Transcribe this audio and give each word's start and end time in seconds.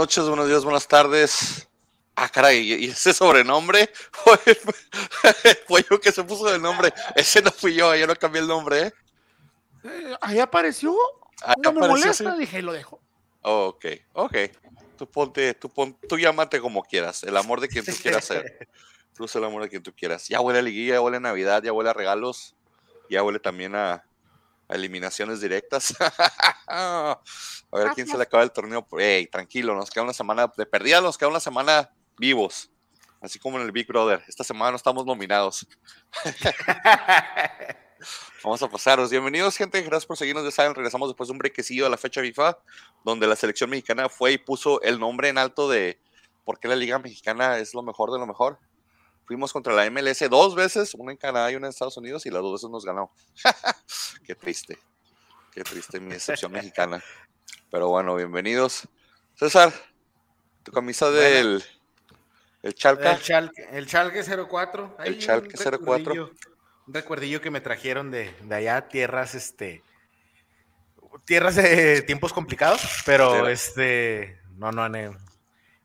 Noches, 0.00 0.26
buenos 0.28 0.48
días, 0.48 0.64
buenas 0.64 0.88
tardes. 0.88 1.68
Ah, 2.16 2.30
caray, 2.30 2.72
¿y 2.72 2.86
ese 2.86 3.12
sobrenombre? 3.12 3.92
Fue, 5.68 5.84
yo 5.90 6.00
que 6.00 6.10
se 6.10 6.24
puso 6.24 6.54
el 6.54 6.62
nombre. 6.62 6.90
Ese 7.14 7.42
no 7.42 7.50
fui 7.50 7.74
yo, 7.74 7.94
yo 7.94 8.06
no 8.06 8.16
cambié 8.16 8.40
el 8.40 8.48
nombre, 8.48 8.80
¿eh? 8.80 8.92
Eh, 9.84 10.16
ahí 10.22 10.38
apareció. 10.38 10.96
Ahí 11.42 11.54
no 11.62 11.72
me 11.72 11.80
apareció, 11.80 12.06
molesta, 12.06 12.32
sí. 12.32 12.40
dije, 12.40 12.62
lo 12.62 12.72
dejo. 12.72 12.98
Ok, 13.42 13.84
ok. 14.14 14.36
Tú 14.96 15.06
ponte, 15.06 15.52
tú, 15.52 15.68
pon, 15.68 15.94
tú 16.08 16.16
llámate 16.16 16.62
como 16.62 16.82
quieras, 16.82 17.22
el 17.22 17.36
amor 17.36 17.60
de 17.60 17.68
quien 17.68 17.84
tú 17.84 17.92
quieras 18.00 18.24
ser. 18.24 18.70
Sé 19.26 19.36
el 19.36 19.44
amor 19.44 19.64
de 19.64 19.68
quien 19.68 19.82
tú 19.82 19.92
quieras. 19.94 20.28
Ya 20.28 20.40
huele 20.40 20.60
a 20.60 20.62
liguilla, 20.62 20.94
ya 20.94 21.02
huele 21.02 21.18
a 21.18 21.20
Navidad, 21.20 21.62
ya 21.62 21.74
huele 21.74 21.90
a 21.90 21.92
regalos, 21.92 22.56
ya 23.10 23.22
huele 23.22 23.38
también 23.38 23.76
a, 23.76 24.02
a 24.66 24.74
eliminaciones 24.74 25.42
directas. 25.42 25.94
a 27.72 27.78
ver 27.78 27.88
a 27.88 27.94
quién 27.94 28.06
se 28.06 28.16
le 28.16 28.22
acaba 28.22 28.42
el 28.42 28.50
torneo. 28.50 28.86
Ey, 28.98 29.26
tranquilo, 29.26 29.74
nos 29.74 29.90
queda 29.90 30.04
una 30.04 30.12
semana 30.12 30.50
de 30.56 30.66
perdida, 30.66 31.00
nos 31.00 31.16
queda 31.16 31.28
una 31.28 31.40
semana 31.40 31.90
vivos. 32.18 32.70
Así 33.20 33.38
como 33.38 33.58
en 33.58 33.66
el 33.66 33.72
Big 33.72 33.86
Brother. 33.86 34.22
Esta 34.28 34.44
semana 34.44 34.70
no 34.70 34.76
estamos 34.76 35.04
nominados. 35.04 35.66
Vamos 38.42 38.62
a 38.62 38.68
pasaros. 38.68 39.10
Bienvenidos, 39.10 39.56
gente. 39.56 39.82
Gracias 39.82 40.06
por 40.06 40.16
seguirnos. 40.16 40.44
Ya 40.44 40.50
saben, 40.50 40.74
regresamos 40.74 41.10
después 41.10 41.28
de 41.28 41.32
un 41.32 41.38
brequecillo 41.38 41.86
a 41.86 41.90
la 41.90 41.98
fecha 41.98 42.22
FIFA, 42.22 42.58
donde 43.04 43.26
la 43.26 43.36
selección 43.36 43.68
mexicana 43.68 44.08
fue 44.08 44.32
y 44.32 44.38
puso 44.38 44.80
el 44.80 44.98
nombre 44.98 45.28
en 45.28 45.36
alto 45.36 45.68
de 45.68 46.00
por 46.44 46.58
qué 46.58 46.68
la 46.68 46.76
Liga 46.76 46.98
Mexicana 46.98 47.58
es 47.58 47.74
lo 47.74 47.82
mejor 47.82 48.10
de 48.10 48.18
lo 48.18 48.26
mejor. 48.26 48.58
Fuimos 49.26 49.52
contra 49.52 49.74
la 49.74 49.88
MLS 49.90 50.28
dos 50.30 50.54
veces, 50.54 50.94
una 50.94 51.12
en 51.12 51.18
Canadá 51.18 51.52
y 51.52 51.56
una 51.56 51.66
en 51.66 51.70
Estados 51.70 51.96
Unidos, 51.98 52.26
y 52.26 52.30
las 52.30 52.42
dos 52.42 52.54
veces 52.54 52.70
nos 52.70 52.84
ganó. 52.84 53.12
qué 54.26 54.34
triste. 54.34 54.78
Qué 55.52 55.62
triste 55.62 56.00
mi 56.00 56.14
excepción 56.14 56.52
mexicana. 56.52 57.02
Pero 57.70 57.88
bueno, 57.88 58.14
bienvenidos. 58.16 58.88
César, 59.34 59.72
tu 60.62 60.72
camisa 60.72 61.10
del 61.10 61.64
el 62.62 62.74
Chalca. 62.74 63.12
El 63.12 63.20
Chalque, 63.22 63.68
el 63.72 63.86
Chalque 63.86 64.22
04. 64.22 64.96
El 65.04 65.18
Chalque 65.18 65.48
un 65.56 65.64
04. 65.64 65.70
recuerdillo- 66.14 66.30
Un 66.86 66.94
recuerdillo 66.94 67.40
que 67.40 67.50
me 67.50 67.60
trajeron 67.60 68.10
de, 68.10 68.34
de 68.42 68.54
allá, 68.54 68.88
tierras, 68.88 69.34
este. 69.34 69.82
Tierras 71.24 71.54
de 71.56 72.02
tiempos 72.02 72.32
complicados, 72.32 72.80
pero 73.06 73.32
Tierra. 73.32 73.50
este. 73.52 74.38
No, 74.56 74.72
no, 74.72 74.88
no. 74.88 74.98
¿Cómo 75.12 75.16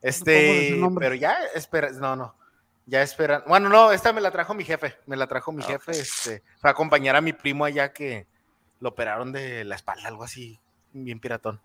es 0.02 0.18
Este. 0.18 0.82
Pero 1.00 1.16
ya 1.16 1.38
espera, 1.54 1.92
no, 1.92 2.16
no. 2.16 2.36
Ya 2.88 3.02
esperan. 3.02 3.44
Bueno, 3.48 3.68
no, 3.70 3.92
esta 3.92 4.14
me 4.14 4.22
la 4.22 4.30
trajo 4.32 4.54
mi 4.54 4.64
jefe. 4.64 4.96
Me 5.08 5.16
la 5.16 5.26
trajo 5.26 5.52
mi 5.52 5.64
Ah, 5.64 5.68
jefe. 5.68 5.92
Este. 5.92 6.44
Fue 6.60 6.70
a 6.70 6.72
acompañar 6.74 7.16
a 7.16 7.22
mi 7.22 7.34
primo 7.34 7.66
allá 7.66 7.92
que 7.94 8.28
lo 8.80 8.90
operaron 8.90 9.32
de 9.32 9.64
la 9.64 9.76
espalda, 9.76 10.08
algo 10.08 10.24
así, 10.24 10.60
bien 11.04 11.20
piratón. 11.20 11.60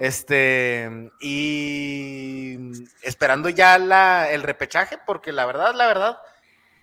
Este, 0.00 1.10
y 1.20 2.56
esperando 3.02 3.48
ya 3.48 3.78
la, 3.78 4.30
el 4.30 4.42
repechaje, 4.42 4.98
porque 5.04 5.32
la 5.32 5.46
verdad, 5.46 5.74
la 5.74 5.86
verdad, 5.86 6.18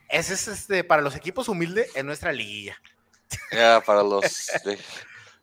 ese 0.10 0.34
es 0.34 0.48
este, 0.48 0.84
para 0.84 1.02
los 1.02 1.16
equipos 1.16 1.48
humildes 1.48 1.96
en 1.96 2.06
nuestra 2.06 2.32
liguilla. 2.32 2.80
Ya, 3.52 3.82
para 3.86 4.04
los. 4.04 4.52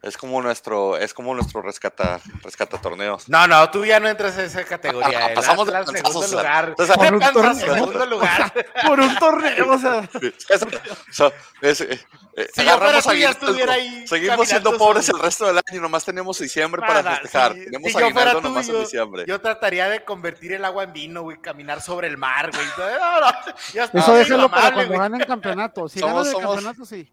Es 0.02 0.16
como 0.16 0.42
nuestro, 0.42 0.96
es 0.96 1.14
como 1.14 1.32
nuestro 1.34 1.62
rescata, 1.62 2.20
rescata 2.42 2.80
torneos. 2.80 3.28
No, 3.28 3.46
no, 3.46 3.70
tú 3.70 3.84
ya 3.84 4.00
no 4.00 4.08
entras 4.08 4.36
en 4.36 4.46
esa 4.46 4.64
categoría. 4.64 5.26
el 5.28 5.34
Pasamos 5.34 5.66
de 5.66 5.72
segundo 5.84 6.26
lugar. 6.26 6.74
César, 6.76 6.98
El 7.00 7.04
por 7.06 7.14
un 7.14 7.32
torneo. 7.32 7.54
segundo 7.54 8.06
lugar. 8.06 8.52
Por 8.86 9.00
un 9.00 9.16
torneo, 9.16 9.70
o 9.70 9.78
sea. 9.78 10.08
Es- 10.20 10.66
so- 11.12 11.32
es- 11.60 11.80
eh, 11.82 12.00
eh, 12.36 12.48
Si 12.52 12.64
yo 12.64 12.78
fuera 12.78 13.00
tú, 13.00 13.12
ya 13.12 13.30
estuviera 13.30 13.72
ahí 13.74 14.04
Seguimos 14.08 14.48
siendo 14.48 14.76
pobres 14.76 15.06
solo. 15.06 15.18
el 15.18 15.24
resto 15.24 15.46
del 15.46 15.60
año, 15.64 15.80
nomás 15.80 16.04
tenemos 16.04 16.38
diciembre 16.38 16.80
para 16.80 17.02
festejar. 17.18 17.52
si- 17.54 17.64
tenemos 17.66 17.86
si 17.92 17.92
yo 17.92 17.98
fuera 18.00 18.08
aguinaldo 18.08 18.40
tú, 18.40 18.48
nomás 18.48 18.68
en 18.68 18.80
diciembre. 18.80 19.24
Yo 19.28 19.40
trataría 19.40 19.88
de 19.88 20.04
convertir 20.04 20.52
el 20.54 20.64
agua 20.64 20.82
en 20.84 20.92
vino, 20.92 21.22
güey, 21.22 21.40
caminar 21.40 21.80
sobre 21.80 22.08
el 22.08 22.16
mar, 22.18 22.50
güey. 22.50 22.66
No, 22.76 23.20
no, 23.20 23.26
ya 23.72 23.84
está 23.84 23.98
Eso 24.00 24.14
déjelo 24.14 24.50
para 24.50 24.72
cuando 24.72 24.98
ganen 24.98 25.20
campeonato. 25.20 25.88
Si 25.88 26.00
ganan 26.00 26.26
el 26.26 26.32
campeonato, 26.32 26.84
sí. 26.84 27.08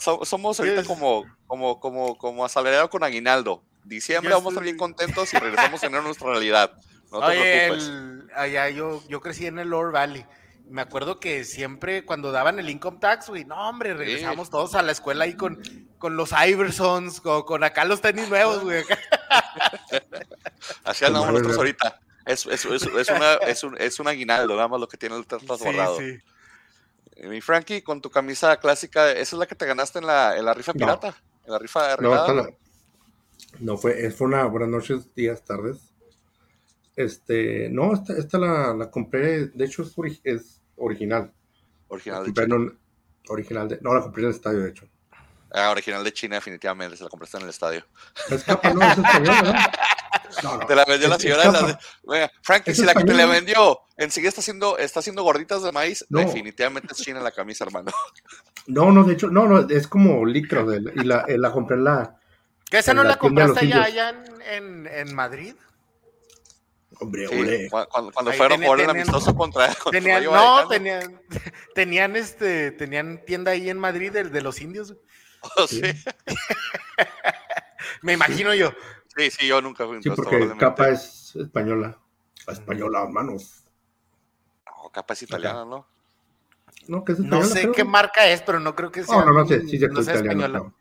So- 0.00 0.24
somos 0.24 0.58
ahorita 0.58 0.84
como, 0.84 1.24
como, 1.46 1.78
como, 1.78 2.18
como 2.18 2.44
asalariado 2.44 2.90
con 2.90 3.04
aguinaldo. 3.04 3.62
Diciembre 3.84 4.30
Yo 4.30 4.36
vamos 4.36 4.50
a 4.50 4.54
estar 4.54 4.64
bien 4.64 4.76
contentos 4.76 5.32
y 5.32 5.38
regresamos 5.38 5.82
a 5.82 5.86
tener 5.86 6.02
nuestra 6.02 6.28
realidad. 6.30 6.72
No 7.12 7.20
te 7.20 7.26
Oye, 7.26 7.66
preocupes. 7.68 7.88
el- 7.88 8.30
allá 8.34 8.68
yo, 8.70 9.02
yo 9.08 9.20
crecí 9.20 9.46
en 9.46 9.58
el 9.58 9.68
Lower 9.68 9.92
Valley. 9.92 10.24
Me 10.68 10.82
acuerdo 10.82 11.18
que 11.18 11.42
siempre 11.44 12.04
cuando 12.04 12.30
daban 12.30 12.58
el 12.60 12.70
income 12.70 12.98
tax, 13.00 13.28
güey, 13.28 13.44
no, 13.44 13.68
hombre, 13.68 13.92
regresamos 13.94 14.50
todos 14.50 14.74
a 14.76 14.82
la 14.82 14.92
escuela 14.92 15.24
ahí 15.24 15.34
con, 15.34 15.60
con 15.98 16.16
los 16.16 16.30
Iversons, 16.32 17.20
con, 17.20 17.42
con 17.42 17.64
acá 17.64 17.84
los 17.84 18.00
tenis 18.00 18.28
nuevos, 18.28 18.62
güey. 18.62 18.84
Así 20.84 21.04
andamos 21.04 21.30
nosotros 21.32 21.56
ahorita. 21.56 22.00
Es, 22.26 22.46
es, 22.46 22.64
es, 22.64 22.82
es 22.86 23.08
una, 23.08 23.32
es, 23.34 23.64
un, 23.64 23.76
es 23.80 23.98
un 23.98 24.06
aguinaldo, 24.06 24.54
nada 24.54 24.68
más 24.68 24.78
lo 24.80 24.86
que 24.86 24.96
tiene 24.96 25.16
el 25.16 25.26
trasbordado. 25.26 25.98
Sí, 25.98 26.16
sí. 26.16 26.22
Eh, 27.20 27.28
Mi 27.28 27.40
Frankie, 27.42 27.82
con 27.82 28.00
tu 28.00 28.10
camisa 28.10 28.56
clásica, 28.58 29.10
¿esa 29.12 29.20
es 29.22 29.32
la 29.34 29.46
que 29.46 29.54
te 29.54 29.66
ganaste 29.66 29.98
en 29.98 30.06
la, 30.06 30.36
en 30.38 30.44
la 30.44 30.54
rifa 30.54 30.72
No. 30.72 30.78
pirata? 30.78 31.14
En 31.44 31.52
la 31.52 31.58
rifa 31.58 31.96
de 31.96 32.02
No, 32.02 32.46
no 33.58 33.76
fue, 33.76 34.10
fue 34.10 34.26
una 34.28 34.44
buenas 34.46 34.68
noches, 34.70 35.14
días, 35.14 35.44
tardes. 35.44 35.78
Este, 36.96 37.68
no, 37.70 37.92
esta, 37.94 38.14
esta 38.16 38.38
la, 38.38 38.74
la 38.74 38.90
compré, 38.90 39.46
de 39.48 39.64
hecho 39.64 39.82
es, 39.82 39.94
ori- 39.96 40.20
es 40.24 40.60
original. 40.76 41.32
Original 41.88 42.24
de 42.24 42.32
China. 42.32 42.56
un- 42.56 42.78
original 43.28 43.68
de, 43.68 43.78
no, 43.82 43.92
la 43.94 44.00
compré 44.00 44.22
en 44.22 44.28
el 44.28 44.34
estadio, 44.34 44.60
de 44.60 44.70
hecho. 44.70 44.86
Ah, 45.52 45.70
original 45.70 46.02
de 46.04 46.12
China, 46.12 46.36
definitivamente, 46.36 46.96
se 46.96 47.02
la 47.04 47.10
compraste 47.10 47.36
en 47.38 47.42
el 47.44 47.48
estadio. 47.50 47.84
Es 48.30 48.44
capa, 48.44 48.72
no, 48.72 48.82
es 48.82 48.98
española, 48.98 49.42
¿no? 49.42 49.52
No, 50.42 50.56
no, 50.58 50.66
Te 50.66 50.74
la 50.74 50.84
vendió 50.84 51.08
la 51.08 51.18
señora 51.18 51.44
es 51.44 51.52
de 51.52 51.60
la-. 51.68 51.80
Oiga, 52.04 52.32
Frankie, 52.42 52.74
si 52.74 52.82
la 52.84 52.94
que 52.94 53.04
te 53.04 53.14
la 53.14 53.26
vendió 53.26 53.80
enseguida 53.96 54.28
está 54.30 54.40
haciendo, 54.40 54.78
está 54.78 55.00
haciendo 55.00 55.22
gorditas 55.22 55.62
de 55.62 55.72
maíz, 55.72 56.04
No. 56.08 56.20
definitivamente 56.20 56.94
es 56.94 57.00
China 57.00 57.20
la 57.20 57.32
camisa, 57.32 57.64
hermano. 57.64 57.90
No, 58.66 58.90
no, 58.92 59.04
de 59.04 59.14
hecho, 59.14 59.28
no, 59.28 59.46
no, 59.46 59.68
es 59.68 59.86
como 59.88 60.24
licra, 60.24 60.62
de, 60.64 60.78
y 60.94 61.04
la, 61.04 61.24
eh, 61.28 61.36
la 61.38 61.52
compré 61.52 61.76
en 61.76 61.84
la, 61.84 62.16
¿Que 62.70 62.78
esa 62.78 62.94
no 62.94 63.02
la 63.02 63.16
compraste 63.16 63.60
allá, 63.60 63.82
allá 63.82 64.08
en, 64.10 64.42
en, 64.42 64.86
en 64.86 65.14
Madrid? 65.14 65.54
hombre, 67.00 67.26
Sí, 67.28 67.40
ole. 67.40 67.68
cuando, 67.70 68.12
cuando 68.12 68.32
fueron 68.32 68.52
a 68.52 68.56
tenía- 68.56 68.66
jugar 68.68 68.80
un 68.80 68.86
tenían- 68.86 68.90
amistoso 68.90 69.34
contra, 69.34 69.74
contra 69.74 69.90
Tenían, 70.00 70.24
no, 70.24 70.68
tenían, 70.68 71.22
tenían 71.74 72.16
este, 72.16 72.70
tenían 72.72 73.24
tienda 73.24 73.52
ahí 73.52 73.70
en 73.70 73.78
Madrid 73.78 74.12
de, 74.12 74.24
de 74.24 74.40
los 74.42 74.60
indios. 74.60 74.94
Oh, 75.56 75.66
sí. 75.66 75.80
Me 78.02 78.12
imagino 78.12 78.54
yo. 78.54 78.72
Sí, 79.20 79.30
sí, 79.30 79.46
yo 79.46 79.60
nunca 79.60 79.86
fui 79.86 80.02
Sí, 80.02 80.10
porque 80.10 80.52
capa 80.58 80.88
es 80.88 81.34
española. 81.36 81.98
Española, 82.46 83.02
hermanos. 83.02 83.64
No, 84.66 84.90
capa 84.90 85.12
es 85.14 85.22
italiana, 85.22 85.64
¿no? 85.64 85.86
No, 86.88 87.04
que 87.04 87.12
es 87.12 87.18
No 87.20 87.26
española, 87.26 87.46
sé 87.54 87.60
creo. 87.62 87.72
qué 87.72 87.84
marca 87.84 88.26
es, 88.26 88.42
pero 88.42 88.58
no 88.60 88.74
creo 88.74 88.90
que 88.90 89.04
sea. 89.04 89.18
No, 89.18 89.26
no, 89.26 89.32
no 89.32 89.46
sé, 89.46 89.60
sí, 89.62 89.78
cierto, 89.78 89.96
no 89.96 90.02
italiano. 90.02 90.24
española. 90.30 90.58
No, 90.58 90.74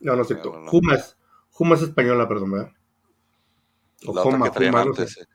no, 0.00 0.16
no 0.16 0.22
es 0.22 0.28
cierto. 0.28 0.50
No, 0.52 0.58
no, 0.58 0.64
no. 0.66 0.70
Juma 0.70 0.94
es, 0.94 1.16
Juma 1.50 1.74
es 1.76 1.82
española, 1.82 2.28
perdón, 2.28 2.52
¿verdad? 2.52 2.72
O 4.06 4.14
La 4.14 4.20
otra 4.22 4.32
Joma, 4.32 4.50
que 4.52 4.66
Juma, 4.66 4.84
no 4.84 4.94
sé. 4.94 5.02
antes. 5.02 5.16
eh. 5.18 5.26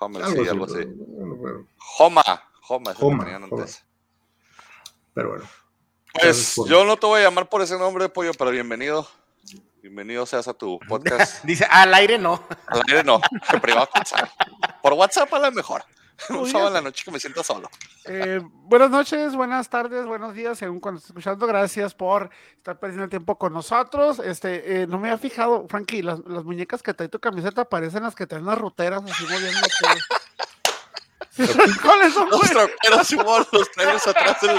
Algo 0.00 0.42
sí, 0.42 0.48
algo 0.48 0.64
así. 0.64 0.74
pero, 0.74 0.90
bueno, 0.96 1.34
bueno, 1.36 1.68
Homa, 1.98 2.22
Homa, 2.68 2.90
es 2.92 2.96
Homa. 3.00 3.24
antes. 3.36 3.84
pero 5.14 5.28
bueno. 5.30 5.44
Pues 6.12 6.52
por- 6.56 6.68
yo 6.68 6.84
no 6.84 6.96
te 6.96 7.06
voy 7.06 7.20
a 7.20 7.24
llamar 7.24 7.48
por 7.48 7.62
ese 7.62 7.78
nombre, 7.78 8.08
pollo, 8.08 8.32
pero 8.36 8.50
bienvenido. 8.50 9.08
Bienvenido 9.84 10.24
seas 10.24 10.48
a 10.48 10.54
tu 10.54 10.78
podcast. 10.88 11.44
Dice, 11.44 11.66
al 11.68 11.92
aire 11.92 12.16
no. 12.16 12.42
Al 12.68 12.80
aire 12.88 13.04
no, 13.04 13.20
en 13.52 13.60
privado 13.60 13.86
Sara. 14.06 14.32
Por 14.80 14.94
WhatsApp 14.94 15.30
a 15.34 15.38
lo 15.38 15.52
mejor. 15.52 15.84
Un 16.30 16.48
sábado 16.48 16.68
en 16.68 16.74
la 16.74 16.80
noche 16.80 17.04
que 17.04 17.10
me 17.10 17.20
sienta 17.20 17.44
solo. 17.44 17.68
Eh, 18.06 18.40
buenas 18.42 18.88
noches, 18.88 19.36
buenas 19.36 19.68
tardes, 19.68 20.06
buenos 20.06 20.32
días, 20.32 20.56
según 20.56 20.80
cuando 20.80 21.00
estés 21.00 21.10
escuchando. 21.10 21.46
Gracias 21.46 21.94
por 21.94 22.30
estar 22.56 22.80
perdiendo 22.80 23.04
el 23.04 23.10
tiempo 23.10 23.36
con 23.36 23.52
nosotros. 23.52 24.20
Este, 24.20 24.84
eh, 24.84 24.86
no 24.86 24.98
me 24.98 25.08
había 25.08 25.18
fijado, 25.18 25.66
Frankie, 25.68 26.00
las, 26.00 26.20
las 26.20 26.44
muñecas 26.44 26.82
que 26.82 26.94
trae 26.94 27.10
tu 27.10 27.20
camiseta 27.20 27.66
parecen 27.66 28.04
las 28.04 28.14
que 28.14 28.26
traen 28.26 28.46
las 28.46 28.56
ruteras, 28.56 29.02
así 29.04 29.24
moviendo. 29.24 29.68
¿Cuáles 31.82 32.14
son, 32.14 32.30
Los 32.30 32.50
troqueros 32.50 33.12
y 33.12 33.16
los 33.16 33.70
trailers 33.72 34.06
atrás 34.06 34.40
del 34.40 34.58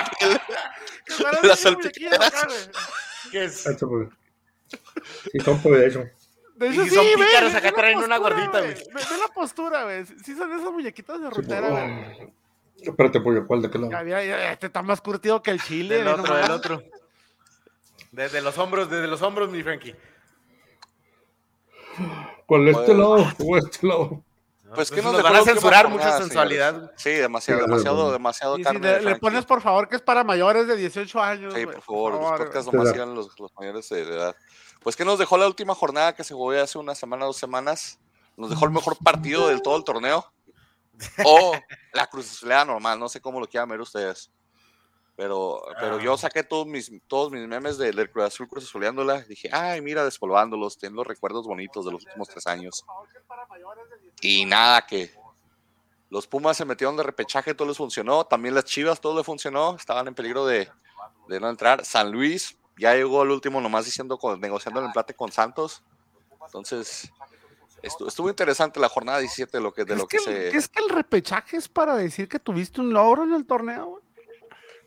parecen 1.23 1.47
las 1.49 1.63
güey. 1.63 1.91
¿Qué 3.31 3.45
es? 3.45 3.65
Sí, 5.31 5.39
son 5.43 5.61
por 5.61 5.77
de 5.77 5.87
hecho. 5.87 6.03
De 6.55 6.67
hecho, 6.69 6.83
Y 6.83 6.89
son 6.89 7.05
sí, 7.05 7.11
pícaros, 7.15 7.51
ve 7.51 7.57
acá 7.59 7.71
traen 7.73 7.97
una 7.99 8.17
gordita, 8.17 8.59
güey. 8.61 8.73
Ve, 8.73 8.83
ve 8.93 9.17
la 9.19 9.33
postura, 9.33 9.83
güey. 9.83 10.05
Sí 10.05 10.35
son 10.35 10.51
esas 10.53 10.71
muñequitas 10.71 11.19
de 11.21 11.27
Sí, 11.27 11.33
rutera, 11.35 11.67
por- 11.69 11.71
güey. 11.81 12.33
Espérate, 12.81 13.19
pollo, 13.21 13.47
¿cuál 13.47 13.61
de 13.61 13.69
qué 13.69 13.77
lado? 13.77 13.91
Ya, 13.91 14.03
ya, 14.03 14.23
ya, 14.23 14.51
Este 14.51 14.67
está 14.67 14.81
más 14.81 15.01
curtido 15.01 15.41
que 15.41 15.51
el 15.51 15.61
chile, 15.61 15.95
Del 15.97 16.07
otro, 16.07 16.35
del 16.35 16.51
otro. 16.51 16.83
Desde 18.11 18.41
los 18.41 18.57
hombros, 18.57 18.89
desde 18.89 19.07
los 19.07 19.21
hombros, 19.21 19.49
mi 19.49 19.63
Frankie. 19.63 19.95
¿Cuál 22.45 22.65
de 22.65 22.71
este 22.71 22.85
Pues- 22.85 22.97
lado? 22.97 23.27
¿O 23.45 23.57
este 23.57 23.87
lado? 23.87 24.21
Pues 24.73 24.89
que 24.89 24.95
Pues 25.01 25.05
nos, 25.05 25.13
nos 25.13 25.23
dejó 25.23 25.33
van 25.33 25.41
a 25.41 25.45
censurar 25.45 25.87
mucha 25.89 26.17
sensualidad. 26.17 26.91
Sí, 26.97 27.11
demasiado, 27.11 27.61
Sí, 27.61 27.67
demasiado, 27.67 28.11
demasiado 28.11 28.55
Y 28.57 28.59
si 28.59 28.63
carne. 28.65 28.99
le, 29.01 29.15
pones 29.17 29.45
por 29.45 29.61
favor 29.61 29.87
que 29.87 29.95
es 29.95 30.01
para 30.01 30.23
mayores 30.23 30.67
de 30.67 30.75
18 30.75 31.21
años. 31.21 31.53
Sí, 31.53 31.63
güey, 31.63 31.75
por 31.75 31.83
favor, 31.83 32.13
los 32.13 32.21
podcasts 32.39 32.69
Sí, 32.71 32.75
nomás 32.75 32.97
los, 33.15 33.39
los 33.39 33.53
mayores 33.55 33.87
de 33.89 34.01
edad. 34.01 34.35
Pues 34.85 34.95
que 34.95 35.03
nos 35.03 35.17
dejó 35.17 35.35
la 35.39 35.47
última 35.47 35.73
jornada 35.73 36.13
que 36.13 36.23
se 36.23 36.35
jugó 36.35 36.51
hace 36.51 36.77
una 36.77 36.93
semana, 36.93 37.25
dos 37.25 37.37
semanas. 37.37 37.97
nos 38.37 38.51
dejó 38.51 38.65
el 38.65 38.71
mejor 38.71 38.95
partido 39.03 39.47
del 39.47 39.63
todo 39.63 39.77
el 39.77 39.83
torneo. 39.83 40.31
O 41.25 41.53
la 41.91 42.05
Cruz 42.05 42.29
Azulera 42.29 42.65
normal, 42.65 42.99
no 42.99 43.09
sé 43.09 43.19
cómo 43.19 43.39
lo 43.39 43.47
quieran 43.49 43.67
ver 43.67 43.81
ustedes. 43.81 44.31
Pero, 45.15 45.63
pero 45.79 45.99
yo 45.99 46.15
saqué 46.17 46.43
todos 46.43 46.67
mis, 46.67 46.91
todos 47.07 47.31
mis 47.31 47.47
memes 47.47 47.79
del 47.79 47.95
de 47.95 48.11
Cruz 48.11 48.25
Azul 48.25 48.47
Cruz 48.47 48.65
Azuleándola. 48.65 49.23
Dije, 49.23 49.49
ay, 49.51 49.81
mira, 49.81 50.05
despolvándolos, 50.05 50.77
tengo 50.77 51.03
recuerdos 51.03 51.47
bonitos 51.47 51.83
de 51.83 51.91
los 51.91 52.05
últimos 52.05 52.27
tres 52.27 52.45
años. 52.45 52.85
Y 54.21 54.45
nada, 54.45 54.85
que 54.85 55.11
los 56.11 56.27
Pumas 56.27 56.57
se 56.57 56.63
metieron 56.63 56.95
de 56.95 57.01
repechaje, 57.01 57.55
todo 57.55 57.67
les 57.69 57.77
funcionó. 57.77 58.27
También 58.27 58.53
las 58.53 58.65
Chivas, 58.65 59.01
todo 59.01 59.17
les 59.17 59.25
funcionó. 59.25 59.75
Estaban 59.77 60.07
en 60.07 60.13
peligro 60.13 60.45
de, 60.45 60.69
de 61.27 61.39
no 61.39 61.49
entrar. 61.49 61.83
San 61.83 62.11
Luis 62.11 62.55
ya 62.77 62.93
llegó 62.95 63.21
al 63.21 63.31
último 63.31 63.61
nomás 63.61 63.85
diciendo, 63.85 64.17
con, 64.17 64.39
negociando 64.39 64.79
el 64.79 64.87
empate 64.87 65.13
con 65.13 65.31
Santos. 65.31 65.83
Entonces, 66.45 67.11
estuvo, 67.81 68.07
estuvo 68.07 68.29
interesante 68.29 68.79
la 68.79 68.89
jornada 68.89 69.19
17 69.19 69.57
de 69.57 69.63
lo 69.63 69.73
que, 69.73 69.85
de 69.85 69.95
lo 69.95 70.07
que, 70.07 70.17
que 70.17 70.23
se... 70.23 70.49
el, 70.49 70.55
¿Es 70.55 70.67
que 70.67 70.81
el 70.83 70.89
repechaje 70.89 71.57
es 71.57 71.67
para 71.67 71.95
decir 71.95 72.27
que 72.27 72.39
tuviste 72.39 72.81
un 72.81 72.93
logro 72.93 73.23
en 73.23 73.33
el 73.33 73.45
torneo? 73.45 73.85
güey? 73.85 74.05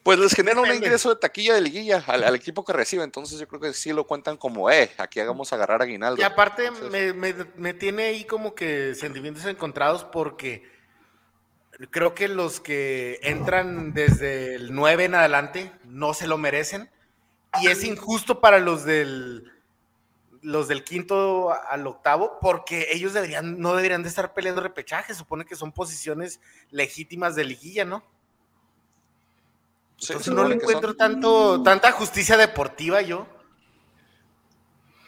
Pues 0.03 0.19
les 0.19 0.33
genera 0.33 0.61
un 0.61 0.73
ingreso 0.73 1.11
de 1.11 1.17
taquilla 1.17 1.55
de 1.55 1.61
liguilla 1.61 2.03
al, 2.07 2.25
al, 2.25 2.35
equipo 2.35 2.65
que 2.65 2.73
recibe, 2.73 3.05
entonces 3.05 3.39
yo 3.39 3.47
creo 3.47 3.61
que 3.61 3.75
sí 3.75 3.93
lo 3.93 4.07
cuentan 4.07 4.39
como, 4.39 4.71
eh, 4.71 4.91
aquí 4.97 5.21
hagamos 5.21 5.53
agarrar 5.53 5.83
aguinaldo. 5.83 6.19
Y 6.19 6.25
aparte 6.25 6.65
entonces, 6.65 6.91
me, 6.91 7.13
me, 7.13 7.45
me, 7.57 7.75
tiene 7.75 8.05
ahí 8.05 8.25
como 8.25 8.55
que 8.55 8.95
sentimientos 8.95 9.45
encontrados 9.45 10.05
porque 10.05 10.63
creo 11.91 12.15
que 12.15 12.29
los 12.29 12.61
que 12.61 13.19
entran 13.23 13.93
desde 13.93 14.55
el 14.55 14.75
9 14.75 15.05
en 15.05 15.15
adelante 15.15 15.73
no 15.85 16.15
se 16.15 16.27
lo 16.27 16.39
merecen 16.39 16.89
y 17.61 17.69
es 17.69 17.85
injusto 17.85 18.41
para 18.41 18.59
los 18.59 18.85
del 18.85 19.53
los 20.41 20.69
del 20.69 20.85
quinto 20.85 21.53
al 21.53 21.87
octavo 21.87 22.39
porque 22.41 22.89
ellos 22.93 23.13
deberían 23.13 23.59
no 23.59 23.75
deberían 23.75 24.03
de 24.03 24.09
estar 24.09 24.35
peleando 24.35 24.61
repechaje, 24.61 25.15
supone 25.15 25.45
que 25.45 25.57
son 25.57 25.73
posiciones 25.73 26.41
legítimas 26.71 27.35
de 27.35 27.45
liguilla, 27.45 27.85
¿no? 27.85 28.05
Entonces 30.01 30.27
sí, 30.27 30.31
no 30.31 30.47
le 30.47 30.55
encuentro 30.55 30.95
tanto, 30.95 31.63
tanta 31.63 31.91
justicia 31.91 32.37
deportiva 32.37 33.03
yo. 33.03 33.27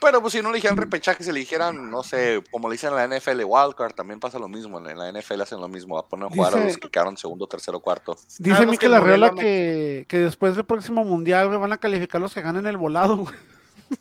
Pero 0.00 0.20
pues 0.20 0.32
si 0.32 0.40
no 0.40 0.50
le 0.50 0.56
dijeran 0.56 0.78
repechaje, 0.78 1.22
si 1.22 1.30
le 1.30 1.40
dijeran, 1.40 1.90
no 1.90 2.02
sé, 2.02 2.42
como 2.50 2.68
le 2.68 2.74
dicen 2.74 2.94
en 2.94 2.96
la 2.96 3.18
NFL, 3.18 3.42
wildcard, 3.44 3.92
también 3.92 4.18
pasa 4.18 4.38
lo 4.38 4.48
mismo. 4.48 4.78
En 4.78 4.98
la 4.98 5.12
NFL 5.12 5.42
hacen 5.42 5.60
lo 5.60 5.68
mismo, 5.68 5.98
a 5.98 6.08
poner 6.08 6.26
a 6.26 6.30
jugar 6.30 6.52
dice, 6.54 6.62
a 6.62 6.66
los 6.68 6.78
que 6.78 6.90
quedaron 6.90 7.16
segundo, 7.16 7.46
tercero, 7.46 7.80
cuarto. 7.80 8.16
Dice 8.38 8.64
Miquel 8.66 8.94
Arreola 8.94 9.32
que, 9.32 10.06
que 10.08 10.18
después 10.18 10.56
del 10.56 10.64
próximo 10.64 11.04
mundial 11.04 11.48
güey, 11.48 11.60
van 11.60 11.72
a 11.72 11.78
calificar 11.78 12.20
los 12.20 12.32
que 12.32 12.40
ganen 12.40 12.66
el 12.66 12.78
volado. 12.78 13.18
Güey. 13.18 13.34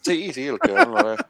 Sí, 0.01 0.31
sí, 0.33 0.45
el 0.45 0.59
que 0.59 0.71
van 0.71 0.97
a 0.97 1.03
ver. 1.03 1.25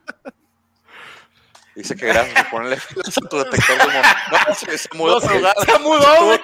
Dice 1.79 1.95
que 1.95 2.07
gracias 2.07 2.43
por 2.43 2.59
ponerle 2.59 2.77
filas 2.77 3.17
a 3.17 3.21
tu 3.21 3.37
detector 3.37 3.77
de 3.77 3.85
No, 3.85 4.53
se, 4.59 4.77
se 4.77 4.89
mudó. 4.97 5.13
No, 5.13 5.21
se, 5.21 5.71
se 5.71 5.79
mudó, 5.79 6.25
güey. 6.25 6.39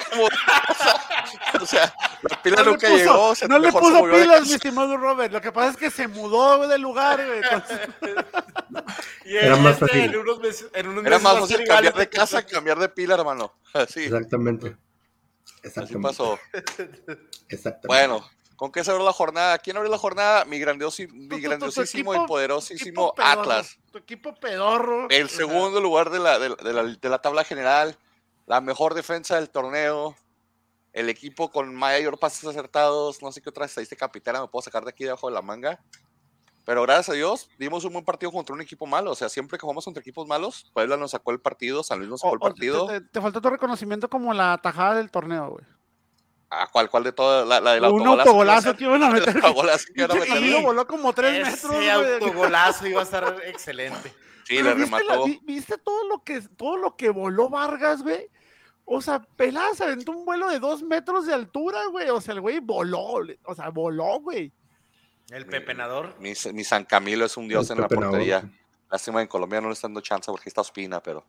O 1.61 1.65
sea, 1.65 1.93
la 2.21 2.41
pila 2.41 2.63
no 2.63 2.71
nunca 2.71 2.87
puso, 2.87 2.97
llegó. 2.97 3.35
Se 3.35 3.47
no 3.49 3.59
le 3.59 3.69
puso 3.69 4.01
pilas, 4.05 4.47
mi 4.47 4.53
estimado 4.53 4.95
Robert. 4.95 5.33
Lo 5.33 5.41
que 5.41 5.51
pasa 5.51 5.71
es 5.71 5.75
que 5.75 5.91
se 5.91 6.07
mudó 6.07 6.65
del 6.69 6.81
lugar, 6.81 7.21
güey. 7.25 7.41
y 9.25 9.35
Era 9.35 9.57
más 9.57 9.77
fácil. 9.77 10.03
En 10.03 10.15
unos 10.15 10.39
meses, 10.39 10.67
en 10.73 10.87
unos 10.87 11.05
Era 11.05 11.19
más 11.19 11.37
fácil 11.37 11.67
cambiar 11.67 11.95
de 11.95 12.07
casa 12.07 12.45
que 12.45 12.53
cambiar 12.53 12.79
de 12.79 12.87
pila, 12.87 13.15
hermano. 13.15 13.55
Sí. 13.89 14.05
Exactamente. 14.05 14.77
Exactamente. 15.63 15.81
Así 15.81 16.17
pasó. 16.17 16.39
Exactamente. 17.49 17.87
Bueno, 17.87 18.25
¿Con 18.55 18.71
qué 18.71 18.83
se 18.83 18.91
abrió 18.91 19.05
la 19.05 19.13
jornada? 19.13 19.57
¿Quién 19.57 19.75
abrió 19.75 19.91
la 19.91 19.97
jornada? 19.97 20.45
Mi, 20.45 20.59
grandiosi, 20.59 21.07
mi 21.07 21.41
grandiosísimo 21.41 22.11
tu, 22.11 22.17
tu, 22.17 22.19
tu 22.19 22.25
y 22.25 22.27
poderosísimo 22.27 23.13
pedorro, 23.13 23.41
Atlas. 23.41 23.77
Tu 23.91 23.97
equipo 23.97 24.33
pedorro. 24.35 25.07
El 25.09 25.29
segundo 25.29 25.81
lugar 25.81 26.09
de 26.09 26.19
la, 26.19 26.39
de, 26.39 26.55
de, 26.55 26.73
la, 26.73 26.83
de 26.83 27.09
la 27.09 27.19
tabla 27.19 27.43
general. 27.43 27.97
La 28.45 28.61
mejor 28.61 28.93
defensa 28.93 29.35
del 29.35 29.49
torneo. 29.49 30.15
El 30.93 31.09
equipo 31.09 31.51
con 31.51 31.75
mayor 31.75 32.17
pases 32.17 32.45
acertados. 32.45 33.21
No 33.21 33.31
sé 33.31 33.41
qué 33.41 33.49
otra 33.49 33.65
estadística 33.65 34.05
capitana 34.07 34.41
me 34.41 34.47
puedo 34.47 34.63
sacar 34.63 34.85
de 34.85 34.91
aquí 34.91 35.03
debajo 35.03 35.27
de 35.27 35.33
la 35.33 35.41
manga. 35.41 35.81
Pero 36.65 36.81
gracias 36.81 37.09
a 37.09 37.13
Dios, 37.13 37.49
dimos 37.59 37.85
un 37.85 37.93
buen 37.93 38.05
partido 38.05 38.31
contra 38.31 38.55
un 38.55 38.61
equipo 38.61 38.87
malo. 38.87 39.11
O 39.11 39.15
sea, 39.15 39.29
siempre 39.29 39.57
que 39.57 39.61
jugamos 39.61 39.85
contra 39.85 40.01
equipos 40.01 40.27
malos, 40.27 40.71
Puebla 40.73 40.97
nos 40.97 41.11
sacó 41.11 41.31
el 41.31 41.39
partido, 41.39 41.83
San 41.83 41.99
Luis 41.99 42.09
nos 42.09 42.21
sacó 42.21 42.33
el 42.33 42.39
partido. 42.39 42.87
Te, 42.87 43.01
te, 43.01 43.07
te 43.07 43.21
faltó 43.21 43.39
tu 43.39 43.49
reconocimiento 43.49 44.09
como 44.09 44.33
la 44.33 44.57
tajada 44.57 44.95
del 44.95 45.11
torneo, 45.11 45.51
güey. 45.51 45.74
¿A 46.49 46.67
cuál, 46.67 46.89
cuál 46.89 47.03
de 47.03 47.11
todas? 47.11 47.47
La, 47.47 47.59
la 47.59 47.73
del 47.73 47.85
Un 47.85 48.07
autogolazo. 48.07 48.75
que 48.75 48.83
iban 48.85 49.03
a 49.03 49.09
meter. 49.09 49.35
autogolazo 49.37 49.85
que 49.93 50.01
iban 50.03 50.11
a 50.11 50.15
Y 50.25 50.29
meter. 50.29 50.49
lo 50.51 50.61
voló 50.61 50.87
como 50.87 51.11
tres 51.13 51.47
Ese 51.47 51.51
metros. 51.67 51.71
güey. 51.75 51.89
autogolazo 51.89 52.87
iba 52.87 53.01
a 53.01 53.03
estar 53.03 53.35
excelente. 53.45 54.13
Sí, 54.47 54.61
le 54.61 54.73
¿viste, 54.75 54.91
la- 54.91 54.97
remató. 54.99 55.25
vi- 55.25 55.39
¿Viste 55.43 55.77
todo 55.79 56.07
lo 56.07 56.23
que 56.23 56.39
todo 56.41 56.77
lo 56.77 56.95
que 56.95 57.09
voló 57.09 57.49
Vargas, 57.49 58.03
güey? 58.03 58.29
O 58.85 59.01
sea, 59.01 59.19
Pelada 59.35 59.73
se 59.73 59.83
aventó 59.83 60.11
un 60.11 60.23
vuelo 60.25 60.47
de 60.47 60.59
dos 60.59 60.83
metros 60.83 61.25
de 61.25 61.33
altura, 61.33 61.79
güey. 61.87 62.09
O 62.11 62.21
sea, 62.21 62.35
el 62.35 62.41
güey 62.41 62.59
voló. 62.59 63.21
O 63.45 63.55
sea, 63.55 63.69
voló, 63.69 64.19
güey. 64.19 64.53
El 65.31 65.47
pepenador. 65.47 66.15
Mi, 66.19 66.33
mi 66.53 66.63
San 66.63 66.85
Camilo 66.85 67.25
es 67.25 67.35
un 67.35 67.47
dios 67.47 67.67
El 67.71 67.77
en 67.77 67.81
la 67.81 67.87
Pepe 67.87 68.01
Navarro. 68.01 68.11
portería. 68.19 68.51
Lástima 68.91 69.21
en 69.23 69.27
Colombia 69.27 69.59
no 69.59 69.69
le 69.69 69.73
están 69.73 69.89
dando 69.91 70.01
chance 70.01 70.29
porque 70.31 70.47
está 70.49 70.61
Ospina, 70.61 71.01
pero 71.01 71.25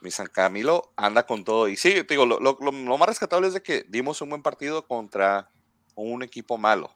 mi 0.00 0.10
San 0.10 0.26
Camilo 0.26 0.92
anda 0.96 1.26
con 1.26 1.44
todo. 1.44 1.68
Y 1.68 1.76
sí, 1.76 1.92
te 2.04 2.14
digo, 2.14 2.26
lo, 2.26 2.40
lo- 2.40 2.58
lo- 2.60 2.72
más 2.98 3.08
rescatable 3.08 3.48
es 3.48 3.54
de 3.54 3.62
que 3.62 3.84
dimos 3.88 4.20
un 4.22 4.30
buen 4.30 4.42
partido 4.42 4.86
contra 4.86 5.50
un 5.94 6.22
equipo 6.22 6.56
malo. 6.58 6.94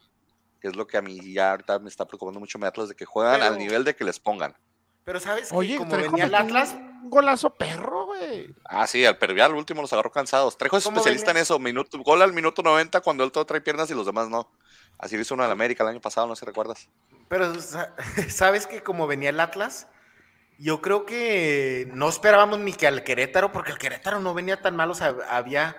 Que 0.61 0.69
es 0.69 0.77
lo 0.77 0.87
que 0.87 0.97
a 0.97 1.03
mí 1.03 1.21
ya 1.35 1.51
ahorita 1.51 1.79
me 1.79 1.89
está 1.91 2.07
preocupando 2.07 2.41
mucho 2.41 2.59
mi 2.59 2.67
Atlas 2.67 2.89
de 2.89 2.95
que 2.95 3.05
juegan 3.05 3.35
Pero- 3.41 3.47
al 3.53 3.59
nivel 3.59 3.85
de 3.85 3.95
que 3.95 4.05
les 4.05 4.19
pongan. 4.19 4.57
Pero 5.05 5.21
sabes 5.21 5.51
que 5.51 5.57
Oye, 5.57 5.77
como 5.77 5.95
venía 5.99 6.25
el 6.25 6.35
Atlas, 6.35 6.75
Un 6.75 7.11
golazo 7.11 7.51
perro, 7.51 8.07
güey. 8.07 8.55
Ah, 8.65 8.87
sí, 8.87 9.05
al 9.05 9.19
pero 9.19 9.35
ya 9.35 9.45
al 9.45 9.55
último 9.55 9.83
los 9.83 9.93
agarró 9.93 10.11
cansados. 10.11 10.57
Trejo 10.57 10.79
es 10.79 10.85
¿Cómo 10.85 10.97
especialista 10.97 11.33
venía? 11.33 11.41
en 11.41 11.43
eso. 11.43 11.59
Minuto, 11.59 11.99
gol 11.99 12.23
al 12.23 12.33
minuto 12.33 12.63
90 12.63 13.03
cuando 13.03 13.23
él 13.25 13.31
todo 13.31 13.45
trae 13.45 13.61
piernas 13.61 13.91
y 13.91 13.95
los 13.95 14.07
demás 14.07 14.31
no. 14.31 14.51
Así 14.97 15.17
lo 15.17 15.21
hizo 15.21 15.35
uno 15.35 15.45
en 15.45 15.51
América 15.51 15.83
el 15.83 15.91
año 15.91 16.01
pasado, 16.01 16.27
no 16.27 16.35
sé 16.35 16.41
si 16.41 16.47
recuerdas. 16.47 16.89
pero 17.29 17.61
sa- 17.61 17.95
sabes 18.31 18.67
que 18.67 18.83
como 18.83 19.07
venía 19.07 19.29
el 19.29 19.41
Atlas, 19.41 19.87
yo 20.59 20.81
creo 20.81 21.05
que 21.07 21.89
no 21.93 22.09
esperábamos 22.09 22.59
ni 22.61 22.73
que 22.73 22.87
al 22.87 23.03
Querétaro, 23.05 23.53
porque 23.53 23.73
el 23.73 23.79
Querétaro 23.79 24.21
no 24.21 24.35
venía 24.35 24.61
tan 24.61 24.77
mal, 24.77 24.91
o 24.91 24.95
sea, 24.95 25.15
había 25.31 25.77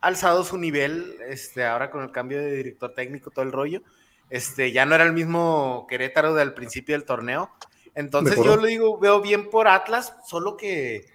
alzado 0.00 0.44
su 0.44 0.58
nivel, 0.58 1.16
este, 1.28 1.64
ahora 1.64 1.90
con 1.90 2.02
el 2.02 2.12
cambio 2.12 2.38
de 2.38 2.52
director 2.52 2.94
técnico, 2.94 3.30
todo 3.30 3.44
el 3.44 3.52
rollo, 3.52 3.82
este, 4.30 4.72
ya 4.72 4.86
no 4.86 4.94
era 4.94 5.04
el 5.04 5.12
mismo 5.12 5.86
Querétaro 5.88 6.34
del 6.34 6.54
principio 6.54 6.94
del 6.94 7.04
torneo. 7.04 7.50
Entonces 7.94 8.36
Mejoró. 8.36 8.56
yo 8.56 8.60
lo 8.60 8.66
digo, 8.66 8.98
veo 8.98 9.20
bien 9.20 9.48
por 9.48 9.68
Atlas, 9.68 10.14
solo 10.26 10.56
que 10.56 11.06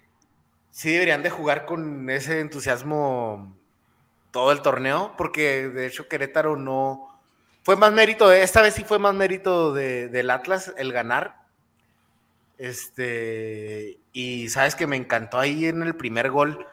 sí 0.72 0.92
deberían 0.92 1.22
de 1.24 1.30
jugar 1.30 1.66
con 1.66 2.10
ese 2.10 2.40
entusiasmo 2.40 3.56
todo 4.32 4.52
el 4.52 4.62
torneo, 4.62 5.14
porque 5.18 5.68
de 5.70 5.86
hecho 5.88 6.08
Querétaro 6.08 6.56
no 6.56 7.20
fue 7.64 7.76
más 7.76 7.92
mérito, 7.94 8.32
esta 8.32 8.62
vez 8.62 8.74
sí 8.74 8.84
fue 8.84 8.98
más 8.98 9.14
mérito 9.14 9.74
de- 9.74 10.08
del 10.08 10.30
Atlas 10.32 10.74
el 10.78 10.92
ganar. 10.92 11.41
Este, 12.62 13.98
y 14.14 14.50
sabes 14.50 14.76
que 14.76 14.86
me 14.86 14.96
encantó 14.96 15.40
ahí 15.40 15.66
en 15.66 15.82
el 15.82 15.96
primer 15.96 16.30
gol, 16.30 16.68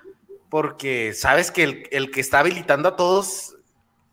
porque 0.50 1.14
sabes 1.14 1.50
que 1.50 1.62
el, 1.62 1.88
el 1.90 2.10
que 2.10 2.20
está 2.20 2.40
habilitando 2.40 2.90
a 2.90 2.96
todos, 2.96 3.56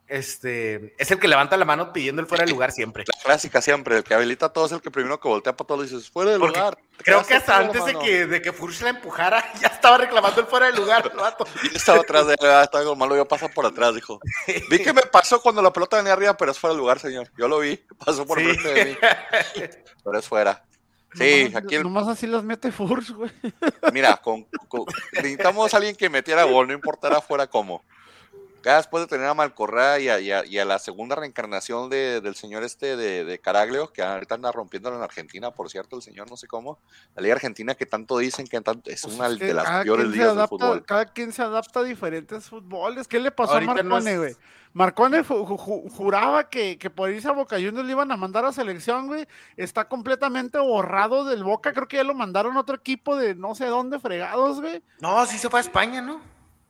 este, 0.08 0.94
es 0.98 1.12
el 1.12 1.20
que 1.20 1.28
levanta 1.28 1.58
la 1.58 1.66
mano 1.66 1.92
pidiendo 1.92 2.22
el 2.22 2.28
fuera 2.30 2.46
de 2.46 2.52
lugar 2.52 2.72
siempre. 2.72 3.04
La 3.08 3.22
clásica 3.22 3.62
siempre, 3.62 3.98
el 3.98 4.04
que 4.06 4.14
habilita 4.14 4.46
a 4.46 4.54
todos, 4.54 4.72
el 4.72 4.82
que 4.82 4.90
primero 4.92 5.20
que 5.20 5.28
voltea 5.28 5.56
para 5.56 5.68
todos 5.68 5.90
dices, 5.90 6.10
fuera 6.10 6.32
de 6.32 6.40
Porque 6.40 6.60
lugar. 6.60 6.78
Creo 7.00 7.26
que 7.26 7.34
hasta 7.34 7.58
antes 7.58 7.84
de 7.84 8.00
que, 8.00 8.26
de 8.26 8.42
que 8.42 8.54
Furch 8.54 8.82
la 8.82 8.92
empujara, 8.92 9.44
ya 9.60 9.68
estaba 9.68 9.98
reclamando 9.98 10.40
el 10.40 10.48
fuera 10.48 10.68
de 10.68 10.78
lugar, 10.78 11.10
el 11.12 11.18
vato. 11.18 11.46
Y 11.64 11.72
yo 11.72 11.76
estaba 11.76 12.00
atrás 12.00 12.28
de 12.28 12.34
él, 12.34 12.40
estaba 12.64 12.80
algo 12.80 12.96
malo, 12.96 13.18
yo 13.18 13.28
pasar 13.28 13.54
por 13.54 13.66
atrás, 13.66 13.94
dijo. 13.96 14.20
Vi 14.70 14.80
que 14.82 14.94
me 14.94 15.02
pasó 15.02 15.42
cuando 15.42 15.62
la 15.62 15.74
pelota 15.74 15.98
venía 15.98 16.14
arriba, 16.14 16.38
pero 16.38 16.52
es 16.52 16.60
fuera 16.60 16.74
de 16.74 16.80
lugar, 16.80 17.00
señor. 17.00 17.30
Yo 17.38 17.50
lo 17.50 17.60
vi, 17.60 17.78
pasó 18.06 18.26
por 18.26 18.40
Sí. 18.40 18.46
frente 18.46 18.74
de 18.74 18.86
mí. 18.86 18.98
Pero 20.04 20.20
es 20.20 20.26
fuera. 20.28 20.64
Sí, 21.18 21.44
Nomás- 21.46 21.56
aquí 21.64 21.76
el- 21.76 21.84
Nomás 21.84 22.08
así 22.08 22.28
los 22.28 22.44
mete 22.44 22.72
Furs, 22.72 23.12
güey. 23.12 23.32
Mira, 23.94 24.18
con, 24.18 24.44
con- 24.68 24.86
necesitamos 25.14 25.74
a 25.74 25.78
alguien 25.78 25.96
que 25.96 26.10
metiera 26.10 26.44
gol, 26.44 26.68
no 26.68 26.74
importara 26.74 27.22
fuera 27.22 27.48
cómo. 27.48 27.84
Ya 28.66 28.78
después 28.78 29.04
de 29.04 29.08
tener 29.08 29.28
a 29.28 29.34
Malcorrea 29.36 30.00
y 30.00 30.10
a, 30.10 30.20
y 30.20 30.32
a- 30.32 30.44
y 30.46 30.58
a 30.58 30.66
la 30.66 30.80
segunda 30.80 31.16
reencarnación 31.16 31.90
de- 31.90 32.20
del 32.20 32.36
señor 32.36 32.64
este 32.64 32.98
de, 32.98 33.24
de 33.24 33.40
Caraglio, 33.40 33.94
que 33.94 34.02
ahorita 34.02 34.34
anda 34.36 34.52
rompiendo 34.52 34.94
en 34.94 35.02
Argentina, 35.04 35.52
por 35.52 35.70
cierto, 35.70 35.96
el 35.98 36.02
señor 36.02 36.30
no 36.32 36.36
sé 36.36 36.48
cómo. 36.48 36.80
La 37.16 37.22
Liga 37.22 37.36
Argentina 37.36 37.76
que 37.76 37.86
tanto 37.86 38.18
dicen 38.18 38.48
que 38.48 38.60
tanto- 38.62 38.90
es 38.90 39.04
Pues 39.04 39.14
una 39.16 39.28
es 39.28 39.38
que 39.38 39.46
de 39.46 39.54
las 39.54 39.84
peores 39.84 40.08
ligas 40.08 40.36
del 40.36 40.48
fútbol. 40.48 40.84
Cada 40.84 41.06
quien 41.06 41.32
se 41.32 41.44
adapta 41.44 41.82
a 41.82 41.84
diferentes 41.84 42.46
fútboles. 42.50 43.08
¿Qué 43.08 43.20
le 43.20 43.30
pasó 43.32 43.54
Ahorita 43.54 43.72
a 43.74 43.76
no 43.76 43.84
Marcone, 43.84 44.12
es- 44.14 44.18
güey? 44.18 44.36
Marcone 44.74 45.24
ju- 45.24 45.46
ju- 45.48 45.58
ju- 45.58 45.90
juraba 45.90 46.50
que, 46.50 46.78
que 46.78 46.90
por 46.90 47.10
irse 47.10 47.28
a 47.30 47.32
Boca 47.32 47.56
Juniors 47.56 47.86
le 47.86 47.92
iban 47.92 48.12
a 48.12 48.18
mandar 48.18 48.44
a 48.46 48.52
selección, 48.52 49.08
güey. 49.08 49.26
Está 49.56 49.88
completamente 49.88 50.58
borrado 50.60 51.24
del 51.24 51.44
Boca. 51.46 51.72
Creo 51.72 51.88
que 51.88 51.96
ya 51.98 52.04
lo 52.04 52.14
mandaron 52.14 52.58
a 52.58 52.62
otro 52.62 52.76
equipo 52.76 53.16
de 53.16 53.36
no 53.36 53.56
sé 53.56 53.68
dónde, 53.68 54.00
fregados, 54.00 54.60
güey. 54.60 54.84
No, 55.00 55.26
sí 55.28 55.38
se 55.38 55.50
fue 55.50 55.60
a 55.60 55.62
España, 55.62 56.02
¿no? 56.02 56.20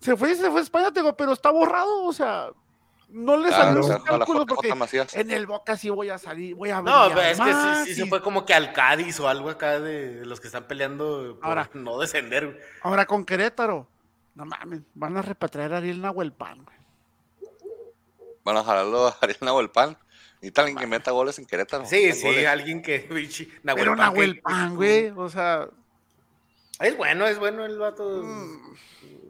Se 0.05 0.15
fue, 0.17 0.35
se 0.35 0.49
fue 0.51 0.59
a 0.59 0.63
España, 0.63 0.91
te 0.91 1.01
digo, 1.01 1.15
pero 1.17 1.33
está 1.33 1.49
borrado, 1.51 2.03
o 2.05 2.13
sea. 2.13 2.49
no 3.09 3.37
le 3.37 3.49
salió 3.51 3.81
cálculo 4.03 4.45
porque 4.45 4.73
en 5.13 5.31
el 5.31 5.45
Boca 5.47 5.77
sí 5.77 5.89
voy 5.89 6.09
a 6.09 6.17
salir, 6.17 6.55
voy 6.55 6.69
a 6.69 6.81
No, 6.81 7.05
brillar 7.09 7.31
es 7.31 7.37
que 7.39 7.43
más 7.43 7.79
sí, 7.83 7.89
sí 7.89 7.95
se 8.01 8.05
y- 8.05 8.09
fue 8.09 8.21
como 8.21 8.45
que 8.45 8.53
al 8.53 8.73
Cádiz 8.73 9.19
o 9.19 9.27
algo 9.29 9.49
acá 9.49 9.79
de 9.79 10.25
los 10.25 10.39
que 10.41 10.47
están 10.47 10.67
peleando 10.67 11.37
por 11.39 11.45
Ahora. 11.49 11.69
no 11.73 11.99
descender. 11.99 12.45
güey. 12.47 12.57
Ahora 12.81 13.05
con 13.05 13.25
Querétaro, 13.25 13.87
no 14.35 14.45
mames, 14.45 14.81
van 14.93 15.17
a 15.17 15.21
repatriar 15.21 15.73
a 15.73 15.77
Ariel 15.77 16.01
Nahuelpan, 16.01 16.63
güey. 16.65 16.77
Van 18.43 18.57
a 18.57 18.63
jalarlo 18.63 19.07
a 19.07 19.17
Ariel 19.21 19.37
Nahuelpan. 19.41 19.97
Y 20.41 20.51
alguien 20.59 20.77
que 20.77 20.85
meta 20.85 21.09
goles 21.11 21.39
en 21.39 21.45
Querétaro. 21.47 21.85
Sí, 21.85 22.11
sí, 22.13 22.27
goles. 22.27 22.45
alguien 22.47 22.81
que. 22.83 23.07
Pero 23.63 23.95
Nahuel 23.95 23.95
Pan, 23.95 23.95
que- 24.13 24.75
Nahuelpan, 24.75 24.75
güey, 24.75 25.09
o 25.15 25.29
sea, 25.29 25.67
Es 26.79 26.97
bueno, 26.97 27.27
es 27.27 27.39
bueno 27.39 27.65
el 27.65 27.77
vato. 27.77 28.21
mm, 28.23 28.75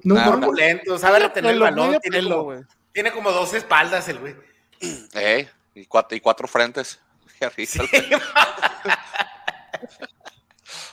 No, 0.04 0.38
no, 0.38 0.48
Muy 0.48 0.60
lento, 0.60 0.98
sabe 0.98 1.20
retener 1.20 1.54
el 1.54 1.60
balón. 1.60 2.00
Tiene 2.02 2.18
pelo, 2.18 2.46
como, 2.46 2.64
tiene 2.92 3.12
como 3.12 3.32
dos 3.32 3.54
espaldas 3.54 4.08
el 4.10 4.20
güey. 4.20 4.36
Eh, 5.14 5.48
y, 5.74 5.86
cuatro, 5.86 6.18
y 6.18 6.20
cuatro 6.20 6.48
frentes. 6.48 7.00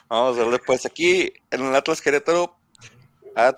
Vamos 0.09 0.39
a 0.39 0.43
ver 0.43 0.51
después. 0.51 0.85
Aquí 0.87 1.33
en 1.51 1.67
el 1.67 1.75
Atlas 1.75 2.01
Querétaro, 2.01 2.57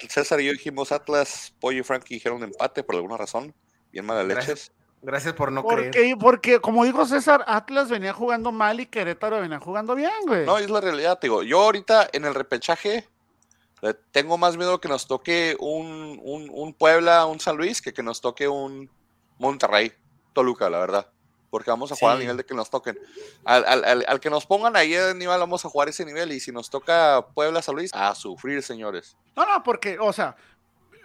César 0.09 0.41
y 0.41 0.47
yo 0.47 0.53
dijimos 0.53 0.93
Atlas, 0.93 1.53
Pollo 1.61 1.81
y 1.81 1.83
Frankie 1.83 2.15
dijeron 2.15 2.43
empate 2.43 2.83
por 2.83 2.95
alguna 2.95 3.17
razón. 3.17 3.55
Bien 3.91 4.05
mala 4.05 4.23
leches. 4.23 4.73
Gracias. 5.05 5.35
Por 5.35 5.53
no 5.53 5.63
creer. 5.65 5.91
Porque, 5.91 6.17
porque, 6.19 6.61
como 6.61 6.85
dijo 6.85 7.05
César, 7.07 7.45
Atlas 7.47 7.89
venía 7.91 8.13
jugando 8.13 8.51
mal 8.53 8.81
y 8.81 8.87
Querétaro 8.87 9.41
venía 9.41 9.61
jugando 9.61 9.95
bien, 9.95 10.11
güey. 10.27 10.47
No, 10.47 10.59
es 10.59 10.71
la 10.71 10.81
realidad, 10.81 11.19
te 11.19 11.27
digo. 11.27 11.43
Yo 11.43 11.61
ahorita 11.63 12.09
en 12.13 12.25
el 12.25 12.35
repechaje 12.35 13.07
tengo 14.13 14.39
más 14.39 14.57
miedo 14.57 14.81
que 14.81 14.89
nos 14.89 15.07
toque 15.07 15.57
un, 15.61 16.19
un, 16.23 16.49
un 16.51 16.73
Puebla, 16.73 17.27
un 17.27 17.39
San 17.39 17.57
Luis, 17.57 17.83
que 17.83 17.93
que 17.93 18.03
nos 18.03 18.21
toque 18.21 18.49
un 18.49 18.91
Monterrey, 19.39 19.93
Toluca, 20.33 20.71
la 20.71 20.79
verdad. 20.79 21.11
Porque 21.51 21.71
vamos 21.71 21.93
a 21.93 21.97
jugar 21.97 22.15
al 22.15 22.19
Sí. 22.19 22.25
nivel 22.25 22.37
de 22.39 22.45
que 22.47 22.55
nos 22.55 22.69
toquen. 22.71 22.99
Al, 23.45 23.65
al- 23.67 23.85
al- 23.85 24.05
al 24.09 24.21
que 24.21 24.31
nos 24.31 24.47
pongan 24.47 24.75
ahí 24.75 24.95
en 24.95 25.19
nivel, 25.19 25.39
vamos 25.39 25.65
a 25.65 25.69
jugar 25.69 25.89
ese 25.89 26.05
nivel. 26.05 26.33
Y 26.33 26.41
si 26.41 26.51
nos 26.51 26.69
toca 26.71 27.27
Puebla, 27.35 27.61
San 27.63 27.77
Luis, 27.77 27.91
a 27.95 28.15
sufrir, 28.15 28.63
señores. 28.63 29.17
No, 29.37 29.45
no, 29.47 29.63
porque, 29.63 29.99
o 30.01 30.13
sea, 30.13 30.35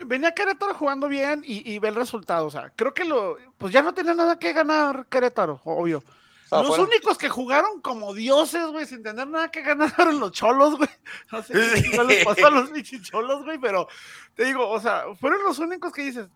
venía 0.06 0.34
Querétaro 0.34 0.74
jugando 0.74 1.08
bien 1.08 1.44
y, 1.46 1.70
y 1.72 1.80
ve 1.80 1.90
el 1.90 1.96
resultado. 1.96 2.46
O 2.48 2.52
sea, 2.52 2.72
creo 2.76 2.94
que 2.94 3.06
lo, 3.06 3.38
pues 3.58 3.72
ya 3.74 3.82
no 3.82 3.94
tenía 3.94 4.14
nada 4.14 4.38
que 4.40 4.54
ganar 4.54 5.06
Querétaro, 5.10 5.62
obvio. 5.64 6.04
Estaba 6.44 6.64
los 6.64 6.76
fuera. 6.78 6.92
únicos 6.92 7.18
que 7.18 7.30
jugaron 7.30 7.80
como 7.82 8.14
dioses, 8.16 8.66
güey, 8.68 8.86
sin 8.88 9.04
tener 9.04 9.28
nada 9.28 9.52
que 9.52 9.62
ganar 9.62 9.92
fueron 9.92 10.20
los 10.20 10.32
cholos, 10.32 10.78
güey. 10.78 10.90
No 11.32 11.44
sé 11.44 11.54
qué 11.54 11.82
Sí. 11.82 11.98
les 12.08 12.26
pasó 12.26 12.48
a 12.48 12.50
los 12.50 12.72
cholos, 13.04 13.44
güey, 13.46 13.60
pero 13.60 13.88
te 14.34 14.46
digo, 14.46 14.68
o 14.68 14.80
sea, 14.80 15.04
fueron 15.20 15.44
los 15.44 15.60
únicos 15.60 15.94
que 15.94 16.02
dices, 16.02 16.28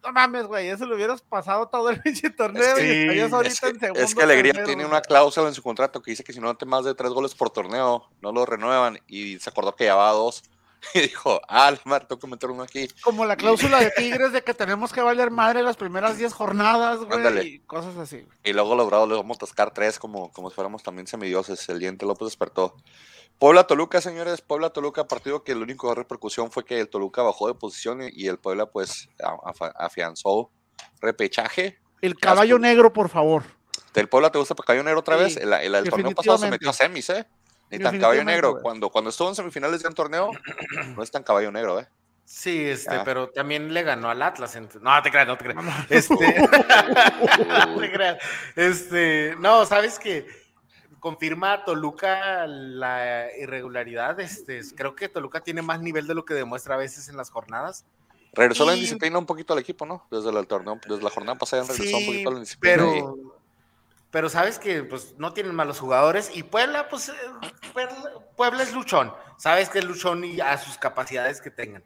no 0.00 0.12
mames, 0.12 0.46
güey, 0.46 0.68
eso 0.68 0.86
lo 0.86 0.94
hubieras 0.94 1.22
pasado 1.22 1.66
todo 1.68 1.90
el 1.90 2.00
pinche 2.00 2.30
torneo 2.30 2.78
y 2.78 2.82
estarías 3.00 3.32
ahorita 3.32 3.52
Es 3.52 3.60
que, 3.60 3.66
en 3.68 3.80
segundo. 3.80 4.00
es 4.00 4.14
que 4.14 4.22
Alegría 4.22 4.62
tiene 4.64 4.86
una 4.86 5.00
cláusula 5.00 5.48
en 5.48 5.54
su 5.54 5.62
contrato 5.64 6.00
que 6.00 6.12
dice 6.12 6.22
que 6.22 6.32
si 6.32 6.38
no 6.38 6.46
mete 6.46 6.64
más 6.64 6.84
de 6.84 6.94
tres 6.94 7.10
goles 7.10 7.34
por 7.34 7.50
torneo, 7.50 8.08
no 8.22 8.30
lo 8.30 8.46
renuevan. 8.46 9.00
Y 9.08 9.40
se 9.40 9.50
acordó 9.50 9.74
que 9.74 9.82
llevaba 9.84 10.12
dos. 10.12 10.44
Y 10.94 11.00
dijo, 11.00 11.40
ah, 11.48 11.70
la 11.70 11.78
madre, 11.84 12.06
tengo 12.08 12.20
que 12.20 12.26
meter 12.26 12.50
uno 12.50 12.62
aquí. 12.62 12.88
Como 13.02 13.24
la 13.26 13.36
cláusula 13.36 13.80
de 13.80 13.90
Tigres 13.96 14.32
de 14.32 14.42
que 14.42 14.54
tenemos 14.54 14.92
que 14.92 15.00
valer 15.00 15.30
madre 15.30 15.62
las 15.62 15.76
primeras 15.76 16.18
10 16.18 16.32
jornadas, 16.32 17.00
güey, 17.00 17.46
y 17.54 17.58
cosas 17.60 17.96
así. 17.96 18.18
güey. 18.22 18.38
Y 18.44 18.52
luego 18.52 18.74
logrado 18.76 19.06
le 19.06 19.16
vamos 19.16 19.36
a 19.36 19.40
tascar 19.40 19.72
tres 19.72 19.98
como, 19.98 20.30
como 20.32 20.50
si 20.50 20.54
fuéramos 20.54 20.82
también 20.82 21.06
semidioses. 21.06 21.68
El 21.68 21.78
diente 21.80 22.06
López 22.06 22.26
despertó. 22.28 22.76
Puebla 23.38 23.66
Toluca, 23.66 24.00
señores. 24.00 24.40
Puebla 24.40 24.70
Toluca, 24.70 25.06
partido 25.06 25.44
que 25.44 25.52
el 25.52 25.62
único 25.62 25.94
repercusión 25.94 26.50
fue 26.50 26.64
que 26.64 26.80
el 26.80 26.88
Toluca 26.88 27.22
bajó 27.22 27.46
de 27.48 27.54
posición 27.54 28.00
y- 28.02 28.26
el 28.26 28.38
Puebla, 28.38 28.66
pues, 28.66 29.08
afianzó 29.76 30.50
repechaje. 31.00 31.78
El 32.00 32.16
caballo 32.16 32.58
negro, 32.58 32.92
por 32.92 33.08
favor. 33.08 33.44
¿Del 33.94 34.08
Puebla 34.08 34.30
te 34.30 34.38
gusta 34.38 34.54
Caballo 34.54 34.84
Negro 34.84 35.00
otra 35.00 35.16
Sí, 35.16 35.22
vez? 35.24 35.36
El, 35.38 35.52
el- 35.52 35.74
el 35.74 35.88
torneo 35.90 36.12
pasado 36.12 36.38
se 36.38 36.50
metió 36.50 36.70
a 36.70 36.72
semis, 36.72 37.08
¿eh? 37.10 37.26
Ni 37.70 37.78
tan 37.78 37.98
Caballo 38.00 38.24
Negro. 38.24 38.50
güey. 38.52 38.62
Cuando, 38.62 38.88
cuando 38.90 39.10
estuvo 39.10 39.28
en 39.28 39.34
semifinales 39.34 39.82
de 39.82 39.88
un 39.88 39.94
torneo, 39.94 40.30
no 40.96 41.02
es 41.02 41.10
tan 41.10 41.22
Caballo 41.22 41.50
Negro, 41.52 41.80
¿eh? 41.80 41.88
Sí, 42.24 42.62
este, 42.66 42.94
Ah. 42.94 43.02
pero 43.04 43.30
también 43.30 43.72
le 43.72 43.82
ganó 43.82 44.10
al 44.10 44.20
Atlas. 44.22 44.58
No, 44.82 45.02
te 45.02 45.10
creas, 45.10 45.26
no 45.26 45.38
te 45.38 45.44
creas. 45.44 45.64
Este, 45.90 46.14
no 47.68 47.80
te 47.80 47.92
creas. 47.92 48.18
Este, 48.56 49.34
no, 49.38 49.64
sabes 49.64 49.98
que 49.98 50.26
confirma 51.00 51.64
Toluca 51.64 52.46
la 52.46 53.26
irregularidad. 53.38 54.18
Este, 54.20 54.60
creo 54.76 54.94
que 54.94 55.08
Toluca 55.08 55.40
tiene 55.40 55.62
más 55.62 55.80
nivel 55.80 56.06
de 56.06 56.14
lo 56.14 56.24
que 56.24 56.34
demuestra 56.34 56.74
a 56.74 56.78
veces 56.78 57.08
en 57.08 57.16
las 57.16 57.30
jornadas. 57.30 57.84
Regresó 58.34 58.66
la 58.66 58.72
Y- 58.72 58.76
indisciplina 58.76 59.18
un 59.18 59.24
poquito 59.26 59.52
al 59.54 59.58
equipo, 59.60 59.86
¿no? 59.86 60.06
Desde 60.10 60.28
el 60.30 60.46
torneo, 60.46 60.78
desde 60.86 61.02
la 61.02 61.10
jornada 61.10 61.38
pasada 61.38 61.62
regresó 61.62 61.96
un 61.96 62.02
Sí, 62.02 62.06
poquito 62.06 62.30
la 62.30 62.36
indisciplina. 62.36 62.84
y- 62.96 63.02
pero, 64.10 64.28
sabes 64.28 64.58
que 64.58 64.82
pues 64.82 65.14
no 65.18 65.32
tienen 65.32 65.54
malos 65.54 65.80
jugadores 65.80 66.30
y 66.34 66.42
Puebla, 66.42 66.88
pues 66.88 67.08
eh, 67.10 67.12
Puebla, 67.72 68.12
Puebla 68.36 68.62
es 68.62 68.72
luchón. 68.72 69.12
Sabes 69.36 69.68
que 69.68 69.78
es 69.78 69.84
luchón 69.84 70.24
y 70.24 70.40
a 70.40 70.56
sus 70.58 70.78
capacidades 70.78 71.40
que 71.40 71.50
tengan. 71.50 71.84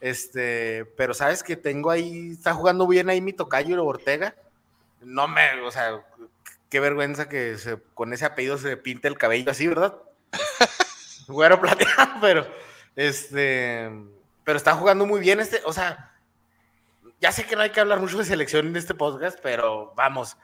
Este, 0.00 0.84
pero 0.96 1.14
sabes 1.14 1.42
que 1.42 1.56
tengo 1.56 1.90
ahí, 1.90 2.32
está 2.32 2.52
jugando 2.54 2.86
bien 2.88 3.08
ahí 3.08 3.20
mi 3.20 3.32
tocayo 3.32 3.84
Ortega. 3.84 4.34
No 5.00 5.28
me, 5.28 5.60
o 5.60 5.70
sea, 5.70 6.04
qué 6.68 6.80
vergüenza 6.80 7.28
que 7.28 7.56
se- 7.58 7.80
con 7.94 8.12
ese 8.12 8.24
apellido 8.24 8.58
se 8.58 8.76
pinte 8.76 9.06
el 9.08 9.16
cabello 9.18 9.50
así, 9.50 9.68
¿verdad? 9.68 9.96
Güero 11.28 11.60
plateado, 11.60 12.14
pero 12.20 12.46
este, 12.96 13.90
pero 14.44 14.56
está 14.56 14.74
jugando 14.74 15.06
muy 15.06 15.20
bien 15.20 15.38
este, 15.40 15.60
o 15.64 15.72
sea, 15.72 16.12
ya 17.20 17.30
sé 17.30 17.46
que 17.46 17.54
no 17.54 17.62
hay 17.62 17.70
que 17.70 17.80
hablar 17.80 18.00
mucho 18.00 18.18
de 18.18 18.24
selección 18.24 18.66
en 18.66 18.76
este 18.76 18.94
podcast, 18.94 19.38
pero 19.40 19.92
vamos. 19.94 20.36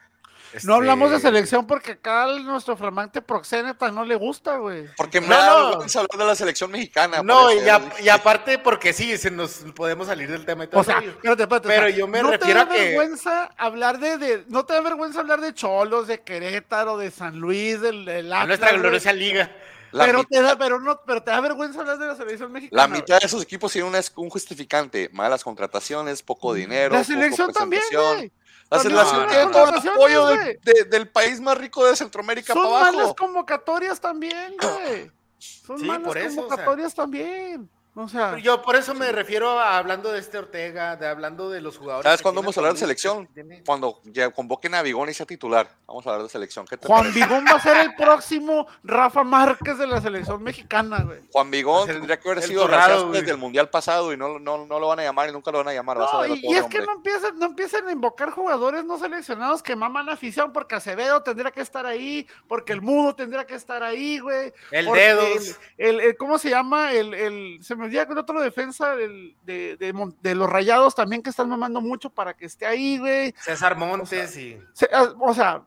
No 0.63 0.75
hablamos 0.75 1.09
de 1.11 1.17
este, 1.17 1.27
selección 1.29 1.67
porque 1.67 1.91
acá 1.93 2.25
nuestro 2.43 2.75
flamante 2.75 3.21
proxeneta 3.21 3.91
no 3.91 4.03
le 4.05 4.15
gusta, 4.15 4.57
güey. 4.57 4.85
Porque 4.97 5.21
me 5.21 5.27
No, 5.27 5.35
da 5.37 5.47
no. 5.59 5.67
vergüenza 5.69 5.99
hablar 5.99 6.17
de 6.19 6.25
la 6.25 6.35
selección 6.35 6.71
mexicana. 6.71 7.21
No, 7.23 7.51
y, 7.53 7.67
a- 7.69 7.81
aparte 8.13 8.57
porque 8.59 8.93
sí, 8.93 9.17
se 9.17 9.29
nos 9.31 9.57
podemos 9.75 10.07
salir 10.07 10.29
del 10.31 10.45
tema 10.45 10.63
y 10.63 10.67
todo. 10.67 10.81
O 10.81 10.83
sea, 10.83 10.99
espérate, 10.99 11.43
espérate, 11.43 11.67
o 11.67 11.69
Pero 11.69 11.87
sea, 11.87 11.89
yo 11.97 12.07
me 12.07 12.21
¿no 12.23 12.31
refiero 12.31 12.47
te 12.47 12.53
da 12.53 12.73
a 12.73 12.75
que- 12.75 12.83
vergüenza 12.85 13.45
hablar 13.57 13.99
de, 13.99 14.17
de- 14.17 14.45
no 14.47 14.65
te 14.65 14.73
da 14.73 14.81
vergüenza 14.81 15.19
hablar 15.19 15.41
de 15.41 15.53
Cholos, 15.53 16.07
de 16.07 16.21
Querétaro, 16.21 16.97
de 16.97 17.11
San 17.11 17.39
Luis, 17.39 17.79
del, 17.81 18.05
del 18.05 18.31
a 18.33 18.41
Atlas, 18.41 18.59
nuestra 18.59 18.77
gloriosa 18.77 19.13
liga. 19.13 19.51
La 19.91 20.05
pero 20.05 20.19
mitad- 20.19 20.29
te 20.29 20.41
da, 20.43 20.55
pero 20.57 20.79
no, 20.79 21.01
pero 21.05 21.23
te 21.23 21.31
da 21.31 21.41
vergüenza 21.41 21.79
hablar 21.79 21.97
de 21.97 22.05
la 22.07 22.15
selección 22.15 22.51
mexicana. 22.51 22.83
La 22.83 22.87
mitad 22.87 23.19
de 23.19 23.25
esos 23.25 23.41
equipos 23.41 23.71
tienen 23.71 23.91
un 24.15 24.29
justificante, 24.29 25.09
malas 25.13 25.43
contrataciones, 25.43 26.21
poco 26.21 26.53
dinero, 26.53 26.93
La 26.93 26.99
poco 27.01 27.11
selección 27.11 27.51
también, 27.51 27.81
güey. 27.91 28.31
La 28.71 28.79
selección 28.79 29.07
son 29.07 29.27
tiene 29.29 29.45
malas 29.45 29.53
todo 29.53 29.81
el 29.81 29.89
apoyo 29.89 30.25
del, 30.27 30.59
de- 30.61 30.83
del 30.85 31.09
país 31.09 31.39
más 31.41 31.57
rico 31.57 31.85
de 31.85 31.95
Centroamérica 31.95 32.53
Son 32.53 32.63
para 32.63 32.85
malas 32.85 32.95
abajo. 32.99 33.15
convocatorias 33.15 33.99
también, 33.99 34.55
güey. 34.61 35.11
Son 35.39 35.79
Sí, 35.79 35.85
malas 35.85 36.07
por 36.07 36.17
eso, 36.17 36.27
o 36.27 36.33
sea. 36.33 36.41
convocatorias 36.43 36.93
también. 36.93 37.69
O 37.95 38.07
sea, 38.07 38.37
Yo 38.37 38.61
por 38.61 38.75
eso 38.75 38.93
me 38.93 39.11
refiero 39.11 39.59
a 39.59 39.77
hablando 39.77 40.11
de 40.11 40.19
este 40.19 40.37
Ortega, 40.37 40.95
de 40.95 41.07
hablando 41.07 41.49
de 41.49 41.59
los 41.59 41.77
jugadores. 41.77 42.05
¿Sabes 42.05 42.21
cuándo 42.21 42.41
vamos 42.41 42.55
a 42.55 42.59
hablar 42.61 42.73
de 42.73 42.79
selección? 42.79 43.27
Cuando 43.65 43.99
ya 44.05 44.29
convoquen 44.29 44.75
a 44.75 44.81
Vigón 44.81 45.09
y 45.09 45.13
sea 45.13 45.25
titular. 45.25 45.67
Vamos 45.87 46.05
a 46.05 46.11
hablar 46.11 46.23
de 46.23 46.29
selección. 46.29 46.65
¿Qué 46.65 46.77
te 46.77 46.87
Juan 46.87 47.01
parece? 47.01 47.19
Vigón 47.19 47.45
va 47.45 47.55
a 47.57 47.59
ser 47.59 47.77
el 47.77 47.95
próximo 47.95 48.67
Rafa 48.83 49.23
Márquez 49.23 49.77
de 49.79 49.87
la 49.87 49.99
selección 49.99 50.41
mexicana, 50.43 51.01
güey. 51.03 51.19
Juan 51.31 51.51
Vigón 51.51 51.89
El- 51.89 51.95
tendría 51.97 52.19
que 52.19 52.29
haber 52.29 52.43
sido 52.43 52.67
güey. 52.67 53.19
desde 53.19 53.31
el 53.31 53.37
mundial 53.37 53.69
pasado 53.69 54.13
y 54.13 54.17
no, 54.17 54.39
no, 54.39 54.65
no 54.65 54.79
lo 54.79 54.87
van 54.87 54.99
a 54.99 55.03
llamar 55.03 55.27
y 55.29 55.33
nunca 55.33 55.51
lo 55.51 55.57
van 55.57 55.69
a 55.69 55.73
llamar. 55.73 55.97
A 55.97 56.27
y, 56.27 56.55
es 56.55 56.65
que 56.67 56.79
no 56.79 56.93
empiecen, 56.93 57.37
no 57.39 57.47
empiecen 57.47 57.87
a 57.87 57.91
invocar 57.91 58.29
jugadores 58.29 58.85
no 58.85 58.97
seleccionados 58.99 59.61
que 59.63 59.75
maman 59.75 60.07
afición, 60.09 60.53
porque 60.53 60.75
Acevedo 60.75 61.21
tendría 61.23 61.51
que 61.51 61.61
estar 61.61 61.85
ahí, 61.85 62.27
porque 62.47 62.71
el 62.71 62.81
Mudo 62.81 63.15
tendría 63.15 63.45
que 63.45 63.55
estar 63.55 63.83
ahí, 63.83 64.19
güey. 64.19 64.53
El 64.71 64.85
dedos. 64.85 65.57
El, 65.77 65.95
el- 65.95 65.99
el- 66.01 66.17
¿Cómo 66.17 66.37
se 66.37 66.49
llama? 66.51 66.93
El, 66.93 67.13
el, 67.13 67.59
se 67.63 67.78
me 67.79 67.85
olvida 67.85 68.05
que 68.05 68.11
el 68.13 68.19
otro 68.19 68.39
defensa 68.41 68.95
del- 68.95 69.35
de, 69.43 69.75
de 69.77 70.13
de 70.21 70.35
los 70.35 70.49
rayados 70.49 70.93
también 70.93 71.23
que 71.23 71.29
están 71.31 71.49
mamando 71.49 71.81
mucho 71.81 72.09
para 72.11 72.35
que 72.35 72.45
esté 72.45 72.65
ahí, 72.67 72.97
güey. 72.99 73.33
César 73.41 73.75
Montes 73.77 74.37
y. 74.37 74.61
Se- 74.73 74.89
ah, 74.93 75.13
o 75.19 75.33
sea, 75.33 75.63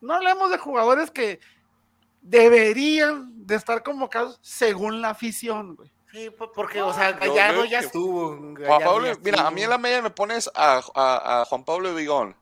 no 0.00 0.14
hablemos 0.14 0.50
de 0.50 0.58
jugadores 0.58 1.10
que 1.10 1.40
deberían 2.22 3.46
de 3.46 3.54
estar 3.54 3.82
convocados 3.82 4.38
según 4.42 5.00
la 5.00 5.10
afición, 5.10 5.76
güey. 5.76 5.90
Sí, 6.12 6.30
po- 6.30 6.50
porque, 6.52 6.80
o 6.80 6.92
sea, 6.94 7.12
yo 7.12 7.18
Gallardo 7.34 7.64
ya 7.64 7.80
estuvo. 7.80 8.28
Juan 8.28 8.54
Gallardo 8.54 8.84
Pablo, 8.86 9.06
ya 9.06 9.14
mira, 9.22 9.36
a 9.38 9.40
estuvo. 9.42 9.50
mí 9.52 9.62
en 9.62 9.70
la 9.70 9.78
media 9.78 10.02
me 10.02 10.10
pones 10.10 10.50
a, 10.54 10.80
a- 10.94 11.40
a 11.40 11.44
Juan 11.44 11.64
Pablo 11.64 11.94
Vigón, 11.94 12.34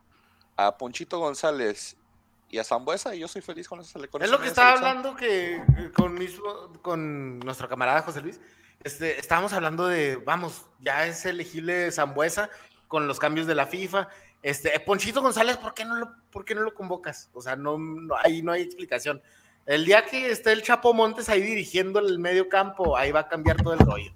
a 0.57 0.77
Ponchito 0.79 1.19
González 1.19 1.97
y 2.51 2.59
a 2.59 2.65
Zambuesa 2.65 3.15
y 3.15 3.21
yo 3.21 3.29
soy 3.29 3.43
feliz 3.43 3.69
con 3.69 3.81
esa 3.81 3.99
sele- 3.99 4.09
con 4.09 4.23
Es 4.23 4.31
lo 4.31 4.39
que 4.41 4.47
estaba 4.49 4.73
hablando 4.75 5.17
que 5.17 5.61
con, 5.97 6.15
mismo- 6.15 6.73
con 6.83 7.41
nuestro 7.41 7.69
camarada 7.69 8.03
José 8.03 8.21
Luis. 8.21 8.41
Este, 8.85 9.19
estábamos 9.19 9.53
hablando 9.53 9.87
de, 9.87 10.17
vamos, 10.17 10.63
ya 10.81 11.07
es 11.07 11.25
elegible 11.25 11.91
Zambuesa 11.91 12.51
con 12.87 13.09
los 13.09 13.19
cambios 13.19 13.47
de 13.47 13.55
la 13.55 13.67
FIFA. 13.67 14.09
Este, 14.43 14.79
Ponchito 14.81 15.23
González, 15.23 15.57
¿por 15.57 15.73
qué 15.73 15.85
no 15.87 15.97
lo, 15.97 16.15
por 16.31 16.45
qué 16.45 16.55
no 16.55 16.61
lo 16.61 16.75
convocas? 16.75 17.31
O 17.33 17.41
sea, 17.41 17.57
no, 17.57 17.79
no- 17.79 18.15
ahí 18.23 18.43
no 18.43 18.53
hay 18.53 18.61
explicación. 18.63 19.23
El 19.65 19.87
día 19.87 20.05
que 20.05 20.31
esté 20.31 20.53
el 20.53 20.63
Chapo 20.63 20.93
Montes 20.93 21.31
ahí 21.31 21.41
dirigiendo 21.41 21.99
el 21.99 22.19
medio 22.19 22.51
campo, 22.51 22.95
ahí 22.97 23.11
va 23.11 23.21
a 23.21 23.29
cambiar 23.29 23.57
todo 23.63 23.73
el 23.73 23.79
rollo. 23.81 24.13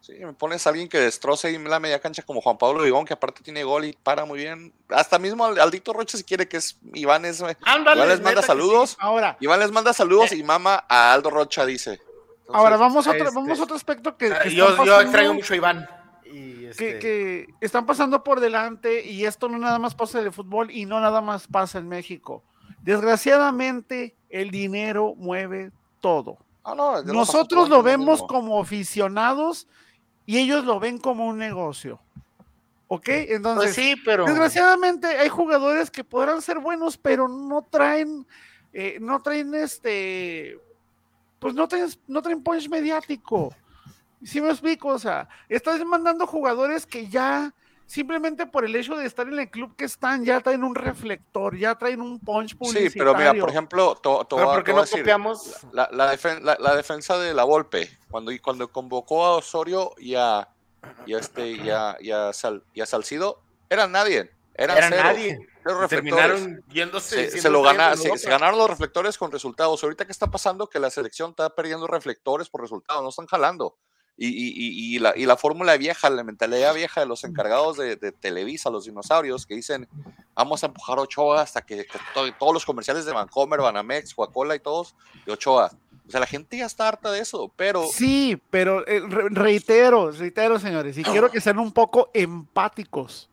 Sí, 0.00 0.14
me 0.14 0.32
pones 0.32 0.66
a 0.66 0.70
alguien 0.70 0.88
que 0.88 0.98
destroce 0.98 1.56
la 1.60 1.78
media 1.78 2.00
cancha 2.00 2.22
como 2.22 2.40
Juan 2.40 2.58
Pablo 2.58 2.82
Vigón, 2.82 3.04
que 3.04 3.12
aparte 3.12 3.40
tiene 3.42 3.62
gol 3.62 3.84
y 3.84 3.92
para 3.92 4.24
muy 4.24 4.38
bien. 4.38 4.72
Hasta 4.88 5.16
mismo 5.18 5.44
Aldito 5.44 5.92
Rocha, 5.92 6.18
si 6.18 6.24
quiere, 6.24 6.48
que 6.48 6.56
es 6.56 6.76
Iván, 6.94 7.24
es, 7.24 7.38
Iván 7.40 8.08
les 8.08 8.20
manda 8.20 8.42
saludos. 8.42 8.96
Ahora, 8.98 9.36
Iván 9.38 9.60
les 9.60 9.70
manda 9.70 9.92
saludos 9.92 10.32
y 10.32 10.42
mama 10.42 10.84
a 10.88 11.12
Aldo 11.12 11.30
Rocha, 11.30 11.64
dice. 11.66 12.00
Ahora 12.52 12.76
vamos 12.76 13.06
a 13.06 13.10
otro, 13.10 13.32
vamos 13.32 13.50
a 13.50 13.52
este, 13.52 13.64
otro 13.64 13.76
aspecto 13.76 14.16
que. 14.16 14.32
que 14.42 14.54
yo, 14.54 14.84
yo 14.84 15.00
extraño 15.00 15.34
mucho 15.34 15.54
a 15.54 15.56
Iván. 15.56 15.88
Y 16.24 16.66
este... 16.66 16.94
que, 16.94 16.98
que, 16.98 17.46
están 17.60 17.84
pasando 17.86 18.24
por 18.24 18.40
delante 18.40 19.04
y 19.06 19.24
esto 19.24 19.48
no 19.48 19.58
nada 19.58 19.78
más 19.78 19.94
pasa 19.94 20.20
en 20.20 20.26
el 20.26 20.32
fútbol 20.32 20.70
y 20.70 20.86
no 20.86 21.00
nada 21.00 21.20
más 21.20 21.46
pasa 21.46 21.78
en 21.78 21.88
México. 21.88 22.42
Desgraciadamente, 22.82 24.16
el 24.28 24.50
dinero 24.50 25.14
mueve 25.16 25.70
todo. 26.00 26.38
Ah, 26.64 26.74
no, 26.76 27.02
Nosotros 27.02 27.68
lo 27.68 27.82
vemos 27.82 28.22
como 28.22 28.60
aficionados 28.60 29.66
y 30.26 30.38
ellos 30.38 30.64
lo 30.64 30.78
ven 30.78 30.98
como 30.98 31.26
un 31.26 31.38
negocio. 31.38 32.00
¿Ok? 32.88 33.08
Entonces, 33.08 33.74
pues 33.74 33.74
sí, 33.74 33.96
pero... 34.04 34.26
desgraciadamente 34.26 35.06
hay 35.06 35.28
jugadores 35.28 35.90
que 35.90 36.04
podrán 36.04 36.42
ser 36.42 36.58
buenos, 36.58 36.98
pero 36.98 37.26
no 37.26 37.62
traen, 37.62 38.26
eh, 38.72 38.98
no 39.00 39.20
traen 39.22 39.54
este, 39.54 40.58
pues 41.42 41.54
no 41.54 41.66
traen, 41.66 41.88
no 42.06 42.22
traen 42.22 42.40
punch 42.40 42.68
mediático. 42.68 43.52
¿Sí 44.22 44.40
me 44.40 44.48
explico? 44.48 44.90
O 44.90 44.98
sea, 44.98 45.28
estás 45.48 45.84
mandando 45.84 46.24
jugadores 46.24 46.86
que 46.86 47.08
ya 47.08 47.52
simplemente 47.84 48.46
por 48.46 48.64
el 48.64 48.76
hecho 48.76 48.94
de 48.94 49.06
estar 49.06 49.26
en 49.26 49.40
el 49.40 49.50
club 49.50 49.74
que 49.74 49.84
están, 49.84 50.24
ya 50.24 50.40
traen 50.40 50.62
un 50.62 50.76
reflector, 50.76 51.58
ya 51.58 51.74
traen 51.74 52.00
un 52.00 52.20
punch 52.20 52.56
publicitario. 52.56 52.90
Sí, 52.90 52.98
pero 53.00 53.14
mira, 53.16 53.34
por 53.34 53.50
ejemplo, 53.50 53.96
to, 53.96 54.24
¿por 54.28 54.62
qué 54.62 54.72
no 54.72 54.84
copiamos? 54.86 55.56
La, 55.72 55.88
la, 55.90 56.16
la, 56.60 56.76
defensa 56.76 57.18
de 57.18 57.34
la 57.34 57.42
Volpe, 57.42 57.90
cuando, 58.08 58.30
cuando 58.40 58.70
convocó 58.70 59.24
a 59.24 59.32
Osorio 59.32 59.94
y 59.98 60.14
a, 60.14 60.48
y 61.06 61.14
a 61.14 61.18
este, 61.18 61.50
y 61.50 61.70
a, 61.70 61.96
y 61.98 62.12
a, 62.12 62.32
Sal, 62.32 62.62
y 62.72 62.82
a 62.82 62.86
Salcido, 62.86 63.40
eran 63.68 63.90
nadie. 63.90 64.30
Eran 64.54 64.76
Era 64.76 64.88
cero, 64.88 65.02
nadie. 65.04 65.38
Terminaron 65.88 66.62
yéndose. 66.68 67.30
Se, 67.30 67.40
se 67.40 67.50
lo 67.50 67.62
gana, 67.62 67.96
se, 67.96 68.16
se, 68.18 68.28
ganaron 68.28 68.58
los 68.58 68.68
reflectores 68.68 69.16
con 69.16 69.30
resultados. 69.30 69.82
Ahorita, 69.82 70.04
¿qué 70.04 70.12
está 70.12 70.30
pasando? 70.30 70.68
Que 70.68 70.80
la 70.80 70.90
selección 70.90 71.30
está 71.30 71.50
perdiendo 71.54 71.86
reflectores 71.86 72.48
por 72.48 72.60
resultados, 72.60 73.02
no 73.02 73.08
están 73.08 73.26
jalando. 73.26 73.76
Y, 74.16 74.26
y, 74.28 74.96
y, 74.96 74.98
la, 74.98 75.16
y 75.16 75.24
la 75.24 75.36
fórmula 75.36 75.76
vieja, 75.78 76.10
la 76.10 76.22
mentalidad 76.22 76.74
vieja 76.74 77.00
de 77.00 77.06
los 77.06 77.24
encargados 77.24 77.78
de, 77.78 77.96
de, 77.96 78.12
Televisa, 78.12 78.70
los 78.70 78.84
dinosaurios, 78.84 79.46
que 79.46 79.54
dicen, 79.54 79.88
vamos 80.34 80.62
a 80.62 80.66
empujar 80.66 80.98
a 80.98 81.02
Ochoa 81.02 81.40
hasta 81.40 81.62
que, 81.62 81.86
que 81.86 81.98
to, 82.12 82.30
todos 82.38 82.52
los 82.52 82.66
comerciales 82.66 83.06
de 83.06 83.12
Vancomer, 83.12 83.60
Banamex, 83.60 84.14
Coca-Cola 84.14 84.54
y 84.54 84.60
todos, 84.60 84.94
de 85.24 85.32
Ochoa. 85.32 85.72
O 86.06 86.10
sea, 86.10 86.20
la 86.20 86.26
gente 86.26 86.58
ya 86.58 86.66
está 86.66 86.88
harta 86.88 87.10
de 87.10 87.20
eso, 87.20 87.50
pero... 87.56 87.86
Sí, 87.86 88.40
pero 88.50 88.86
eh, 88.86 89.00
reitero, 89.30 90.10
reitero, 90.10 90.58
señores, 90.58 90.98
y 90.98 91.04
quiero 91.04 91.30
que 91.30 91.40
sean 91.40 91.58
un 91.58 91.72
poco 91.72 92.10
empáticos. 92.12 93.30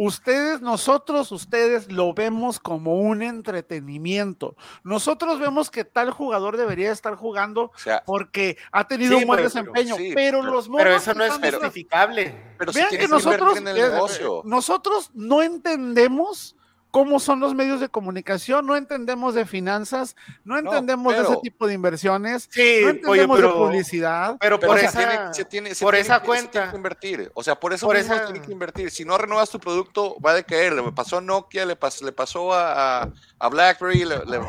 Ustedes, 0.00 0.60
nosotros, 0.60 1.32
ustedes 1.32 1.90
lo 1.90 2.14
vemos 2.14 2.60
como 2.60 2.94
un 3.00 3.20
entretenimiento. 3.20 4.54
Nosotros 4.84 5.40
vemos 5.40 5.70
que 5.70 5.84
tal 5.84 6.12
jugador 6.12 6.56
debería 6.56 6.92
estar 6.92 7.16
jugando 7.16 7.72
o 7.74 7.78
sea, 7.78 8.04
porque 8.06 8.56
ha 8.70 8.86
tenido 8.86 9.16
sí, 9.16 9.22
un 9.24 9.26
buen 9.26 9.38
pero, 9.38 9.48
desempeño, 9.48 9.96
sí, 9.96 10.12
pero, 10.14 10.40
pero- 10.40 10.52
los 10.52 10.68
Pero 10.68 10.94
eso 10.94 11.14
no 11.14 11.24
es 11.24 11.32
justificable. 11.32 12.54
Pero 12.56 12.72
Vean 12.72 12.90
que 12.90 13.08
nosotros, 13.08 13.58
invertir 13.58 13.76
en 13.82 13.84
el 13.86 13.92
negocio. 13.92 14.42
nosotros 14.44 15.10
no 15.14 15.42
entendemos 15.42 16.54
cómo 16.98 17.20
son 17.20 17.38
los 17.38 17.54
medios 17.54 17.78
de 17.80 17.88
comunicación, 17.88 18.66
no 18.66 18.74
entendemos 18.74 19.32
de 19.34 19.46
finanzas, 19.46 20.16
no 20.44 20.58
entendemos 20.58 21.12
de 21.14 21.20
pero- 21.20 21.32
ese 21.32 21.40
tipo 21.42 21.68
de 21.68 21.74
inversiones, 21.74 22.48
Sí, 22.50 22.80
no 22.82 22.88
oye, 22.88 22.90
entendemos 23.22 23.36
de 23.38 23.42
pero, 23.44 23.54
publicidad. 23.56 24.36
pero 24.40 24.58
Pero 24.58 24.72
por 24.72 24.80
se 24.80 24.86
esa, 24.86 24.98
tiene, 24.98 25.34
se 25.34 25.44
tiene- 25.44 25.74
se 25.76 25.84
por 25.84 25.94
tiene 25.94 26.02
esa 26.04 26.20
que- 26.20 26.26
se 26.26 26.32
tiene 26.32 26.48
cuenta. 26.50 26.70
que 26.72 26.76
invertir. 26.76 27.30
O 27.34 27.42
sea, 27.44 27.54
por 27.54 27.72
eso 27.72 27.86
Por 27.86 27.96
esa- 27.96 28.24
tiene 28.24 28.44
que 28.44 28.50
invertir. 28.50 28.90
Si 28.90 29.04
no 29.04 29.16
renuevas 29.16 29.48
tu 29.48 29.60
producto, 29.60 30.16
va 30.20 30.32
a 30.32 30.34
decaer. 30.34 30.72
Le 30.72 30.90
pasó 30.90 31.18
a 31.18 31.20
Nokia, 31.20 31.64
le, 31.64 31.78
pas- 31.78 32.02
le 32.02 32.10
pasó 32.10 32.52
a, 32.52 33.02
a- 33.04 33.12
a 33.38 33.48
BlackBerry, 33.48 34.04
le, 34.04 34.16
le- 34.26 34.40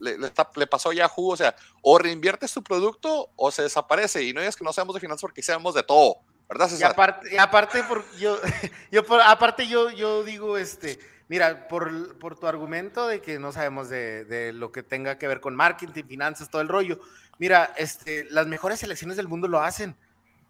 le- 0.00 0.18
le 0.18 0.26
está- 0.26 0.50
le 0.56 0.66
pasó 0.66 0.90
a 0.90 0.94
Yahoo. 0.94 1.30
O 1.30 1.36
sea, 1.36 1.54
o 1.82 1.98
reinviertes 1.98 2.52
tu 2.52 2.64
producto 2.64 3.28
o 3.36 3.50
se 3.52 3.62
desaparece. 3.62 4.24
Y 4.24 4.32
no 4.32 4.40
es 4.40 4.56
que 4.56 4.64
no 4.64 4.72
seamos 4.72 4.94
de 4.94 5.00
finanzas 5.00 5.20
porque 5.22 5.40
seamos 5.42 5.72
de 5.74 5.84
todo. 5.84 6.16
¿Verdad, 6.48 6.68
Y 6.78 6.82
aparte, 6.82 7.34
y 7.34 7.38
aparte 7.38 7.82
por, 7.84 8.04
yo, 8.18 8.36
yo 8.90 9.06
por- 9.06 9.22
aparte 9.22 9.68
yo, 9.68 9.88
yo 9.90 10.22
digo, 10.24 10.58
este, 10.58 10.98
mira, 11.32 11.66
por, 11.66 12.18
por 12.18 12.38
tu 12.38 12.46
argumento 12.46 13.08
de 13.08 13.22
que 13.22 13.38
no 13.38 13.52
sabemos 13.52 13.88
de, 13.88 14.26
de 14.26 14.52
lo 14.52 14.70
que 14.70 14.82
tenga 14.82 15.16
que 15.16 15.26
ver 15.26 15.40
con 15.40 15.56
marketing, 15.56 16.04
finanzas, 16.04 16.50
todo 16.50 16.60
el 16.60 16.68
rollo. 16.68 17.00
Mira, 17.38 17.72
este, 17.78 18.26
las 18.30 18.46
mejores 18.46 18.80
selecciones 18.80 19.16
del 19.16 19.28
mundo 19.28 19.48
lo 19.48 19.62
hacen. 19.62 19.96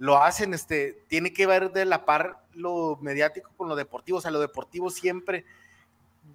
Lo 0.01 0.21
hacen, 0.21 0.55
este, 0.55 1.05
tiene 1.07 1.33
que 1.33 1.47
ver 1.47 1.71
de 1.71 1.85
la 1.85 2.05
par 2.05 2.43
lo 2.55 2.99
mediático 3.01 3.53
con 3.57 3.69
lo 3.69 3.77
deportivo. 3.77 4.19
O 4.19 4.21
sea, 4.21 4.33
lo 4.33 4.41
deportivo 4.41 4.91
siempre 4.91 5.45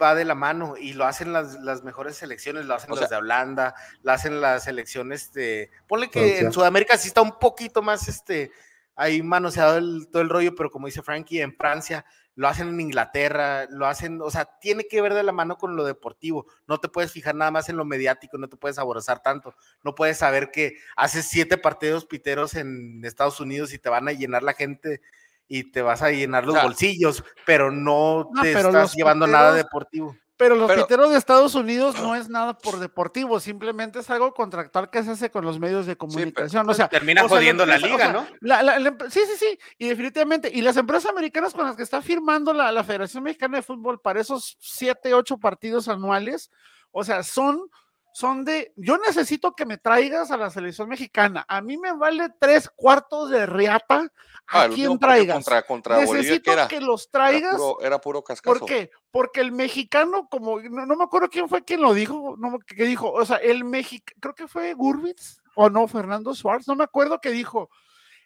va 0.01 0.15
de 0.15 0.23
la 0.23 0.33
mano 0.33 0.77
y 0.77 0.93
lo 0.93 1.03
hacen 1.03 1.33
las, 1.33 1.55
las 1.55 1.83
mejores 1.83 2.15
selecciones, 2.15 2.63
lo 2.65 2.75
hacen 2.75 2.89
O 2.93 2.95
las 2.95 3.09
sea- 3.09 3.17
de 3.17 3.23
Holanda, 3.23 3.75
lo 4.01 4.13
hacen 4.13 4.39
las 4.39 4.63
selecciones, 4.63 5.23
este, 5.23 5.71
ponle 5.87 6.09
que 6.09 6.39
en 6.39 6.53
Sudamérica 6.53 6.97
sí 6.97 7.09
está 7.09 7.21
un 7.21 7.37
poquito 7.37 7.81
más, 7.81 8.07
este, 8.07 8.51
ahí 8.95 9.21
manoseado 9.21 9.77
el, 9.77 10.07
todo 10.09 10.21
el 10.21 10.29
rollo, 10.29 10.55
pero 10.55 10.71
como 10.71 10.85
dice 10.87 11.01
Frankie, 11.01 11.41
en 11.41 11.53
Francia 11.53 12.05
lo 12.37 12.47
hacen 12.47 12.69
en 12.69 12.79
Inglaterra, 12.79 13.65
lo 13.71 13.87
hacen, 13.87 14.21
o 14.21 14.29
sea, 14.29 14.45
tiene 14.61 14.87
que 14.87 15.01
ver 15.01 15.15
de 15.15 15.23
la 15.23 15.31
mano 15.31 15.57
con 15.57 15.75
lo 15.75 15.83
deportivo. 15.83 16.45
No 16.67 16.79
te 16.79 16.87
puedes 16.87 17.11
fijar 17.11 17.33
nada 17.33 17.49
más 17.49 17.67
en 17.67 17.77
lo 17.77 17.83
mediático, 17.83 18.37
no 18.37 18.47
te 18.47 18.57
puedes 18.57 18.77
aborazar 18.77 19.23
tanto. 19.23 19.55
No 19.83 19.95
puedes 19.95 20.19
saber 20.19 20.51
que 20.51 20.75
haces 20.95 21.27
siete 21.27 21.57
partidos 21.57 22.05
piteros 22.05 22.53
en 22.53 23.03
Estados 23.03 23.39
Unidos 23.39 23.73
y 23.73 23.79
te 23.79 23.89
van 23.89 24.07
a 24.07 24.11
llenar 24.11 24.43
la 24.43 24.53
gente 24.53 25.01
y 25.47 25.71
te 25.71 25.81
vas 25.81 26.03
a 26.03 26.11
llenar 26.11 26.45
los 26.45 26.53
O 26.53 26.59
sea, 26.59 26.65
bolsillos, 26.65 27.23
pero 27.43 27.71
no 27.71 28.29
No, 28.31 28.41
te 28.43 28.53
pero 28.53 28.69
estás 28.69 28.93
llevando 28.93 29.25
nada 29.25 29.55
deportivo. 29.55 30.15
Pero 30.37 30.53
los 30.55 30.67
Pero- 30.67 30.83
piteros 30.83 31.09
de 31.11 31.17
Estados 31.17 31.55
Unidos 31.55 31.95
no 31.99 32.13
es 32.15 32.29
nada 32.29 32.55
por 32.57 32.77
deportivo, 32.79 33.39
simplemente 33.39 33.99
es 33.99 34.09
algo 34.11 34.33
contractual 34.35 34.89
que 34.91 35.01
se 35.03 35.09
hace 35.11 35.31
con 35.31 35.43
los 35.43 35.59
medios 35.59 35.87
de 35.87 35.97
comunicación. 35.97 36.69
o 36.69 36.73
sea, 36.75 36.87
Termina 36.87 37.23
o 37.25 37.27
sea, 37.27 37.37
jodiendo 37.37 37.65
la 37.65 37.77
liga, 37.79 37.95
o 37.95 37.97
sea, 37.97 38.13
¿no? 38.13 38.27
la- 38.41 38.61
la- 38.61 38.77
la 38.77 38.91
empre- 38.91 39.09
sí, 39.09 39.21
sí, 39.25 39.33
sí, 39.37 39.59
y 39.79 39.87
definitivamente. 39.89 40.51
Y 40.53 40.61
las 40.61 40.77
empresas 40.77 41.09
americanas 41.11 41.53
con 41.55 41.65
las 41.65 41.75
que 41.75 41.81
está 41.83 42.01
firmando 42.03 42.53
la, 42.53 42.83
Federación 42.83 43.23
Mexicana 43.23 43.57
de 43.57 43.63
Fútbol 43.63 43.99
para 43.99 44.21
esos 44.21 44.55
siete, 44.59 45.13
ocho 45.15 45.37
partidos 45.39 45.87
anuales, 45.87 46.51
o 46.91 47.03
sea, 47.03 47.23
son, 47.23 47.69
son 48.13 48.45
de, 48.45 48.71
yo 48.75 48.97
necesito 48.99 49.53
que 49.53 49.65
me 49.65 49.77
traigas 49.79 50.29
a 50.31 50.37
la 50.37 50.49
selección 50.51 50.87
mexicana. 50.87 51.45
A 51.47 51.61
mí 51.61 51.77
me 51.77 51.93
vale 51.93 52.29
tres 52.39 52.69
cuartos 52.75 53.29
de 53.31 53.45
riata 53.47 54.07
Ah, 54.49 54.61
a 54.61 54.65
último 54.67 54.97
partido 54.97 54.99
traigas. 54.99 55.35
Contra, 55.35 55.61
contra 55.63 55.95
Bolivia, 55.97 56.15
necesito 56.21 56.43
que 56.45 56.51
era, 56.53 56.67
que 56.69 56.79
los 56.79 57.01
era 57.03 57.11
traigas. 57.11 57.55
puro, 57.57 57.81
era 57.81 57.99
puro 57.99 58.23
cascazo. 58.23 58.59
¿Por 58.59 58.65
qué? 58.67 58.89
Porque 59.17 59.41
el 59.41 59.51
mexicano, 59.51 60.27
como 60.29 60.59
no, 60.59 60.95
me 60.95 61.03
acuerdo 61.03 61.27
quién 61.27 61.49
fue 61.49 61.65
quien 61.65 61.81
lo 61.81 61.95
dijo, 61.95 62.35
no, 62.37 62.59
que 62.59 62.83
dijo, 62.83 63.11
o 63.11 63.25
sea, 63.25 63.37
el 63.37 63.63
mexicano, 63.63 64.15
creo 64.19 64.35
que 64.35 64.47
fue 64.47 64.75
Gurbitz 64.75 65.41
o 65.55 65.71
no, 65.71 65.87
Fernando 65.87 66.35
Suárez, 66.35 66.67
no 66.67 66.75
me 66.75 66.83
acuerdo 66.83 67.19
que 67.19 67.31
dijo, 67.31 67.71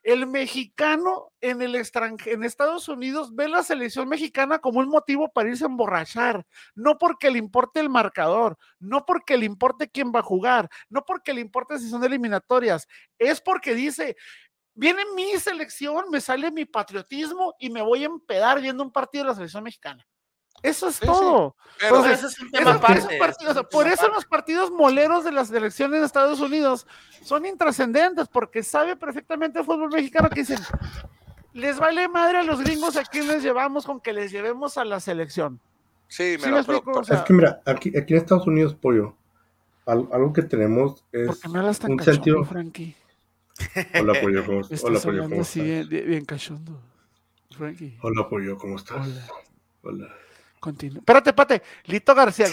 el 0.04 0.28
mexicano 0.28 1.32
en 1.40 1.62
el 1.62 1.76
extranjero, 1.76 2.36
en 2.36 2.44
Estados 2.44 2.90
Unidos, 2.90 3.34
ve 3.34 3.48
la 3.48 3.64
selección 3.64 4.10
mexicana 4.10 4.60
como 4.60 4.82
un 4.82 4.90
motivo 4.90 5.32
para 5.32 5.48
irse 5.48 5.64
a 5.64 5.68
emborrachar, 5.68 6.46
no 6.76 6.98
porque 6.98 7.32
le 7.32 7.40
importe 7.40 7.80
el 7.80 7.88
marcador, 7.88 8.58
no 8.78 9.06
porque 9.06 9.38
le 9.38 9.46
importe 9.46 9.90
quién 9.90 10.12
va 10.14 10.20
a 10.20 10.24
jugar, 10.24 10.70
no 10.90 11.06
porque 11.06 11.34
le 11.34 11.40
importe 11.40 11.80
si 11.80 11.90
son 11.90 12.04
eliminatorias, 12.04 12.86
es 13.18 13.40
porque 13.40 13.76
dice, 13.76 14.18
viene 14.74 15.04
mi 15.16 15.40
selección, 15.40 16.10
me 16.12 16.20
sale 16.20 16.52
mi 16.52 16.66
patriotismo 16.66 17.56
y 17.60 17.70
me 17.70 17.82
voy 17.82 18.04
a 18.04 18.08
empedar 18.08 18.60
viendo 18.60 18.84
un 18.84 18.92
partido 18.92 19.24
de 19.24 19.30
la 19.30 19.36
selección 19.36 19.64
mexicana. 19.64 20.06
Eso 20.64 20.88
es 20.90 20.96
Sí, 20.96 21.02
sí. 21.02 21.08
todo. 21.08 21.56
Pero, 21.80 21.96
Entonces, 21.96 22.20
eso 22.20 22.28
es 22.28 22.40
un 22.40 22.46
Esos- 22.48 22.52
tema 22.60 22.72
esos 22.72 22.84
aparte. 22.84 23.18
partidos, 23.18 23.18
eso 23.18 23.42
es 23.44 23.50
o 23.50 23.54
sea, 23.54 23.62
un 23.64 23.68
por 23.72 23.84
tema 23.84 23.94
eso 23.96 24.08
los 24.10 24.26
partidos 24.26 24.72
moleros 24.72 25.24
de 25.24 25.32
las 25.32 25.50
elecciones 25.52 26.00
de 26.02 26.06
Estados 26.06 26.40
Unidos 26.40 26.86
son 27.24 27.46
intrascendentes, 27.46 28.28
porque 28.28 28.62
sabe 28.62 28.96
perfectamente 28.96 29.60
el 29.60 29.66
fútbol 29.66 29.90
mexicano 29.90 30.30
que 30.30 30.42
dicen, 30.42 30.60
les 31.54 31.80
vale 31.80 32.08
madre 32.08 32.38
a 32.40 32.44
los 32.44 32.62
gringos 32.62 32.96
a 32.98 33.04
quien 33.04 33.28
les 33.28 33.42
llevamos 33.42 33.86
con 33.86 34.00
que 34.00 34.14
les 34.14 34.32
llevemos 34.32 34.78
a 34.78 34.86
la 34.86 35.00
selección. 35.00 35.60
sí, 36.08 36.36
¿Sí 36.38 36.46
mira, 36.46 36.58
me 36.58 36.64
pero- 36.64 36.78
explico? 36.78 36.84
pero- 36.86 37.00
O 37.00 37.04
sea, 37.04 37.18
Es 37.18 37.24
que 37.24 37.34
mira, 37.34 37.62
aquí, 37.66 37.98
aquí 37.98 38.14
en 38.14 38.20
Estados 38.20 38.46
Unidos, 38.46 38.76
pollo, 38.76 39.16
al- 39.88 40.08
algo 40.12 40.32
que 40.34 40.44
tenemos 40.44 41.04
es 41.12 41.28
¿Por 41.28 41.40
qué 41.40 41.50
me 41.50 41.60
hablas 41.60 41.80
tan 41.80 41.92
un 41.92 41.98
cachondo, 41.98 42.14
sentido. 42.16 42.46
Frankie? 42.46 42.96
Hola, 44.00 44.22
pollo, 44.22 44.46
¿cómo 44.46 44.60
estás? 44.62 44.84
Hola, 44.84 45.00
pollo, 45.00 45.24
¿cómo 45.24 45.42
así 45.42 45.60
estás? 45.60 45.66
bien, 45.66 45.90
bien, 45.90 46.08
bien 46.08 46.26
cachondo. 46.26 46.80
Frankie, 47.58 47.98
Hola, 48.04 48.30
pollo, 48.30 48.58
¿cómo 48.58 48.76
estás? 48.78 48.98
hola. 49.08 49.28
Hola. 49.84 50.16
Continúa. 50.62 51.00
Espérate, 51.00 51.32
espérate. 51.32 51.64
Lito 51.86 52.16
García, 52.16 52.46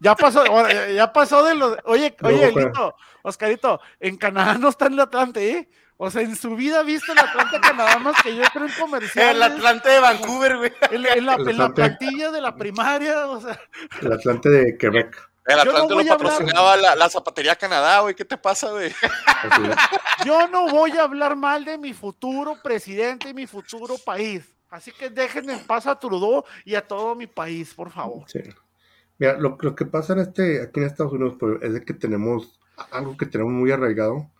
ya 0.00 0.14
pasó, 0.14 0.40
ahora, 0.46 0.88
ya 0.90 1.12
pasó 1.12 1.42
de 1.44 1.54
lo. 1.54 1.70
de- 1.72 1.82
Oye, 1.84 2.16
Luego, 2.20 2.38
oye. 2.38 2.64
Lito, 2.66 2.94
Oscarito, 3.22 3.80
en 4.00 4.16
Canadá 4.16 4.54
no 4.56 4.68
está 4.70 4.86
en 4.86 4.94
el 4.94 5.00
Atlante, 5.00 5.50
¿eh? 5.50 5.68
O 5.98 6.10
sea, 6.10 6.22
en 6.22 6.36
su 6.36 6.54
vida 6.56 6.80
ha 6.80 6.82
visto 6.82 7.10
el 7.12 7.18
Atlante 7.18 7.58
Canadá 7.60 7.98
más 7.98 8.22
que 8.22 8.36
yo 8.36 8.42
creo 8.52 8.66
en 8.66 8.72
comerciales. 8.78 9.34
El 9.34 9.42
Atlante 9.42 9.88
de 9.88 9.98
Vancouver, 10.00 10.56
güey. 10.58 10.72
En, 10.90 11.02
la- 11.02 11.12
en 11.14 11.26
la, 11.26 11.34
El 11.34 11.48
en 11.48 11.58
la 11.58 11.64
Atlante. 11.64 11.74
plantilla 11.74 12.30
de 12.30 12.40
la 12.40 12.54
primaria, 12.54 13.26
o 13.26 13.40
sea, 13.40 13.60
El 14.00 14.12
Atlante 14.12 14.48
de 14.48 14.76
Quebec. 14.78 15.30
El 15.46 15.56
no 15.56 15.62
Atlante 15.62 15.94
lo 15.94 16.00
hablar- 16.00 16.18
patrocinaba 16.18 16.76
la, 16.76 16.94
la 16.96 17.08
zapatería 17.08 17.56
Canadá, 17.56 18.00
güey. 18.00 18.14
¿Qué 18.14 18.24
te 18.24 18.36
pasa, 18.36 18.70
güey? 18.70 18.92
Yo 20.24 20.46
no 20.48 20.68
voy 20.68 20.92
a 20.92 21.02
hablar 21.02 21.34
mal 21.36 21.64
de 21.64 21.78
mi 21.78 21.94
futuro 21.94 22.56
presidente 22.62 23.28
y 23.30 23.34
mi 23.34 23.46
futuro 23.46 23.96
país. 24.04 24.44
Así 24.70 24.92
que 24.92 25.10
dejen 25.10 25.48
en 25.50 25.60
paz 25.66 25.86
a 25.86 25.98
Trudeau 25.98 26.44
y 26.64 26.74
a 26.74 26.86
todo 26.86 27.14
mi 27.14 27.26
país, 27.26 27.72
por 27.74 27.90
favor. 27.90 28.24
Sí. 28.28 28.40
Mira, 29.18 29.38
lo, 29.38 29.56
lo 29.60 29.74
que 29.74 29.86
pasa 29.86 30.12
en 30.12 30.18
este, 30.20 30.60
aquí 30.62 30.80
en 30.80 30.86
Estados 30.86 31.12
Unidos 31.12 31.36
pues, 31.38 31.62
es 31.62 31.72
de 31.74 31.84
que 31.84 31.94
tenemos 31.94 32.58
algo 32.90 33.16
que 33.16 33.26
tenemos 33.26 33.52
muy 33.52 33.70
arraigado, 33.70 34.30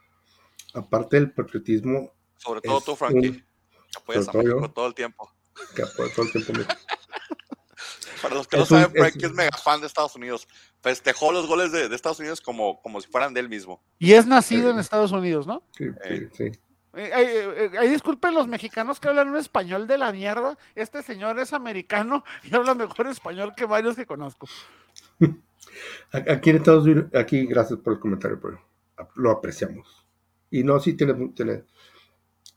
aparte 0.75 1.17
del 1.17 1.33
patriotismo, 1.33 2.13
Sobre 2.37 2.61
todo 2.61 2.81
tú, 2.83 2.97
Frankie. 2.97 3.29
un- 3.29 3.35
que 3.37 3.99
apoyas 3.99 4.29
a 4.29 4.33
todo 4.33 4.43
yo. 4.43 4.49
México 4.57 4.71
todo 4.73 4.87
el 4.89 4.95
tiempo. 4.95 5.33
que 5.75 5.83
apoya 5.83 6.13
todo 6.15 6.27
el 6.27 6.33
tiempo. 6.45 6.53
Para 8.23 8.35
los 8.35 8.49
que 8.49 8.57
no 8.57 8.63
un- 8.63 8.69
saben, 8.69 8.91
Frankie 8.91 9.19
es- 9.19 9.25
es 9.25 9.33
mega 9.33 9.57
fan 9.57 9.81
de 9.81 9.87
Estados 9.87 10.15
Unidos. 10.17 10.49
Festejó 10.83 11.33
los 11.33 11.47
goles 11.47 11.71
de, 11.73 11.89
de 11.89 11.95
Estados 11.97 12.19
Unidos 12.19 12.41
como, 12.41 12.81
como 12.83 13.01
si 13.01 13.09
fueran 13.09 13.33
de 13.35 13.41
él 13.41 13.49
mismo. 13.49 13.83
Y 13.99 14.13
es 14.13 14.27
nacido 14.27 14.65
Sí. 14.69 14.75
en 14.75 14.79
Estados 14.81 15.13
Unidos, 15.13 15.47
¿no? 15.47 15.63
Sí, 15.77 15.85
sí, 16.09 16.29
sí. 16.37 16.53
Eh, 16.97 17.11
eh, 17.15 17.71
eh, 17.75 17.89
disculpen 17.89 18.35
los 18.35 18.49
mexicanos 18.49 18.99
que 19.01 19.09
hablan 19.09 19.29
un 19.29 19.37
español 19.37 19.87
de 19.87 19.99
la 19.99 20.13
mierda. 20.13 20.57
Este 20.75 21.03
señor 21.03 21.39
es 21.39 21.53
americano 21.53 22.25
y 22.43 22.55
habla 22.55 22.75
mejor 22.75 23.07
español 23.09 23.53
que 23.57 23.67
varios 23.67 23.97
que 23.97 24.07
conozco. 24.07 24.47
Aquí 26.13 26.51
en 26.51 26.57
Estados 26.57 26.85
Unidos, 26.85 27.07
aquí 27.15 27.45
gracias 27.45 27.79
por 27.81 27.93
el 27.95 28.01
comentario, 28.01 28.41
pero 28.41 28.61
lo 29.17 29.31
apreciamos. 29.31 30.07
Y 30.51 30.63
no, 30.65 30.81
sí 30.81 30.95
tiene, 30.95 31.15
tiene- 31.35 31.65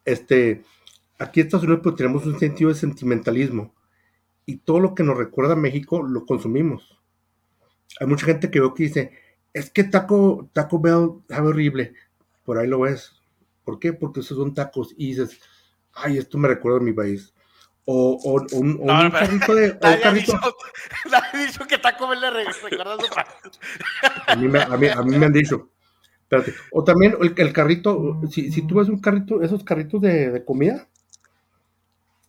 este, 0.05 0.63
aquí 1.17 1.41
en 1.41 1.47
Estados 1.47 1.65
Unidos 1.65 1.81
pues 1.83 1.95
tenemos 1.97 2.25
un 2.25 2.39
sentido 2.39 2.69
de 2.69 2.75
sentimentalismo 2.75 3.73
y 4.45 4.57
todo 4.57 4.79
lo 4.79 4.95
que 4.95 5.03
nos 5.03 5.17
recuerda 5.17 5.53
a 5.53 5.57
México 5.57 6.01
lo 6.01 6.25
consumimos. 6.25 6.97
Hay 7.99 8.07
mucha 8.07 8.25
gente 8.25 8.49
que 8.49 8.59
veo 8.61 8.73
que 8.73 8.83
dice, 8.83 9.11
es 9.53 9.69
que 9.69 9.83
Taco, 9.83 10.49
Taco 10.53 10.79
Bell 10.79 11.09
sabe 11.27 11.49
horrible. 11.49 11.93
Por 12.45 12.57
ahí 12.57 12.67
lo 12.67 12.79
ves. 12.79 13.18
¿Por 13.69 13.77
qué? 13.77 13.93
Porque 13.93 14.21
esos 14.21 14.35
son 14.35 14.55
tacos 14.55 14.95
y 14.97 15.09
dices, 15.09 15.39
ay, 15.93 16.17
esto 16.17 16.39
me 16.39 16.47
recuerda 16.47 16.79
a 16.79 16.81
mi 16.81 16.91
país. 16.91 17.31
O, 17.85 18.19
o, 18.23 18.41
o 18.41 18.59
un, 18.59 18.79
o 18.81 18.83
un 18.83 19.11
carrito 19.11 19.53
de... 19.53 19.69
o 19.69 19.73
un 19.73 19.93
ha, 19.93 19.99
carrito- 20.01 20.13
dicho, 20.13 20.39
ha 21.33 21.37
dicho 21.37 21.65
que 21.67 21.77
Taco 21.77 22.07
Bell 22.07 22.19
le 22.21 22.29
re- 22.31 22.45
recuerda 22.63 22.95
a 22.95 22.99
su 22.99 23.13
país. 23.13 23.59
A 24.25 24.35
mí, 24.35 24.47
me, 24.47 24.59
a, 24.59 24.75
mí, 24.75 24.87
a 24.87 25.01
mí 25.03 25.17
me 25.19 25.27
han 25.27 25.33
dicho. 25.33 25.69
Espérate. 26.23 26.55
O 26.71 26.83
también 26.83 27.15
el, 27.21 27.31
el 27.37 27.53
carrito, 27.53 28.19
si, 28.31 28.51
si 28.51 28.63
tú 28.65 28.75
ves 28.75 28.89
un 28.89 28.99
carrito, 29.01 29.43
esos 29.43 29.63
carritos 29.63 30.01
de, 30.01 30.31
de 30.31 30.43
comida, 30.43 30.87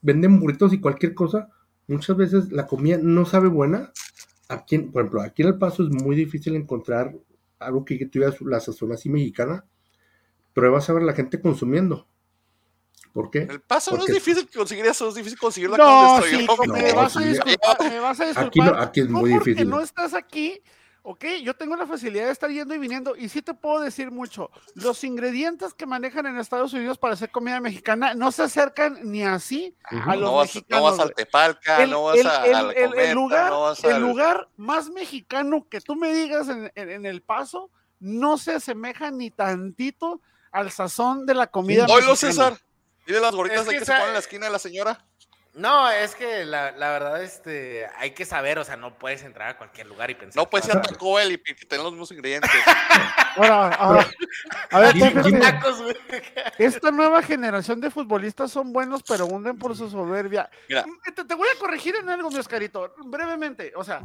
venden 0.03 0.39
burritos 0.41 0.75
y 0.75 0.81
cualquier 0.81 1.15
cosa, 1.15 1.49
muchas 1.89 2.19
veces 2.19 2.53
la 2.53 2.67
comida 2.67 2.99
no 3.01 3.25
sabe 3.25 3.49
buena. 3.49 3.93
Aquí, 4.49 4.79
por 4.79 5.03
ejemplo, 5.03 5.23
aquí 5.23 5.41
en 5.43 5.49
El 5.49 5.59
Paso 5.59 5.85
es 5.85 5.91
muy 5.91 6.17
difícil 6.17 6.55
encontrar 6.57 7.15
algo 7.59 7.85
que 7.85 8.05
tuviera 8.07 8.35
la 8.41 8.61
sazón 8.61 8.93
así 8.93 9.09
mexicana, 9.09 9.65
pero 10.53 10.73
vas 10.73 10.89
a 10.89 10.93
ver 10.93 11.03
la 11.03 11.13
gente 11.13 11.41
consumiendo. 11.41 12.07
¿Por 13.13 13.29
qué? 13.31 13.41
El 13.43 13.61
paso 13.61 13.97
no 13.97 14.05
es 14.05 14.13
difícil 14.15 14.49
conseguir 14.55 14.87
eso, 14.87 15.09
es 15.09 15.17
difícil 15.17 15.39
conseguirlo 15.39 15.77
No, 15.77 16.15
donde 16.21 16.29
sí, 16.29 16.37
me 16.37 16.47
No, 16.93 16.95
vas 16.97 17.17
a 17.17 17.21
sí. 17.21 17.29
disculpar, 17.29 17.77
me 17.91 17.99
vas 17.99 18.21
a 18.21 18.25
disculpar. 18.27 18.47
Aquí 18.47 18.61
no- 18.61 18.81
aquí 18.83 19.01
es 19.01 19.09
No 19.09 19.19
muy 19.21 19.31
porque 19.33 19.51
difícil. 19.51 19.69
no 19.69 19.81
estás 19.81 20.15
aquí, 20.15 20.63
ok, 21.03 21.25
yo 21.43 21.57
tengo 21.57 21.75
la 21.75 21.89
facilidad 21.89 22.27
de 22.27 22.31
estar 22.33 22.49
yendo 22.51 22.73
y 22.73 22.79
viniendo 22.79 23.17
y 23.17 23.29
sí 23.29 23.43
te 23.43 23.53
puedo 23.53 23.81
decir 23.81 24.13
mucho. 24.13 24.49
Los 24.77 25.03
ingredientes 25.03 25.75
que 25.75 25.87
manejan 25.87 26.27
en 26.27 26.39
Estados 26.39 26.73
Unidos 26.73 26.99
para 26.99 27.15
hacer 27.15 27.33
comida 27.33 27.59
mexicana 27.59 28.15
no 28.15 28.31
se 28.31 28.45
acercan 28.45 29.01
ni 29.03 29.25
así 29.25 29.75
a 29.83 30.15
los 30.15 30.31
No 30.31 30.37
vas, 30.37 30.55
no 30.55 30.61
mexicanos. 30.61 30.91
vas 30.99 31.01
al. 31.01 31.15
Tepalca, 31.15 31.83
el, 31.83 31.91
no 31.91 32.05
vas 32.05 32.17
el- 32.19 32.27
a, 32.29 32.47
el- 32.47 32.55
a 32.55 32.63
la 32.63 32.71
el- 32.73 32.79
el 32.85 32.91
Cometa, 32.91 33.15
lugar, 33.15 33.51
no 33.51 33.61
vas 33.63 33.83
el 33.83 33.93
al- 33.93 34.03
lugar 34.03 34.49
más 34.57 34.89
mexicano 34.89 35.67
que 35.69 35.81
tú 35.81 35.97
me 35.97 36.13
digas 36.15 36.49
en, 36.49 36.71
en- 36.77 36.91
en 36.91 37.07
El 37.07 37.23
Paso 37.23 37.71
no 37.99 38.39
se 38.39 38.53
asemeja 38.53 39.11
ni 39.11 39.31
tantito 39.33 40.21
al 40.53 40.71
sazón 40.71 41.27
de 41.27 41.35
la 41.35 41.47
comida 41.47 41.87
Oilo. 41.89 42.17
César. 42.17 42.57
Dile 43.07 43.21
las 43.21 43.35
gorditas 43.35 43.61
Es 43.61 43.67
de 43.67 43.73
que 43.73 43.79
que 43.81 43.85
se 43.85 43.93
ponen 43.93 44.09
en 44.09 44.13
la 44.15 44.19
esquina 44.19 44.47
de 44.47 44.53
la 44.53 44.59
señora. 44.59 45.07
No, 45.53 45.91
es 45.91 46.15
que 46.15 46.45
la, 46.45 46.71
la 46.71 46.91
verdad, 46.91 47.23
este, 47.23 47.85
hay 47.97 48.13
que 48.13 48.25
saber, 48.25 48.61
o 48.61 48.65
sea, 48.65 48.77
no 48.77 48.97
puedes 48.97 49.25
entrar 49.25 49.49
a 49.49 49.59
cualquier 49.59 49.89
lugar 49.89 50.09
y 50.09 50.15
pensar. 50.15 50.41
No 50.41 50.49
puedes 50.49 50.69
ir 50.69 50.77
a 50.77 50.81
Taco 50.81 51.15
Bell 51.15 51.33
y 51.33 51.39
que 51.39 51.67
tengan 51.67 51.85
los 51.85 51.93
mismos 51.93 52.13
ingredientes. 52.13 52.51
Ahora, 53.37 53.69
ahora, 53.75 54.11
a 54.71 54.81
ver, 54.81 55.41
tacos. 55.41 55.83
Esta 56.59 56.91
nueva 56.91 57.23
generación 57.23 57.81
de 57.81 57.89
futbolistas 57.89 58.51
son 58.51 58.73
buenos, 58.73 59.05
pero 59.07 59.27
hunden 59.27 59.57
por 59.57 59.77
su 59.77 59.89
soberbia. 59.89 60.51
Mira. 60.69 60.85
Mm, 60.85 61.15
Te, 61.15 61.25
te 61.25 61.35
voy 61.37 61.49
a 61.49 61.59
corregir 61.59 61.95
en 61.95 62.09
algo, 62.09 62.29
mi 62.29 62.39
Oscarito, 62.39 62.93
brevemente. 63.05 63.73
O 63.77 63.85
sea, 63.85 64.05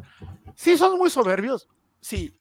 sí 0.55 0.77
son 0.77 0.99
muy 0.99 1.09
soberbios, 1.09 1.67
sí. 1.99 2.39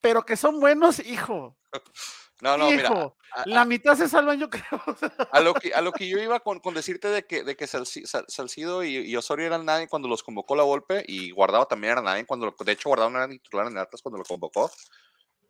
Pero 0.00 0.24
que 0.24 0.36
son 0.36 0.58
buenos, 0.58 0.98
hijo. 0.98 1.56
No, 2.42 2.56
no, 2.58 2.70
mira. 2.70 2.90
hijo. 2.90 3.16
a- 3.32 3.44
La 3.46 3.64
mitad 3.64 3.96
se 3.96 4.08
salvan, 4.08 4.38
yo 4.38 4.50
creo. 4.50 4.64
A 5.32 5.40
lo 5.40 5.54
que, 5.54 5.72
a 5.74 5.80
lo 5.80 5.92
que 5.92 6.06
yo 6.08 6.18
iba 6.18 6.40
con, 6.40 6.60
con 6.60 6.74
decirte 6.74 7.08
de 7.08 7.24
que, 7.26 7.42
de 7.42 7.56
que 7.56 7.66
Salci- 7.66 8.04
Sal- 8.06 8.26
Salcido 8.28 8.84
y, 8.84 8.96
y 8.98 9.16
Osorio 9.16 9.46
eran 9.46 9.64
nadie 9.64 9.88
cuando 9.88 10.06
los 10.08 10.22
convocó 10.22 10.54
la 10.56 10.62
Volpe 10.62 11.04
y 11.08 11.30
Guardado 11.30 11.66
también 11.66 11.92
era 11.92 12.02
nadie 12.02 12.26
cuando 12.26 12.46
lo, 12.46 12.54
de 12.64 12.72
hecho 12.72 12.88
Guardado 12.90 13.10
no 13.10 13.18
era 13.18 13.28
titular 13.28 13.66
en 13.66 13.78
Atlas 13.78 14.02
cuando 14.02 14.18
lo 14.18 14.24
convocó. 14.24 14.70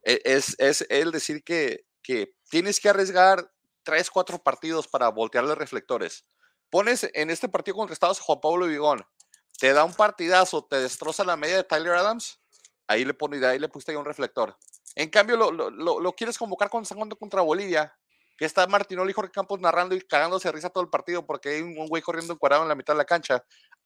E- 0.05 0.21
Es, 0.25 0.55
es 0.59 0.87
el 0.89 1.11
decir 1.13 1.43
que, 1.45 1.85
que 2.03 2.35
tienes 2.51 2.79
que 2.81 2.89
arriesgar 2.89 3.51
tres, 3.83 4.11
cuatro 4.11 4.39
partidos 4.39 4.87
para 4.89 5.09
voltearle 5.09 5.55
reflectores. 5.55 6.25
Pones 6.71 7.09
en 7.15 7.31
este 7.31 7.49
partido 7.49 7.77
contra 7.77 7.93
Estados 7.95 8.21
Juan 8.21 8.41
Pablo 8.41 8.67
Vigón, 8.67 9.05
te 9.59 9.73
da 9.73 9.85
un 9.85 9.95
partidazo, 9.95 10.65
te 10.65 10.77
destroza 10.81 11.25
la 11.25 11.37
media 11.37 11.57
de 11.57 11.65
Tyler 11.65 11.95
Adams, 11.95 12.41
ahí 12.89 13.05
le 13.05 13.15
pone, 13.15 13.39
de 13.39 13.47
ahí 13.47 13.59
le 13.59 13.69
pusiste 13.69 13.93
ahí 13.93 13.97
un 13.97 14.05
reflector. 14.05 14.57
En 14.97 15.11
cambio, 15.11 15.37
lo, 15.37 15.53
lo, 15.53 15.71
lo- 15.71 16.01
lo 16.01 16.13
quieres 16.15 16.37
convocar 16.39 16.69
cuando 16.71 16.83
está 16.85 16.95
jugando 16.97 17.15
contra 17.17 17.43
Bolivia, 17.43 17.95
que 18.37 18.45
está 18.45 18.67
Martinoli 18.67 19.11
y 19.11 19.15
Jorge 19.15 19.31
Campos 19.31 19.61
narrando 19.61 19.95
y 19.95 20.01
cagándose 20.01 20.49
de 20.49 20.53
risa 20.53 20.71
todo 20.71 20.83
el 20.83 20.91
partido 20.91 21.25
porque 21.25 21.51
hay 21.51 21.63
un 21.63 21.87
güey 21.87 22.03
corriendo 22.03 22.33
encuadrado 22.35 22.63
en 22.63 22.69
la 22.69 22.75
mitad 22.75 22.95
de 22.95 22.99
la 22.99 23.05
cancha. 23.05 23.45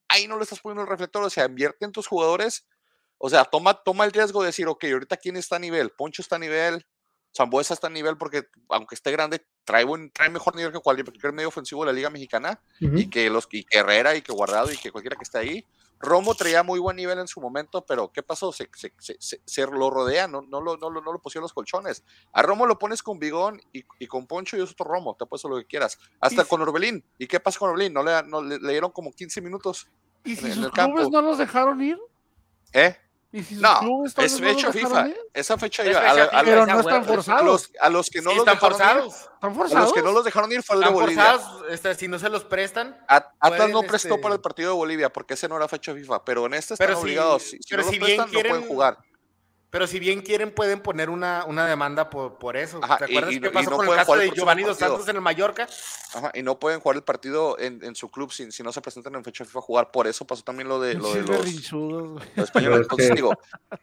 Ahí 0.09 0.27
no 0.27 0.37
le 0.37 0.45
estás 0.45 0.61
poniendo 0.61 0.83
el 0.83 0.89
reflector, 0.89 1.23
o 1.23 1.31
sea, 1.31 1.45
invierte 1.45 1.85
en 1.85 1.93
tus 1.93 2.07
jugadores. 2.07 2.67
O 3.19 3.29
sea, 3.29 3.45
toma, 3.45 3.75
toma 3.75 4.05
el 4.07 4.13
riesgo 4.13 4.41
de 4.41 4.47
decir, 4.47 4.67
ok, 4.67 4.85
ahorita 4.85 5.17
quién 5.19 5.37
está 5.37 5.57
a 5.57 5.59
nivel, 5.59 5.91
Poncho 5.91 6.23
está 6.23 6.37
a 6.37 6.39
nivel, 6.39 6.87
Zambuesa 7.37 7.75
está 7.75 7.87
a 7.89 7.91
nivel 7.91 8.17
porque 8.17 8.45
aunque 8.71 8.95
esté 8.95 9.11
grande, 9.13 9.45
trae, 9.65 9.85
buen, 9.85 10.11
trae 10.11 10.31
mejor 10.31 10.57
nivel 10.57 10.73
que 10.73 10.81
cualquier 10.81 11.33
medio 11.33 11.49
ofensivo 11.49 11.83
de 11.83 11.89
la 11.89 11.93
Liga 11.93 12.11
Mexicana 12.11 12.61
y 12.99 13.11
que 13.11 13.29
los 13.31 13.47
y 13.51 13.63
que 13.65 13.79
Herrera 13.79 14.17
y 14.17 14.23
que 14.23 14.33
Guardado 14.33 14.73
y 14.73 14.77
que 14.77 14.91
cualquiera 14.91 15.17
que 15.17 15.23
esté 15.25 15.39
ahí. 15.39 15.67
Romo 16.01 16.35
traía 16.35 16.63
muy 16.63 16.81
buen 16.81 16.97
nivel 16.97 17.19
en 17.19 17.29
su 17.29 17.41
momento, 17.41 17.85
pero 17.85 18.11
¿qué 18.11 18.23
pasó? 18.23 18.53
Se, 18.53 18.71
se, 18.75 18.93
se, 18.99 19.17
se- 19.21 19.41
se 19.45 19.67
lo 19.67 19.91
rodea, 19.91 20.27
no, 20.27 20.41
no, 20.43 20.61
lo, 20.63 20.77
no, 20.79 20.89
lo, 20.89 21.03
no 21.03 21.13
lo 21.13 21.19
pusieron 21.21 21.43
los 21.43 21.53
colchones. 21.53 22.05
A 22.33 22.41
Romo 22.43 22.67
lo 22.67 22.79
pones 22.79 23.03
con 23.03 23.19
Bigón 23.19 23.61
y, 23.73 23.85
y 23.99 24.07
con 24.07 24.27
Poncho 24.27 24.57
y 24.57 24.63
es 24.63 24.71
otro 24.73 24.87
Romo, 24.87 25.15
te 25.19 25.27
puesto 25.27 25.49
lo 25.49 25.57
que 25.59 25.67
quieras. 25.67 25.99
Hasta 26.21 26.45
con 26.47 26.63
Orbelín. 26.63 27.05
¿Y 27.19 27.27
qué 27.27 27.39
pasa 27.39 27.59
con 27.59 27.69
Orbelín? 27.71 27.93
No 27.93 28.03
le, 28.03 28.23
no, 28.25 28.43
le, 28.43 28.59
le 28.59 28.71
dieron 28.73 28.91
como 28.93 29.13
15 29.13 29.41
minutos. 29.43 29.89
¿Y 30.25 30.33
en 30.33 30.37
si 30.39 30.47
el 30.47 30.55
sus 30.55 30.71
clubes 30.71 31.11
no 31.11 31.21
los 31.23 31.37
dejaron 31.39 31.81
ir? 31.83 31.99
¿Eh? 32.73 32.97
¿Y 33.33 33.45
si 33.45 33.55
No, 33.57 33.79
clubes 33.79 34.13
es 34.19 34.41
no 34.41 34.47
los 34.49 34.57
fecha 34.57 34.73
FIFA. 34.73 35.09
Esa 35.33 35.57
fecha 35.57 35.85
iba. 35.87 36.01
A, 36.01 36.11
a 36.41 36.43
Pero 36.45 36.67
los- 36.67 36.69
no 36.69 36.81
están 36.81 37.05
forzados. 37.05 37.45
los, 37.45 37.71
a 37.81 37.89
los 37.89 38.11
que 38.11 38.21
no 38.23 38.31
Sí, 38.31 38.37
los 38.39 38.47
están 38.49 38.55
dejaron 38.57 38.73
ir, 38.73 39.03
forzados. 39.05 39.15
¿Están 39.35 39.51
a 39.51 39.55
forzados? 39.55 39.85
los 39.85 39.93
que 39.93 40.03
no 40.03 40.13
los 40.13 40.25
dejaron 40.25 40.53
ir 40.53 40.63
fue 40.65 40.77
el 40.77 40.83
de 40.83 40.89
Bolivia. 40.91 41.25
forzados, 41.39 41.65
este, 41.71 41.95
si 41.95 42.09
no 42.09 42.19
se 42.19 42.29
los 42.29 42.45
prestan. 42.45 42.97
At- 43.07 43.27
Atlas 43.39 43.71
no 43.71 43.83
prestó 43.83 44.17
para 44.21 44.35
el 44.35 44.39
este- 44.39 44.43
partido 44.43 44.71
de 44.73 44.77
Bolivia 44.77 45.13
porque 45.13 45.35
ese 45.35 45.49
no 45.49 45.57
era 45.57 45.69
fecha 45.69 45.95
FIFA, 45.95 46.25
pero 46.25 46.47
en 46.47 46.55
este 46.55 46.75
están 46.75 46.89
Pero 46.89 46.99
obligados. 46.99 47.43
Si, 47.45 47.51
si 47.51 47.59
pero 47.71 47.83
no 47.83 47.87
los 47.87 47.93
si 47.95 47.99
bien 48.01 48.07
prestan, 48.17 48.27
no 48.27 48.33
pueden 48.33 48.47
quieren- 48.51 48.69
jugar. 48.69 48.99
Pero 49.71 49.87
si 49.87 50.01
bien 50.01 50.21
quieren, 50.21 50.53
pueden 50.53 50.81
poner 50.81 51.11
una, 51.11 51.45
una 51.47 51.65
demanda 51.67 52.11
por, 52.11 52.39
por 52.39 52.57
eso. 52.57 52.81
Ajá, 52.83 52.99
¿Te 52.99 53.05
acuerdas 53.05 53.33
y- 53.33 53.41
qué 53.41 53.47
y 53.47 53.51
pasó 53.51 53.71
no 53.71 53.77
con 53.77 53.89
el 53.89 53.95
caso 53.95 54.17
de 54.17 54.31
Giovanni 54.31 54.63
Dos. 54.65 54.77
Santos 54.79 55.07
en 55.09 55.15
el 55.17 55.23
Mallorca? 55.23 55.69
Ajá, 56.13 56.33
y 56.35 56.43
no 56.43 56.59
pueden 56.59 56.81
jugar 56.81 56.97
el 56.97 57.05
partido 57.05 57.57
en, 57.59 57.83
en 57.85 57.95
su 57.95 58.09
club 58.11 58.33
si, 58.33 58.51
si 58.51 58.65
no 58.65 58.73
se 58.73 58.81
presentan 58.81 59.15
en 59.15 59.23
fecha 59.23 59.45
FIFA 59.45 59.59
a 59.61 59.63
jugar. 59.63 59.91
Por 59.93 60.09
eso 60.09 60.25
pasó 60.27 60.43
también 60.43 60.69
lo 60.69 60.81
de, 60.81 60.95
lo 60.95 61.13
de 61.15 61.23
los, 61.23 61.73
los 61.73 62.23
españoles. 62.37 62.81
Entonces 62.83 63.15
digo, 63.15 63.33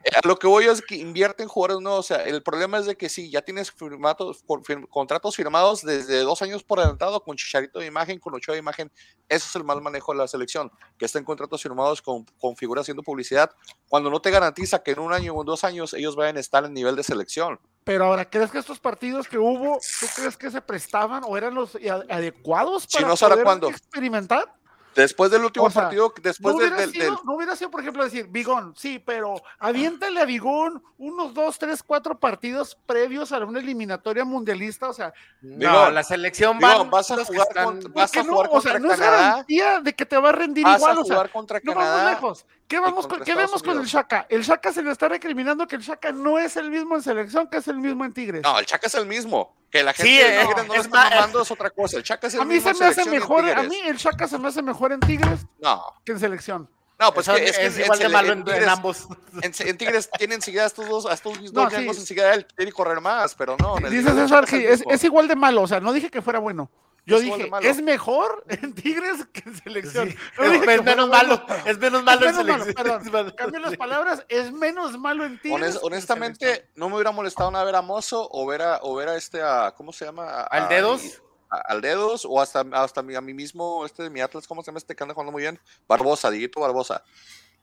eh, 0.03 0.09
a 0.21 0.27
lo 0.27 0.37
que 0.37 0.47
voy 0.47 0.65
es 0.65 0.81
que 0.81 0.95
invierte 0.95 1.43
en 1.43 1.47
jugadores 1.47 1.81
nuevos. 1.81 1.99
O 1.99 2.03
sea, 2.15 2.23
el 2.25 2.43
problema 2.43 2.79
es 2.79 2.85
de 2.85 2.97
que 2.97 3.07
sí, 3.07 3.29
ya 3.29 3.41
tienes 3.41 3.71
firmados, 3.71 4.43
con- 4.45 4.63
fir- 4.65 4.87
contratos 4.89 5.37
firmados 5.37 5.83
desde 5.83 6.19
dos 6.19 6.41
años 6.41 6.63
por 6.63 6.79
adelantado 6.79 7.23
con 7.23 7.37
Chicharito 7.37 7.79
de 7.79 7.85
imagen, 7.85 8.19
con 8.19 8.33
Ochoa 8.35 8.55
de 8.55 8.59
imagen. 8.59 8.91
Eso 9.29 9.45
es 9.47 9.55
el 9.55 9.63
mal 9.63 9.81
manejo 9.81 10.11
de 10.11 10.17
la 10.17 10.27
selección, 10.27 10.69
que 10.97 11.05
estén 11.05 11.23
contratos 11.23 11.61
firmados 11.61 12.01
con, 12.01 12.25
con 12.39 12.55
figuras 12.57 12.81
haciendo 12.83 13.03
publicidad, 13.03 13.51
cuando 13.87 14.09
no 14.09 14.21
te 14.21 14.31
garantiza 14.31 14.83
que 14.83 14.91
en 14.91 14.99
un 14.99 15.13
año 15.13 15.33
o 15.33 15.41
en 15.41 15.45
dos 15.45 15.63
años 15.63 15.76
ellos 15.93 16.15
vayan 16.15 16.37
a 16.37 16.39
estar 16.39 16.63
en 16.65 16.73
nivel 16.73 16.95
de 16.95 17.03
selección. 17.03 17.59
Pero 17.83 18.05
ahora, 18.05 18.29
¿crees 18.29 18.51
que 18.51 18.57
estos 18.59 18.79
partidos 18.79 19.27
que 19.27 19.37
hubo, 19.37 19.79
tú 19.99 20.05
crees 20.15 20.35
que 20.35 20.51
se 20.51 20.61
prestaban 20.61 21.23
o 21.25 21.37
eran 21.37 21.53
los 21.55 21.77
adecuados 22.09 22.83
Si 22.83 22.97
para 22.97 23.07
no, 23.07 23.15
¿sabrá 23.17 23.35
poder 23.35 23.45
cuándo? 23.45 23.69
experimentar? 23.69 24.53
Después 24.95 25.29
del 25.29 25.43
último 25.45 25.67
O 25.67 25.69
sea, 25.69 25.83
partido, 25.83 26.11
después 26.23 26.55
no, 26.55 26.61
del, 26.61 26.91
sido, 26.91 27.05
del- 27.05 27.13
no 27.23 27.35
hubiera 27.35 27.55
sido, 27.55 27.69
por 27.69 27.81
ejemplo, 27.81 28.03
decir, 28.03 28.27
Bigón, 28.29 28.73
sí, 28.75 28.97
pero 28.97 29.35
aviéntale 29.59 30.19
a 30.19 30.25
Bigón 30.25 30.83
unos 30.97 31.35
dos, 31.35 31.59
tres, 31.59 31.83
cuatro 31.83 32.19
partidos 32.19 32.75
previos 32.87 33.31
a 33.31 33.37
una 33.37 33.59
eliminatoria 33.59 34.25
mundialista, 34.25 34.89
o 34.89 34.93
sea, 34.93 35.13
No, 35.41 35.57
Digo, 35.59 35.89
la 35.91 36.01
selección 36.01 36.57
van 36.59 36.89
vas 36.89 37.11
a 37.11 37.23
jugar 37.23 37.45
están- 37.47 37.65
contra- 37.65 37.89
¿por 37.91 38.01
vas 38.01 38.17
a 38.17 38.23
no? 38.23 38.33
jugar 38.33 38.49
O 38.51 38.59
sea, 38.61 38.71
contra 38.73 38.79
no 38.79 38.91
es 38.91 38.99
Canadá. 38.99 39.21
garantía 39.29 39.79
de 39.81 39.93
que 39.93 40.05
te 40.07 40.17
va 40.17 40.29
a 40.29 40.31
rendir 40.31 40.63
vas 40.63 40.77
igual, 40.79 40.97
a 40.97 41.01
o 41.01 41.05
sea, 41.05 41.15
jugar 41.15 41.31
contra 41.31 41.59
no 41.63 41.71
vamos 41.75 41.85
Canadá. 41.87 42.09
lejos. 42.11 42.45
¿Qué 42.67 42.79
vamos, 42.79 43.07
con, 43.07 43.21
¿qué 43.23 43.33
vemos 43.33 43.63
con 43.63 43.79
el. 43.79 43.85
Shaka? 43.85 44.25
El 44.29 44.43
Shaka 44.43 44.73
se 44.73 44.83
le 44.83 44.91
está 44.91 45.07
recriminando 45.07 45.65
que 45.67 45.77
el 45.77 45.81
Shaka 45.81 46.11
no 46.11 46.37
es 46.37 46.57
el 46.57 46.69
mismo 46.69 46.95
en 46.95 47.01
selección 47.01 47.47
que 47.47 47.57
es 47.57 47.67
el 47.69 47.77
mismo 47.77 48.03
en 48.03 48.11
Tigres. 48.13 48.41
No, 48.43 48.59
el 48.59 48.65
Chaca 48.65 48.87
es 48.87 48.95
el 48.95 49.05
mismo. 49.05 49.55
Que 49.71 49.83
la 49.83 49.93
gente 49.93 50.09
Sí, 50.11 50.17
de 50.17 50.41
eh, 50.41 50.45
Tigres 50.45 50.67
no 50.67 50.73
es 50.73 50.77
lo 50.79 50.83
está 50.83 50.89
más- 51.03 51.09
mamando 51.15 51.41
es 51.43 51.51
otra 51.51 51.69
cosa. 51.69 51.97
El 51.97 52.03
Chaca 52.03 52.27
es 52.27 52.33
el 52.33 52.41
a 52.41 52.45
mí 52.45 52.55
mismo 52.55 52.73
se 52.73 52.79
me 52.83 52.85
hace 52.89 53.01
en 53.03 53.11
mejor, 53.11 53.49
a 53.49 53.63
mí 53.63 53.77
el 53.85 53.95
Shaka 53.97 54.27
se 54.27 54.37
me 54.37 54.47
hace 54.49 54.61
mejor 54.61 54.91
en 54.91 54.99
Tigres 54.99 55.45
No, 55.61 55.81
que 56.05 56.11
en 56.11 56.19
selección. 56.19 56.69
no, 56.99 57.13
pues 57.13 57.27
es, 57.29 57.57
que 57.57 57.65
es 57.67 57.77
en- 57.77 57.83
igual 57.85 57.99
de 57.99 58.09
malo 58.09 58.33
en 58.33 58.39
en, 58.39 58.43
Tigres- 58.45 58.63
en 58.63 58.69
ambos. 58.69 59.07
En, 59.41 59.53
en 59.59 59.77
Tigres 59.77 60.09
tienen 60.17 60.35
enseguida 60.37 60.63
a 60.63 60.67
estos 60.67 60.89
dos, 60.89 61.05
a 61.05 61.13
estos 61.13 61.39
dos 61.41 61.53
No, 61.53 61.69
sí. 61.69 61.87
enseguida 61.87 62.33
él 62.33 62.45
tiene 62.55 62.71
que 62.71 62.75
correr 62.75 62.99
más, 62.99 63.33
pero 63.35 63.55
no. 63.59 63.77
en 63.77 63.85
el 63.85 63.91
Dice 63.91 64.11
César 64.13 64.45
que 64.45 64.73
es, 64.73 64.83
es 64.89 65.03
igual 65.05 65.27
de 65.29 65.35
malo, 65.37 65.61
o 65.61 65.67
sea, 65.67 65.79
no 65.79 65.93
dije 65.93 66.09
que 66.09 66.21
fuera 66.21 66.39
bueno. 66.39 66.69
Yo 67.07 67.19
dije, 67.19 67.49
es 67.63 67.81
mejor 67.81 68.43
en 68.49 68.73
Tigres 68.73 69.25
que 69.33 69.47
en 69.49 69.55
selección. 69.55 70.09
Sí. 70.09 70.17
No 70.37 70.43
Es, 70.43 70.61
que 70.61 70.81
menos 70.81 71.07
malo, 71.09 71.41
es 71.65 71.77
menos 71.79 72.03
malo 72.03 72.27
en 72.27 72.35
menos 72.35 72.45
malo, 72.45 72.63
selección. 72.65 73.31
Cambio 73.37 73.59
las 73.61 73.77
palabras, 73.77 74.25
es 74.29 74.51
menos 74.51 74.97
malo 74.99 75.25
en 75.25 75.39
Tigres. 75.41 75.75
Honest- 75.77 75.79
honestamente, 75.83 76.69
no 76.75 76.89
me 76.89 76.95
hubiera 76.95 77.11
molestado 77.11 77.49
nada 77.49 77.63
ver 77.63 77.75
a 77.77 77.81
Mozo 77.81 78.27
o 78.31 78.45
ver 78.45 78.61
a, 78.61 78.79
o 78.83 78.93
ver 78.95 79.07
a 79.09 79.15
este, 79.15 79.41
a, 79.41 79.73
¿cómo 79.75 79.91
se 79.93 80.05
llama? 80.05 80.25
A- 80.25 80.43
¿Al 80.43 80.67
Dedos? 80.69 81.21
a- 81.49 81.61
al 81.71 81.79
Dedos 81.81 82.25
o 82.29 82.41
hasta, 82.41 82.65
hasta 82.73 83.01
mi- 83.01 83.15
a 83.15 83.21
mí 83.21 83.33
mismo, 83.33 83.85
este 83.85 84.03
de 84.03 84.09
mi 84.09 84.19
Atlas, 84.19 84.45
¿cómo 84.45 84.61
se 84.61 84.67
llama 84.67 84.79
este 84.79 84.93
que 84.95 85.01
anda 85.03 85.13
jugando 85.13 85.31
muy 85.31 85.43
bien? 85.43 85.57
Barbosa, 85.87 86.29
Dieguito 86.29 86.59
Barbosa. 86.59 87.03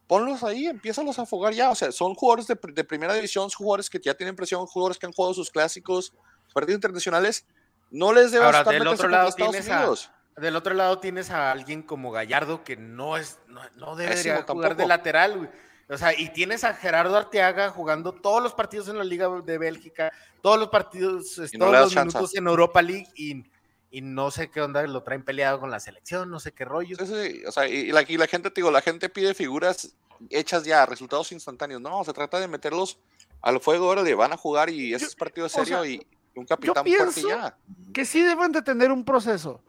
Ponlos 0.06 0.42
ahí, 0.42 0.66
empiézalos 0.66 1.18
a 1.18 1.22
afogar 1.22 1.52
ya. 1.54 1.70
O 1.70 1.74
sea, 1.74 1.92
son 1.92 2.14
jugadores 2.14 2.46
de, 2.46 2.58
de 2.72 2.84
primera 2.84 3.14
división, 3.14 3.50
son 3.50 3.58
jugadores 3.58 3.88
que 3.90 3.98
ya 4.02 4.14
tienen 4.14 4.36
presión, 4.36 4.66
jugadores 4.66 4.98
que 4.98 5.06
han 5.06 5.12
jugado 5.12 5.34
sus 5.34 5.50
clásicos, 5.50 6.12
partidos 6.52 6.76
internacionales. 6.78 7.46
No 7.90 8.12
les 8.12 8.32
debe 8.32 8.44
Ahora, 8.44 8.58
estar 8.60 8.74
del 8.74 8.86
otro 8.86 9.08
lado 9.08 9.32
tienes 9.32 9.68
a-. 9.68 9.94
Del 10.36 10.56
otro 10.56 10.74
lado 10.74 10.98
tienes 10.98 11.30
a 11.30 11.52
alguien 11.52 11.82
como 11.82 12.10
Gallardo 12.10 12.64
que 12.64 12.76
no 12.76 13.16
es, 13.16 13.38
no, 13.46 13.60
no 13.76 13.94
debería 13.94 14.16
Pésimo 14.16 14.42
jugar 14.54 14.70
de 14.70 14.82
tampoco. 14.82 14.88
lateral, 14.88 15.36
güey. 15.38 15.50
O 15.88 15.98
sea, 15.98 16.18
y 16.18 16.30
tienes 16.30 16.64
a 16.64 16.74
Gerardo 16.74 17.16
Arteaga 17.16 17.70
jugando 17.70 18.12
todos 18.12 18.42
los 18.42 18.54
partidos 18.54 18.88
en 18.88 18.98
la 18.98 19.04
Liga 19.04 19.28
de 19.44 19.58
Bélgica, 19.58 20.12
todos 20.40 20.58
los 20.58 20.68
partidos, 20.68 21.38
no 21.52 21.66
todos 21.66 21.72
los 21.72 21.92
chance. 21.92 22.16
minutos 22.16 22.34
en 22.36 22.46
Europa 22.46 22.80
League 22.82 23.06
y, 23.14 23.44
y 23.90 24.00
no 24.00 24.30
sé 24.30 24.50
qué 24.50 24.62
onda, 24.62 24.82
lo 24.86 25.02
traen 25.02 25.22
peleado 25.22 25.60
con 25.60 25.70
la 25.70 25.78
selección, 25.78 26.30
no 26.30 26.40
sé 26.40 26.52
qué 26.52 26.64
rollo. 26.64 26.96
Sí, 26.96 27.06
sí, 27.06 27.42
o 27.46 27.52
sea, 27.52 27.68
y, 27.68 27.92
la, 27.92 28.02
y 28.08 28.16
la 28.16 28.26
gente, 28.26 28.50
te 28.50 28.60
digo, 28.60 28.70
la 28.70 28.80
gente 28.80 29.08
pide 29.10 29.34
figuras 29.34 29.94
hechas 30.30 30.64
ya, 30.64 30.86
resultados 30.86 31.30
instantáneos. 31.32 31.80
No, 31.80 32.02
se 32.02 32.12
trata 32.12 32.40
de 32.40 32.48
meterlos 32.48 32.98
al 33.42 33.60
fuego, 33.60 33.88
ahora 33.88 34.02
le 34.02 34.14
van 34.14 34.32
a 34.32 34.36
jugar 34.38 34.70
y 34.70 34.94
ese 34.94 35.04
es 35.04 35.14
partido 35.14 35.46
o 35.46 35.50
sea, 35.50 35.64
serio 35.64 35.84
y 35.84 36.06
un 36.36 36.44
capitán 36.44 36.84
fuerte 36.86 37.20
pienso- 37.22 37.52
que 37.92 38.04
sí 38.04 38.22
deben 38.22 38.52
de 38.52 38.62
tener 38.62 38.90
un 38.92 39.04
proceso. 39.04 39.60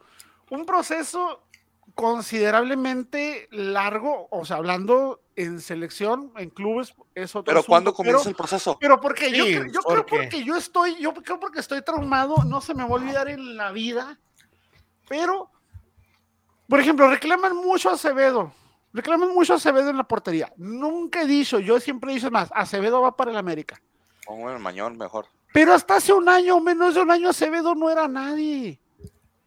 Un 0.50 0.66
proceso 0.66 1.42
considerablemente 1.96 3.48
largo, 3.52 4.28
o 4.32 4.46
sea, 4.46 4.58
hablando 4.58 5.22
en 5.36 5.62
selección, 5.62 6.32
en 6.38 6.50
clubes, 6.50 6.94
es 7.14 7.36
otro 7.36 7.46
Pero 7.46 7.60
asunto, 7.60 7.70
¿cuándo 7.70 7.94
comienza 7.94 8.20
pero- 8.24 8.30
el 8.32 8.36
proceso? 8.36 8.78
Pero 8.80 9.00
porque 9.00 9.32
yo, 9.32 9.46
Sí, 9.46 9.54
yo 9.72 9.82
¿por 9.82 9.94
creo 9.94 10.06
qué? 10.06 10.16
porque 10.18 10.44
yo 10.44 10.56
estoy, 10.56 10.96
yo 11.00 11.14
creo 11.14 11.40
porque 11.40 11.60
estoy 11.60 11.82
traumado, 11.82 12.38
no 12.46 12.62
se 12.62 12.74
me 12.74 12.84
va 12.84 12.90
a 12.90 12.94
olvidar 12.94 13.28
en 13.30 13.56
la 13.58 13.72
vida. 13.72 14.20
Pero, 15.08 15.52
por 16.68 16.80
ejemplo, 16.80 17.10
reclaman 17.10 17.56
mucho 17.56 17.90
a 17.90 17.94
Acevedo. 17.94 18.52
Reclaman 18.94 19.34
mucho 19.34 19.54
a 19.54 19.58
Acevedo 19.58 19.90
en 19.90 19.98
la 19.98 20.04
portería. 20.06 20.52
Nunca 20.58 21.22
he 21.22 21.28
dicho, 21.28 21.60
yo 21.60 21.80
siempre 21.80 22.12
he 22.12 22.16
dicho 22.16 22.32
más, 22.32 22.50
Acevedo 22.54 23.02
va 23.02 23.16
para 23.16 23.32
el 23.32 23.38
América. 23.38 23.82
Pongo 24.26 24.50
el 24.52 24.60
mañón 24.60 24.98
mejor. 24.98 25.28
Pero 25.56 25.74
hasta 25.74 25.96
hace 25.96 26.12
un 26.12 26.28
año, 26.28 26.60
menos 26.60 26.96
de 26.96 27.02
un 27.02 27.10
año, 27.12 27.30
Acevedo 27.30 27.74
no 27.76 27.90
era 27.90 28.10
nadie. 28.10 28.78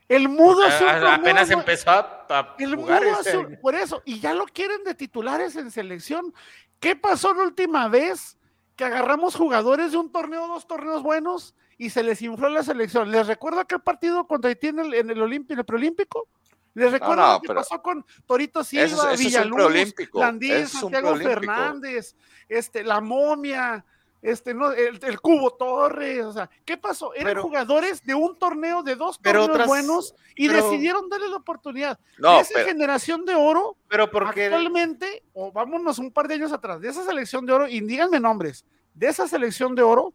El 0.08 0.30
mudo 0.30 0.64
hace 0.64 0.82
un 0.84 0.88
A- 0.88 0.92
torneo, 0.94 1.10
apenas 1.16 1.50
empezó 1.50 1.90
a, 1.90 2.26
a 2.30 2.54
el 2.58 2.76
jugar 2.76 3.02
mudo 3.04 3.20
este 3.20 3.30
año. 3.32 3.58
por 3.60 3.74
eso, 3.74 4.00
y 4.06 4.18
ya 4.18 4.32
lo 4.32 4.46
quieren 4.46 4.82
de 4.84 4.94
titulares 4.94 5.54
en 5.56 5.70
selección. 5.70 6.32
¿Qué 6.80 6.96
pasó 6.96 7.34
la 7.34 7.42
última 7.42 7.88
vez 7.88 8.38
que 8.74 8.84
agarramos 8.86 9.34
jugadores 9.36 9.92
de 9.92 9.98
un 9.98 10.10
torneo, 10.10 10.46
dos 10.48 10.66
torneos 10.66 11.02
buenos 11.02 11.54
y 11.76 11.90
se 11.90 12.02
les 12.02 12.22
infló 12.22 12.48
la 12.48 12.62
selección? 12.62 13.10
¿Les 13.12 13.26
recuerdo 13.26 13.60
aquel 13.60 13.80
partido 13.80 14.26
contra 14.26 14.48
Haití 14.48 14.68
en 14.68 14.78
el, 14.78 14.94
en 14.94 15.10
el, 15.10 15.18
Olimpi- 15.20 15.52
en 15.52 15.58
el 15.58 15.64
preolímpico? 15.66 16.26
¿Les 16.72 16.90
recuerdo 16.90 17.16
no, 17.26 17.32
lo 17.34 17.40
que 17.42 17.48
pero- 17.48 17.60
pasó 17.60 17.82
con 17.82 18.06
Torito 18.24 18.60
es- 18.60 18.68
Silva, 18.68 19.12
es 19.12 19.18
un 19.20 19.26
Villaluz, 19.26 19.94
Landín, 20.14 20.52
es 20.52 20.70
Santiago. 20.70 21.16
Fernández, 21.16 22.16
este, 22.48 22.82
la 22.82 23.02
momia, 23.02 23.84
este, 24.20 24.52
no, 24.54 24.72
el, 24.72 24.98
el 25.02 25.20
Cubo 25.20 25.52
Torres, 25.52 26.24
o 26.24 26.32
sea, 26.32 26.50
¿qué 26.64 26.76
pasó? 26.76 27.14
Eran 27.14 27.26
Pero- 27.26 27.42
jugadores 27.42 28.04
de 28.04 28.14
un 28.14 28.36
torneo, 28.38 28.82
de 28.82 28.96
dos 28.96 29.18
Pero 29.22 29.40
torneos 29.40 29.54
otras- 29.54 29.66
buenos 29.68 30.14
y 30.34 30.48
pero- 30.48 30.64
decidieron 30.64 31.08
darle 31.08 31.28
la 31.28 31.36
oportunidad. 31.36 31.98
No, 32.18 32.40
esa 32.40 32.50
pero, 32.54 32.66
generación 32.66 33.24
de 33.24 33.34
oro, 33.34 33.76
Pero 33.88 34.10
porque 34.10 34.46
actualmente, 34.46 35.22
o 35.34 35.52
vámonos 35.52 35.98
un 35.98 36.10
par 36.12 36.26
de 36.28 36.34
años 36.34 36.52
atrás, 36.52 36.80
de 36.80 36.88
esa 36.88 37.04
selección 37.04 37.46
de 37.46 37.52
oro, 37.52 37.68
y 37.68 37.80
díganme 37.80 38.18
nombres, 38.20 38.64
de 38.94 39.06
esa 39.08 39.28
selección 39.28 39.74
de 39.74 39.82
oro, 39.82 40.12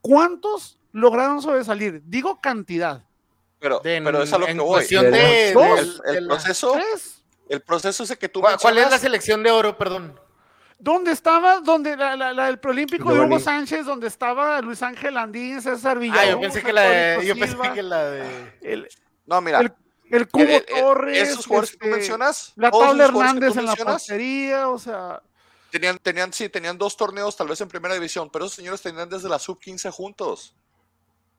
¿cuántos 0.00 0.78
lograron 0.92 1.42
sobresalir? 1.42 2.02
Digo 2.04 2.40
cantidad. 2.40 3.02
pero, 3.58 3.80
de- 3.80 4.00
pero 4.04 4.22
es 4.22 4.32
a 4.32 4.38
lo 4.38 4.46
en 4.46 4.58
que 4.58 4.62
voy. 4.62 4.72
cuestión 4.74 5.10
de, 5.10 5.52
Dos. 5.54 6.00
El, 6.06 6.16
el 6.16 6.22
de 6.24 6.28
proceso, 6.28 6.72
¿Tres? 6.72 7.24
el 7.48 7.60
proceso 7.62 8.02
ese 8.04 8.16
que 8.18 8.28
tú 8.28 8.40
¿Cuál, 8.40 8.58
cuál 8.60 8.78
es 8.78 8.90
la 8.90 8.98
selección 8.98 9.42
de 9.42 9.50
oro, 9.50 9.76
perdón? 9.78 10.18
¿Dónde 10.78 11.12
estaba? 11.12 11.60
Donde 11.60 11.96
la, 11.96 12.16
la, 12.16 12.32
la 12.32 12.46
del 12.46 12.58
preolímpico 12.58 13.12
de 13.14 13.20
Hugo. 13.20 13.38
Sánchez, 13.40 13.86
donde 13.86 14.08
estaba 14.08 14.60
Luis 14.60 14.82
Ángel 14.82 15.16
Andín, 15.16 15.60
César 15.62 15.98
Villaluz, 15.98 16.22
Ah, 16.22 16.30
yo 16.30 16.40
pensé 16.40 16.62
que 16.62 16.72
la 16.72 16.82
de, 16.82 17.26
yo 17.26 17.34
pensé 17.34 17.48
Silva, 17.48 17.72
que 17.72 17.82
la 17.82 18.04
de 18.10 18.52
el, 18.62 18.88
No, 19.24 19.40
mira, 19.40 19.60
el- 19.60 19.72
el 20.10 20.28
Cubo 20.28 20.42
el- 20.44 20.50
el- 20.50 20.66
Torres, 20.66 21.28
esos 21.30 21.46
jugadores 21.46 21.70
que 21.72 21.76
tú 21.78 21.84
este, 21.86 21.96
mencionas, 21.96 22.52
la 22.56 22.70
tabla 22.70 23.04
Hernández 23.06 23.56
en 23.56 23.64
la 23.64 23.74
portería, 23.74 24.68
o 24.68 24.78
sea, 24.78 25.22
tenían, 25.70 25.98
tenían, 25.98 26.32
sí, 26.32 26.48
tenían 26.50 26.76
dos 26.78 26.96
torneos 26.96 27.34
tal 27.36 27.48
vez 27.48 27.60
en 27.62 27.68
primera 27.68 27.94
división, 27.94 28.28
pero 28.30 28.44
esos 28.44 28.56
señores 28.56 28.80
tenían 28.82 29.08
desde 29.08 29.28
la 29.28 29.38
sub-15 29.38 29.90
juntos. 29.90 30.54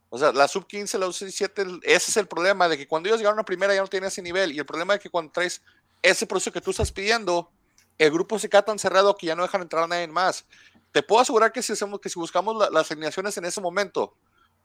O 0.09 0.17
sea, 0.17 0.31
la 0.31 0.47
sub-15, 0.47 0.97
la 0.97 1.11
sub-17, 1.11 1.79
ese 1.83 2.11
es 2.11 2.17
el 2.17 2.27
problema, 2.27 2.67
de 2.67 2.77
que 2.77 2.87
cuando 2.87 3.07
ellos 3.07 3.19
llegaron 3.19 3.39
a 3.39 3.43
primera 3.45 3.73
ya 3.75 3.81
no 3.81 3.87
tenían 3.87 4.07
ese 4.07 4.21
nivel. 4.21 4.51
Y 4.51 4.59
el 4.59 4.65
problema 4.65 4.95
es 4.95 4.99
que 5.01 5.09
cuando 5.09 5.31
traes 5.31 5.61
ese 6.01 6.25
proceso 6.25 6.51
que 6.51 6.61
tú 6.61 6.71
estás 6.71 6.91
pidiendo, 6.91 7.51
el 7.97 8.11
grupo 8.11 8.37
se 8.39 8.49
queda 8.49 8.61
tan 8.63 8.79
cerrado 8.79 9.15
que 9.15 9.27
ya 9.27 9.35
no 9.35 9.43
dejan 9.43 9.61
entrar 9.61 9.83
a 9.83 9.87
nadie 9.87 10.07
más. 10.07 10.45
Te 10.91 11.03
puedo 11.03 11.21
asegurar 11.21 11.51
que 11.51 11.61
si, 11.61 11.73
hacemos, 11.73 11.99
que 11.99 12.09
si 12.09 12.19
buscamos 12.19 12.55
la- 12.55 12.69
las 12.69 12.91
alineaciones 12.91 13.37
en 13.37 13.45
ese 13.45 13.61
momento 13.61 14.13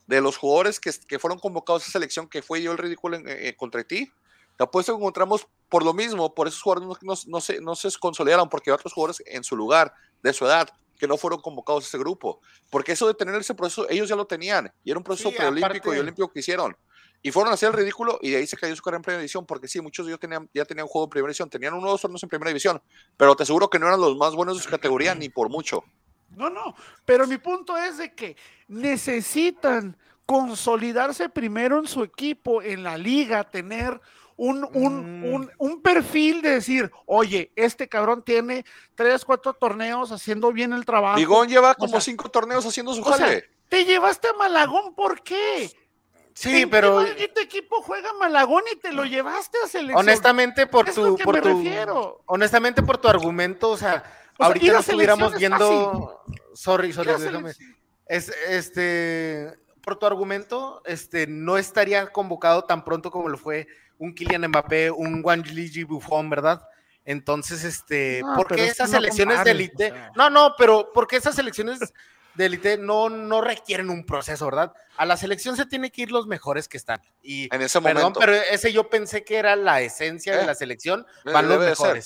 de 0.06 0.20
los 0.20 0.36
jugadores 0.36 0.80
que, 0.80 0.90
que 1.06 1.18
fueron 1.18 1.38
convocados 1.38 1.82
a 1.82 1.84
esa 1.84 1.92
selección, 1.92 2.28
que 2.28 2.42
fue 2.42 2.62
yo 2.62 2.72
el 2.72 2.78
ridículo 2.78 3.16
en- 3.16 3.24
eh, 3.28 3.54
contra 3.56 3.82
ti, 3.84 4.10
te 4.56 4.64
apuesto 4.64 4.92
que 4.92 4.98
encontramos 4.98 5.46
por 5.68 5.84
lo 5.84 5.94
mismo, 5.94 6.34
por 6.34 6.46
esos 6.48 6.60
jugadores 6.60 6.88
no, 7.02 7.14
no- 7.14 7.20
no 7.26 7.40
se, 7.40 7.60
no 7.60 7.74
se 7.74 7.88
consolidaron, 7.98 8.48
porque 8.48 8.70
hay 8.70 8.74
otros 8.74 8.92
jugadores 8.92 9.22
en 9.26 9.42
su 9.44 9.56
lugar, 9.56 9.94
de 10.22 10.32
su 10.32 10.44
edad, 10.44 10.68
que 10.98 11.08
no 11.08 11.16
fueron 11.16 11.40
convocados 11.40 11.84
a 11.84 11.88
ese 11.88 11.98
grupo. 11.98 12.40
Porque 12.70 12.92
eso 12.92 13.06
de 13.08 13.14
tener 13.14 13.34
ese 13.36 13.54
proceso, 13.54 13.88
ellos 13.88 14.08
ya 14.08 14.14
lo 14.16 14.26
tenían, 14.26 14.72
y 14.84 14.90
era 14.90 14.98
un 14.98 15.04
proceso 15.04 15.30
Sí, 15.30 15.36
preolímpico 15.36 15.66
aparte- 15.88 15.96
y 15.96 16.00
olímpico 16.00 16.30
que 16.30 16.40
hicieron. 16.40 16.76
Y 17.22 17.30
fueron 17.30 17.52
a 17.52 17.54
hacer 17.54 17.68
el 17.68 17.74
ridículo 17.74 18.18
y 18.20 18.30
de 18.30 18.38
ahí 18.38 18.46
se 18.46 18.56
cayó 18.56 18.74
su 18.74 18.82
carrera 18.82 18.96
en 18.98 19.02
primera 19.02 19.20
división, 19.20 19.46
porque 19.46 19.68
sí, 19.68 19.80
muchos 19.80 20.04
de 20.04 20.10
ellos 20.12 20.20
tenían, 20.20 20.50
ya 20.52 20.64
tenían 20.64 20.88
juego 20.88 21.04
en 21.04 21.10
primera 21.10 21.28
división, 21.28 21.48
tenían 21.48 21.72
uno 21.74 21.86
o 21.86 21.90
dos 21.92 22.00
torneos 22.00 22.22
en 22.22 22.28
primera 22.28 22.48
división, 22.48 22.82
pero 23.16 23.36
te 23.36 23.44
aseguro 23.44 23.70
que 23.70 23.78
no 23.78 23.86
eran 23.86 24.00
los 24.00 24.16
más 24.16 24.34
buenos 24.34 24.56
de 24.56 24.62
su 24.64 24.68
categoría 24.68 25.14
ni 25.14 25.28
por 25.28 25.48
mucho. 25.48 25.84
No, 26.30 26.50
no, 26.50 26.74
pero 27.04 27.26
mi 27.26 27.38
punto 27.38 27.76
es 27.76 27.98
de 27.98 28.12
que 28.14 28.36
necesitan 28.68 29.96
consolidarse 30.26 31.28
primero 31.28 31.78
en 31.78 31.86
su 31.86 32.02
equipo, 32.02 32.62
en 32.62 32.82
la 32.82 32.96
liga, 32.96 33.44
tener 33.50 34.00
un, 34.36 34.64
un, 34.72 35.20
Mm. 35.20 35.34
un, 35.34 35.50
un 35.58 35.82
perfil 35.82 36.40
de 36.42 36.50
decir, 36.54 36.90
oye, 37.06 37.52
este 37.54 37.88
cabrón 37.88 38.22
tiene 38.24 38.64
tres, 38.94 39.24
cuatro 39.24 39.52
torneos 39.54 40.10
haciendo 40.10 40.52
bien 40.52 40.72
el 40.72 40.84
trabajo. 40.84 41.16
Bigón 41.18 41.48
lleva 41.48 41.74
como 41.74 41.92
sea, 41.92 42.00
cinco 42.00 42.28
torneos 42.30 42.64
haciendo 42.64 42.94
su 42.94 43.02
o 43.02 43.04
sea, 43.14 43.26
jale. 43.26 43.50
te 43.68 43.84
llevaste 43.84 44.28
a 44.28 44.32
Malagón, 44.32 44.94
¿por 44.94 45.22
qué? 45.22 45.70
Sí, 46.34 46.62
¿En 46.62 46.70
pero 46.70 47.00
qué 47.00 47.10
maldito 47.10 47.40
equipo 47.40 47.82
juega 47.82 48.12
Malagón 48.14 48.62
y 48.72 48.76
te 48.76 48.92
lo 48.92 49.04
llevaste 49.04 49.58
a 49.64 49.68
selección? 49.68 49.98
honestamente 49.98 50.66
por 50.66 50.88
Es 50.88 50.94
tu 50.94 51.16
por 51.18 51.40
tu 51.40 52.22
honestamente 52.26 52.82
por 52.82 52.98
tu 52.98 53.08
argumento, 53.08 53.70
o 53.70 53.76
sea, 53.76 54.02
O 54.38 54.44
ahorita 54.44 54.80
estuviéramos 54.80 55.34
viendo 55.36 56.22
sorry, 56.54 56.92
sorry, 56.92 57.12
déjame. 57.22 57.52
Es 58.06 58.28
este 58.48 59.52
por 59.82 59.98
tu 59.98 60.06
argumento, 60.06 60.82
este 60.84 61.26
no 61.26 61.58
estaría 61.58 62.06
convocado 62.06 62.64
tan 62.64 62.84
pronto 62.84 63.10
como 63.10 63.28
lo 63.28 63.36
fue 63.36 63.66
un 63.98 64.14
Kylian 64.14 64.48
Mbappé, 64.48 64.90
un 64.90 65.22
Gianluigi 65.22 65.84
Buffon, 65.84 66.30
¿verdad? 66.30 66.62
Entonces, 67.04 67.64
este, 67.64 68.20
No, 68.24 68.36
¿por 68.36 68.48
pero 68.48 68.56
qué 68.56 68.62
es 68.62 68.68
que 68.68 68.72
esas 68.72 68.90
no 68.90 68.96
selecciones 68.96 69.44
de 69.44 69.50
élite? 69.50 69.90
o 69.90 69.94
sea. 69.94 70.12
No, 70.14 70.30
no, 70.30 70.54
pero 70.56 70.92
¿por 70.92 71.06
qué 71.06 71.16
esas 71.16 71.34
selecciones 71.34 71.78
de 72.34 72.46
élite 72.46 72.78
no, 72.78 73.08
no 73.08 73.40
requieren 73.40 73.90
un 73.90 74.04
proceso, 74.06 74.46
¿verdad? 74.46 74.72
A 74.96 75.04
la 75.06 75.16
selección 75.16 75.56
se 75.56 75.66
tiene 75.66 75.90
que 75.90 76.02
ir 76.02 76.12
los 76.12 76.26
mejores 76.26 76.68
que 76.68 76.76
están. 76.76 77.00
Y, 77.22 77.54
En 77.54 77.62
ese 77.62 77.80
perdón, 77.80 78.02
momento. 78.02 78.20
pero 78.20 78.34
ese 78.34 78.72
yo 78.72 78.88
pensé 78.88 79.24
que 79.24 79.36
era 79.36 79.56
la 79.56 79.80
esencia 79.80 80.36
de 80.36 80.42
Eh, 80.42 80.46
la 80.46 80.54
selección, 80.54 81.06
debe- 81.24 81.32
van 81.34 81.48
los 81.48 81.78
ser. 81.78 82.02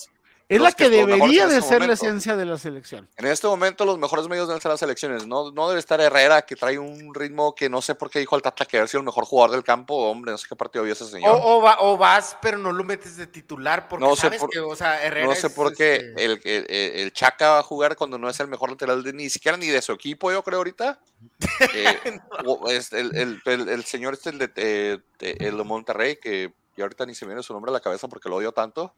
Es 0.48 0.61
la 0.61 0.70
que 0.70 0.88
debería 0.88 1.48
de 1.48 1.59
este 1.59 1.68
ser 1.70 1.85
la 1.85 1.94
esencia 1.94 2.37
de 2.37 2.44
la 2.44 2.56
selección. 2.56 3.09
En 3.16 3.26
este 3.26 3.48
momento 3.48 3.85
los 3.85 3.98
mejores 3.98 4.28
medios 4.28 4.46
deben 4.46 4.61
ser 4.62 4.70
las 4.70 4.78
selecciones. 4.78 5.26
No, 5.26 5.50
no 5.50 5.66
debe 5.68 5.80
estar 5.80 6.00
Herrera, 6.00 6.42
que 6.42 6.54
trae 6.54 6.78
un 6.78 7.12
ritmo 7.14 7.52
que 7.52 7.68
no 7.68 7.82
sé 7.82 7.96
por 7.96 8.11
qué 8.11 8.20
dijo 8.20 8.37
al 8.37 8.42
Tata 8.42 8.64
que 8.64 8.76
había 8.76 8.87
sido 8.87 9.00
el 9.00 9.06
mejor 9.06 9.24
jugador 9.24 9.50
del 9.56 9.64
campo. 9.64 9.96
Hombre, 10.09 10.30
no 10.30 10.38
sé 10.38 10.46
qué 10.48 10.54
partido 10.54 10.85
vio 10.85 10.92
ese 10.92 11.04
señor. 11.06 11.37
o 11.42 11.61
va- 11.61 11.78
o 11.80 11.96
vas, 11.96 12.38
pero 12.40 12.59
no 12.59 12.70
lo 12.70 12.85
metes 12.85 13.16
de 13.16 13.26
titular, 13.26 13.88
porque 13.88 14.04
No 14.06 14.14
sé 14.14 14.22
sabes 14.22 14.38
por- 14.40 14.50
que, 14.50 14.61
o 14.61 14.76
sea, 14.76 15.02
Herrera 15.02 15.26
no 15.26 15.35
sé 15.35 15.48
es, 15.48 15.52
por 15.52 15.74
qué 15.74 15.96
este, 15.96 16.24
el, 16.24 16.40
el, 16.44 16.66
el- 16.70 17.12
Chaca 17.12 17.50
va 17.50 17.59
a 17.59 17.62
jugar 17.64 17.96
cuando 17.96 18.16
no 18.16 18.30
es 18.30 18.38
el 18.38 18.46
mejor 18.46 18.70
lateral 18.70 19.02
de 19.02 19.12
ni 19.12 19.28
siquiera 19.28 19.56
ni 19.59 19.66
de 19.66 19.82
su 19.82 19.90
equipo, 19.92 20.30
yo 20.30 20.44
creo 20.44 20.59
ahorita. 20.59 21.00
Eh, 21.74 22.20
es 22.68 22.92
el, 22.92 23.40
el- 23.46 23.85
señor 23.85 24.14
este, 24.14 24.30
el 24.30 24.38
de, 24.38 24.50
eh, 24.54 24.98
de- 25.18 25.37
el 25.40 25.56
Monterrey, 25.64 26.16
que 26.22 26.52
ya 26.76 26.85
ahorita 26.85 27.04
ni 27.04 27.16
se 27.16 27.24
me 27.24 27.30
viene 27.30 27.42
su 27.42 27.52
nombre 27.52 27.70
a 27.70 27.72
la 27.72 27.80
cabeza 27.80 28.06
porque 28.06 28.28
lo 28.28 28.37
odio 28.37 28.52
tanto. 28.52 28.94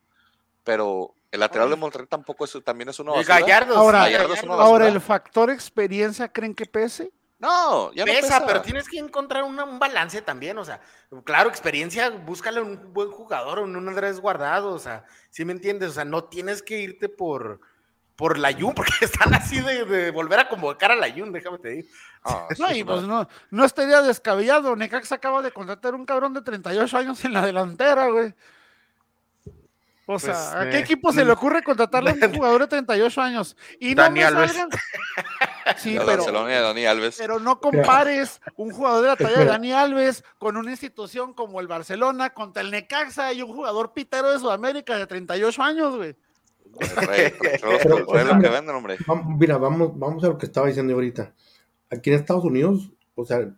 Pero 0.64 1.14
el 1.30 1.40
lateral 1.40 1.70
de 1.70 1.76
Monterrey 1.76 2.06
tampoco 2.08 2.44
es, 2.44 2.56
también 2.64 2.88
es 2.88 2.98
una 2.98 3.12
y 3.12 3.16
basura. 3.16 3.40
Gallardo, 3.40 3.76
Ahora- 3.76 3.98
Gallardo 4.00 4.34
es 4.34 4.42
una 4.42 4.54
basura. 4.56 4.68
Ahora, 4.68 4.88
¿el 4.88 5.00
factor 5.00 5.50
experiencia 5.50 6.28
creen 6.32 6.54
que 6.54 6.66
pese? 6.66 7.10
No, 7.38 7.92
ya 7.92 8.04
no 8.04 8.12
pesa, 8.12 8.20
pesa. 8.40 8.46
pero 8.46 8.62
tienes 8.62 8.88
que 8.88 8.98
encontrar 8.98 9.44
una- 9.44 9.64
un 9.64 9.78
balance 9.78 10.20
también, 10.22 10.58
o 10.58 10.64
sea, 10.64 10.80
claro, 11.24 11.48
experiencia, 11.48 12.10
búscale 12.10 12.60
un 12.60 12.92
buen 12.92 13.10
jugador, 13.12 13.60
un 13.60 13.76
un 13.76 13.88
Andrés 13.88 14.18
guardado, 14.20 14.70
o 14.72 14.78
sea, 14.80 15.04
¿sí 15.30 15.44
me 15.44 15.52
entiendes? 15.52 15.90
O 15.90 15.92
sea, 15.92 16.04
no 16.04 16.24
tienes 16.24 16.62
que 16.62 16.80
irte 16.80 17.08
por, 17.08 17.60
por 18.16 18.38
la 18.38 18.52
Jun, 18.52 18.74
porque 18.74 18.92
están 19.02 19.32
así 19.34 19.60
de, 19.60 19.84
de 19.84 20.10
volver 20.10 20.40
a 20.40 20.48
convocar 20.48 20.90
a 20.90 20.96
la 20.96 21.08
Jun, 21.12 21.30
déjame 21.32 21.58
te 21.58 21.68
digo. 21.68 21.88
Ah, 22.24 22.48
No, 22.58 22.72
y 22.72 22.82
pues 22.82 23.02
no, 23.02 23.28
no 23.50 23.64
estaría 23.64 24.02
descabellado. 24.02 24.74
Necaxa 24.74 25.14
acaba 25.14 25.40
de 25.40 25.52
contratar 25.52 25.94
un 25.94 26.04
cabrón 26.06 26.34
de 26.34 26.42
38 26.42 26.96
años 26.98 27.24
en 27.24 27.34
la 27.34 27.46
delantera, 27.46 28.08
güey. 28.08 28.34
O 30.10 30.18
sea, 30.18 30.32
Pues, 30.32 30.54
¿a 30.54 30.70
qué 30.70 30.76
eh, 30.78 30.80
equipo 30.80 31.12
se 31.12 31.22
le 31.22 31.30
ocurre 31.32 31.62
contratarle 31.62 32.12
a 32.12 32.26
un 32.26 32.34
jugador 32.34 32.62
de 32.62 32.68
38 32.68 33.20
años? 33.20 33.54
Y 33.78 33.94
no 33.94 34.04
Dani 34.04 34.20
me 34.20 34.24
Alves. 34.24 34.56
salgan- 34.56 34.70
Sí, 35.76 35.98
pero, 36.06 36.46
a 36.46 36.60
Dani 36.62 36.86
Alves. 36.86 37.16
pero 37.18 37.38
no 37.38 37.60
compares 37.60 38.40
un 38.56 38.70
jugador 38.70 39.02
de 39.02 39.08
la 39.08 39.16
talla 39.16 39.40
de. 39.40 39.44
Dani 39.44 39.70
Alves 39.72 40.24
con 40.38 40.56
una 40.56 40.70
institución 40.70 41.34
como 41.34 41.60
el 41.60 41.66
Barcelona 41.66 42.30
contra 42.30 42.62
el 42.62 42.70
Necaxa 42.70 43.34
y 43.34 43.42
un 43.42 43.52
jugador 43.52 43.92
pitero 43.92 44.32
de 44.32 44.38
Sudamérica 44.38 44.96
de 44.96 45.06
38 45.06 45.62
años, 45.62 45.94
güey. 45.96 46.16
Mira, 49.38 49.58
vamos, 49.58 49.98
vamos 49.98 50.24
a 50.24 50.28
lo 50.28 50.38
que 50.38 50.46
estaba 50.46 50.66
diciendo 50.68 50.94
ahorita. 50.94 51.32
Aquí 51.90 52.10
en 52.10 52.16
Estados 52.16 52.44
Unidos, 52.44 52.90
o 53.14 53.24
sea, 53.24 53.48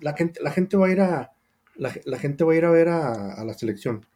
la 0.00 0.14
gente, 0.14 0.40
la 0.42 0.50
gente 0.50 0.76
va 0.76 0.86
a 0.86 0.90
ir 0.90 1.00
a 1.00 1.32
la, 1.76 1.92
la 2.04 2.18
gente 2.18 2.44
va 2.44 2.52
a 2.52 2.56
ir 2.56 2.64
a 2.64 2.70
ver 2.70 2.88
a, 2.88 3.34
a 3.34 3.44
la 3.44 3.54
selección. 3.54 4.06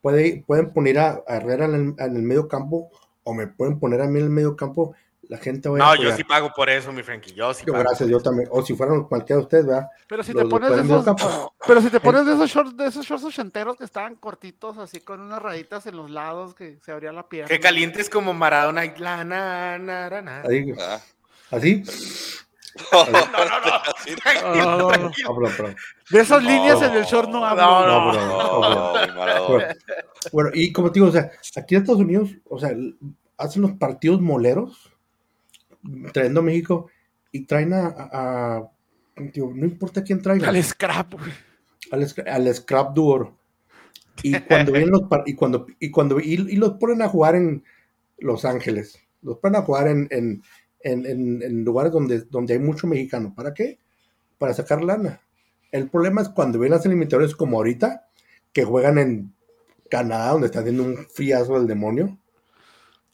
Puede, 0.00 0.44
pueden 0.46 0.72
poner 0.72 0.98
a, 0.98 1.22
a 1.26 1.36
Herrera 1.36 1.64
en 1.66 1.74
el, 1.74 1.80
en 2.04 2.16
el 2.16 2.22
medio 2.22 2.48
campo 2.48 2.90
o 3.24 3.34
me 3.34 3.46
pueden 3.46 3.78
poner 3.80 4.00
a 4.02 4.06
mí 4.06 4.18
en 4.18 4.24
el 4.26 4.30
medio 4.30 4.54
campo. 4.56 4.94
La 5.28 5.38
gente 5.38 5.68
va 5.68 5.74
a 5.74 5.78
ir 5.78 5.82
a 5.82 5.86
No, 5.86 6.10
yo 6.10 6.16
sí 6.16 6.22
pago 6.22 6.52
por 6.54 6.70
eso, 6.70 6.92
mi 6.92 7.02
Frankie, 7.02 7.32
yo 7.34 7.52
sí 7.52 7.64
Yo, 7.66 7.72
pago. 7.72 7.82
gracias, 7.84 8.08
yo 8.08 8.20
también. 8.20 8.48
O 8.52 8.62
si 8.62 8.76
fueran 8.76 9.02
cualquiera 9.04 9.38
de 9.38 9.42
ustedes, 9.42 9.66
¿verdad? 9.66 9.88
Pero 10.06 10.22
si 10.22 10.32
Los 10.32 10.44
te 10.44 10.48
pones 10.48 10.70
de 10.70 10.82
esos, 10.82 11.04
campo. 11.04 11.52
pero 11.66 11.80
si 11.82 11.90
te 11.90 11.98
pones 11.98 12.24
de 12.26 12.34
esos 12.34 12.48
shorts, 12.48 12.76
de 12.76 12.86
esos 12.86 13.04
shorts 13.04 13.24
ochenteros 13.24 13.76
que 13.76 13.82
estaban 13.82 14.14
cortitos, 14.14 14.78
así 14.78 15.00
con 15.00 15.20
unas 15.20 15.42
rayitas 15.42 15.84
en 15.86 15.96
los 15.96 16.12
lados 16.12 16.54
que 16.54 16.78
se 16.84 16.92
abría 16.92 17.10
la 17.12 17.28
pierna. 17.28 17.48
Que 17.48 17.58
calientes 17.58 18.08
como 18.08 18.34
Maradona 18.34 18.84
y 18.84 18.94
la 18.98 19.24
na, 19.24 19.78
na, 19.78 20.08
na, 20.08 20.22
na. 20.22 20.42
Ahí, 20.42 20.72
Ah. 20.80 21.00
así. 21.50 21.82
No, 22.92 24.76
no, 24.76 24.90
no. 24.90 24.90
No, 24.90 24.90
no, 24.90 24.98
no. 24.98 25.10
Perdón, 25.34 25.52
perdón. 25.56 25.76
De 26.10 26.20
esas 26.20 26.42
No. 26.42 26.48
líneas 26.50 26.82
en 26.82 26.92
el 26.94 27.04
short 27.04 27.28
no 27.30 27.44
hablo. 27.44 27.62
No, 27.62 28.12
No, 28.12 29.14
Maradona. 29.14 29.46
Bueno, 29.48 29.74
bueno, 30.32 30.50
y 30.54 30.72
como 30.72 30.90
te 30.92 31.00
digo, 31.00 31.08
o 31.08 31.12
sea, 31.12 31.30
aquí 31.56 31.74
en 31.74 31.82
Estados 31.82 32.00
Unidos, 32.02 32.30
o 32.48 32.58
sea, 32.58 32.70
hacen 33.38 33.62
los 33.62 33.72
partidos 33.72 34.20
moleros, 34.20 34.92
trayendo 36.12 36.40
a 36.40 36.44
México, 36.44 36.88
y 37.32 37.44
traen 37.46 37.72
a, 37.74 37.86
a- 37.86 38.56
a- 38.58 38.70
digo, 39.32 39.52
no 39.54 39.64
importa 39.66 40.02
quién 40.02 40.22
traiga, 40.22 40.48
Al 40.48 40.62
scrap, 40.62 41.12
güey. 41.14 41.32
al, 41.92 42.06
al 42.28 42.54
scrap 42.54 42.94
duor. 42.94 43.32
Y 44.22 44.38
cuando 44.40 44.72
vienen 44.72 44.90
los 44.90 45.02
y 45.26 45.34
cuando 45.34 45.66
y 45.78 45.90
cuando 45.90 46.18
y, 46.20 46.32
y 46.34 46.56
los 46.56 46.72
ponen 46.78 47.02
a 47.02 47.08
jugar 47.08 47.34
en 47.34 47.62
Los 48.18 48.46
Ángeles, 48.46 48.98
los 49.20 49.36
ponen 49.38 49.60
a 49.60 49.64
jugar 49.64 49.88
en, 49.88 50.08
en, 50.10 50.42
en- 50.92 51.06
en- 51.06 51.42
en 51.42 51.64
lugares 51.64 51.92
donde, 51.92 52.20
donde 52.30 52.54
hay 52.54 52.60
mucho 52.60 52.86
mexicano. 52.86 53.32
¿Para 53.34 53.52
qué? 53.54 53.78
Para 54.38 54.54
sacar 54.54 54.82
lana. 54.84 55.20
El 55.72 55.88
problema 55.90 56.22
es 56.22 56.28
cuando 56.28 56.58
vienen 56.58 56.76
las 56.78 56.86
eliminatorias 56.86 57.34
como 57.34 57.56
ahorita, 57.58 58.06
que 58.52 58.64
juegan 58.64 58.98
en 58.98 59.34
Canadá, 59.90 60.30
donde 60.32 60.46
está 60.46 60.60
haciendo 60.60 60.82
un 60.84 60.96
friazo 61.12 61.54
del 61.58 61.66
demonio. 61.66 62.18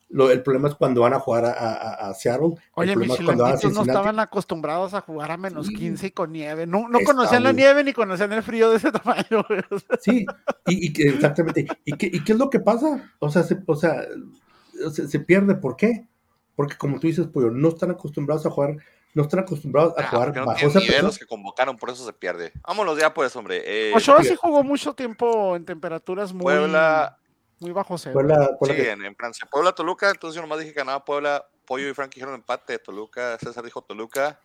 Lo- 0.08 0.30
el 0.30 0.42
problema 0.42 0.68
es 0.68 0.74
cuando 0.74 1.00
van 1.00 1.14
a 1.14 1.20
jugar 1.20 1.46
a, 1.46 1.52
a- 1.52 2.10
a 2.10 2.14
Seattle. 2.14 2.54
Oye, 2.74 2.94
mis 2.96 3.18
a 3.18 3.22
no 3.22 3.82
estaban 3.82 4.20
acostumbrados 4.20 4.92
a 4.92 5.00
jugar 5.00 5.30
a 5.30 5.38
menos 5.38 5.66
Sí. 5.68 5.74
15 5.74 6.08
y 6.08 6.10
con 6.10 6.32
nieve. 6.32 6.66
No, 6.66 6.86
no 6.88 6.98
conocían 7.04 7.42
la 7.42 7.52
nieve 7.52 7.82
ni 7.82 7.94
conocían 7.94 8.30
el 8.34 8.42
frío 8.42 8.70
de 8.70 8.76
ese 8.76 8.92
tamaño, 8.92 9.42
Sí, 10.02 10.26
y, 10.66 11.02
y 11.02 11.08
exactamente. 11.08 11.66
¿Y 11.86 11.92
qué, 11.96 12.06
¿Y 12.12 12.22
qué 12.22 12.32
es 12.32 12.38
lo 12.38 12.50
que 12.50 12.60
pasa? 12.60 13.10
O 13.20 13.30
sea, 13.30 13.42
se, 13.42 13.56
o 13.66 13.74
sea, 13.74 14.04
se, 14.92 15.08
se 15.08 15.18
pierde. 15.20 15.54
¿Por 15.54 15.76
qué? 15.76 16.06
Porque 16.56 16.76
como 16.76 17.00
tú 17.00 17.06
dices, 17.06 17.26
Pollo, 17.26 17.50
no 17.50 17.68
están 17.68 17.90
acostumbrados 17.90 18.44
a 18.46 18.50
jugar, 18.50 18.76
no 19.14 19.22
están 19.22 19.40
acostumbrados 19.40 19.96
a 19.96 20.02
Ah, 20.02 20.08
jugar 20.08 20.36
no 20.36 20.46
bajo 20.46 20.58
esa 20.58 20.66
nivel 20.78 20.86
presión. 20.86 21.06
los 21.06 21.18
que 21.18 21.26
convocaron, 21.26 21.76
por 21.76 21.90
eso 21.90 22.04
se 22.04 22.12
pierde. 22.12 22.52
Vámonos 22.66 22.98
ya, 22.98 23.12
pues, 23.14 23.34
hombre. 23.36 23.62
Eh, 23.64 23.92
Ochoa 23.94 24.22
sí. 24.22 24.36
jugó 24.36 24.62
mucho 24.62 24.94
tiempo 24.94 25.56
en 25.56 25.64
temperaturas 25.64 26.32
muy, 26.32 26.42
Puebla, 26.42 27.18
muy 27.60 27.72
bajo 27.72 27.96
cero. 27.98 28.12
Puebla- 28.14 28.56
Puebla 28.58 28.76
sí, 28.76 28.82
que- 28.82 28.90
en, 28.90 29.04
en 29.04 29.16
Francia. 29.16 29.48
Puebla, 29.50 29.72
Toluca, 29.72 30.10
entonces 30.10 30.34
yo 30.36 30.42
nomás 30.42 30.58
dije 30.58 30.72
que 30.72 30.78
ganaba 30.80 31.04
Puebla. 31.04 31.46
Pollo 31.64 31.88
y 31.88 31.94
Frank 31.94 32.12
dijeron 32.14 32.34
empate. 32.34 32.78
Toluca, 32.78 33.38
César 33.38 33.64
dijo 33.64 33.80
Toluca. 33.82 34.40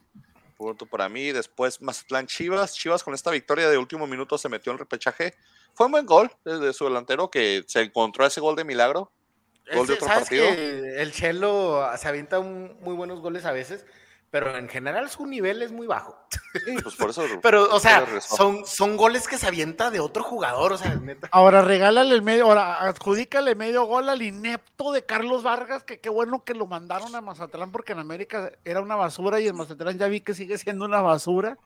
Punto 0.55 0.85
para 0.85 1.07
mí. 1.09 1.31
Después 1.31 1.81
Mazatlán 1.81 2.25
Chivas. 2.27 2.73
Chivas 2.73 3.03
con 3.03 3.13
esta 3.13 3.31
victoria 3.31 3.69
de 3.69 3.77
último 3.77 4.07
minuto 4.07 4.37
se 4.37 4.49
metió 4.49 4.71
en 4.71 4.75
el 4.75 4.79
repechaje. 4.79 5.33
Fue 5.73 5.85
un 5.87 5.91
buen 5.91 6.05
gol 6.05 6.31
desde 6.45 6.73
su 6.73 6.85
delantero 6.85 7.29
que 7.29 7.63
se 7.67 7.81
encontró 7.81 8.25
ese 8.25 8.39
gol 8.41 8.55
de 8.55 8.63
milagro. 8.63 9.11
Gol 9.75 9.88
de 9.88 9.93
otro 9.93 10.08
¿Sabes 10.08 10.23
partido. 10.23 10.45
que 10.47 11.01
el 11.01 11.12
Chelo 11.12 11.86
se 11.97 12.08
avienta 12.08 12.39
un- 12.39 12.77
muy 12.82 12.95
buenos 12.95 13.19
goles 13.21 13.45
a 13.45 13.51
veces, 13.51 13.86
pero 14.30 14.58
en 14.58 14.67
general 14.69 15.10
su 15.10 15.25
nivel 15.25 15.62
es 15.62 15.71
muy 15.71 15.88
bajo. 15.88 16.17
Sí, 16.65 16.75
pues 16.84 16.95
por 16.95 17.10
eso. 17.12 17.23
Pero, 17.41 17.73
o 17.73 17.80
sea, 17.80 18.06
son, 18.19 18.65
son 18.65 18.97
goles 18.97 19.27
que 19.27 19.38
se 19.38 19.47
avienta 19.47 19.89
de 19.91 19.99
otro 19.99 20.23
jugador, 20.23 20.73
o 20.73 20.77
sea, 20.77 20.95
neta. 20.95 21.30
Ahora 21.32 21.62
regálale 21.62 22.13
el 22.13 22.21
medio, 22.23 22.45
ahora 22.45 22.82
adjudícale 22.84 23.56
medio 23.56 23.84
gol 23.86 24.10
al 24.10 24.21
inepto 24.21 24.91
de 24.91 25.06
Carlos 25.06 25.43
Vargas, 25.43 25.84
que 25.84 25.99
qué 25.99 26.10
bueno 26.10 26.43
que 26.43 26.53
lo 26.56 26.67
mandaron 26.67 27.15
a 27.15 27.21
Mazatlán 27.21 27.71
porque 27.71 27.93
en 27.93 27.99
América 27.99 28.51
era 28.65 28.82
una 28.82 28.95
basura 28.95 29.39
y 29.39 29.47
en 29.47 29.56
Mazatlán 29.56 29.97
ya 29.97 30.08
vi 30.08 30.19
que 30.21 30.34
sigue 30.34 30.58
siendo 30.58 30.86
una 30.86 31.01
basura. 31.01 31.58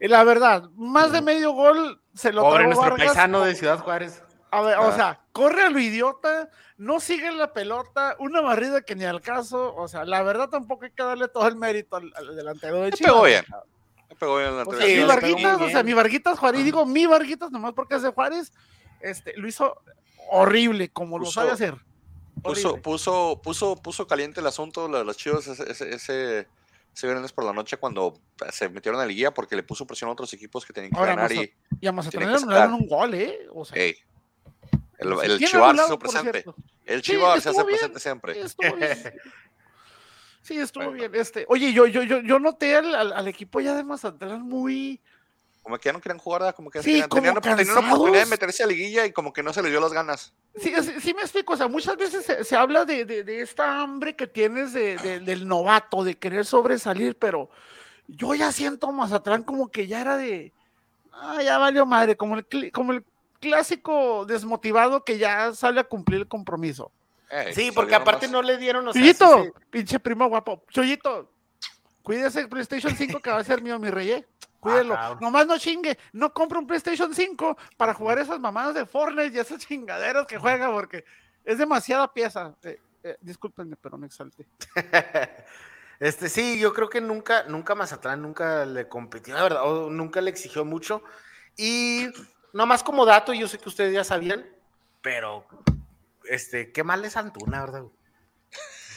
Y 0.00 0.08
la 0.08 0.24
verdad, 0.24 0.68
más 0.76 1.12
de 1.12 1.22
medio 1.22 1.52
gol 1.52 2.00
se 2.14 2.32
lo 2.32 2.42
Pobre 2.42 2.64
nuestro 2.64 2.90
Vargas. 2.90 3.06
paisano 3.08 3.40
de 3.44 3.54
Ciudad 3.54 3.78
Juárez. 3.78 4.22
A 4.50 4.62
ver, 4.62 4.78
o 4.78 4.88
Ah. 4.88 4.92
sea, 4.96 5.20
corre 5.32 5.62
a 5.64 5.70
lo 5.70 5.78
idiota, 5.80 6.48
no 6.78 7.00
sigue 7.00 7.30
la 7.32 7.52
pelota, 7.52 8.16
una 8.20 8.40
barrida 8.40 8.80
que 8.82 8.94
ni 8.94 9.04
al 9.04 9.20
caso, 9.20 9.74
o 9.74 9.88
sea, 9.88 10.04
la 10.04 10.22
verdad 10.22 10.48
tampoco 10.48 10.84
hay 10.84 10.92
que 10.92 11.02
darle 11.02 11.28
todo 11.28 11.46
el 11.48 11.56
mérito 11.56 11.96
al, 11.96 12.12
al 12.16 12.36
delantero 12.36 12.82
de 12.82 12.92
Chivas. 12.92 13.12
pegó 13.12 13.24
bien. 13.24 13.44
Me 14.08 14.14
pegó 14.16 14.36
bien 14.38 14.50
en 14.50 14.56
la 14.58 14.62
O 14.62 14.66
sea, 14.66 14.74
anterior. 14.74 14.88
Sí, 14.96 15.02
mi 15.02 15.04
Varguitas, 15.08 15.60
o 15.60 15.68
sea, 15.68 15.82
mi 15.82 15.92
Varguitas 15.94 16.38
Juárez, 16.38 16.64
digo 16.64 16.86
mi 16.86 17.06
Varguitas 17.06 17.50
nomás 17.50 17.72
porque 17.74 17.98
de 17.98 18.10
Juárez, 18.10 18.52
este, 19.00 19.36
lo 19.36 19.48
hizo 19.48 19.76
horrible, 20.30 20.90
como 20.90 21.18
lo 21.18 21.26
sabe 21.26 21.50
hacer. 21.50 21.74
Puso, 22.42 22.68
Horrible. 22.68 22.82
puso, 22.82 23.40
puso, 23.42 23.76
puso 23.76 24.06
caliente 24.06 24.40
el 24.40 24.46
asunto 24.46 24.86
de 24.88 25.04
los 25.04 25.16
chivos 25.16 25.46
ese, 25.48 25.70
ese, 25.70 25.94
ese, 25.94 26.48
ese 26.94 27.06
viernes 27.06 27.32
por 27.32 27.44
la 27.44 27.52
noche 27.52 27.78
cuando 27.78 28.14
se 28.52 28.68
metieron 28.68 29.00
a 29.00 29.04
la 29.04 29.08
liguilla 29.08 29.32
porque 29.32 29.56
le 29.56 29.62
puso 29.62 29.86
presión 29.86 30.08
a 30.10 30.12
otros 30.12 30.32
equipos 30.34 30.64
que 30.64 30.72
tenían 30.72 30.92
que 30.92 30.98
Ahora, 30.98 31.14
ganar 31.16 31.32
y 31.32 31.52
Y 31.80 31.86
a 31.86 31.92
Mazatlán 31.92 32.30
le 32.30 32.36
anularon 32.36 32.74
un 32.74 32.86
gol, 32.88 33.14
¿eh? 33.14 33.38
O 33.54 33.64
sea, 33.64 33.82
ey, 33.82 33.96
el, 34.98 35.12
el 35.30 35.38
Chivas 35.38 35.76
se 35.76 35.84
hizo 35.84 35.98
presente. 35.98 36.44
El 36.84 37.02
Sí, 37.02 37.12
Chivas 37.12 37.42
se 37.42 37.48
hace 37.50 37.58
bien. 37.58 37.66
presente 37.66 38.00
siempre. 38.00 38.40
Estuvo 38.40 38.76
bien. 38.76 38.98
Sí, 40.42 40.56
estuvo 40.58 40.84
Bueno. 40.84 40.98
bien. 41.10 41.14
Este, 41.20 41.44
oye, 41.48 41.72
yo, 41.72 41.86
yo, 41.86 42.04
yo, 42.04 42.20
yo 42.20 42.38
noté 42.38 42.76
al, 42.76 42.94
al- 42.94 43.12
al 43.12 43.26
equipo 43.26 43.60
ya 43.60 43.74
de 43.74 43.82
Mazatlán 43.82 44.42
muy, 44.42 45.00
Como 45.60 45.76
que 45.76 45.88
ya 45.88 45.92
no 45.92 46.00
querían 46.00 46.18
jugar, 46.18 46.42
¿verdad? 46.42 46.54
como 46.54 46.70
que 46.70 46.80
Sí, 46.84 46.90
tenían, 46.92 47.08
como 47.08 47.20
tenían, 47.22 47.40
tenían 47.56 47.74
la 47.74 47.80
oportunidad 47.80 48.20
de 48.24 48.30
meterse 48.30 48.62
a 48.62 48.66
liguilla 48.68 49.04
y 49.06 49.12
como 49.12 49.32
que 49.32 49.42
no 49.42 49.52
se 49.52 49.60
les 49.60 49.72
dio 49.72 49.80
las 49.80 49.92
ganas. 49.92 50.32
Sí, 50.54 50.72
sí, 50.82 51.00
sí 51.00 51.14
me 51.14 51.22
explico, 51.22 51.54
o 51.54 51.56
sea, 51.56 51.66
muchas 51.66 51.96
veces 51.96 52.24
se, 52.24 52.44
se 52.44 52.54
habla 52.54 52.84
de, 52.84 53.04
de- 53.04 53.24
de 53.24 53.40
esta 53.40 53.80
hambre 53.82 54.14
que 54.14 54.28
tienes 54.28 54.72
de- 54.72 54.96
de- 54.98 55.18
del 55.18 55.48
novato, 55.48 56.04
de 56.04 56.16
querer 56.16 56.44
sobresalir, 56.46 57.16
pero 57.18 57.50
yo 58.06 58.32
ya 58.36 58.52
siento 58.52 58.86
a 58.88 58.92
Mazatlán 58.92 59.42
como 59.42 59.68
que 59.68 59.88
ya 59.88 60.00
era 60.00 60.16
de, 60.16 60.52
ah, 61.12 61.42
ya 61.42 61.58
valió 61.58 61.84
madre, 61.86 62.16
como 62.16 62.36
el, 62.38 62.70
como 62.70 62.92
el 62.92 63.04
clásico 63.48 64.24
desmotivado 64.26 65.04
que 65.04 65.18
ya 65.18 65.52
sale 65.54 65.80
a 65.80 65.84
cumplir 65.84 66.20
el 66.20 66.28
compromiso. 66.28 66.90
Ey, 67.30 67.54
Sí, 67.54 67.70
porque 67.72 67.92
salieron 67.92 68.02
aparte 68.02 68.26
más. 68.26 68.32
no 68.32 68.42
le 68.42 68.56
dieron, 68.56 68.92
sea, 68.92 69.02
Chuyito, 69.02 69.44
sí 69.44 69.50
pinche 69.70 69.98
primo 69.98 70.28
guapo, 70.28 70.62
Chuyito, 70.70 71.30
Cuídese 72.06 72.38
el 72.38 72.48
PlayStation 72.48 72.94
5 72.94 73.18
que 73.18 73.30
va 73.30 73.38
a 73.38 73.42
ser 73.42 73.60
mío, 73.60 73.80
mi 73.80 73.90
rey. 73.90 74.12
¿eh? 74.12 74.26
Cuídelo. 74.60 74.94
cabrón. 74.94 75.18
Nomás 75.20 75.44
no 75.44 75.58
chingue. 75.58 75.98
No 76.12 76.32
compre 76.32 76.56
un 76.56 76.64
PlayStation 76.64 77.12
5 77.12 77.58
para 77.76 77.94
jugar 77.94 78.20
esas 78.20 78.38
mamadas 78.38 78.76
de 78.76 78.86
Fortnite 78.86 79.36
y 79.36 79.40
esas 79.40 79.66
chingaderas 79.66 80.24
que 80.24 80.38
juega 80.38 80.70
porque 80.70 81.04
es 81.44 81.58
demasiada 81.58 82.12
pieza. 82.14 82.54
Eh, 82.62 82.78
eh, 83.02 83.16
discúlpenme, 83.20 83.74
pero 83.74 83.98
me 83.98 84.06
exalté. 84.06 84.46
Este, 85.98 86.28
sí, 86.28 86.58
yo 86.58 86.74
creo 86.74 86.90
que 86.90 87.00
nunca, 87.00 87.44
nunca 87.44 87.74
Mazatlán 87.74 88.20
nunca 88.20 88.66
le 88.66 88.86
competió, 88.86 89.34
la 89.34 89.42
verdad, 89.42 89.62
o 89.64 89.88
nunca 89.88 90.20
le 90.20 90.30
exigió 90.30 90.62
mucho. 90.62 91.02
Y 91.56 92.08
nomás 92.56 92.82
como 92.82 93.04
dato, 93.04 93.32
yo 93.34 93.46
sé 93.48 93.58
que 93.58 93.68
ustedes 93.68 93.92
ya 93.92 94.02
sabían, 94.04 94.44
pero 95.02 95.44
este, 96.28 96.72
qué 96.72 96.82
mal 96.82 97.04
es 97.04 97.16
Antuna, 97.16 97.60
¿verdad? 97.60 97.82
O 97.82 97.92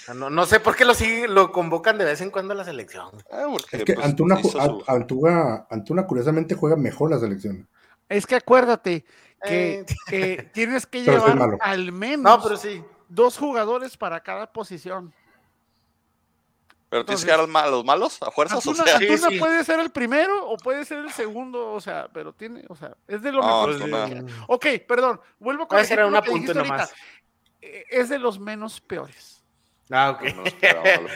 sea, 0.06 0.14
no, 0.14 0.30
no 0.30 0.46
sé 0.46 0.60
por 0.60 0.76
qué 0.76 0.86
lo 0.86 0.94
siguen, 0.94 1.36
lo 1.36 1.52
convocan 1.52 1.98
de 1.98 2.06
vez 2.06 2.22
en 2.22 2.32
cuando 2.32 2.54
a 2.54 2.58
la 2.58 2.64
selección. 2.64 3.10
Ah, 3.32 3.46
porque, 3.52 3.78
Es 3.78 3.84
que 3.84 3.94
pues, 3.94 4.06
Antuna, 4.06 4.42
su- 4.42 4.84
Antuna, 4.88 5.68
Antuna 5.70 6.08
curiosamente 6.08 6.56
juega 6.56 6.76
mejor 6.76 7.12
la 7.12 7.20
selección. 7.20 7.68
Es 8.08 8.26
que 8.26 8.36
acuérdate 8.36 9.06
que 9.44 9.86
Eh. 10.12 10.50
tienes 10.54 10.86
que 10.88 11.04
llevar 11.04 11.58
al 11.62 11.92
menos 11.92 12.24
No, 12.38 12.42
pero 12.44 12.58
sí. 12.58 12.84
dos 13.08 13.38
jugadores 13.38 13.98
para 13.98 14.22
cada 14.22 14.52
posición. 14.52 15.14
Pero 16.90 17.06
tienes 17.06 17.24
que 17.24 17.30
dar 17.30 17.40
los 17.40 17.86
malos 17.86 18.18
a 18.22 18.32
fuerzas, 18.32 18.66
o 18.66 18.72
Antuna, 18.72 18.84
sea. 18.88 18.98
Sí, 18.98 19.08
Antuna 19.08 19.30
sí. 19.30 19.38
puede 19.40 19.64
ser 19.64 19.80
el 19.80 19.92
primero 19.92 20.48
o 20.50 20.58
puede 20.58 20.86
ser 20.86 20.98
el 21.00 21.12
segundo, 21.12 21.72
o 21.74 21.80
sea, 21.80 22.08
pero 22.12 22.34
tiene, 22.34 22.64
o 22.68 22.76
sea, 22.76 22.96
es 23.08 23.22
de 23.22 23.32
lo 23.32 23.42
No, 23.42 23.68
mejor. 23.68 23.94
Hay. 23.96 24.26
Ok, 24.48 24.66
perdón, 24.88 25.22
vuelvo 25.38 25.68
con 25.68 25.76
Puede 25.76 25.86
ser 25.86 26.04
un 26.04 26.14
lo 26.14 26.22
que 26.22 26.30
apunte 26.30 26.54
dijiste 26.54 26.58
ahorita. 26.60 26.76
nomás. 26.76 26.94
Eh, 27.62 27.84
Es 27.90 28.10
de 28.10 28.18
los 28.18 28.40
menos 28.40 28.82
peores. 28.82 29.44
Ah, 29.92 30.12
ok. 30.12 30.24
No 30.36 30.44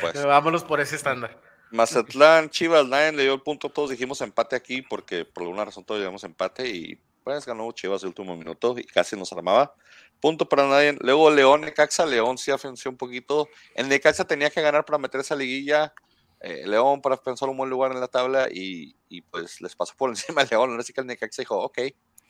pues. 0.02 0.26
Vámonos 0.26 0.64
por 0.64 0.80
ese 0.80 0.96
estándar. 0.96 1.40
Mazatlán, 1.72 2.52
Chivas, 2.52 2.86
nadie 2.88 3.12
le 3.12 3.24
dio 3.24 3.34
el 3.34 3.42
punto, 3.42 3.68
todos 3.70 3.90
dijimos 3.90 4.22
empate 4.22 4.56
aquí 4.56 4.84
porque 4.84 5.26
por 5.26 5.42
alguna 5.44 5.66
razón 5.66 5.84
todos 5.84 6.00
llevamos 6.00 6.24
empate 6.24 6.70
y 6.70 7.00
pues 7.24 7.46
ganó 7.46 7.72
Chivas 7.72 8.04
el 8.04 8.10
último 8.10 8.36
minuto 8.36 8.76
y 8.78 8.84
casi 8.84 9.16
nos 9.16 9.32
armaba. 9.34 9.74
Punto 10.20 10.48
para 10.48 10.68
nadie. 10.68 10.96
Luego 11.02 11.30
León, 11.32 11.62
Necaxa, 11.62 12.06
León 12.06 12.38
sí 12.38 12.52
afenció 12.52 12.90
un 12.92 12.98
poquito. 12.98 13.48
El 13.76 13.90
Necaxa 13.90 14.26
tenía 14.26 14.50
que 14.50 14.62
ganar 14.62 14.86
para 14.86 14.98
meterse 14.98 15.34
a 15.34 15.38
liguilla. 15.38 15.94
eh, 16.40 16.64
León 16.68 17.02
para 17.02 17.16
pensar 17.18 17.48
un 17.50 17.58
buen 17.58 17.70
lugar 17.70 17.92
en 17.94 18.00
la 18.02 18.08
tabla 18.08 18.48
y, 18.52 18.96
y, 19.10 19.22
pues 19.22 19.62
les 19.62 19.76
pasó 19.76 19.94
por 19.96 20.10
encima 20.12 20.42
a 20.42 20.46
León. 20.46 20.72
Ahora 20.72 20.84
sí 20.84 20.94
que 20.94 21.02
el 21.02 21.08
Necaxa 21.08 21.42
dijo, 21.42 21.58
ok, 21.58 21.80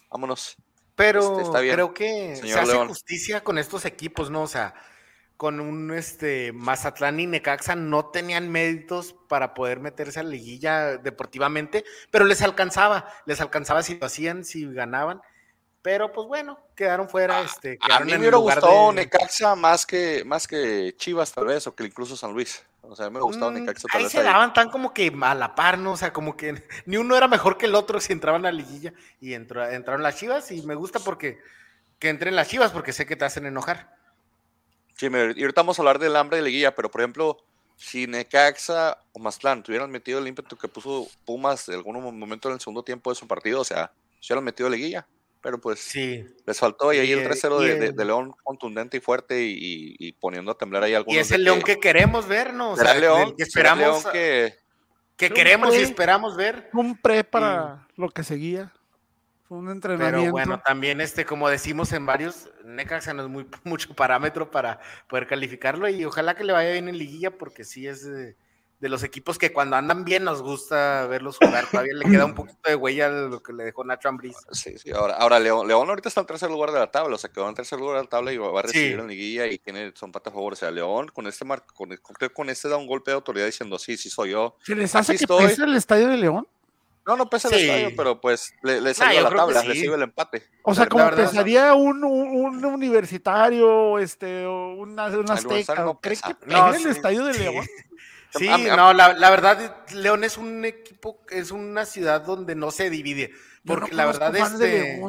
vámonos. 0.09 0.55
Pero 0.95 1.21
Este, 1.31 1.41
está 1.41 1.59
bien, 1.59 1.73
creo 1.73 1.93
que 1.93 2.35
se 2.35 2.53
hace 2.53 2.71
León. 2.71 2.87
justicia 2.87 3.43
con 3.43 3.57
estos 3.57 3.85
equipos, 3.85 4.29
¿no? 4.29 4.43
O 4.43 4.47
sea, 4.47 4.75
con 5.43 5.59
un 5.59 5.91
este 5.93 6.53
Mazatlán 6.53 7.19
y 7.19 7.27
Necaxa 7.27 7.75
no 7.75 8.05
tenían 8.05 8.49
méritos 8.49 9.13
para 9.27 9.53
poder 9.53 9.81
meterse 9.81 10.21
a 10.21 10.23
la 10.23 10.29
liguilla 10.29 10.95
deportivamente, 10.95 11.83
pero 12.09 12.23
les 12.23 12.41
alcanzaba, 12.41 13.05
les 13.25 13.41
alcanzaba 13.41 13.83
si 13.83 13.99
lo 13.99 14.05
hacían, 14.05 14.45
si 14.45 14.65
ganaban. 14.73 15.19
Pero 15.81 16.13
pues 16.13 16.29
bueno, 16.29 16.57
quedaron 16.77 17.09
fuera. 17.09 17.41
Este, 17.41 17.77
A 17.81 17.87
quedaron 17.87 18.07
mí 18.07 18.13
en 18.13 18.21
me 18.21 18.27
hubiera 18.29 18.37
gustado 18.37 18.87
de- 18.91 18.93
Necaxa 18.95 19.53
más 19.57 19.85
que, 19.85 20.23
más 20.25 20.47
que 20.47 20.95
Chivas 20.95 21.33
tal 21.33 21.47
vez 21.47 21.67
o 21.67 21.75
que 21.75 21.83
incluso 21.83 22.15
San 22.15 22.31
Luis. 22.31 22.63
O 22.81 22.95
sea, 22.95 23.09
me 23.09 23.19
gustado 23.19 23.51
Mm, 23.51 23.55
Necaxa 23.55 23.89
tal 23.89 23.97
Ahí 23.97 24.03
vez. 24.05 24.13
se 24.13 24.19
ahí. 24.19 24.23
daban 24.23 24.53
tan 24.53 24.69
como 24.69 24.93
que 24.93 25.11
a 25.21 25.35
la 25.35 25.55
par, 25.55 25.77
¿no? 25.77 25.91
O 25.91 25.97
sea, 25.97 26.13
como 26.13 26.37
que 26.37 26.53
ni 26.85 26.95
uno 26.95 27.17
era 27.17 27.27
mejor 27.27 27.57
que 27.57 27.65
el 27.65 27.75
otro 27.75 27.99
si 27.99 28.13
entraban 28.13 28.45
a 28.45 28.51
la 28.53 28.57
liguilla. 28.57 28.93
Y 29.19 29.33
entró, 29.33 29.69
entraron 29.69 30.03
las 30.03 30.15
chivas 30.15 30.49
y 30.53 30.61
me 30.61 30.75
gusta 30.75 30.99
porque 30.99 31.37
que 31.99 32.07
entren 32.07 32.37
las 32.37 32.47
chivas 32.47 32.71
porque 32.71 32.93
sé 32.93 33.05
que 33.05 33.17
te 33.17 33.25
hacen 33.25 33.45
enojar. 33.45 34.01
Sí, 34.95 35.09
me- 35.09 35.33
y 35.35 35.41
ahorita 35.41 35.61
vamos 35.61 35.77
a 35.77 35.81
hablar 35.81 35.99
del 35.99 36.15
hambre 36.15 36.37
de 36.37 36.43
liguilla, 36.43 36.75
pero 36.75 36.89
por 36.91 37.01
ejemplo, 37.01 37.37
si 37.75 38.05
Necaxa 38.07 38.97
o 39.11 39.19
Mazatlán 39.19 39.63
tuvieran 39.63 39.89
metido 39.91 40.19
el 40.19 40.27
ímpetu 40.27 40.55
que 40.55 40.67
puso 40.67 41.07
Pumas 41.25 41.67
en 41.69 41.75
algún 41.75 42.01
momento 42.17 42.47
en 42.49 42.55
el 42.55 42.59
segundo 42.61 42.83
tiempo 42.83 43.09
de 43.09 43.15
su 43.15 43.27
partido, 43.27 43.61
o 43.61 43.65
sea, 43.65 43.91
se 44.19 44.31
hubieran 44.33 44.45
metido 44.45 44.69
liguilla, 44.69 45.05
pero 45.41 45.59
pues 45.59 45.79
Sí. 45.79 46.23
les 46.45 46.59
faltó 46.59 46.93
y 46.93 46.99
ahí 46.99 47.09
Y, 47.09 47.11
el 47.13 47.19
eh, 47.19 47.23
3-0 47.23 47.61
y 47.63 47.67
de, 47.67 47.79
de- 47.79 47.85
el- 47.87 47.95
de 47.95 48.05
León 48.05 48.33
contundente 48.43 48.97
y 48.97 48.99
fuerte 49.01 49.43
y, 49.43 49.51
y- 49.51 49.95
y 49.99 50.11
poniendo 50.13 50.51
a 50.51 50.57
temblar 50.57 50.83
ahí 50.83 50.93
algunos. 50.93 51.15
Y 51.17 51.19
es 51.19 51.31
el 51.31 51.43
León 51.43 51.61
que 51.63 51.79
queremos 51.79 52.27
ver, 52.27 52.53
¿no? 52.53 52.71
O 52.73 52.77
será 52.77 52.91
sea, 52.91 52.99
León, 53.01 53.35
que 53.35 53.43
esperamos, 53.43 54.03
León 54.13 54.53
que 55.17 55.29
queremos 55.31 55.73
y 55.75 55.77
esperamos 55.79 56.35
ver. 56.37 56.69
Un 56.73 56.97
pre 56.97 57.23
para 57.23 57.87
lo 57.95 58.09
que 58.09 58.23
seguía. 58.23 58.71
Un 59.53 59.69
entrenamiento. 59.69 60.19
Pero 60.19 60.31
bueno, 60.31 60.61
también 60.65 60.99
este, 60.99 61.25
como 61.25 61.47
decimos 61.47 61.91
en 61.93 62.05
varios, 62.07 62.49
Necaxa 62.65 63.13
no 63.13 63.23
es 63.23 63.29
muy 63.29 63.45
mucho 63.63 63.93
parámetro 63.93 64.49
para 64.49 64.79
poder 65.07 65.27
calificarlo 65.27 65.87
y 65.87 66.03
ojalá 66.05 66.35
que 66.35 66.43
le 66.43 66.53
vaya 66.53 66.71
bien 66.71 66.89
en 66.89 66.97
liguilla 66.97 67.37
porque 67.37 67.63
sí 67.63 67.87
es 67.87 68.03
de, 68.03 68.35
de 68.79 68.89
los 68.89 69.03
equipos 69.03 69.37
que 69.37 69.53
cuando 69.53 69.75
andan 69.75 70.05
bien 70.05 70.23
nos 70.23 70.41
gusta 70.41 71.05
verlos 71.05 71.37
jugar. 71.37 71.67
Todavía 71.69 71.93
le 71.93 72.09
queda 72.09 72.25
un 72.25 72.33
poquito 72.33 72.67
de 72.67 72.75
huella 72.75 73.11
de 73.11 73.29
lo 73.29 73.43
que 73.43 73.53
le 73.53 73.63
dejó 73.65 73.83
Nacho 73.83 74.09
Ambriz. 74.09 74.35
Sí, 74.51 74.75
sí, 74.79 74.89
ahora, 74.91 75.13
ahora 75.17 75.39
León, 75.39 75.67
León 75.67 75.87
ahorita 75.87 76.09
está 76.09 76.21
en 76.21 76.27
tercer 76.27 76.49
lugar 76.49 76.71
de 76.71 76.79
la 76.79 76.89
tabla, 76.89 77.15
o 77.15 77.17
sea, 77.19 77.29
quedó 77.29 77.47
en 77.47 77.53
tercer 77.55 77.77
lugar 77.79 77.97
de 77.97 78.03
la 78.03 78.09
tabla 78.09 78.33
y 78.33 78.37
va 78.37 78.57
a 78.59 78.61
recibir 78.63 78.95
Sí. 78.95 78.99
en 78.99 79.07
liguilla 79.07 79.45
y 79.45 79.59
tiene 79.59 79.91
su 79.95 80.03
empate 80.05 80.29
a 80.31 80.33
favor. 80.33 80.53
O 80.53 80.55
sea, 80.55 80.71
León 80.71 81.09
con 81.13 81.27
este 81.27 81.45
mar, 81.45 81.63
con, 81.75 81.95
con, 81.97 82.15
con 82.33 82.49
este 82.49 82.69
da 82.69 82.77
un 82.77 82.87
golpe 82.87 83.11
de 83.11 83.15
autoridad 83.15 83.45
diciendo, 83.45 83.77
sí, 83.77 83.97
sí 83.97 84.09
soy 84.09 84.31
yo. 84.31 84.57
¿Se 84.63 84.73
les 84.75 84.95
hace 84.95 85.13
que 85.13 85.23
estoy. 85.23 85.45
pese 85.45 85.63
el 85.63 85.75
estadio 85.75 86.07
de 86.07 86.17
León? 86.17 86.47
No, 87.05 87.17
no 87.17 87.29
pesa 87.29 87.49
Sí. 87.49 87.55
el 87.55 87.61
estadio, 87.61 87.95
pero 87.97 88.21
pues 88.21 88.53
le, 88.63 88.79
le 88.79 88.93
salió 88.93 89.21
yo 89.21 89.29
la 89.29 89.35
tabla, 89.35 89.61
sí. 89.61 89.67
recibe 89.67 89.95
el 89.95 90.03
empate. 90.03 90.43
O 90.63 90.73
sea, 90.73 90.85
como 90.87 91.09
pesaría 91.11 91.73
un, 91.73 92.03
un, 92.03 92.63
un 92.63 92.65
universitario, 92.65 93.99
este, 93.99 94.45
o 94.45 94.73
una, 94.75 95.07
un 95.07 95.29
azteca. 95.29 95.75
no 95.83 95.99
¿Crees 95.99 96.21
pesa. 96.21 96.33
que 96.39 96.45
No, 96.47 96.65
pegue 96.67 96.77
el 96.77 96.83
sí, 96.83 96.89
estadio 96.89 97.25
de 97.25 97.33
sí. 97.33 97.39
León? 97.41 97.65
Sí, 98.35 98.47
A 98.49 98.57
mí- 98.57 98.67
a- 98.67 98.75
no, 98.75 98.93
la, 98.93 99.13
la 99.13 99.29
verdad, 99.29 99.85
León 99.91 100.23
es 100.23 100.39
un 100.39 100.65
equipo, 100.65 101.19
es 101.29 101.51
una 101.51 101.85
ciudad 101.85 102.21
donde 102.21 102.55
no 102.55 102.71
se 102.71 102.89
divide. 102.89 103.29
Porque 103.63 103.91
no 103.91 103.97
la 103.97 104.05
verdad 104.07 104.31
de 104.31 104.39
este. 104.39 105.01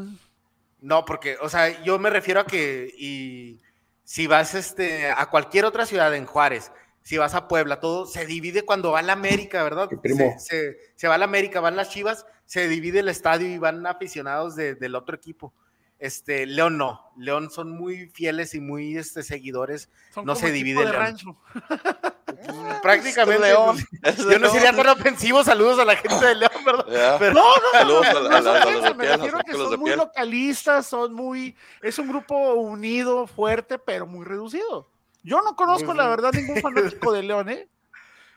No, 0.83 1.07
porque, 1.07 1.39
o 1.41 1.49
sea, 1.49 1.83
yo 1.85 1.99
me 1.99 2.11
refiero 2.11 2.41
a 2.41 2.45
que 2.47 2.93
y 2.99 3.63
si 4.05 4.27
vas 4.27 4.55
este, 4.55 5.11
a 5.11 5.25
cualquier 5.31 5.65
otra 5.65 5.87
ciudad 5.87 6.15
en 6.15 6.27
Juárez, 6.27 6.71
si 7.05 7.17
vas 7.19 7.35
a 7.35 7.47
Puebla, 7.49 7.79
todo 7.81 8.07
se 8.07 8.27
divide 8.27 8.63
cuando 8.65 8.91
va 8.91 9.03
la 9.03 9.13
América, 9.13 9.63
¿verdad? 9.63 9.89
Primo. 10.03 10.35
Se, 10.39 10.47
se- 10.73 10.77
se 10.97 11.07
va 11.09 11.17
la 11.19 11.27
América, 11.27 11.61
van 11.61 11.77
las 11.77 11.91
Chivas, 11.91 12.27
se 12.47 12.67
divide 12.67 13.01
el 13.01 13.09
estadio 13.09 13.47
y 13.47 13.59
van 13.59 13.87
aficionados 13.87 14.57
de- 14.57 14.75
del 14.75 14.95
otro 14.97 15.15
equipo. 15.15 15.53
Este, 15.99 16.45
León 16.45 16.77
no, 16.77 17.13
León 17.17 17.51
son 17.51 17.71
muy 17.71 18.09
fieles 18.09 18.55
y 18.55 18.61
muy 18.61 18.97
este, 18.99 19.23
seguidores. 19.23 19.89
Son 20.13 20.27
no 20.27 20.35
como 20.35 20.47
se 20.47 20.53
divide 20.53 20.81
de 20.81 20.85
León. 20.87 20.97
rancho. 20.97 21.37
Prácticamente. 22.83 23.47
León. 23.47 23.77
pues, 24.03 24.17
yo 24.19 24.39
no 24.39 24.51
sería 24.51 24.73
tan 24.75 24.89
ofensivo, 24.89 25.45
saludos 25.45 25.79
a 25.79 25.85
la 25.85 25.97
gente 25.97 26.25
de 26.27 26.35
León, 26.35 26.53
¿verdad? 26.65 27.17
Pero- 27.19 27.33
No, 27.35 27.43
no, 27.43 27.71
Saludos 27.73 28.07
a, 28.07 28.13
no, 28.13 28.21
la- 28.21 28.29
no 28.29 28.35
a 28.35 28.39
es 28.39 28.45
la- 28.45 28.51
a 28.51 28.55
los 28.55 28.65
ofensa, 28.67 28.89
de 28.89 28.95
me 28.95 29.05
piel, 29.05 29.13
a 29.13 29.17
refiero 29.17 29.39
a 29.39 29.43
que 29.43 29.53
los 29.53 29.71
son 29.71 29.81
muy 29.81 29.89
piel. 29.91 29.99
localistas, 29.99 30.87
son 30.87 31.15
muy, 31.15 31.57
es 31.83 31.99
un 31.99 32.09
grupo 32.09 32.55
unido, 32.55 33.27
fuerte, 33.27 33.79
pero 33.79 34.07
muy 34.07 34.25
reducido. 34.25 34.91
Yo 35.25 35.41
no 35.43 35.57
conozco, 35.57 35.93
la 35.95 36.07
verdad, 36.09 36.31
ningún 36.33 36.61
fanático 36.61 37.13
de 37.13 37.23
León, 37.25 37.49
¿eh? 37.49 37.69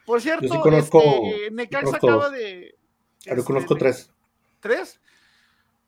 Por 0.06 0.22
cierto, 0.22 0.48
sí 0.48 0.60
conozco- 0.60 1.02
este, 1.04 1.52
Necaxa 1.52 1.86
conozco- 1.86 2.08
acaba 2.10 2.30
de... 2.30 2.76
Yo 3.26 3.34
este, 3.34 3.44
conozco 3.44 3.74
de- 3.76 3.80
tres. 3.80 4.10
¿Tres? 4.62 5.00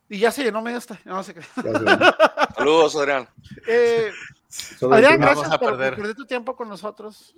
Y 0.09 0.19
ya 0.19 0.31
se 0.31 0.43
llenó 0.43 0.61
medio 0.61 0.77
esta, 0.77 0.99
no 1.05 1.23
sé 1.23 1.33
qué. 1.33 1.41
Saludos, 2.57 2.95
Adrián. 2.97 3.29
Eh, 3.67 4.11
Adrián, 4.91 5.19
gracias 5.21 5.49
por 5.57 5.69
perder. 5.77 5.95
perder 5.95 6.15
tu 6.15 6.25
tiempo 6.25 6.55
con 6.55 6.67
nosotros. 6.67 7.33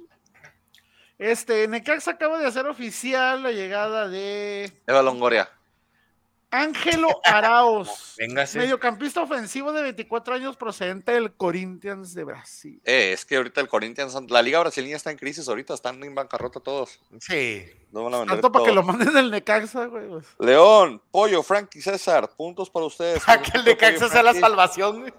Este, 1.19 1.67
Necaxa 1.67 2.11
acaba 2.11 2.39
de 2.39 2.47
hacer 2.47 2.65
oficial 2.65 3.43
la 3.43 3.51
llegada 3.51 4.07
de 4.07 4.71
Eva 4.87 5.03
Longoria. 5.03 5.49
Ángelo 6.51 7.21
Araos, 7.23 8.15
Véngase. 8.17 8.59
mediocampista 8.59 9.21
ofensivo 9.21 9.71
de 9.71 9.81
24 9.83 10.35
años 10.35 10.57
procedente 10.57 11.13
del 11.13 11.33
Corinthians 11.33 12.13
de 12.13 12.23
Brasil. 12.25 12.81
Eh, 12.85 13.13
es 13.13 13.25
que 13.25 13.37
ahorita 13.37 13.61
el 13.61 13.67
Corinthians, 13.69 14.15
la 14.29 14.41
liga 14.41 14.59
brasileña 14.59 14.97
está 14.97 15.11
en 15.11 15.17
crisis 15.17 15.47
ahorita, 15.47 15.73
están 15.73 16.03
en 16.03 16.13
bancarrota 16.13 16.59
todos. 16.59 16.99
Sí. 17.19 17.65
No 17.91 18.03
van 18.03 18.13
a 18.13 18.17
vender 18.19 18.35
Tanto 18.35 18.51
para 18.51 18.65
que 18.65 18.71
lo 18.71 18.83
manden 18.83 19.13
del 19.13 19.31
Necaxa, 19.31 19.85
güey. 19.85 20.07
pues. 20.07 20.25
León, 20.39 21.01
Pollo, 21.11 21.41
Frankie, 21.43 21.81
César, 21.81 22.29
puntos 22.37 22.69
para 22.69 22.85
ustedes. 22.85 23.23
Para 23.25 23.41
que 23.41 23.57
el 23.57 23.65
Necaxa 23.65 24.09
sea 24.09 24.23
la 24.23 24.33
salvación. 24.33 25.01
güey. 25.01 25.13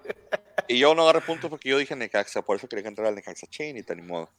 Y 0.68 0.78
yo 0.78 0.94
no 0.94 1.02
agarré 1.02 1.20
puntos 1.22 1.50
porque 1.50 1.68
yo 1.68 1.78
dije 1.78 1.96
Necaxa, 1.96 2.42
por 2.42 2.56
eso 2.56 2.68
quería 2.68 2.82
que 2.82 2.88
entrara 2.88 3.08
el 3.10 3.16
Necaxa. 3.16 3.46
Chinita, 3.46 3.94
ni 3.94 4.02
modo. 4.02 4.30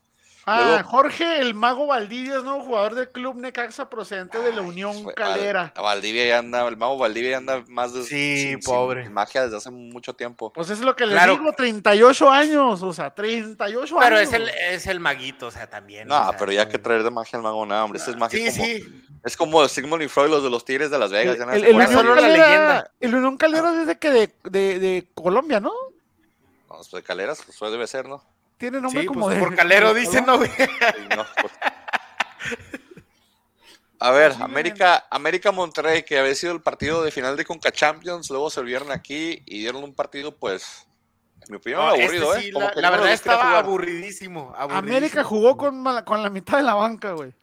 Ah, 0.45 0.61
Luego- 0.65 0.89
Jorge 0.89 1.39
el 1.39 1.53
Mago 1.53 1.87
Valdivia 1.87 2.35
es 2.37 2.43
nuevo 2.43 2.63
jugador 2.63 2.95
del 2.95 3.09
club 3.09 3.37
Necaxa 3.37 3.89
procedente 3.89 4.39
de 4.39 4.51
la 4.51 4.61
Unión 4.61 5.03
Fue- 5.03 5.13
Calera. 5.13 5.71
Val- 5.75 5.83
Valdivia 5.85 6.25
ya 6.25 6.39
anda, 6.39 6.67
el 6.67 6.75
mago 6.75 6.97
Valdivia 6.97 7.31
ya 7.31 7.37
anda 7.37 7.63
más 7.69 7.93
de 7.93 8.03
Sí, 8.03 8.57
pobre. 8.65 9.09
magia 9.09 9.43
desde 9.43 9.55
hace 9.55 9.71
mucho 9.71 10.13
tiempo. 10.15 10.51
Pues 10.51 10.69
es 10.69 10.81
lo 10.81 10.95
que 10.97 11.05
les 11.05 11.13
Claro. 11.15 11.37
digo, 11.37 11.53
38 11.53 12.29
años, 12.29 12.83
o 12.83 12.91
sea, 12.91 13.11
38 13.13 13.95
Pero 14.01 14.17
años. 14.17 14.27
es 14.27 14.33
el, 14.33 14.49
es 14.49 14.87
el 14.87 14.99
maguito, 14.99 15.47
o 15.47 15.51
sea, 15.51 15.69
también. 15.69 16.09
No, 16.09 16.19
o 16.19 16.29
sea, 16.29 16.37
pero 16.37 16.51
ya 16.51 16.67
que 16.67 16.77
traer 16.77 17.03
de 17.03 17.11
magia 17.11 17.37
al 17.37 17.43
mago, 17.43 17.65
nada, 17.65 17.85
hombre. 17.85 17.99
Este 17.99 18.11
es 18.11 18.17
magia 18.17 18.51
Sí, 18.51 18.57
como, 18.57 18.65
sí. 18.67 19.03
es 19.23 19.37
como 19.37 19.67
Sigmund 19.69 20.03
y 20.03 20.07
Freud, 20.09 20.29
los 20.29 20.43
de 20.43 20.49
los 20.49 20.65
Tigres 20.65 20.91
de 20.91 20.99
Las 20.99 21.11
Vegas. 21.11 21.37
ya 21.37 21.43
El, 21.45 21.63
el, 21.63 21.77
de 21.77 21.85
Unión 21.85 22.05
la 22.09 22.15
Calera, 22.15 22.47
leyenda. 22.49 22.91
el 22.99 23.15
Unión 23.15 23.37
Calera 23.37 23.71
desde 23.71 23.97
que 23.97 24.11
de, 24.11 24.35
de, 24.43 24.79
de 24.79 25.07
Colombia, 25.13 25.61
¿no? 25.61 25.71
No, 26.69 26.75
pues 26.75 26.91
de 26.91 27.01
Caleras, 27.01 27.41
pues 27.57 27.71
debe 27.71 27.87
ser, 27.87 28.09
¿no? 28.09 28.21
Tiene 28.63 28.79
nombre 28.79 29.01
Sí, 29.01 29.07
como 29.07 29.25
pues, 29.25 29.35
de. 29.35 29.43
por 29.43 29.55
calero 29.57 29.93
de 29.93 29.99
dicen, 29.99 30.25
¿no, 30.25 30.37
no, 30.37 30.39
pues, 30.39 31.51
A 33.99 34.11
ver. 34.11 34.31
América, 34.39 35.05
América 35.11 35.51
Monterrey, 35.51 36.03
que 36.03 36.17
había 36.17 36.33
sido 36.33 36.53
el 36.53 36.61
partido 36.61 37.03
de 37.03 37.11
final 37.11 37.35
de 37.35 37.43
Conca 37.43 37.73
Champions, 37.73 38.29
luego 38.29 38.49
se 38.49 38.61
vieron 38.61 38.89
aquí 38.93 39.43
y 39.45 39.59
dieron 39.59 39.83
un 39.83 39.93
partido, 39.93 40.33
pues, 40.33 40.87
en 41.41 41.47
mi 41.49 41.57
opinión, 41.57 41.81
No, 41.81 41.91
este 41.91 42.03
aburrido, 42.05 42.33
sí, 42.35 42.47
¿eh? 42.47 42.53
Como 42.53 42.65
la, 42.67 42.71
que 42.71 42.81
la 42.81 42.89
de 42.89 42.97
verdad 42.97 43.11
estaba 43.11 43.59
aburridísimo, 43.59 44.53
aburridísimo. 44.55 44.95
América 44.95 45.23
jugó 45.25 45.57
con, 45.57 45.83
con 46.05 46.23
la 46.23 46.29
mitad 46.29 46.55
de 46.55 46.63
la 46.63 46.75
banca, 46.75 47.11
güey. 47.11 47.33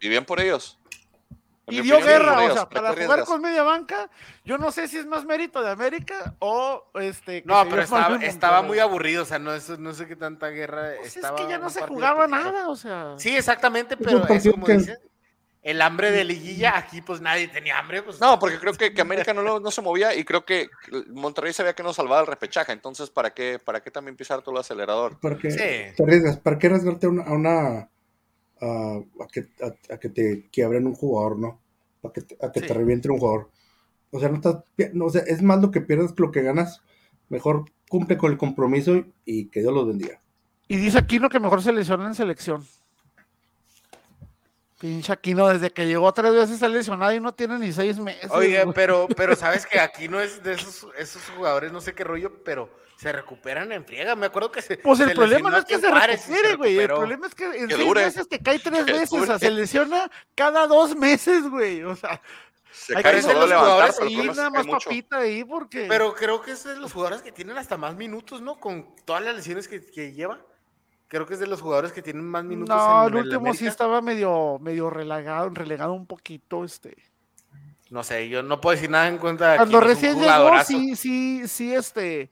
Y 0.00 0.08
bien 0.08 0.24
por 0.24 0.40
ellos. 0.40 0.78
Y 1.68 1.80
dio 1.80 2.00
guerra, 2.00 2.40
o 2.42 2.52
sea, 2.52 2.68
¿Para 2.68 2.92
jugar 2.92 3.24
con 3.24 3.40
media 3.40 3.62
banca, 3.62 4.10
yo 4.44 4.58
no 4.58 4.72
sé 4.72 4.88
si 4.88 4.98
es 4.98 5.06
más 5.06 5.24
mérito 5.24 5.62
de 5.62 5.70
América 5.70 6.34
o 6.40 6.84
este. 6.94 7.42
que 7.42 7.48
No, 7.48 7.64
pero 7.68 7.82
estaba, 7.82 8.16
estaba 8.16 8.62
muy 8.62 8.80
aburrido, 8.80 9.22
o 9.22 9.26
sea, 9.26 9.38
no, 9.38 9.54
es- 9.54 9.78
no 9.78 9.94
sé 9.94 10.06
qué 10.08 10.16
tanta 10.16 10.48
guerra 10.48 10.90
Pues 10.98 11.16
estaba. 11.16 11.38
es 11.38 11.44
que 11.44 11.48
ya 11.50 11.58
no 11.58 11.70
se 11.70 11.82
jugaba 11.82 12.26
nada, 12.26 12.68
o 12.68 12.74
sea. 12.74 13.14
Sí, 13.16 13.36
exactamente, 13.36 13.96
pero 13.96 14.26
es 14.28 14.50
como 14.50 14.66
que- 14.66 14.78
dicen, 14.78 14.98
el 15.62 15.80
hambre 15.80 16.10
de 16.10 16.24
liguilla, 16.24 16.76
aquí 16.76 17.00
pues 17.00 17.20
nadie 17.20 17.46
tenía 17.46 17.78
hambre. 17.78 18.02
Pues, 18.02 18.20
No, 18.20 18.36
porque 18.40 18.58
creo 18.58 18.72
que, 18.72 18.92
que 18.92 19.00
América 19.00 19.32
no, 19.32 19.42
lo- 19.42 19.60
no 19.60 19.70
se 19.70 19.80
movía 19.82 20.12
y 20.16 20.24
creo 20.24 20.44
que 20.44 20.68
Monterrey 21.10 21.52
sabía 21.52 21.74
que 21.74 21.84
no 21.84 21.92
salvaba 21.94 22.22
el 22.22 22.26
repechaje. 22.26 22.72
Entonces, 22.72 23.08
¿para 23.10 23.30
qué, 23.32 23.60
para 23.64 23.80
qué 23.80 23.92
también 23.92 24.16
pisar 24.16 24.42
todo 24.42 24.56
el 24.56 24.60
acelerador? 24.62 25.20
¿Para 25.20 25.38
qué 25.38 25.52
Sí. 25.52 25.56
te 25.96 26.02
arriesgas? 26.02 26.38
¿Para 26.38 26.58
qué 26.58 26.66
arriesgarte 26.66 27.06
a 27.06 27.10
una, 27.10 27.88
a, 28.62 28.94
a, 29.22 29.26
que, 29.30 29.48
a, 29.60 29.94
a 29.94 29.98
que 29.98 30.08
te 30.08 30.48
quiebren 30.50 30.86
un 30.86 30.94
jugador, 30.94 31.38
no? 31.38 31.60
A 32.02 32.12
que, 32.12 32.22
te- 32.22 32.38
a 32.40 32.50
que 32.50 32.60
Sí. 32.60 32.66
te 32.66 32.74
revienten 32.74 33.10
un 33.12 33.18
jugador. 33.18 33.50
O 34.10 34.20
sea, 34.20 34.28
no 34.28 34.36
estás, 34.36 34.58
no, 34.94 35.06
o 35.06 35.10
sea, 35.10 35.22
es 35.22 35.42
más 35.42 35.60
lo 35.60 35.70
que 35.70 35.80
pierdes 35.80 36.12
que 36.12 36.22
lo 36.22 36.30
que 36.30 36.42
ganas. 36.42 36.80
Mejor 37.28 37.64
cumple 37.88 38.16
con 38.16 38.30
el 38.32 38.38
compromiso 38.38 38.96
y, 38.96 39.12
y 39.24 39.44
que 39.46 39.60
Dios 39.60 39.72
los 39.74 39.86
bendiga. 39.86 40.20
Y 40.68 40.76
dice 40.76 40.98
Aquino 40.98 41.28
que 41.28 41.40
mejor 41.40 41.62
se 41.62 41.72
lesiona 41.72 42.06
en 42.06 42.14
selección. 42.14 42.64
Pinche 44.82 45.12
Aquino, 45.12 45.46
desde 45.46 45.70
que 45.70 45.86
llegó 45.86 46.12
tres 46.12 46.32
veces 46.32 46.50
está 46.56 46.66
lesionado 46.68 47.12
y 47.12 47.20
no 47.20 47.32
tiene 47.32 47.56
ni 47.56 47.72
seis 47.72 48.00
meses. 48.00 48.28
Oye, 48.32 48.64
güey. 48.64 48.74
pero, 48.74 49.06
pero 49.16 49.36
sabes 49.36 49.64
que 49.64 49.78
aquí 49.78 50.08
no 50.08 50.20
es 50.20 50.42
de 50.42 50.54
esos, 50.54 50.88
esos 50.98 51.22
jugadores, 51.36 51.70
no 51.70 51.80
sé 51.80 51.94
qué 51.94 52.02
rollo, 52.02 52.42
pero 52.44 52.68
se 52.96 53.12
recuperan 53.12 53.70
en 53.70 53.84
friega. 53.86 54.16
Me 54.16 54.26
acuerdo 54.26 54.50
que 54.50 54.60
se. 54.60 54.78
Pues 54.78 54.98
el 54.98 55.10
se 55.10 55.14
problema 55.14 55.50
no 55.50 55.58
es 55.58 55.64
que 55.66 55.74
aquí 55.76 55.84
se 55.84 55.90
recupere, 55.92 56.56
güey. 56.56 56.78
El 56.80 56.88
problema 56.88 57.26
es 57.28 57.34
que 57.36 57.44
en 57.44 57.68
Que 57.68 57.74
seis 57.76 57.86
dure. 57.86 58.04
meses 58.06 58.28
te 58.28 58.38
cae 58.40 58.58
tres 58.58 58.84
Que 58.84 58.92
veces. 58.92 59.12
O 59.12 59.24
sea, 59.24 59.34
dure. 59.34 59.38
se 59.38 59.50
lesiona 59.52 60.10
cada 60.34 60.66
dos 60.66 60.96
meses, 60.96 61.48
güey. 61.48 61.84
O 61.84 61.94
sea, 61.94 62.20
Se 62.72 62.96
hay 62.96 63.04
cae 63.04 63.14
que 63.14 63.22
ser 63.22 63.30
solo 63.34 63.40
los 63.46 63.50
levantar, 63.50 63.92
jugadores 63.92 64.28
es 64.30 64.36
nada 64.36 64.50
más 64.50 64.66
mucho. 64.66 64.88
papita 64.88 65.18
ahí 65.18 65.44
porque. 65.44 65.86
Pero 65.88 66.12
creo 66.14 66.42
que 66.42 66.50
es 66.50 66.64
de 66.64 66.74
los 66.76 66.92
jugadores 66.92 67.22
que 67.22 67.30
tienen 67.30 67.56
hasta 67.56 67.76
más 67.76 67.94
minutos, 67.94 68.40
¿no? 68.42 68.58
Con 68.58 68.94
todas 69.04 69.22
las 69.22 69.36
lesiones 69.36 69.68
que, 69.68 69.80
que 69.86 70.12
lleva. 70.12 70.40
Creo 71.12 71.26
que 71.26 71.34
es 71.34 71.40
de 71.40 71.46
los 71.46 71.60
jugadores 71.60 71.92
que 71.92 72.00
tienen 72.00 72.26
más 72.26 72.42
minutos. 72.42 72.74
no, 72.74 73.06
en 73.06 73.14
el 73.14 73.24
último 73.26 73.52
sí 73.52 73.66
estaba 73.66 74.00
medio, 74.00 74.58
medio 74.62 74.88
relegado, 74.88 75.50
relegado 75.50 75.92
un 75.92 76.06
poquito, 76.06 76.64
este. 76.64 76.96
No 77.90 78.02
sé, 78.02 78.30
yo 78.30 78.42
no 78.42 78.62
puedo 78.62 78.76
decir 78.76 78.88
nada 78.88 79.08
en 79.08 79.18
contra 79.18 79.50
de 79.50 79.56
Cuando 79.58 79.80
recién 79.80 80.18
llegó, 80.18 80.64
sí, 80.64 80.96
sí, 80.96 81.46
sí, 81.48 81.74
este, 81.74 82.30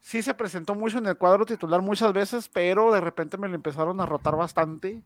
sí 0.00 0.22
se 0.22 0.34
presentó 0.34 0.74
mucho 0.74 0.98
en 0.98 1.06
el 1.06 1.16
cuadro 1.16 1.46
titular 1.46 1.82
muchas 1.82 2.12
veces, 2.12 2.48
pero 2.48 2.90
de 2.90 3.00
repente 3.00 3.38
me 3.38 3.46
lo 3.46 3.54
empezaron 3.54 4.00
a 4.00 4.06
rotar 4.06 4.34
bastante. 4.34 5.00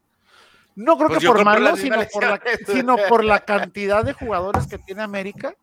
No 0.75 0.97
creo 0.97 1.09
Pues 1.09 1.21
que 1.21 1.27
por 1.27 1.45
malo, 1.45 1.77
sino 1.77 1.99
por, 2.11 2.25
la, 2.25 2.41
sino 2.67 2.97
por 3.11 3.23
la 3.23 3.41
cantidad 3.41 4.03
de 4.03 4.15
jugadores 4.15 4.67
que 4.67 4.79
tiene 4.79 5.03
América. 5.03 5.55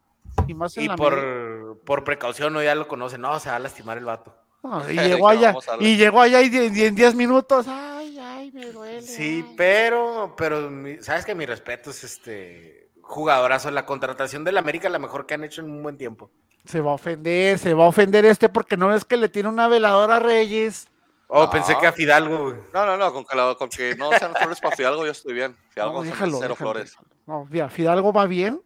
Y 0.45 0.53
más 0.53 0.77
en 0.77 0.83
Y 0.83 0.87
la 0.89 0.95
por, 0.95 1.13
América. 1.13 1.81
por 1.87 2.03
precaución, 2.03 2.53
no 2.53 2.61
ya 2.61 2.75
lo 2.75 2.87
conocen. 2.87 3.21
No, 3.21 3.39
se 3.39 3.49
va 3.49 3.55
a 3.55 3.59
lastimar 3.59 3.97
el 3.97 4.05
vato. 4.05 4.31
No, 4.64 4.89
y 4.89 4.93
llegó 4.99 5.28
allá, 5.30 5.55
y 5.80 5.97
llegó 5.97 6.22
allá 6.22 6.41
y 6.41 6.55
en 6.86 6.95
10 6.95 7.16
minutos, 7.16 7.66
ay, 7.68 8.18
ay, 8.20 8.51
me 8.51 8.68
duele. 8.72 9.01
Sí, 9.01 9.43
ay". 9.47 9.53
pero, 9.57 10.34
pero 10.38 10.70
sabes 11.01 11.26
que 11.26 11.34
mi 11.36 11.45
respeto 11.45 11.89
es 11.89 12.03
este 12.03 12.91
jugadorazo. 13.01 13.72
La 13.72 13.86
contratación 13.86 14.43
del 14.43 14.57
América, 14.57 14.89
la 14.89 14.99
mejor 14.99 15.26
que 15.26 15.34
han 15.34 15.43
hecho 15.43 15.62
en 15.62 15.72
un 15.72 15.82
buen 15.84 15.97
tiempo. 15.97 16.30
Se 16.66 16.80
va 16.80 16.91
a 16.91 16.95
ofender, 16.95 17.57
se 17.57 17.74
va 17.74 17.86
a 17.86 17.88
ofender 17.88 18.24
este 18.26 18.47
porque 18.49 18.78
no 18.78 18.93
es 18.93 19.03
que 19.03 19.18
le 19.18 19.30
tiene 19.30 19.49
una 19.49 19.68
veladora 19.68 20.18
a 20.18 20.20
Reyes. 20.20 20.88
Oh, 21.28 21.45
No. 21.45 21.49
pensé 21.49 21.76
que 21.80 21.88
a 21.88 21.91
Fidalgo, 21.93 22.38
güey. 22.43 22.55
No, 22.74 22.86
no, 22.86 22.97
no, 22.97 23.12
con 23.14 23.26
que, 23.26 23.36
la- 23.36 23.55
con 23.55 23.70
que 23.70 23.95
no 23.95 24.12
sean 24.12 24.34
flores 24.36 24.59
para 24.59 24.76
Fidalgo, 24.76 25.05
yo 25.05 25.12
estoy 25.12 25.34
bien. 25.34 25.55
Fidalgo 25.70 25.93
No, 25.93 25.99
son 26.01 26.07
déjalo, 26.09 26.32
cero 26.39 26.39
déjalo, 26.41 26.55
flores. 26.55 26.95
No, 27.26 27.47
mira, 27.49 27.70
Fidalgo 27.70 28.14
va 28.14 28.26
bien 28.28 28.62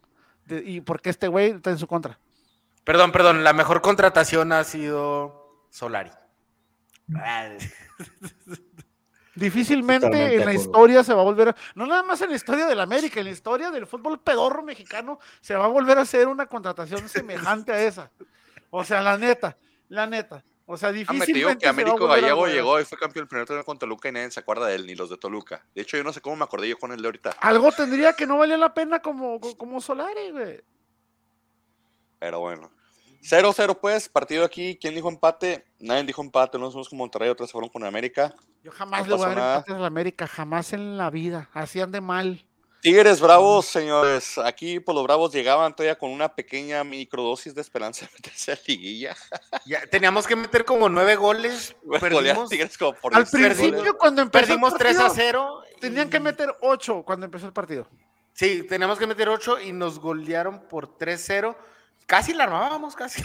de- 0.46 0.64
y 0.66 0.82
porque 0.82 1.10
este 1.12 1.28
güey 1.30 1.52
está 1.52 1.70
en 1.70 1.78
su 1.78 1.88
contra. 1.88 2.20
Perdón, 2.84 3.12
perdón, 3.12 3.44
la 3.44 3.54
mejor 3.54 3.82
contratación 3.82 4.52
ha 4.52 4.64
sido 4.64 5.45
Solari. 5.76 6.12
Ah, 7.18 7.50
Difícilmente 9.36 10.08
Totalmente 10.08 10.36
en 10.40 10.46
la 10.46 10.54
historia 10.54 11.04
se 11.04 11.14
va 11.14 11.20
a 11.20 11.26
volver 11.26 11.50
a, 11.50 11.56
no 11.76 11.86
nada 11.86 12.02
más 12.02 12.22
en 12.22 12.30
la 12.30 12.38
historia 12.38 12.66
del 12.66 12.80
América, 12.80 13.20
en 13.20 13.26
la 13.26 13.34
historia 13.34 13.70
del 13.70 13.86
fútbol 13.86 14.22
pedorro 14.22 14.64
mexicano 14.64 15.20
se 15.42 15.54
va 15.54 15.66
a 15.66 15.68
volver 15.68 15.98
a 15.98 16.04
hacer 16.04 16.30
una 16.30 16.46
contratación 16.46 17.10
semejante 17.10 17.74
a 17.74 17.84
esa. 17.84 18.10
O 18.70 18.86
sea, 18.86 19.02
la 19.02 19.18
neta, 19.18 19.58
la 19.90 20.08
neta. 20.08 20.46
O 20.66 20.78
sea, 20.78 20.90
Ah, 20.90 20.92
me 20.94 21.00
te 21.04 21.04
digo 21.04 21.50
difícilmente 21.50 21.58
que 21.58 21.60
se 21.60 21.66
va 21.66 21.70
a 21.70 21.74
Américo 21.74 22.08
Gallego 22.08 22.48
llegó 22.48 22.80
y 22.80 22.86
fue 22.86 22.98
campeón 22.98 23.24
el 23.24 23.28
primer 23.28 23.46
torneo 23.46 23.66
con 23.66 23.78
Toluca 23.78 24.08
y 24.08 24.14
nadie 24.14 24.32
se 24.32 24.40
acuerda 24.40 24.68
de 24.68 24.76
él, 24.76 24.88
ni 24.88 24.96
los 24.96 25.10
de 25.10 25.18
Toluca. 25.18 25.66
De 25.76 25.82
hecho, 25.82 25.98
yo 25.98 26.06
no 26.06 26.14
sé 26.14 26.22
cómo 26.22 26.38
me 26.38 26.46
acordé 26.46 26.70
yo 26.70 26.78
con 26.80 26.94
el 26.94 27.02
de 27.02 27.08
ahorita. 27.10 27.32
Algo 27.42 27.74
tendría 27.74 28.14
que 28.14 28.26
no 28.26 28.38
valía 28.38 28.58
la 28.58 28.74
pena 28.74 29.02
como, 29.02 29.42
como 29.58 29.82
Solari, 29.82 30.32
güey. 30.32 30.64
Pero 32.20 32.40
bueno. 32.40 32.72
0-0 33.30 33.80
pues, 33.80 34.08
partido 34.08 34.46
aquí. 34.46 34.78
¿Quién 34.80 34.94
dijo 34.96 35.10
empate? 35.10 35.66
Nadie 35.80 36.04
dijo 36.04 36.22
empate. 36.22 36.58
Unos 36.58 36.74
fuimos 36.74 36.90
con 36.90 36.98
Monterrey, 37.00 37.30
otros 37.30 37.50
se 37.50 37.54
fueron 37.54 37.70
con 37.70 37.84
América. 37.84 38.36
Yo 38.64 38.72
jamás 38.72 39.08
No 39.08 39.08
le 39.08 39.16
voy 39.16 39.26
a 39.26 39.28
dar 39.30 39.38
nada. 39.38 39.56
empates 39.56 39.76
a 39.76 39.80
la 39.80 39.88
América, 39.88 40.28
jamás 40.28 40.74
en 40.74 40.98
la 40.98 41.10
vida. 41.10 41.50
Hacían 41.54 41.92
de 41.92 42.02
mal. 42.02 42.46
Tigres 42.82 43.20
Bravos, 43.20 43.66
señores. 43.66 44.38
Aquí 44.38 44.80
por 44.80 44.94
los 44.94 45.04
Bravos 45.04 45.34
llegaban 45.34 45.76
todavía 45.76 45.98
con 45.98 46.12
una 46.12 46.36
pequeña 46.36 46.84
microdosis 46.84 47.56
de 47.56 47.62
esperanza 47.62 48.06
de 48.06 48.12
meterse 48.14 48.52
a 48.52 48.60
liguilla. 48.68 49.16
ya, 49.66 49.88
teníamos 49.88 50.28
que 50.28 50.36
meter 50.36 50.64
como 50.66 50.88
nueve 50.88 51.16
goles. 51.16 51.76
Perdimos, 52.00 52.48
Tigres 52.48 52.78
como 52.78 52.94
por 52.94 53.16
Al 53.16 53.24
16 53.24 53.48
principio, 53.48 53.78
goles. 53.80 53.94
cuando 53.98 54.22
empezó 54.22 54.46
perdimos 54.46 54.74
el 54.74 54.78
3 54.80 54.98
a 54.98 55.02
partido, 55.08 55.16
0. 55.16 55.62
Tenían 55.82 56.10
que 56.12 56.20
meter 56.20 56.56
8 56.62 57.04
cuando 57.04 57.26
empezó 57.26 57.48
el 57.48 57.54
partido. 57.54 57.88
Sí, 58.34 58.64
teníamos 58.70 59.00
que 59.00 59.08
meter 59.08 59.30
8 59.30 59.62
y 59.62 59.72
nos 59.72 59.98
golearon 60.00 60.68
por 60.68 60.98
3-0. 61.00 61.56
Casi 62.06 62.34
la 62.34 62.44
armábamos, 62.46 62.96
casi. 62.96 63.24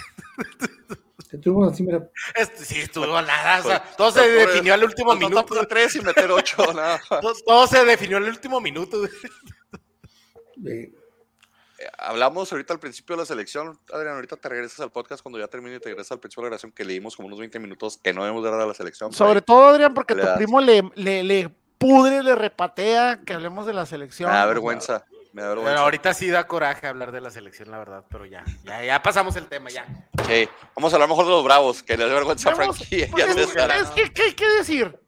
Estuvimos 1.30 1.72
así, 1.72 1.82
mira, 1.84 2.08
Este, 2.34 2.64
sí, 2.64 2.80
estuvo 2.80 3.06
nada. 3.06 3.60
o 3.60 3.62
sea, 3.62 3.82
todo 3.96 4.10
se 4.10 4.28
definió 4.28 4.74
al 4.74 4.82
último 4.82 5.14
no 5.14 5.28
minuto. 5.28 5.66
tres 5.68 5.94
y 5.96 6.00
meter 6.00 6.30
ocho, 6.30 6.56
nada. 6.74 7.00
Todo, 7.46 7.66
se 7.68 7.84
definió 7.84 8.16
al 8.16 8.24
último 8.24 8.60
minuto. 8.60 9.04
eh, 9.04 9.10
Eh, 10.66 10.92
Hablamos 11.98 12.50
ahorita 12.52 12.74
al 12.74 12.80
principio 12.80 13.16
de 13.16 13.22
la 13.22 13.26
selección. 13.26 13.78
Adrián, 13.92 14.14
ahorita 14.16 14.36
te 14.36 14.48
regresas 14.48 14.80
al 14.80 14.90
podcast 14.90 15.22
cuando 15.22 15.38
ya 15.38 15.46
termine 15.48 15.76
y 15.76 15.80
te 15.80 15.88
regresas 15.88 16.12
al 16.12 16.20
principio 16.20 16.42
de 16.42 16.46
la 16.46 16.50
grabación 16.50 16.72
que 16.72 16.84
leímos 16.84 17.16
como 17.16 17.28
unos 17.28 17.38
20 17.38 17.58
minutos 17.58 17.98
que 18.02 18.12
no 18.12 18.22
debemos 18.22 18.42
dar 18.44 18.54
a 18.54 18.66
la 18.66 18.74
selección. 18.74 19.12
Sobre 19.12 19.40
todo, 19.40 19.68
Adrián, 19.68 19.94
porque 19.94 20.14
le 20.14 20.22
tu 20.22 20.26
das. 20.28 20.36
primo 20.36 20.60
le, 20.60 20.82
le, 20.96 21.22
le 21.24 21.48
pudre, 21.78 22.22
le 22.22 22.34
repatea 22.34 23.20
que 23.24 23.32
hablemos 23.32 23.64
de 23.66 23.72
la 23.72 23.86
selección. 23.86 24.28
O 24.28 24.32
sea, 24.32 24.44
vergüenza. 24.46 25.06
Me 25.32 25.42
da 25.42 25.54
Pero 25.54 25.78
ahorita 25.78 26.12
sí 26.12 26.28
da 26.28 26.46
coraje 26.46 26.86
hablar 26.86 27.12
de 27.12 27.20
la 27.20 27.30
selección, 27.30 27.70
la 27.70 27.78
verdad. 27.78 28.04
Pero 28.08 28.26
ya, 28.26 28.44
ya, 28.64 28.84
ya 28.84 29.02
pasamos 29.02 29.36
el 29.36 29.46
tema, 29.46 29.70
ya. 29.70 29.86
Sí. 30.26 30.48
Vamos 30.74 30.92
a 30.92 30.96
hablar 30.96 31.08
mejor 31.08 31.24
de 31.24 31.30
los 31.30 31.44
bravos, 31.44 31.82
que 31.82 31.96
les 31.96 32.08
da 32.08 32.14
vergüenza 32.14 32.50
a 32.50 32.56
Frankie. 32.56 33.06
pues 33.06 33.26
y 33.26 33.28
a 33.28 33.76
es, 33.76 33.82
es 33.82 33.90
que, 33.90 34.12
¿qué 34.12 34.22
hay 34.22 34.34
que 34.34 34.48
decir? 34.48 34.98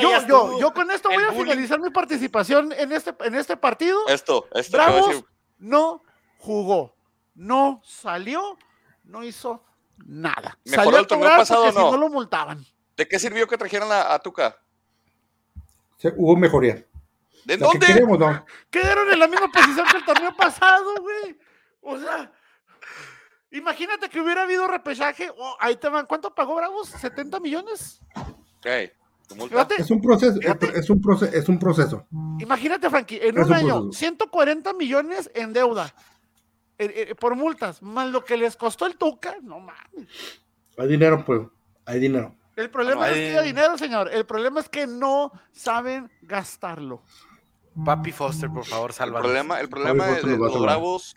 Yo, 0.00 0.26
yo, 0.26 0.60
yo 0.60 0.72
con 0.72 0.90
esto 0.90 1.08
voy 1.08 1.22
a 1.22 1.30
bullying. 1.30 1.44
finalizar 1.44 1.80
mi 1.80 1.90
participación 1.90 2.72
en 2.72 2.92
este, 2.92 3.14
en 3.20 3.34
este 3.34 3.56
partido. 3.56 4.06
Esto, 4.08 4.48
esto. 4.54 4.78
que 4.78 4.84
voy 4.84 4.86
a 4.86 4.90
Bravos 4.90 5.08
decir. 5.08 5.24
no 5.58 6.02
jugó, 6.38 6.94
no 7.34 7.80
salió, 7.84 8.56
no 9.04 9.22
hizo 9.24 9.64
nada. 10.06 10.58
¿Mejoró 10.64 10.84
Salió 10.84 10.98
el 11.00 11.06
torneo 11.06 11.28
pasado 11.36 11.66
no? 11.66 11.72
si 11.72 11.78
no 11.78 11.96
lo 11.96 12.08
multaban. 12.08 12.64
¿De 12.96 13.08
qué 13.08 13.18
sirvió 13.18 13.46
que 13.46 13.58
trajeran 13.58 13.90
a, 13.90 14.14
a 14.14 14.18
Tuca? 14.18 14.56
hubo 16.16 16.36
mejoría. 16.36 16.84
¿De 17.44 17.56
Lo 17.56 17.70
que 17.70 17.78
dónde? 17.78 17.86
queremos, 17.86 18.18
no. 18.18 18.44
Quedaron 18.70 19.10
en 19.12 19.18
la 19.18 19.26
misma 19.28 19.48
posición 19.50 19.86
que 19.90 19.96
el 19.98 20.04
torneo 20.04 20.34
pasado, 20.36 20.94
güey. 21.00 21.38
O 21.80 21.98
sea, 21.98 22.30
imagínate 23.50 24.08
que 24.08 24.20
hubiera 24.20 24.42
habido 24.42 24.66
repechaje. 24.68 25.30
Oh, 25.36 25.56
ahí 25.60 25.76
te 25.76 25.88
van. 25.88 26.06
¿Cuánto 26.06 26.34
pagó 26.34 26.54
Bravos? 26.54 26.92
¿70 26.94 27.40
millones? 27.40 28.00
Ok, 28.16 28.66
tu 29.28 29.34
multa. 29.36 29.54
Fíjate, 29.66 29.82
Es 29.82 29.90
un 29.90 30.00
proceso, 30.00 30.38
Fíjate. 30.40 30.78
es 30.78 30.88
un 30.90 31.00
proceso, 31.00 31.36
es 31.36 31.48
un 31.48 31.58
proceso. 31.58 32.06
imagínate, 32.38 32.88
Frankie, 32.88 33.18
en 33.22 33.38
un 33.38 33.46
un 33.46 33.52
año, 33.52 33.74
proceso. 33.82 33.92
140 33.98 34.72
millones 34.74 35.30
en 35.34 35.52
deuda 35.52 35.92
eh, 36.78 37.06
eh, 37.10 37.14
por 37.14 37.34
multas, 37.36 37.82
más 37.82 38.08
lo 38.10 38.24
que 38.24 38.36
les 38.36 38.56
costó 38.56 38.86
el 38.86 38.96
Tuca, 38.96 39.36
no 39.42 39.58
mames. 39.60 40.08
Hay 40.78 40.88
dinero, 40.88 41.24
pues, 41.24 41.40
hay 41.84 41.98
dinero. 42.00 42.34
El 42.56 42.70
problema 42.70 43.06
no 43.06 43.12
es 43.12 43.18
que 43.18 43.30
haya 43.30 43.42
dinero, 43.42 43.78
señor. 43.78 44.10
El 44.12 44.26
problema 44.26 44.60
es 44.60 44.68
que 44.68 44.86
no 44.86 45.32
saben 45.52 46.10
gastarlo. 46.22 47.02
Papi 47.84 48.12
Foster, 48.12 48.50
por 48.50 48.64
favor, 48.64 48.90
El 48.90 48.94
sálvanos. 48.96 49.22
problema, 49.22 49.60
el 49.60 49.68
problema 49.68 50.06
de, 50.08 50.22
los 50.36 50.60
bravos, 50.60 51.16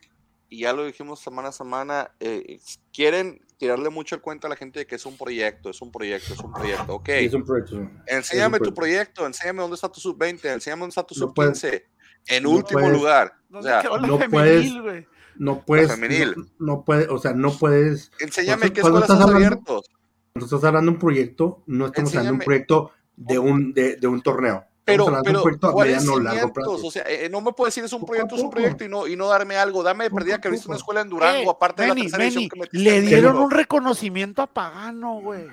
y 0.49 0.59
ya 0.61 0.73
lo 0.73 0.85
dijimos 0.85 1.19
semana 1.19 1.49
a 1.49 1.51
semana, 1.51 2.11
eh, 2.19 2.59
quieren 2.93 3.41
tirarle 3.57 3.89
mucho 3.89 4.15
el 4.15 4.21
cuento 4.21 4.47
a 4.47 4.49
la 4.49 4.55
gente 4.55 4.79
de 4.79 4.87
que 4.87 4.95
es 4.95 5.05
un 5.05 5.17
proyecto, 5.17 5.69
es 5.69 5.81
un 5.81 5.91
proyecto, 5.91 6.33
es 6.33 6.39
un 6.39 6.53
proyecto. 6.53 6.93
Ok, 6.95 7.05
Sí, 7.07 7.25
es 7.25 7.33
un 7.33 7.43
proyecto. 7.45 7.89
enséñame 8.07 8.57
tu 8.59 8.73
proyecto. 8.73 8.73
proyecto, 8.75 9.25
enséñame 9.27 9.61
dónde 9.61 9.75
está 9.75 9.89
tu 9.89 9.99
sub-20, 9.99 10.45
enséñame 10.53 10.81
dónde 10.81 10.91
está 10.91 11.03
tu 11.03 11.15
No 11.19 11.33
puedes- 11.33 11.59
sub-15. 11.59 11.83
En 12.27 12.43
No 12.43 12.49
último 12.51 12.79
puedes- 12.81 12.97
lugar. 12.97 13.33
O 13.49 13.53
¿Dónde 13.61 13.69
sea, 13.69 13.83
no 13.99 14.17
femenil, 14.17 14.81
güey? 14.81 15.07
No 15.37 15.61
puedes. 15.65 15.91
femenil. 15.91 16.33
No, 16.35 16.45
no 16.75 16.83
puedes, 16.85 17.07
o 17.09 17.17
sea, 17.19 17.33
no 17.33 17.51
puedes. 17.57 18.11
enséñame 18.19 18.71
qué 18.73 18.79
escuelas 18.81 19.03
estás 19.03 19.19
hablando- 19.21 19.35
abiertos. 19.35 19.89
Cuando 20.33 20.45
estás 20.45 20.63
hablando 20.63 20.91
de 20.91 20.95
un 20.95 20.99
proyecto, 20.99 21.63
no 21.67 21.85
estamos 21.85 22.11
hablando 22.11 22.31
de 22.31 22.33
un 22.39 22.45
proyecto 22.45 22.91
de 23.15 23.39
un, 23.39 23.73
de, 23.73 23.95
de 23.97 24.07
un 24.07 24.21
torneo. 24.21 24.65
Pero, 24.85 25.05
pero, 25.23 25.41
¿cuáles 25.73 26.05
mediano 26.05 26.51
o 26.83 26.91
sea, 26.91 27.03
eh, 27.07 27.27
no 27.29 27.41
me 27.41 27.51
puedes 27.53 27.73
decir 27.73 27.83
es 27.85 27.93
un 27.93 28.05
proyecto, 28.05 28.35
es 28.35 28.41
un 28.43 28.51
proyecto 28.51 28.83
y 28.83 28.87
no, 28.87 29.07
y 29.07 29.15
no 29.15 29.27
darme 29.27 29.57
algo. 29.57 29.81
Dame 29.81 30.03
de 30.05 30.11
perdida 30.11 30.39
que 30.39 30.49
viste 30.49 30.67
una 30.67 30.77
escuela 30.77 31.01
en 31.01 31.09
Durango, 31.09 31.49
Eh, 31.49 31.53
aparte 31.55 31.81
de 31.81 31.87
la 31.89 31.95
tercera 31.95 32.23
edición 32.23 32.43
Manny, 32.43 32.49
que 32.49 32.59
metiste 32.59 32.77
le 32.77 33.01
dieron 33.01 33.37
un 33.37 33.49
reconocimiento 33.51 34.41
a 34.43 34.47
Pagano, 34.47 35.19
güey. 35.21 35.47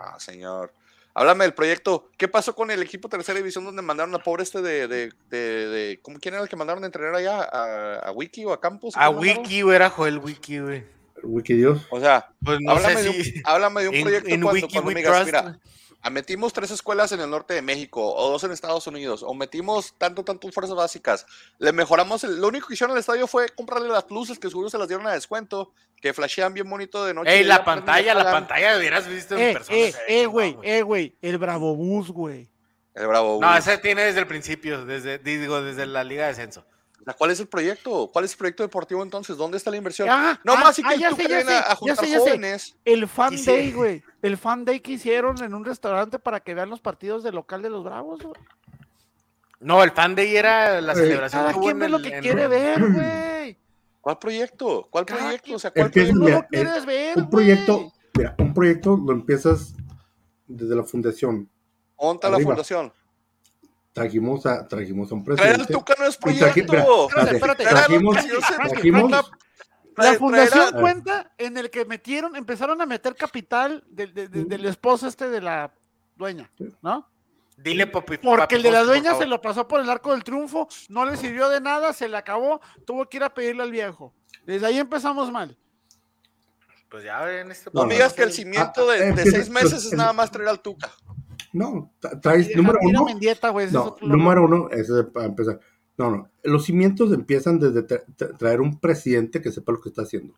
Ah, 0.00 0.14
señor. 0.18 0.72
Háblame 1.14 1.42
del 1.44 1.54
proyecto. 1.54 2.10
¿Qué 2.16 2.28
pasó 2.28 2.54
con 2.54 2.70
el 2.70 2.80
equipo 2.80 3.08
tercera 3.08 3.36
división 3.36 3.64
donde 3.64 3.82
mandaron 3.82 4.14
a 4.14 4.18
pobre 4.20 4.44
este 4.44 4.62
de, 4.62 4.86
de, 4.86 5.12
de, 5.28 5.38
de- 5.38 6.00
¿cómo 6.00 6.20
quién 6.20 6.34
era 6.34 6.42
el 6.44 6.48
que 6.48 6.54
mandaron 6.54 6.84
a 6.84 6.86
entrenar 6.86 7.12
allá? 7.16 7.42
¿A, 7.42 7.98
a 7.98 8.12
Wiki 8.12 8.44
o 8.44 8.52
a 8.52 8.60
Campos? 8.60 8.94
A. 8.96 9.10
Wiki, 9.10 9.62
güey, 9.62 9.74
era 9.74 9.90
Joel 9.90 10.18
Wiki, 10.18 10.60
güey. 10.60 10.84
Wikidios. 11.24 11.80
O 11.90 11.98
sea, 11.98 12.28
Pues 12.44 12.58
no 12.60 12.70
háblame, 12.70 12.94
sé 12.94 13.02
de 13.02 13.08
un, 13.10 13.24
si. 13.24 13.42
háblame 13.44 13.82
de 13.82 13.88
un 13.88 14.02
proyecto 14.02 14.28
en 14.28 14.40
cuando, 14.40 14.54
Wiki 14.62 14.72
cuando 14.74 14.88
we 14.88 14.94
me 14.94 15.00
digas, 15.00 15.14
trust, 15.16 15.26
mira, 15.26 15.42
güey. 15.42 15.54
Metimos 16.10 16.52
tres 16.52 16.70
escuelas 16.70 17.12
en 17.12 17.20
el 17.20 17.28
norte 17.28 17.54
de 17.54 17.62
México 17.62 18.14
o 18.14 18.30
dos 18.30 18.44
en 18.44 18.52
Estados 18.52 18.86
Unidos 18.86 19.22
o 19.22 19.34
metimos 19.34 19.94
tanto, 19.98 20.24
tanto 20.24 20.50
fuerzas 20.52 20.74
básicas. 20.76 21.26
Le 21.58 21.72
mejoramos, 21.72 22.24
el- 22.24 22.40
lo 22.40 22.48
único 22.48 22.68
que 22.68 22.74
hicieron 22.74 22.92
en 22.92 22.96
el 22.96 23.00
estadio 23.00 23.26
fue 23.26 23.48
comprarle 23.50 23.88
las 23.88 24.10
luces 24.10 24.38
que 24.38 24.48
seguro 24.48 24.70
se 24.70 24.78
las 24.78 24.88
dieron 24.88 25.06
a 25.06 25.12
descuento, 25.12 25.72
que 26.00 26.14
flashean 26.14 26.54
bien 26.54 26.70
bonito 26.70 27.04
de 27.04 27.12
noche. 27.14 27.30
Ey, 27.34 27.40
y 27.40 27.44
la 27.44 27.64
pantalla, 27.64 28.14
la 28.14 28.30
pantalla 28.30 28.78
hubieras 28.78 29.06
visto 29.08 29.34
en 29.36 29.40
Eh, 29.42 29.52
persona. 29.52 29.76
eh, 29.78 29.94
eh, 30.08 30.26
güey, 30.26 30.56
eh, 30.62 30.82
güey. 30.82 31.16
El 31.20 31.38
Bravo 31.38 31.74
Bus, 31.74 32.10
güey. 32.10 32.48
El 32.94 33.06
bravo. 33.06 33.38
No, 33.40 33.46
güey. 33.48 33.58
ese 33.58 33.78
tiene 33.78 34.02
desde 34.04 34.20
el 34.20 34.26
principio, 34.26 34.84
desde, 34.84 35.18
digo, 35.18 35.60
desde 35.62 35.86
la 35.86 36.02
Liga 36.04 36.22
de 36.24 36.28
Descenso. 36.30 36.64
¿Cuál 37.16 37.30
es 37.30 37.40
el 37.40 37.48
proyecto? 37.48 38.10
¿Cuál 38.12 38.24
es 38.26 38.32
el 38.32 38.38
proyecto 38.38 38.62
deportivo 38.62 39.02
entonces? 39.02 39.36
¿Dónde 39.36 39.56
está 39.56 39.70
la 39.70 39.78
inversión? 39.78 40.08
Ah, 40.10 40.38
no 40.44 40.52
ah, 40.52 40.60
más 40.60 40.78
y 40.78 40.82
que 40.82 40.88
ah, 40.88 40.96
ya 40.96 41.10
tú 41.10 41.16
sé, 41.16 41.28
ya 41.28 41.40
sé, 41.42 41.54
a, 41.56 41.74
juntar 41.74 41.96
sé, 42.04 42.10
ya 42.10 42.18
sé. 42.18 42.18
jóvenes. 42.18 42.76
El 42.84 43.08
fan 43.08 43.32
Y 43.34 43.44
day, 43.44 43.72
güey. 43.72 44.02
El 44.20 44.36
fan 44.36 44.64
day 44.64 44.80
que 44.80 44.92
hicieron 44.92 45.42
en 45.42 45.54
un 45.54 45.64
restaurante 45.64 46.18
para 46.18 46.40
que 46.40 46.54
vean 46.54 46.68
los 46.68 46.80
partidos 46.80 47.22
del 47.22 47.34
local 47.36 47.62
de 47.62 47.70
los 47.70 47.82
Bravos, 47.84 48.20
güey. 48.22 48.34
No, 49.60 49.82
el 49.82 49.90
fan 49.92 50.14
day 50.14 50.36
era 50.36 50.80
la 50.80 50.92
Eh, 50.92 50.96
celebración 50.96 51.42
Cada 51.42 51.54
que 51.54 51.60
quien 51.60 51.72
en 51.72 51.78
ve 51.78 51.88
lo 51.88 51.98
que 52.02 52.08
en- 52.16 52.22
quiere 52.22 52.46
ver, 52.46 52.78
güey. 52.92 53.58
¿Cuál 54.00 54.18
proyecto? 54.18 54.88
¿Cuál 54.90 55.04
Cada 55.06 55.20
proyecto? 55.20 55.44
quien- 55.44 55.56
O 55.56 55.58
sea, 55.58 55.70
¿cuál 55.70 55.86
Es 55.86 55.92
que 55.92 56.00
proyecto? 56.00 56.18
¿Cómo 56.20 56.26
mira, 56.26 56.40
lo 56.42 56.48
quieres 56.48 56.86
ver, 56.86 57.18
Un 57.18 57.30
proyecto, 57.30 57.92
mira, 58.14 58.34
un 58.38 58.54
proyecto 58.54 58.96
lo 58.96 59.12
empiezas 59.12 59.74
desde 60.46 60.74
la 60.76 60.84
fundación. 60.84 61.48
Monta 62.00 62.28
la 62.30 62.38
fundación. 62.38 62.92
Trajimos 63.98 64.46
a, 64.46 64.66
trajimos 64.68 65.10
a 65.10 65.14
un 65.14 65.24
Traer 65.24 65.40
al 65.40 65.46
presidente. 65.66 65.72
Tuca 65.72 65.94
no 65.98 66.04
es 66.06 66.16
proyecto. 66.16 67.08
Trajimos, 67.08 68.16
La 69.96 70.14
fundación 70.14 70.72
cuenta 70.80 71.32
en 71.38 71.56
el 71.58 71.70
que 71.70 71.84
metieron, 71.84 72.36
empezaron 72.36 72.80
a 72.80 72.86
meter 72.86 73.16
capital 73.16 73.82
del- 73.88 74.14
de- 74.14 74.28
de- 74.28 74.44
del 74.44 74.64
esposo 74.66 75.08
este 75.08 75.28
de 75.28 75.40
la 75.40 75.72
dueña, 76.14 76.50
¿no? 76.82 77.08
Dile, 77.56 77.88
papi. 77.88 78.18
Porque 78.18 78.42
papi 78.42 78.54
el 78.54 78.62
de 78.62 78.70
la 78.70 78.84
dueña 78.84 79.16
se 79.16 79.26
lo 79.26 79.40
pasó 79.40 79.66
por 79.66 79.80
el 79.80 79.90
arco 79.90 80.12
del 80.12 80.22
triunfo, 80.22 80.68
no 80.88 81.04
le 81.04 81.16
sirvió 81.16 81.48
de 81.48 81.60
nada, 81.60 81.92
se 81.92 82.08
le 82.08 82.16
acabó, 82.16 82.60
tuvo 82.86 83.08
que 83.08 83.16
ir 83.16 83.24
a 83.24 83.34
pedirle 83.34 83.64
al 83.64 83.72
viejo. 83.72 84.14
Desde 84.46 84.66
ahí 84.66 84.78
empezamos 84.78 85.32
mal. 85.32 85.56
Pues 86.88 87.02
ya 87.04 87.20
ven 87.22 87.50
este 87.50 87.68
No 87.74 87.80
No, 87.82 87.86
me 87.86 87.88
no, 87.88 87.94
digas 87.96 88.12
no. 88.12 88.16
que 88.16 88.22
el 88.22 88.32
cimiento 88.32 88.88
Ah, 88.88 88.92
de, 88.92 88.98
de 89.00 89.06
empieza- 89.08 89.30
seis 89.32 89.50
meses 89.50 89.70
pues, 89.72 89.84
es 89.86 89.92
el- 89.92 89.98
nada 89.98 90.12
más 90.12 90.30
traer 90.30 90.48
al 90.48 90.60
Tuca. 90.60 90.90
No, 91.52 91.92
tra- 92.00 92.20
traes, 92.20 92.54
número 92.56 92.78
uno. 92.82 93.04
Mendieta, 93.04 93.52
No, 93.70 93.96
número 94.02 94.44
uno, 94.44 94.68
ese 94.70 95.00
es 95.00 95.06
para 95.06 95.26
empezar. 95.26 95.60
No, 95.96 96.10
no. 96.10 96.30
Los 96.44 96.64
cimientos 96.64 97.12
empiezan 97.12 97.58
desde 97.58 97.86
tra- 97.86 98.04
tra- 98.16 98.36
traer 98.36 98.60
un 98.60 98.78
presidente 98.78 99.42
que 99.42 99.50
sepa 99.50 99.72
lo 99.72 99.80
que 99.80 99.88
está 99.88 100.02
haciendo. 100.02 100.34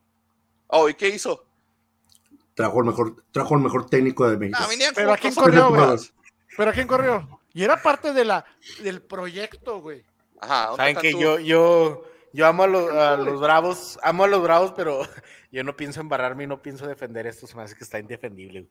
Oh, 0.68 0.88
¿y 0.88 0.94
qué 0.94 1.08
hizo? 1.08 1.44
Trajo 2.54 2.80
el 2.80 2.86
mejor, 2.86 3.16
trajo 3.30 3.54
el 3.56 3.60
mejor 3.62 3.86
técnico 3.88 4.28
de 4.28 4.36
México. 4.36 4.58
Ah, 4.60 4.68
Pero 4.94 5.12
¿a 5.12 5.16
quién 5.16 5.34
corrió, 5.34 5.68
güey? 5.70 5.98
¿Pero 6.56 6.70
a 6.70 6.72
quién 6.72 6.86
corrió? 6.86 7.40
Y 7.52 7.62
era 7.64 7.80
parte 7.82 8.12
de 8.12 8.24
la, 8.24 8.44
del 8.82 9.02
proyecto, 9.02 9.80
güey. 9.80 10.04
Ajá, 10.40 10.66
¿dónde 10.68 10.76
Saben 10.76 10.96
que 10.96 11.10
tú? 11.12 11.18
yo, 11.20 11.38
yo, 11.38 12.04
yo 12.32 12.46
amo 12.46 12.62
a 12.62 12.66
los, 12.66 12.90
a 12.90 13.16
los 13.16 13.40
bravos, 13.40 13.98
amo 14.02 14.24
a 14.24 14.28
los 14.28 14.42
bravos, 14.42 14.72
pero 14.76 15.00
yo 15.52 15.64
no 15.64 15.76
pienso 15.76 16.00
embarrarme 16.00 16.44
y 16.44 16.46
no 16.46 16.62
pienso 16.62 16.86
defender 16.86 17.26
esto, 17.26 17.46
se 17.46 17.56
me 17.56 17.62
hace 17.62 17.74
que 17.76 17.84
está 17.84 17.98
indefendible. 17.98 18.60
güey. 18.62 18.70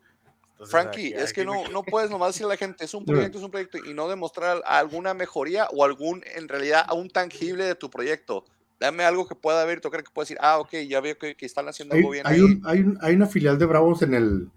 Entonces, 0.59 0.71
Frankie, 0.71 1.13
aquí- 1.13 1.23
es 1.23 1.31
que 1.31 1.45
no, 1.45 1.69
no 1.69 1.83
puedes 1.83 2.09
nomás 2.09 2.29
decirle 2.29 2.47
a 2.51 2.55
la 2.55 2.57
gente, 2.57 2.83
es 2.83 2.93
un 2.93 3.05
proyecto, 3.05 3.37
es 3.37 3.43
un 3.45 3.49
proyecto, 3.51 3.77
y 3.77 3.93
no 3.93 4.09
demostrar 4.09 4.61
alguna 4.65 5.13
mejoría 5.13 5.67
o 5.71 5.85
algún, 5.85 6.21
en 6.35 6.49
realidad, 6.49 6.85
un 6.93 7.09
tangible 7.09 7.63
de 7.63 7.75
tu 7.75 7.89
proyecto. 7.89 8.43
Dame 8.77 9.05
algo 9.05 9.25
que 9.25 9.35
pueda 9.35 9.63
ver 9.63 9.77
y 9.77 9.81
tocar 9.81 10.03
que 10.03 10.11
pueda 10.11 10.23
decir, 10.25 10.37
ah, 10.41 10.59
ok, 10.59 10.73
ya 10.87 10.99
veo 10.99 11.17
que, 11.17 11.35
que 11.35 11.45
están 11.45 11.69
haciendo 11.69 11.95
Hay, 11.95 12.01
algo 12.01 12.11
bien 12.11 12.27
hay 12.27 12.35
ahí. 12.35 12.41
un, 12.41 12.61
hay, 12.65 12.79
un- 12.79 12.97
hay 13.01 13.15
una 13.15 13.27
filial 13.27 13.57
de 13.57 13.65
Bravos 13.65 14.01
en 14.01 14.13
el, 14.13 14.49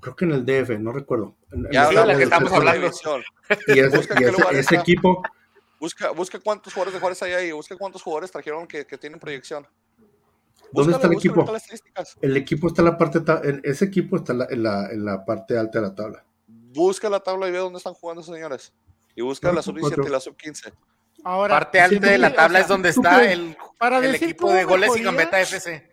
creo 0.00 0.14
que 0.14 0.24
en 0.24 0.32
el 0.32 0.44
DF, 0.46 0.78
no 0.78 0.92
recuerdo. 0.92 1.34
Ya 1.72 1.80
el 1.82 1.86
habla 1.88 2.00
de 2.02 2.06
la 2.06 2.16
que 2.16 2.22
estamos 2.22 2.52
hablando. 2.52 2.86
Y 3.66 3.78
ese, 3.80 3.96
Busca 3.96 4.14
y 4.14 4.18
qué 4.18 4.24
ese- 4.24 4.32
lugar 4.32 4.54
ese 4.54 4.74
equipo, 4.76 5.22
Busca, 5.80 6.10
busca 6.10 6.38
cuántos 6.40 6.72
jugadores 6.72 6.94
de 6.94 7.00
Juárez 7.00 7.22
hay 7.22 7.32
ahí, 7.32 7.52
busca 7.52 7.76
cuántos 7.76 8.02
jugadores 8.02 8.30
trajeron 8.32 8.66
que, 8.68 8.84
que 8.86 8.98
tienen 8.98 9.18
proyección. 9.20 9.66
¿Dónde 10.72 10.92
está 10.94 11.06
el 11.06 11.12
equipo? 11.14 11.46
el 12.20 12.36
equipo 12.36 12.68
está 12.68 12.82
en 12.82 12.86
la 12.86 12.98
parte, 12.98 13.20
en- 13.48 13.60
ese 13.64 13.84
equipo 13.86 14.16
está 14.16 14.32
en 14.32 14.38
la, 14.38 14.46
en 14.50 14.62
la, 14.62 14.90
en 14.90 15.04
la 15.04 15.24
parte 15.24 15.56
alta 15.58 15.80
de 15.80 15.88
la 15.88 15.94
tabla. 15.94 16.24
Busca 16.46 17.08
la 17.08 17.20
tabla 17.20 17.48
y 17.48 17.52
ve 17.52 17.58
dónde 17.58 17.78
están 17.78 17.94
jugando 17.94 18.20
esos 18.22 18.34
señores. 18.34 18.72
Y 19.14 19.22
busca 19.22 19.52
la 19.52 19.62
son 19.62 19.74
sub-17 19.76 20.06
y 20.06 20.10
la 20.10 20.20
sub-15. 20.20 20.72
Ahora, 21.24 21.54
Parte 21.58 21.80
alta 21.80 22.06
de 22.10 22.18
la 22.18 22.28
o 22.28 22.32
tabla 22.34 22.58
sea, 22.58 22.62
es 22.62 22.68
donde 22.68 22.92
¿tú 22.92 23.00
está 23.00 23.32
el, 23.32 23.56
para 23.78 23.98
el 23.98 24.14
equipo 24.14 24.52
de 24.52 24.64
goles 24.64 24.88
y 24.88 25.00
mejoría- 25.00 25.04
gambeta 25.04 25.40
FC. 25.40 25.88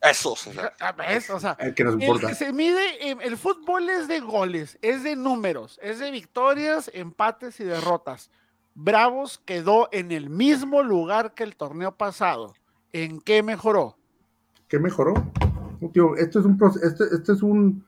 Esos. 0.00 0.46
o 0.48 0.52
sea, 0.52 0.92
¿ves? 0.96 1.30
O 1.30 1.38
sea, 1.38 1.56
El 1.60 1.74
que 1.74 1.84
nos 1.84 1.94
el 1.94 2.02
importa. 2.02 2.28
que 2.28 2.34
se 2.34 2.52
mide, 2.52 3.10
eh, 3.10 3.16
el 3.20 3.36
fútbol 3.36 3.88
es 3.88 4.08
de 4.08 4.18
goles, 4.20 4.76
es 4.82 5.04
de 5.04 5.14
números, 5.14 5.78
es 5.82 5.98
de 6.00 6.10
victorias, 6.10 6.90
empates 6.94 7.60
y 7.60 7.64
derrotas. 7.64 8.30
Bravos 8.74 9.38
quedó 9.44 9.88
en 9.92 10.10
el 10.10 10.30
mismo 10.30 10.82
lugar 10.82 11.34
que 11.34 11.44
el 11.44 11.54
torneo 11.54 11.96
pasado. 11.96 12.54
¿En 12.92 13.20
qué 13.20 13.42
mejoró? 13.42 13.96
¿Qué 14.72 14.78
mejoró? 14.78 15.12
No, 15.82 15.90
tío, 15.90 16.16
esto 16.16 16.40
es 16.40 16.46
un 16.46 16.58
este, 16.82 17.04
este 17.14 17.32
es 17.32 17.42
un 17.42 17.84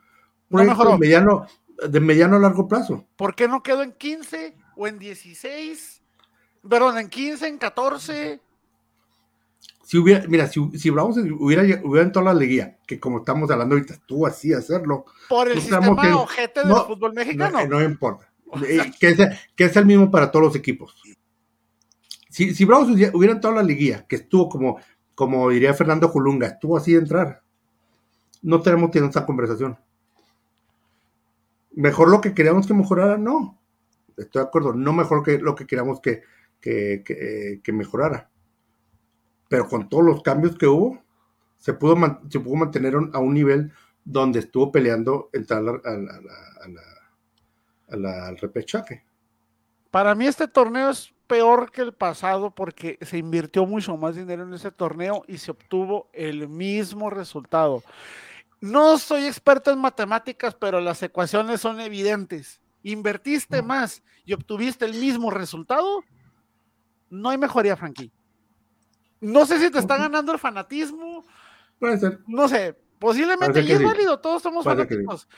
No 0.50 0.58
proyecto 0.58 0.76
mejoró. 0.80 0.98
mediano, 0.98 1.46
de 1.88 1.98
mediano 1.98 2.36
a 2.36 2.40
largo 2.40 2.68
plazo. 2.68 3.06
¿Por 3.16 3.34
qué 3.34 3.48
no 3.48 3.62
quedó 3.62 3.82
en 3.82 3.92
15 3.92 4.54
o 4.76 4.86
en 4.86 4.98
16? 4.98 6.02
Perdón, 6.68 6.98
en 6.98 7.08
15, 7.08 7.48
en 7.48 7.56
14. 7.56 8.38
Si 9.82 9.96
hubiera, 9.96 10.26
mira, 10.28 10.46
si, 10.46 10.60
si 10.78 10.90
Bravos 10.90 11.16
hubiera, 11.16 11.62
hubiera 11.84 12.04
entrado 12.06 12.28
a 12.28 12.34
la 12.34 12.38
liguilla, 12.40 12.76
que 12.86 13.00
como 13.00 13.20
estamos 13.20 13.50
hablando 13.50 13.76
ahorita, 13.76 13.94
tú 14.04 14.26
así 14.26 14.52
hacerlo, 14.52 15.06
Por 15.30 15.48
el 15.48 15.54
No 15.54 15.60
sistema 15.62 16.02
que- 16.02 16.12
ojete 16.12 16.60
del 16.60 16.68
no, 16.68 16.84
fútbol 16.84 17.14
no, 17.14 17.20
mexicano. 17.24 17.60
eh, 17.60 17.66
no 17.66 17.82
importa. 17.82 18.30
Eh, 18.68 18.92
que, 19.00 19.08
es, 19.08 19.18
que 19.56 19.64
es 19.64 19.76
el 19.78 19.86
mismo 19.86 20.10
para 20.10 20.30
todos 20.30 20.44
los 20.44 20.56
equipos. 20.56 20.94
Si, 22.28 22.54
si 22.54 22.64
Bravos 22.66 22.90
hubiera 22.90 23.16
hubiera 23.16 23.32
entrado 23.32 23.56
a 23.58 23.62
la 23.62 23.66
liguilla, 23.66 24.04
que 24.06 24.16
estuvo 24.16 24.50
como, 24.50 24.78
como 25.14 25.48
diría 25.50 25.74
Fernando 25.74 26.08
Julunga, 26.08 26.46
estuvo 26.48 26.76
así 26.76 26.92
de 26.92 26.98
entrar, 27.00 27.42
no 28.42 28.60
tenemos 28.62 28.90
tenido 28.90 29.08
esta 29.08 29.24
conversación. 29.26 29.78
Mejor 31.72 32.08
lo 32.10 32.20
que 32.20 32.34
queríamos 32.34 32.66
que 32.66 32.74
mejorara, 32.74 33.16
no. 33.18 33.58
Estoy 34.16 34.42
de 34.42 34.48
acuerdo, 34.48 34.72
no 34.74 34.92
mejor 34.92 35.22
que 35.24 35.38
lo 35.38 35.54
que 35.54 35.66
queríamos 35.66 36.00
que, 36.00 36.22
que, 36.60 37.02
que- 37.04 37.60
que 37.62 37.72
mejorara. 37.72 38.30
Pero 39.48 39.68
con 39.68 39.88
todos 39.88 40.04
los 40.04 40.22
cambios 40.22 40.56
que 40.56 40.66
hubo, 40.66 41.02
se 41.56 41.72
pudo, 41.74 41.96
se 42.28 42.40
pudo 42.40 42.56
mantener 42.56 42.94
a 43.12 43.18
un 43.18 43.34
nivel 43.34 43.72
donde 44.04 44.40
estuvo 44.40 44.70
peleando 44.70 45.30
entrar 45.32 45.64
a 45.84 45.90
al 47.90 48.36
repechaje. 48.38 49.04
Para 49.90 50.14
mí 50.14 50.26
este 50.26 50.48
torneo 50.48 50.90
es 50.90 51.13
peor 51.26 51.70
que 51.70 51.82
el 51.82 51.92
pasado 51.92 52.50
porque 52.54 52.98
se 53.02 53.18
invirtió 53.18 53.66
mucho 53.66 53.96
más 53.96 54.16
dinero 54.16 54.42
en 54.44 54.54
ese 54.54 54.70
torneo 54.70 55.24
y 55.26 55.38
se 55.38 55.50
obtuvo 55.50 56.08
el 56.12 56.48
mismo 56.48 57.10
resultado. 57.10 57.82
No 58.60 58.98
soy 58.98 59.26
experto 59.26 59.70
en 59.70 59.78
matemáticas, 59.78 60.54
pero 60.54 60.80
las 60.80 61.02
ecuaciones 61.02 61.60
son 61.60 61.80
evidentes. 61.80 62.60
Invertiste 62.82 63.62
más 63.62 64.02
y 64.24 64.32
obtuviste 64.32 64.84
el 64.84 64.94
mismo 64.94 65.30
resultado, 65.30 66.02
no 67.10 67.30
hay 67.30 67.38
mejoría, 67.38 67.76
Frankie. 67.76 68.12
No 69.20 69.46
sé 69.46 69.58
si 69.58 69.70
te 69.70 69.78
está 69.78 69.96
ganando 69.96 70.32
el 70.32 70.38
fanatismo, 70.38 71.24
Puede 71.78 71.98
ser. 71.98 72.20
no 72.26 72.48
sé, 72.48 72.76
posiblemente 72.98 73.60
y 73.60 73.66
que 73.66 73.72
es 73.74 73.78
sí. 73.78 73.84
válido, 73.84 74.20
todos 74.20 74.42
somos 74.42 74.64
Puede 74.64 74.86
que 74.86 74.94
sí. 74.94 75.04
fanáticos, 75.04 75.28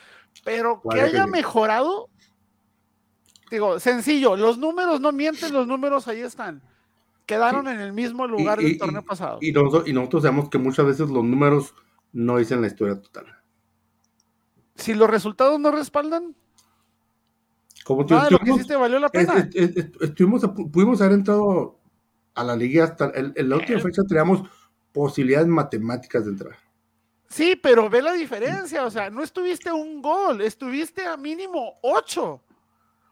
pero 0.43 0.81
que 0.81 0.81
Puede 0.83 0.99
que 0.99 1.05
haya 1.05 1.23
sí. 1.25 1.29
mejorado, 1.29 2.09
digo, 3.49 3.79
sencillo, 3.79 4.35
los 4.35 4.57
números 4.57 4.99
no 5.01 5.11
mienten, 5.11 5.53
los 5.53 5.67
números 5.67 6.07
ahí 6.07 6.21
están. 6.21 6.61
Quedaron 7.25 7.67
en 7.67 7.79
el 7.79 7.91
mismo 7.93 8.25
lugar 8.27 8.59
Y- 8.61 8.63
del 8.63 8.71
y- 8.73 8.77
torneo 8.77 9.03
pasado. 9.03 9.39
Y 9.41 9.51
nosotros, 9.51 9.87
y 9.87 9.93
nosotros 9.93 10.23
sabemos 10.23 10.49
que 10.49 10.57
muchas 10.57 10.85
veces 10.85 11.09
los 11.09 11.23
números 11.23 11.73
no 12.13 12.37
dicen 12.37 12.61
la 12.61 12.67
historia 12.67 12.99
total. 13.01 13.25
si 14.75 14.93
los 14.93 15.09
resultados 15.09 15.59
no 15.59 15.71
respaldan, 15.71 16.35
Como 17.83 18.05
tú 18.05 18.13
nada 18.13 18.25
de 18.25 18.31
lo 18.31 18.37
que 18.37 18.43
estuvimos, 18.43 18.59
hiciste 18.59 18.75
valió 18.75 18.99
la 18.99 19.09
pena. 19.09 19.49
estuvimos 20.01 20.45
pudimos 20.71 21.01
haber 21.01 21.13
entrado 21.13 21.79
a 22.35 22.43
la 22.43 22.55
liga 22.55 22.83
hasta 22.83 23.11
en 23.15 23.49
la 23.49 23.55
última 23.55 23.79
fecha 23.79 24.03
teníamos 24.07 24.47
posibilidades 24.91 25.47
matemáticas 25.47 26.25
de 26.25 26.31
entrar. 26.31 26.55
Sí, 27.27 27.55
pero 27.61 27.89
ve 27.89 28.01
la 28.03 28.13
diferencia, 28.13 28.85
o 28.85 28.91
sea, 28.91 29.09
no 29.09 29.23
estuviste 29.23 29.71
un 29.71 30.01
gol, 30.01 30.41
estuviste 30.41 31.05
a 31.05 31.17
mínimo 31.17 31.79
ocho. 31.81 32.43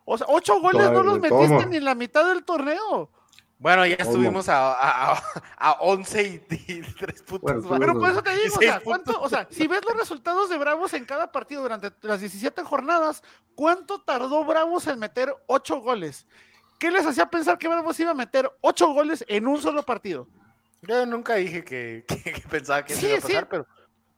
O 0.06 0.18
sea, 0.18 0.28
ocho 0.30 0.60
goles 0.62 0.92
no 0.92 1.04
los 1.04 1.20
metiste 1.20 1.66
ni 1.68 1.78
en 1.78 1.86
la 1.86 1.96
mitad 1.96 2.26
del 2.26 2.44
torneo. 2.46 3.10
Bueno, 3.58 3.86
ya 3.86 3.98
¿Cómo? 3.98 4.10
estuvimos 4.10 4.50
a, 4.50 4.74
a, 4.74 5.14
a, 5.14 5.24
a 5.58 5.72
11 5.80 6.22
y, 6.68 6.74
y 6.74 6.82
3 6.82 7.24
puntos. 7.24 7.64
Bueno, 7.64 7.80
Pero 7.80 8.00
por 8.00 8.10
eso 8.10 8.22
te 8.22 8.36
digo, 8.36 8.56
o 8.58 8.62
sea, 8.62 8.82
¿cuánto, 8.82 9.20
o 9.22 9.30
sea, 9.30 9.48
si 9.50 9.66
ves 9.66 9.82
los 9.88 9.98
resultados 9.98 10.50
de 10.50 10.58
Bravos 10.58 10.94
en 10.94 11.06
cada 11.06 11.32
partido 11.32 11.62
durante 11.62 11.92
las 12.02 12.20
17 12.20 12.64
jornadas, 12.64 13.24
¿cuánto 13.56 14.02
tardó 14.02 14.44
Bravos 14.44 14.86
en 14.88 15.00
meter 15.00 15.34
ocho 15.48 15.78
goles? 15.80 16.28
¿Qué 16.78 16.92
les 16.92 17.06
hacía 17.06 17.28
pensar 17.28 17.58
que 17.58 17.70
Bravos 17.70 17.98
iba 18.00 18.12
a 18.12 18.16
meter 18.16 18.52
ocho 18.62 18.90
goles 18.90 19.24
en 19.28 19.48
un 19.48 19.60
solo 19.62 19.84
partido? 19.84 20.28
Yo 20.82 21.06
nunca 21.06 21.36
dije 21.36 21.64
que, 21.64 22.04
que- 22.24 22.34
que 22.34 22.42
pensaba 22.50 22.84
que 22.84 22.92
eso 22.94 23.02
Sí, 23.02 23.08
iba 23.08 23.18
a 23.18 23.22
sí. 23.22 23.28
pasar, 23.28 23.48
pero 23.50 23.66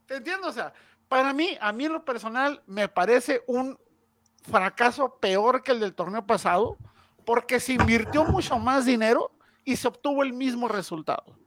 ¿Te 0.07 0.15
entiendo? 0.15 0.47
O 0.47 0.51
sea, 0.51 0.73
para 1.07 1.31
mí, 1.31 1.55
a 1.61 1.71
mí 1.71 1.85
en 1.85 1.93
lo 1.93 2.03
personal, 2.03 2.63
me 2.65 2.89
parece 2.89 3.43
un 3.45 3.77
fracaso 4.49 5.17
peor 5.19 5.63
que 5.63 5.71
el 5.71 5.79
del 5.79 5.93
torneo 5.93 6.25
pasado, 6.25 6.77
porque 7.25 7.59
se 7.59 7.73
invirtió 7.73 8.23
mucho 8.25 8.57
más 8.57 8.85
dinero 8.85 9.31
y 9.63 9.75
se 9.75 9.87
obtuvo 9.87 10.23
el 10.23 10.33
mismo 10.33 10.67
resultado. 10.67 11.37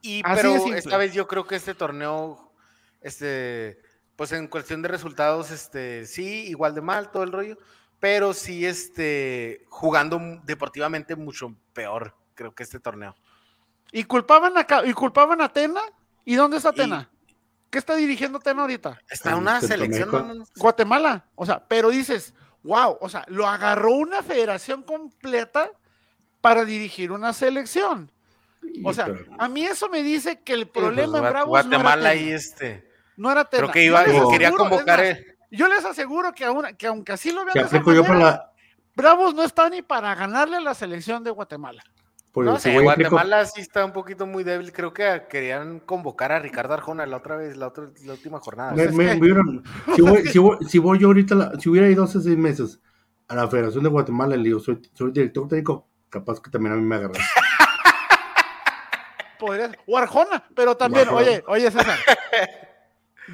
Y 0.00 0.22
Así 0.24 0.42
pero 0.42 0.54
esta 0.76 0.96
vez 0.96 1.12
yo 1.12 1.26
creo 1.26 1.46
que 1.46 1.56
este 1.56 1.74
torneo, 1.74 2.52
este, 3.00 3.80
pues 4.16 4.32
en 4.32 4.48
cuestión 4.48 4.82
de 4.82 4.88
resultados, 4.88 5.50
este, 5.50 6.06
sí, 6.06 6.46
igual 6.48 6.74
de 6.74 6.80
mal 6.80 7.10
todo 7.10 7.22
el 7.22 7.32
rollo, 7.32 7.58
pero 8.00 8.34
sí, 8.34 8.66
este, 8.66 9.64
jugando 9.68 10.20
deportivamente 10.44 11.14
mucho 11.14 11.54
peor, 11.72 12.16
creo 12.34 12.52
que 12.54 12.64
este 12.64 12.80
torneo. 12.80 13.14
Y 13.92 14.04
culpaban 14.04 14.54
a, 14.56 14.66
y 14.86 14.92
culpaban 14.92 15.40
a 15.40 15.48
Tena. 15.48 15.80
¿Y 16.24 16.34
dónde 16.34 16.56
está 16.56 16.70
Y- 16.70 16.76
Tena? 16.76 17.10
¿Qué 17.72 17.78
está 17.78 17.96
dirigiendo 17.96 18.38
Tena 18.38 18.60
ahorita? 18.60 19.00
Está 19.08 19.30
En 19.30 19.36
una 19.38 19.58
selección. 19.62 20.44
Guatemala. 20.56 21.24
O 21.34 21.46
sea, 21.46 21.64
pero 21.66 21.88
dices, 21.88 22.34
wow, 22.62 22.98
o 23.00 23.08
sea, 23.08 23.24
lo 23.28 23.48
agarró 23.48 23.92
una 23.92 24.22
federación 24.22 24.82
completa 24.82 25.70
para 26.42 26.66
dirigir 26.66 27.10
una 27.10 27.32
selección. 27.32 28.12
O 28.84 28.92
sea, 28.92 29.08
a 29.38 29.48
mí 29.48 29.64
eso 29.64 29.88
me 29.88 30.02
dice 30.02 30.42
que 30.42 30.52
el 30.52 30.68
pues, 30.68 30.84
problema 30.84 31.16
en 31.16 31.24
Bravos 31.24 31.48
Guatemala 31.48 31.96
no 31.96 32.00
era 32.02 32.10
ahí, 32.10 32.24
Tena. 32.24 32.36
este, 32.36 32.90
No 33.16 33.32
era 33.32 33.44
Tena. 33.46 33.62
creo 33.62 33.72
que 33.72 33.84
Yo 33.86 33.90
iba, 33.90 34.02
les 34.02 34.28
quería 34.30 34.48
aseguro, 34.48 34.68
convocar, 34.68 34.98
más, 34.98 35.18
Yo 35.50 35.68
les 35.68 35.84
aseguro 35.86 36.32
que, 36.34 36.44
aún, 36.44 36.66
que 36.76 36.86
aunque 36.86 37.12
así 37.12 37.32
lo 37.32 37.46
vean 37.46 37.70
yo. 37.70 38.38
Bravos 38.94 39.34
no 39.34 39.44
está 39.44 39.70
ni 39.70 39.80
para 39.80 40.14
ganarle 40.14 40.58
a 40.58 40.60
la 40.60 40.74
selección 40.74 41.24
de 41.24 41.30
Guatemala. 41.30 41.82
No 42.34 42.58
sé, 42.58 42.70
Guatemala 43.10 43.44
sí 43.46 43.60
está 43.60 43.84
un 43.84 43.92
poquito 43.92 44.26
muy 44.26 44.42
débil. 44.42 44.72
Creo 44.72 44.92
que 44.94 45.24
querían 45.28 45.80
convocar 45.80 46.32
a 46.32 46.38
Ricardo 46.38 46.72
Arjona 46.74 47.04
la 47.06 47.18
otra 47.18 47.36
vez, 47.36 47.56
la 47.56 47.66
otra, 47.68 47.88
la 48.04 48.12
última 48.12 48.40
jornada. 48.40 48.72
me- 48.72 48.86
me- 49.18 49.62
si, 49.94 50.00
voy, 50.02 50.26
si, 50.28 50.38
voy, 50.38 50.56
si 50.66 50.78
voy 50.78 50.98
yo 50.98 51.08
ahorita, 51.08 51.34
la- 51.34 51.52
si 51.60 51.68
hubiera 51.68 51.88
ido 51.88 52.04
hace 52.04 52.20
seis 52.20 52.36
meses 52.38 52.80
a 53.28 53.34
la 53.34 53.48
Federación 53.48 53.84
de 53.84 53.90
Guatemala, 53.90 54.36
le 54.36 54.44
digo, 54.44 54.60
soy, 54.60 54.80
soy 54.94 55.10
director 55.12 55.46
técnico, 55.48 55.86
capaz 56.08 56.40
que 56.40 56.50
también 56.50 56.72
a 56.72 56.76
mí 56.76 56.82
me 56.82 56.96
agarran. 56.96 57.20
O 59.86 59.98
Arjona, 59.98 60.44
pero 60.54 60.76
también, 60.76 61.08
oye, 61.08 61.42
oye, 61.48 61.68
César. 61.70 61.98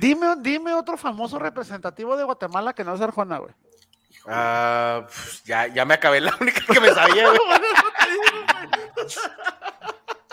Dime, 0.01 0.37
dime 0.41 0.73
otro 0.73 0.97
famoso 0.97 1.39
representativo 1.39 2.17
de 2.17 2.25
Guatemala 2.25 2.73
que 2.73 2.83
no 2.83 2.95
es 2.95 3.01
Arjona, 3.03 3.39
güey. 3.39 3.53
Ah, 4.31 5.07
pues, 5.07 5.43
ya, 5.45 5.67
ya 5.69 5.85
me 5.85 5.95
acabé 5.95 6.21
la 6.21 6.37
única 6.41 6.61
que 6.73 6.81
me 6.81 6.91
sabía. 6.93 7.29
güey. 7.29 7.39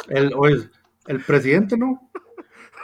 El, 0.10 0.72
el 1.08 1.20
presidente, 1.22 1.78
¿no? 1.78 2.10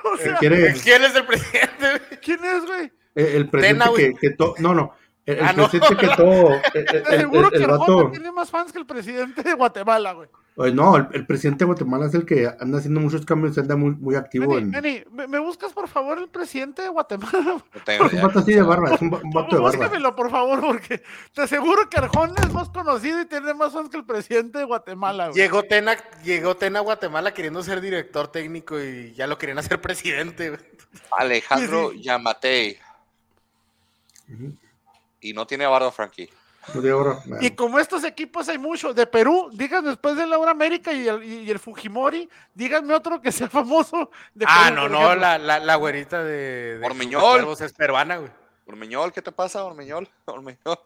O 0.04 0.18
sea, 0.18 0.36
quiere, 0.38 0.74
¿Quién 0.82 1.04
es 1.04 1.14
el 1.16 1.26
presidente? 1.28 1.70
güey? 1.80 2.20
¿quién 2.22 2.44
es, 2.44 2.66
güey? 2.66 2.92
el, 3.14 3.26
el 3.28 3.50
presidente 3.50 3.84
Tena, 3.84 3.86
que, 3.86 3.90
güey. 4.10 4.14
que 4.16 4.30
to- 4.32 4.56
no, 4.58 4.74
no, 4.74 4.96
el, 5.26 5.38
el 5.38 5.46
Ah, 5.46 5.54
no. 5.54 5.70
presidente 5.70 5.96
que 6.08 6.16
todo, 6.16 6.54
el, 6.56 6.62
el- 6.74 6.86
Te 6.86 6.98
el- 6.98 7.06
aseguro 7.06 7.46
el- 7.46 7.52
que 7.52 7.58
el 7.58 7.64
Arjona 7.66 7.80
vato, 7.96 8.12
tiene 8.12 8.32
más 8.32 8.50
fans 8.50 8.72
que 8.72 8.80
el 8.80 8.86
presidente 8.86 9.44
de 9.44 9.54
Guatemala, 9.54 10.14
güey. 10.14 10.28
oye, 10.56 10.74
no, 10.74 10.98
el, 10.98 11.08
el 11.14 11.26
presidente 11.28 11.60
de 11.60 11.66
Guatemala 11.68 12.08
es 12.08 12.14
el 12.16 12.26
que 12.26 12.50
anda 12.60 12.80
haciendo 12.80 13.00
muchos 13.00 13.24
cambios, 13.26 13.56
anda 13.58 13.76
muy, 13.76 13.92
muy 13.92 14.16
activo 14.16 14.58
en, 14.58 14.72
¿me, 14.72 15.28
me 15.28 15.40
buscas 15.40 15.74
por 15.74 15.88
favor 15.88 16.18
el 16.18 16.28
presidente 16.30 16.82
de 16.82 16.90
Guatemala? 16.90 17.40
No 17.44 17.64
tengo 17.86 18.06
es 18.08 18.14
un 18.14 18.22
vato 18.24 18.40
así 18.40 18.54
de 18.54 18.62
barba, 18.64 18.96
es 18.96 19.02
un, 19.02 19.14
un 19.14 19.30
vato 19.30 19.56
de 19.56 19.62
barba. 19.62 19.78
Búscamelo, 19.78 20.16
por 20.16 20.32
favor, 20.32 20.60
porque 20.60 21.04
te 21.34 21.42
aseguro 21.44 21.88
que 21.90 21.98
Arjona 21.98 22.34
es 22.42 22.52
más 22.52 22.70
conocido 22.70 23.22
y 23.22 23.26
tiene 23.26 23.54
más 23.54 23.72
fans 23.74 23.90
que 23.90 23.98
el 23.98 24.06
presidente 24.06 24.58
de 24.58 24.66
Guatemala, 24.66 25.28
güey. 25.30 25.40
Llegó 25.40 25.62
Tena, 25.64 25.96
llegó 26.24 26.56
Tena 26.58 26.80
a 26.80 26.82
Guatemala 26.82 27.32
queriendo 27.34 27.62
ser 27.64 27.80
director 27.80 28.28
técnico 28.30 28.82
y 28.82 29.14
ya 29.14 29.28
lo 29.28 29.38
querían 29.38 29.60
hacer 29.60 29.80
presidente. 29.80 30.50
güey. 30.50 30.62
Alejandro 31.18 31.92
Sí, 31.92 32.02
Yamatei. 32.02 32.78
Ujú. 34.34 34.54
Y 35.22 35.34
no 35.34 35.46
tiene 35.48 35.66
barba, 35.68 35.92
Frankie. 35.92 36.30
Y 37.42 37.52
como 37.52 37.80
estos 37.80 38.04
equipos 38.04 38.48
hay 38.48 38.58
muchos, 38.60 38.96
de 38.96 39.08
Perú, 39.08 39.50
digan 39.54 39.84
después 39.84 40.16
de 40.16 40.28
Laura 40.28 40.52
América 40.52 40.94
y 40.94 41.08
el, 41.08 41.24
y 41.24 41.50
el 41.50 41.58
Fujimori, 41.58 42.30
díganme 42.54 42.94
otro 42.94 43.20
que 43.20 43.32
sea 43.32 43.50
famoso 43.50 44.12
de 44.36 44.46
Ah, 44.48 44.66
Perú, 44.70 44.76
no, 44.76 44.90
no, 44.90 45.16
la, 45.16 45.38
la, 45.40 45.60
la 45.60 45.76
güerita 45.76 46.24
de, 46.24 46.78
de 46.78 46.86
Ormeñol. 46.86 47.48
Es 47.60 47.74
peruana, 47.74 48.18
güey. 48.18 48.32
Ormeñol, 48.68 49.12
¿qué 49.12 49.22
te 49.24 49.32
pasa, 49.32 49.64
Ormeñol? 49.64 50.08
Ormeñol. 50.26 50.80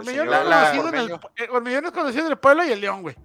Es 0.00 0.16
la- 0.16 0.70
conocido 0.72 0.88
en 0.88 0.94
el, 0.94 1.12
Ormeño. 1.50 1.78
eh, 1.78 1.82
es 1.86 1.92
conocido 1.92 2.26
en 2.26 2.32
el 2.32 2.38
pueblo 2.38 2.64
y 2.64 2.72
el 2.72 2.80
León, 2.80 3.02
güey. 3.02 3.16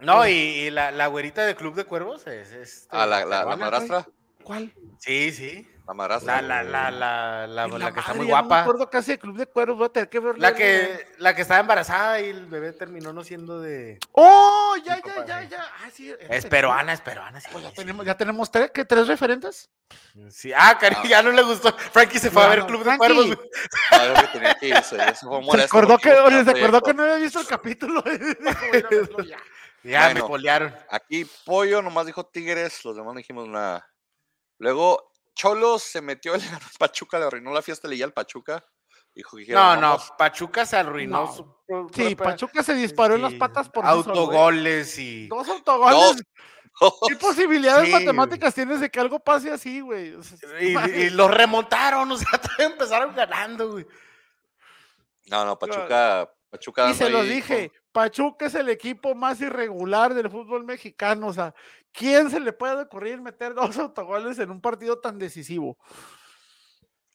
No, 0.00 0.28
y, 0.28 0.30
y 0.32 0.70
la, 0.70 0.90
la 0.92 1.06
güerita 1.08 1.44
de 1.44 1.56
Club 1.56 1.74
de 1.74 1.84
Cuervos 1.84 2.26
es. 2.26 2.52
es 2.52 2.86
Ah, 2.90 3.04
la, 3.06 3.24
la, 3.24 3.56
madrastra. 3.56 4.06
¿Cuál? 4.44 4.72
Sí, 4.98 5.32
sí. 5.32 5.66
La 5.88 5.94
madrastra. 5.94 6.42
La, 6.42 6.62
la, 6.62 6.90
la, 6.90 7.46
la, 7.46 7.66
la, 7.66 7.66
Y 7.76 7.78
la 7.78 7.92
que 7.92 8.00
está 8.00 8.12
muy 8.12 8.18
No 8.28 8.34
me 8.36 8.40
guapa. 8.42 8.60
acuerdo 8.60 8.90
casi 8.90 9.12
de 9.12 9.18
Club 9.18 9.38
de 9.38 9.46
Cuervos, 9.46 9.78
voy 9.78 9.86
a 9.86 9.88
tener 9.88 10.10
que 10.10 10.20
verlo. 10.20 10.38
La 10.40 10.54
que, 10.54 11.08
la 11.16 11.34
que 11.34 11.40
estaba 11.42 11.60
embarazada 11.60 12.20
y 12.20 12.28
el 12.28 12.44
bebé 12.44 12.72
terminó 12.74 13.10
no 13.14 13.24
siendo 13.24 13.58
de. 13.58 13.98
¡Oh! 14.12 14.76
Ya, 14.84 15.00
ya, 15.02 15.24
ya, 15.24 15.42
ya. 15.44 15.62
Ah, 15.82 15.88
sí, 15.90 16.14
Es 16.28 16.44
peruana, 16.44 16.92
es 16.92 17.00
peruana. 17.00 17.40
Sí, 17.40 17.48
Pues 17.50 17.64
ya 17.64 17.70
sí. 17.70 17.76
tenemos, 17.76 18.04
ya 18.04 18.16
tenemos 18.18 18.50
tres, 18.50 18.70
¿qué, 18.70 18.84
tres 18.84 19.06
referentes. 19.08 19.70
Sí. 20.28 20.52
Ah, 20.54 20.76
cari, 20.78 20.96
ya 21.08 21.22
no 21.22 21.30
le 21.30 21.40
gustó. 21.42 21.74
Frankie 21.74 22.18
se 22.18 22.30
fue 22.30 22.44
a 22.44 22.48
ver 22.48 22.60
Bueno, 22.64 22.66
Club 22.80 22.92
de. 22.92 22.98
Cuervos. 22.98 23.26
güey. 23.26 23.38
No, 23.92 24.06
yo 24.06 24.14
que 24.20 24.26
tenía 24.38 24.54
que 24.56 24.68
irse. 24.68 24.96
Se 24.98 25.64
acordó 25.64 25.96
que, 25.96 26.10
se 26.10 26.50
acordó 26.50 26.82
que 26.82 26.92
no 26.94 27.02
había 27.04 27.16
visto 27.16 27.40
el 27.40 27.46
capítulo. 27.46 28.02
Dijo, 28.06 28.34
"Voy 28.42 28.54
a 28.74 28.78
ir 28.78 28.84
a 28.84 28.88
verlo 28.90 29.24
ya". 29.24 29.38
Ya 29.84 30.00
me 30.08 30.12
Bueno. 30.14 30.26
polearon. 30.26 30.76
Aquí 30.90 31.24
Pollo 31.46 31.80
nomás 31.80 32.04
dijo 32.04 32.26
Tigres, 32.26 32.84
los 32.84 32.94
demás 32.94 33.14
no 33.14 33.18
dijimos 33.18 33.48
nada. 33.48 33.88
Luego 34.58 35.12
Cholos 35.38 35.84
se 35.84 36.00
metió, 36.02 36.32
le 36.36 36.44
ganó 36.44 36.66
Pachuca, 36.78 37.18
le 37.18 37.26
arruinó 37.26 37.52
la 37.52 37.62
fiesta, 37.62 37.86
leía 37.88 38.04
al 38.04 38.12
Pachuca. 38.12 38.64
Dijo 39.14 39.36
que 39.36 39.52
No, 39.52 39.76
no, 39.76 39.80
"Vamos". 39.92 40.12
Pachuca 40.18 40.66
se 40.66 40.76
arruinó. 40.76 41.24
No. 41.26 41.32
su 41.32 41.56
pro- 41.66 41.86
Sí, 41.94 42.14
Pachuca 42.16 42.62
se 42.62 42.74
disparó 42.74 43.14
en 43.14 43.22
las 43.22 43.34
patas 43.34 43.68
por. 43.68 43.86
Autogoles 43.86 44.98
y. 44.98 45.28
Dos 45.28 45.48
autogoles. 45.48 45.98
Dos. 46.80 46.96
¿Qué 47.08 47.16
posibilidades 47.16 47.86
Sí, 47.86 47.92
matemáticas 47.92 48.54
tienes 48.54 48.80
de 48.80 48.90
que 48.90 49.00
algo 49.00 49.18
pase 49.18 49.50
así, 49.50 49.80
güey? 49.80 50.14
O 50.14 50.22
sea, 50.22 50.38
Y, 50.60 51.00
y 51.02 51.10
los 51.10 51.30
remontaron, 51.32 52.10
o 52.12 52.16
sea, 52.16 52.38
todavía 52.40 52.66
empezaron 52.66 53.14
ganando, 53.14 53.72
güey. 53.72 53.86
No, 55.26 55.44
no, 55.44 55.58
Pachuca, 55.58 56.30
Pachuca 56.50 56.90
y 56.90 56.94
se 56.94 57.10
lo 57.10 57.22
dije, 57.22 57.70
Pachuca 57.92 58.46
es 58.46 58.54
el 58.54 58.68
equipo 58.68 59.14
más 59.14 59.40
irregular 59.40 60.14
del 60.14 60.30
fútbol 60.30 60.64
mexicano. 60.64 61.26
O 61.28 61.32
sea, 61.32 61.54
¿quién 61.92 62.30
se 62.30 62.40
le 62.40 62.52
puede 62.52 62.82
ocurrir 62.82 63.20
meter 63.20 63.54
dos 63.54 63.76
autogoles 63.78 64.38
en 64.38 64.50
un 64.50 64.60
partido 64.60 64.98
tan 64.98 65.18
decisivo? 65.18 65.76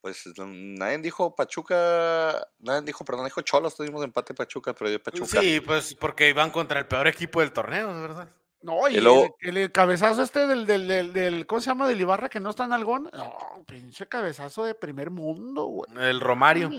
Pues 0.01 0.21
nadie 0.38 0.97
dijo 0.97 1.34
Pachuca, 1.34 2.45
nadie 2.59 2.82
dijo, 2.82 3.05
perdón, 3.05 3.24
dijo 3.26 3.41
Cholos, 3.41 3.76
tuvimos 3.76 4.03
empate 4.03 4.34
Pachuca, 4.34 4.74
pero 4.74 4.89
yo 4.91 5.01
Pachuca. 5.01 5.39
Sí, 5.39 5.61
pues 5.61 5.95
porque 5.95 6.28
iban 6.28 6.51
contra 6.51 6.80
el 6.80 6.88
peor 6.88 7.07
equipo 7.07 7.39
del 7.39 7.53
torneo, 7.53 7.88
¿verdad? 8.01 8.28
No, 8.61 8.88
y 8.89 8.95
Y 8.97 9.01
luego- 9.01 9.36
el, 9.39 9.57
el 9.57 9.71
cabezazo 9.71 10.21
este 10.24 10.45
del, 10.47 10.65
del, 10.65 10.88
del, 10.89 11.13
del- 11.13 11.45
¿cómo 11.47 11.61
se 11.61 11.67
llama? 11.67 11.88
Del 11.88 12.01
Ibarra 12.01 12.28
que 12.30 12.41
no 12.41 12.49
está 12.49 12.65
en 12.65 12.74
algón. 12.74 13.09
No, 13.13 13.34
pinche 13.65 14.07
cabezazo 14.07 14.65
de 14.65 14.76
primer 14.76 15.09
mundo, 15.09 15.65
güey. 15.65 15.89
El 15.97 16.19
Romario. 16.19 16.69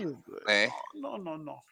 Eh, 0.47 0.69
No, 0.93 1.17
no, 1.17 1.37
no. 1.37 1.63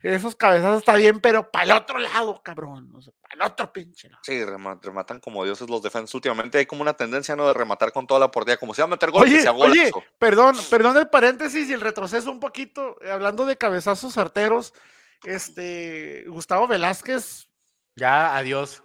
Esos 0.00 0.36
cabezazos 0.36 0.78
está 0.78 0.94
bien, 0.94 1.18
pero 1.20 1.50
para 1.50 1.64
el 1.64 1.72
otro 1.72 1.98
lado, 1.98 2.40
cabrón. 2.42 2.88
O 2.94 3.02
sea, 3.02 3.12
para 3.20 3.34
el 3.34 3.42
otro 3.50 3.72
pinche. 3.72 4.08
lado. 4.08 4.20
sí, 4.22 4.40
rema- 4.44 4.78
rematan 4.80 5.18
como 5.18 5.44
dioses 5.44 5.68
los 5.68 5.82
defensas. 5.82 6.14
Últimamente 6.14 6.58
hay 6.58 6.66
como 6.66 6.82
una 6.82 6.94
tendencia, 6.94 7.34
¿no? 7.34 7.48
De 7.48 7.54
rematar 7.54 7.90
con 7.92 8.06
toda 8.06 8.20
la 8.20 8.30
portería, 8.30 8.58
como 8.58 8.74
si 8.74 8.80
va 8.80 8.84
a 8.84 8.88
meter 8.88 9.10
gol, 9.10 9.22
Oye, 9.24 9.42
sea 9.42 9.52
oye, 9.52 9.90
perdón, 10.18 10.56
perdón 10.70 10.96
el 10.98 11.08
paréntesis 11.08 11.68
y 11.68 11.72
el 11.72 11.80
retroceso 11.80 12.30
un 12.30 12.38
poquito, 12.38 12.96
eh, 13.02 13.10
hablando 13.10 13.44
de 13.44 13.56
cabezazos 13.56 14.14
certeros, 14.14 14.72
este, 15.24 16.24
Gustavo 16.28 16.68
Velázquez, 16.68 17.48
Ya, 17.96 18.36
adiós. 18.36 18.84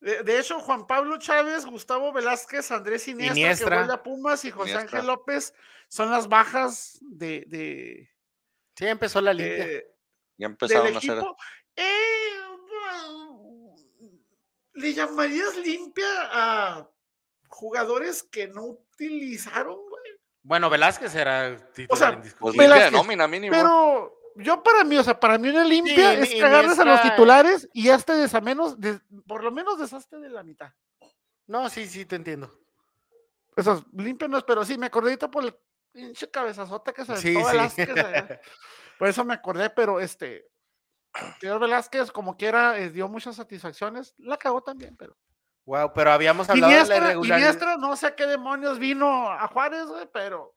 de, 0.00 0.22
de 0.22 0.38
hecho, 0.38 0.60
Juan 0.60 0.86
Pablo 0.86 1.18
Chávez, 1.18 1.66
Gustavo 1.66 2.12
Velázquez, 2.12 2.70
Andrés 2.70 3.08
Iniestra, 3.08 3.40
Iniestra. 3.40 3.68
que 3.70 3.76
vuelve 3.76 3.92
a 3.94 4.02
Pumas 4.04 4.44
y 4.44 4.50
José 4.52 4.70
Iniestra. 4.70 4.98
Ángel 5.00 5.06
López 5.08 5.52
son 5.88 6.10
las 6.12 6.28
bajas 6.28 6.98
de, 7.02 7.44
de, 7.48 8.10
Sí, 8.76 8.86
empezó 8.86 9.20
la 9.20 9.34
liga. 9.34 9.64
de- 9.66 9.95
Ya 10.38 10.46
del 10.46 10.52
empezaron 10.52 10.94
a 10.94 10.98
hacer. 10.98 11.10
equipo. 11.18 11.36
Eh, 11.76 11.82
¿le 14.74 14.92
llamarías 14.94 15.56
limpia 15.56 16.06
a 16.32 16.88
jugadores 17.48 18.22
que 18.22 18.48
no 18.48 18.64
utilizaron, 18.64 19.76
güey? 19.88 20.02
Bueno, 20.42 20.70
Velázquez 20.70 21.14
era 21.14 21.56
titular 21.72 21.98
sea, 21.98 22.08
Pues 22.10 22.18
indiscutible. 22.18 22.64
limpia 22.66 22.74
de 22.84 22.84
Velázquez, 22.84 22.92
nómina 22.92 23.26
mínimo. 23.28 23.52
Pero 23.52 24.18
yo 24.36 24.62
para 24.62 24.84
mí, 24.84 24.96
o 24.98 25.02
sea, 25.02 25.18
para 25.18 25.38
mí 25.38 25.48
una 25.48 25.64
limpia 25.64 26.14
Sí, 26.16 26.20
es 26.22 26.32
Ini- 26.34 26.40
cagarles 26.40 26.78
a 26.78 26.84
los 26.84 27.02
titulares 27.02 27.68
y 27.72 27.88
este 27.88 28.12
de 28.12 28.24
menos, 28.40 28.78
de- 28.80 29.00
por 29.26 29.42
lo 29.42 29.50
menos 29.50 29.78
deshazte 29.78 30.18
de 30.18 30.28
la 30.28 30.42
mitad. 30.42 30.72
No, 31.46 31.68
sí, 31.70 31.86
sí, 31.88 32.04
te 32.04 32.16
entiendo. 32.16 32.52
Eso 33.56 33.72
es, 33.74 33.82
limpio 34.04 34.28
no 34.28 34.36
es, 34.38 34.44
pero 34.44 34.64
sí, 34.64 34.76
me 34.76 34.86
acordé 34.86 35.12
por 35.30 35.42
el 35.44 35.56
pinche 35.92 36.30
cabezazota 36.30 36.92
que 36.92 37.04
se 37.06 37.16
Sí, 37.16 37.34
sí. 37.34 37.82
Por 38.98 39.08
eso 39.08 39.24
me 39.24 39.34
acordé, 39.34 39.70
pero 39.70 40.00
este, 40.00 40.46
señor 41.40 41.60
Velázquez, 41.60 42.10
como 42.10 42.36
quiera, 42.36 42.78
eh, 42.78 42.90
dio 42.90 43.08
muchas 43.08 43.36
satisfacciones. 43.36 44.14
La 44.18 44.36
cagó 44.36 44.62
también, 44.62 44.96
pero. 44.96 45.16
Wow, 45.64 45.92
pero 45.94 46.12
habíamos 46.12 46.48
hablado 46.48 46.70
de 46.70 46.76
la 46.76 46.82
Iniestra, 46.82 47.06
irregularidad. 47.08 47.38
Iniestra, 47.38 47.76
no 47.76 47.96
sé 47.96 48.14
qué 48.14 48.26
demonios 48.26 48.78
vino 48.78 49.30
a 49.30 49.46
Juárez, 49.48 49.86
güey, 49.86 50.08
pero. 50.12 50.52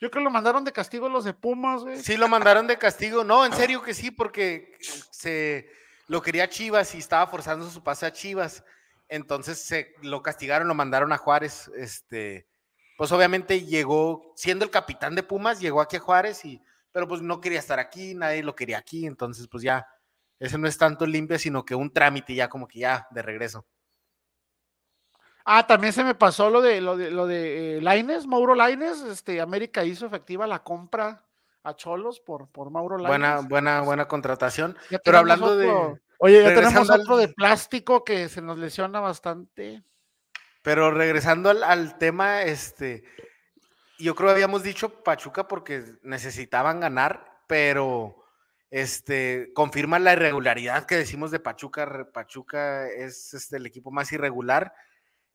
Yo 0.00 0.10
creo 0.10 0.20
que 0.20 0.24
lo 0.24 0.30
mandaron 0.30 0.64
de 0.64 0.72
castigo 0.72 1.08
los 1.08 1.24
de 1.24 1.32
Pumas, 1.32 1.82
güey. 1.82 2.02
Sí, 2.02 2.16
lo 2.16 2.28
mandaron 2.28 2.66
de 2.66 2.76
castigo. 2.76 3.24
No, 3.24 3.46
en 3.46 3.52
serio 3.54 3.82
que 3.82 3.94
sí, 3.94 4.10
porque 4.10 4.76
se 5.10 5.70
lo 6.06 6.20
quería 6.20 6.50
Chivas 6.50 6.94
y 6.94 6.98
estaba 6.98 7.26
forzando 7.26 7.68
su 7.70 7.82
pase 7.82 8.04
a 8.04 8.12
Chivas. 8.12 8.62
Entonces 9.08 9.62
se 9.62 9.94
lo 10.02 10.22
castigaron, 10.22 10.68
lo 10.68 10.74
mandaron 10.74 11.12
a 11.12 11.16
Juárez. 11.16 11.70
Este, 11.76 12.46
pues 12.98 13.10
obviamente 13.12 13.64
llegó, 13.64 14.32
siendo 14.36 14.64
el 14.64 14.70
capitán 14.70 15.14
de 15.14 15.22
Pumas, 15.22 15.60
llegó 15.60 15.80
aquí 15.80 15.96
a 15.96 16.00
Juárez 16.00 16.44
y, 16.44 16.60
pero 16.96 17.06
pues 17.06 17.20
no 17.20 17.42
quería 17.42 17.58
estar 17.58 17.78
aquí, 17.78 18.14
nadie 18.14 18.42
lo 18.42 18.56
quería 18.56 18.78
aquí. 18.78 19.04
Entonces, 19.06 19.46
pues 19.48 19.62
ya, 19.62 19.86
ese 20.38 20.56
no 20.56 20.66
es 20.66 20.78
tanto 20.78 21.04
limpia, 21.04 21.38
sino 21.38 21.62
que 21.62 21.74
un 21.74 21.92
trámite 21.92 22.34
ya 22.34 22.48
como 22.48 22.66
que 22.66 22.78
ya 22.78 23.06
de 23.10 23.20
regreso. 23.20 23.66
Ah, 25.44 25.66
también 25.66 25.92
se 25.92 26.02
me 26.02 26.14
pasó 26.14 26.48
lo 26.48 26.62
de 26.62 26.80
lo 26.80 26.96
de 26.96 27.10
lo 27.10 27.26
de 27.26 27.76
eh, 27.76 27.80
Lainez, 27.82 28.26
Mauro 28.26 28.54
Laines, 28.54 29.02
este 29.02 29.42
América 29.42 29.84
hizo 29.84 30.06
efectiva 30.06 30.46
la 30.46 30.62
compra 30.64 31.22
a 31.64 31.76
Cholos 31.76 32.18
por, 32.18 32.48
por 32.48 32.70
Mauro 32.70 32.96
Laines. 32.96 33.08
Buena, 33.10 33.40
buena, 33.46 33.80
buena 33.82 34.08
contratación. 34.08 34.74
Ya 34.88 34.98
pero 34.98 35.18
hablando 35.18 35.54
de- 35.54 36.00
Oye, 36.18 36.44
ya 36.44 36.54
tenemos 36.54 36.88
al- 36.88 37.02
otro 37.02 37.18
de 37.18 37.28
plástico 37.28 38.04
que 38.04 38.30
se 38.30 38.40
nos 38.40 38.56
lesiona 38.56 39.00
bastante. 39.00 39.84
Pero 40.62 40.90
regresando 40.92 41.50
al, 41.50 41.62
al 41.62 41.98
tema, 41.98 42.40
este, 42.44 43.04
yo 43.98 44.14
creo 44.14 44.28
que 44.28 44.34
habíamos 44.34 44.62
dicho 44.62 45.02
Pachuca 45.02 45.48
porque 45.48 45.82
necesitaban 46.02 46.80
ganar, 46.80 47.42
pero 47.46 48.24
este, 48.70 49.52
confirma 49.54 49.98
la 49.98 50.12
irregularidad 50.12 50.86
que 50.86 50.96
decimos 50.96 51.30
de 51.30 51.40
Pachuca. 51.40 52.08
Pachuca 52.12 52.88
es 52.88 53.34
este, 53.34 53.56
el 53.56 53.66
equipo 53.66 53.90
más 53.90 54.12
irregular, 54.12 54.74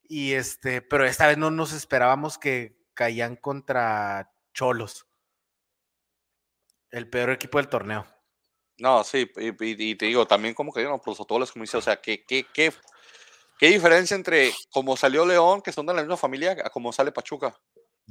y 0.04 0.34
este, 0.34 0.82
pero 0.82 1.06
esta 1.06 1.28
vez 1.28 1.38
no 1.38 1.52
nos 1.52 1.74
esperábamos 1.74 2.38
que 2.38 2.78
caían 2.94 3.36
contra 3.36 4.32
Cholos, 4.54 5.08
el 6.92 7.10
peor 7.10 7.32
equipo 7.32 7.58
del 7.58 7.70
torneo. 7.70 8.06
No, 8.78 9.04
sí, 9.04 9.32
y, 9.38 9.96
te 9.96 10.06
digo, 10.06 10.26
también 10.26 10.54
como 10.54 10.74
que 10.74 10.84
los 10.84 11.02
como 11.52 11.64
dice, 11.64 11.78
o 11.78 11.82
sea, 11.82 12.02
¿qué, 12.02 12.26
qué, 12.26 12.48
qué, 12.52 12.74
qué 13.60 13.68
diferencia 13.68 14.16
entre 14.16 14.52
como 14.72 14.98
salió 14.98 15.26
León, 15.26 15.62
que 15.62 15.72
son 15.72 15.86
de 15.86 15.94
la 15.94 16.02
misma 16.02 16.18
familia, 16.18 16.58
a 16.64 16.70
como 16.70 16.92
sale 16.92 17.12
Pachuca? 17.12 17.56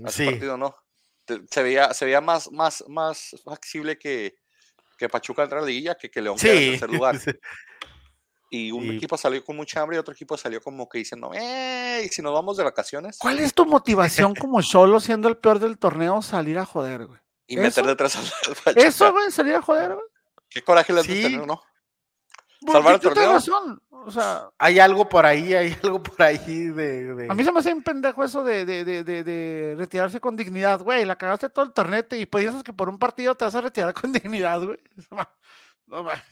Ese 0.06 0.24
Sí, 0.24 0.30
partido, 0.30 0.56
¿no? 0.56 0.74
Se 1.50 1.62
veía, 1.62 1.92
se 1.94 2.04
veía 2.04 2.20
más, 2.20 2.50
más, 2.50 2.84
más 2.88 3.36
factible 3.44 3.98
que, 3.98 4.34
que 4.98 5.08
Pachuca 5.08 5.42
entra 5.44 5.58
a 5.58 5.60
la 5.62 5.66
liguilla 5.68 5.94
que 5.94 6.10
que 6.10 6.20
León 6.20 6.36
quede 6.38 6.52
en 6.52 6.58
sí. 6.58 6.70
tercer 6.78 6.90
lugar. 6.90 7.16
Y 8.52 8.72
un 8.72 8.90
equipo 8.90 9.16
salió 9.16 9.44
con 9.44 9.54
mucha 9.54 9.80
hambre 9.80 9.96
y 9.96 10.00
otro 10.00 10.12
equipo 10.12 10.36
salió 10.36 10.60
como 10.60 10.88
que 10.88 10.98
diciendo, 10.98 11.30
¡eh! 11.32 12.02
¿Y 12.04 12.08
si 12.08 12.20
nos 12.20 12.32
vamos 12.32 12.56
de 12.56 12.64
vacaciones? 12.64 13.16
¿Cuál 13.16 13.38
es 13.38 13.54
tu 13.54 13.64
motivación 13.64 14.34
como 14.34 14.60
Cholo 14.60 14.98
siendo 14.98 15.28
el 15.28 15.36
peor 15.36 15.60
del 15.60 15.78
torneo 15.78 16.20
salir 16.20 16.58
a 16.58 16.64
joder, 16.64 17.06
güey? 17.06 17.20
Y 17.46 17.56
meter 17.56 17.86
detrás 17.86 18.16
al 18.16 18.24
Pachuca. 18.64 18.84
Eso, 18.88 19.12
güey, 19.12 19.30
salir 19.30 19.54
a 19.54 19.62
joder, 19.62 19.94
güey. 19.94 20.06
Qué 20.48 20.62
coraje 20.64 20.92
les 20.92 21.06
Sí. 21.06 21.22
tener, 21.22 21.46
¿no? 21.46 21.62
Porque 22.60 22.72
Salvar 22.72 22.94
el 22.94 23.00
torneo. 23.00 23.32
razón. 23.32 23.82
O 23.90 24.10
sea, 24.10 24.48
Hay 24.58 24.78
algo 24.78 25.08
por 25.08 25.24
ahí, 25.26 25.52
hay 25.54 25.76
algo 25.82 26.02
por 26.02 26.20
ahí 26.22 26.38
de... 26.66 27.14
de- 27.14 27.30
a 27.30 27.34
mí 27.34 27.44
se 27.44 27.52
me 27.52 27.58
hace 27.60 27.72
un 27.72 27.82
pendejo 27.82 28.22
eso 28.24 28.42
de, 28.44 28.64
de, 28.64 28.84
de, 28.84 29.04
de, 29.04 29.24
de 29.24 29.74
retirarse 29.78 30.20
con 30.20 30.36
dignidad, 30.36 30.80
güey. 30.80 31.04
La 31.04 31.16
cagaste 31.16 31.48
todo 31.50 31.64
el 31.64 31.72
tornete 31.72 32.18
y 32.18 32.26
piensas 32.26 32.62
que 32.62 32.72
por 32.72 32.88
un 32.88 32.98
partido 32.98 33.34
te 33.34 33.44
vas 33.44 33.54
a 33.54 33.60
retirar 33.60 33.92
con 34.00 34.12
dignidad, 34.12 34.62
güey. 34.62 34.78
No 35.10 35.16
mames. 36.04 36.22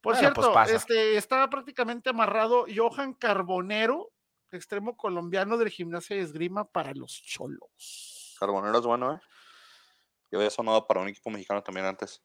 Por 0.00 0.14
Bueno, 0.14 0.32
pues 0.34 0.46
cierto, 0.46 0.62
este, 0.76 1.16
estaba 1.16 1.48
prácticamente 1.48 2.10
amarrado 2.10 2.66
Johan 2.74 3.14
Carbonero, 3.14 4.12
extremo 4.52 4.96
colombiano 4.96 5.56
del 5.56 5.70
gimnasio 5.70 6.14
de 6.16 6.22
esgrima 6.22 6.64
para 6.64 6.92
los 6.94 7.22
cholos. 7.22 8.36
Carbonero 8.38 8.78
es 8.78 8.84
bueno, 8.84 9.14
¿eh? 9.14 9.20
Yo 10.30 10.38
había 10.38 10.50
sonado 10.50 10.86
para 10.86 11.00
un 11.00 11.08
equipo 11.08 11.30
mexicano 11.30 11.62
también 11.62 11.86
antes. 11.86 12.22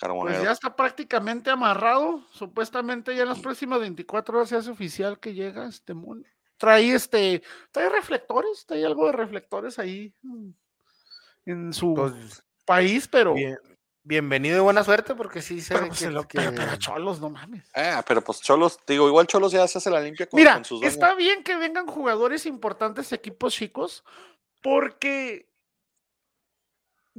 Carbonero. 0.00 0.36
Pues 0.38 0.44
ya 0.44 0.52
está 0.52 0.74
prácticamente 0.74 1.50
amarrado. 1.50 2.24
Supuestamente 2.32 3.14
ya 3.14 3.22
en 3.22 3.28
las 3.28 3.40
próximas 3.40 3.80
24 3.80 4.38
horas 4.38 4.48
se 4.48 4.56
hace 4.56 4.70
oficial 4.70 5.18
que 5.20 5.34
llega 5.34 5.68
este 5.68 5.92
mono. 5.94 6.22
Trae 6.56 6.92
este, 6.94 7.42
trae 7.70 7.88
reflectores, 7.88 8.64
trae 8.66 8.84
algo 8.84 9.06
de 9.06 9.12
reflectores 9.12 9.78
ahí 9.78 10.12
mm, 10.22 10.50
en 11.46 11.72
su 11.72 11.94
pues, 11.94 12.42
país, 12.66 13.08
pero, 13.08 13.34
bien- 13.34 13.58
bienvenido 14.02 14.58
y 14.58 14.60
buena 14.60 14.84
suerte, 14.84 15.14
porque 15.14 15.40
sí 15.42 15.60
se 15.60 15.74
pero, 15.74 15.82
ve 15.84 15.88
pues, 15.88 15.98
que- 16.00 16.04
se 16.06 16.10
lo- 16.10 16.28
que- 16.28 16.38
pero- 16.38 16.52
pero 16.54 16.76
cholos, 16.76 17.20
no 17.20 17.30
mames. 17.30 17.70
Ah, 17.74 18.02
pero 18.06 18.22
pues 18.22 18.40
Cholos, 18.40 18.78
digo, 18.86 19.06
igual 19.08 19.26
Cholos 19.26 19.52
ya 19.52 19.66
se 19.68 19.78
hace 19.78 19.90
la 19.90 20.00
limpia 20.00 20.26
con, 20.28 20.38
Mira, 20.38 20.54
con 20.54 20.64
sus 20.64 20.80
dueños. 20.80 20.94
está 20.94 21.14
bien 21.14 21.42
que 21.42 21.56
vengan 21.56 21.86
jugadores 21.86 22.44
importantes, 22.46 23.12
equipos 23.12 23.54
chicos, 23.54 24.04
porque 24.62 25.49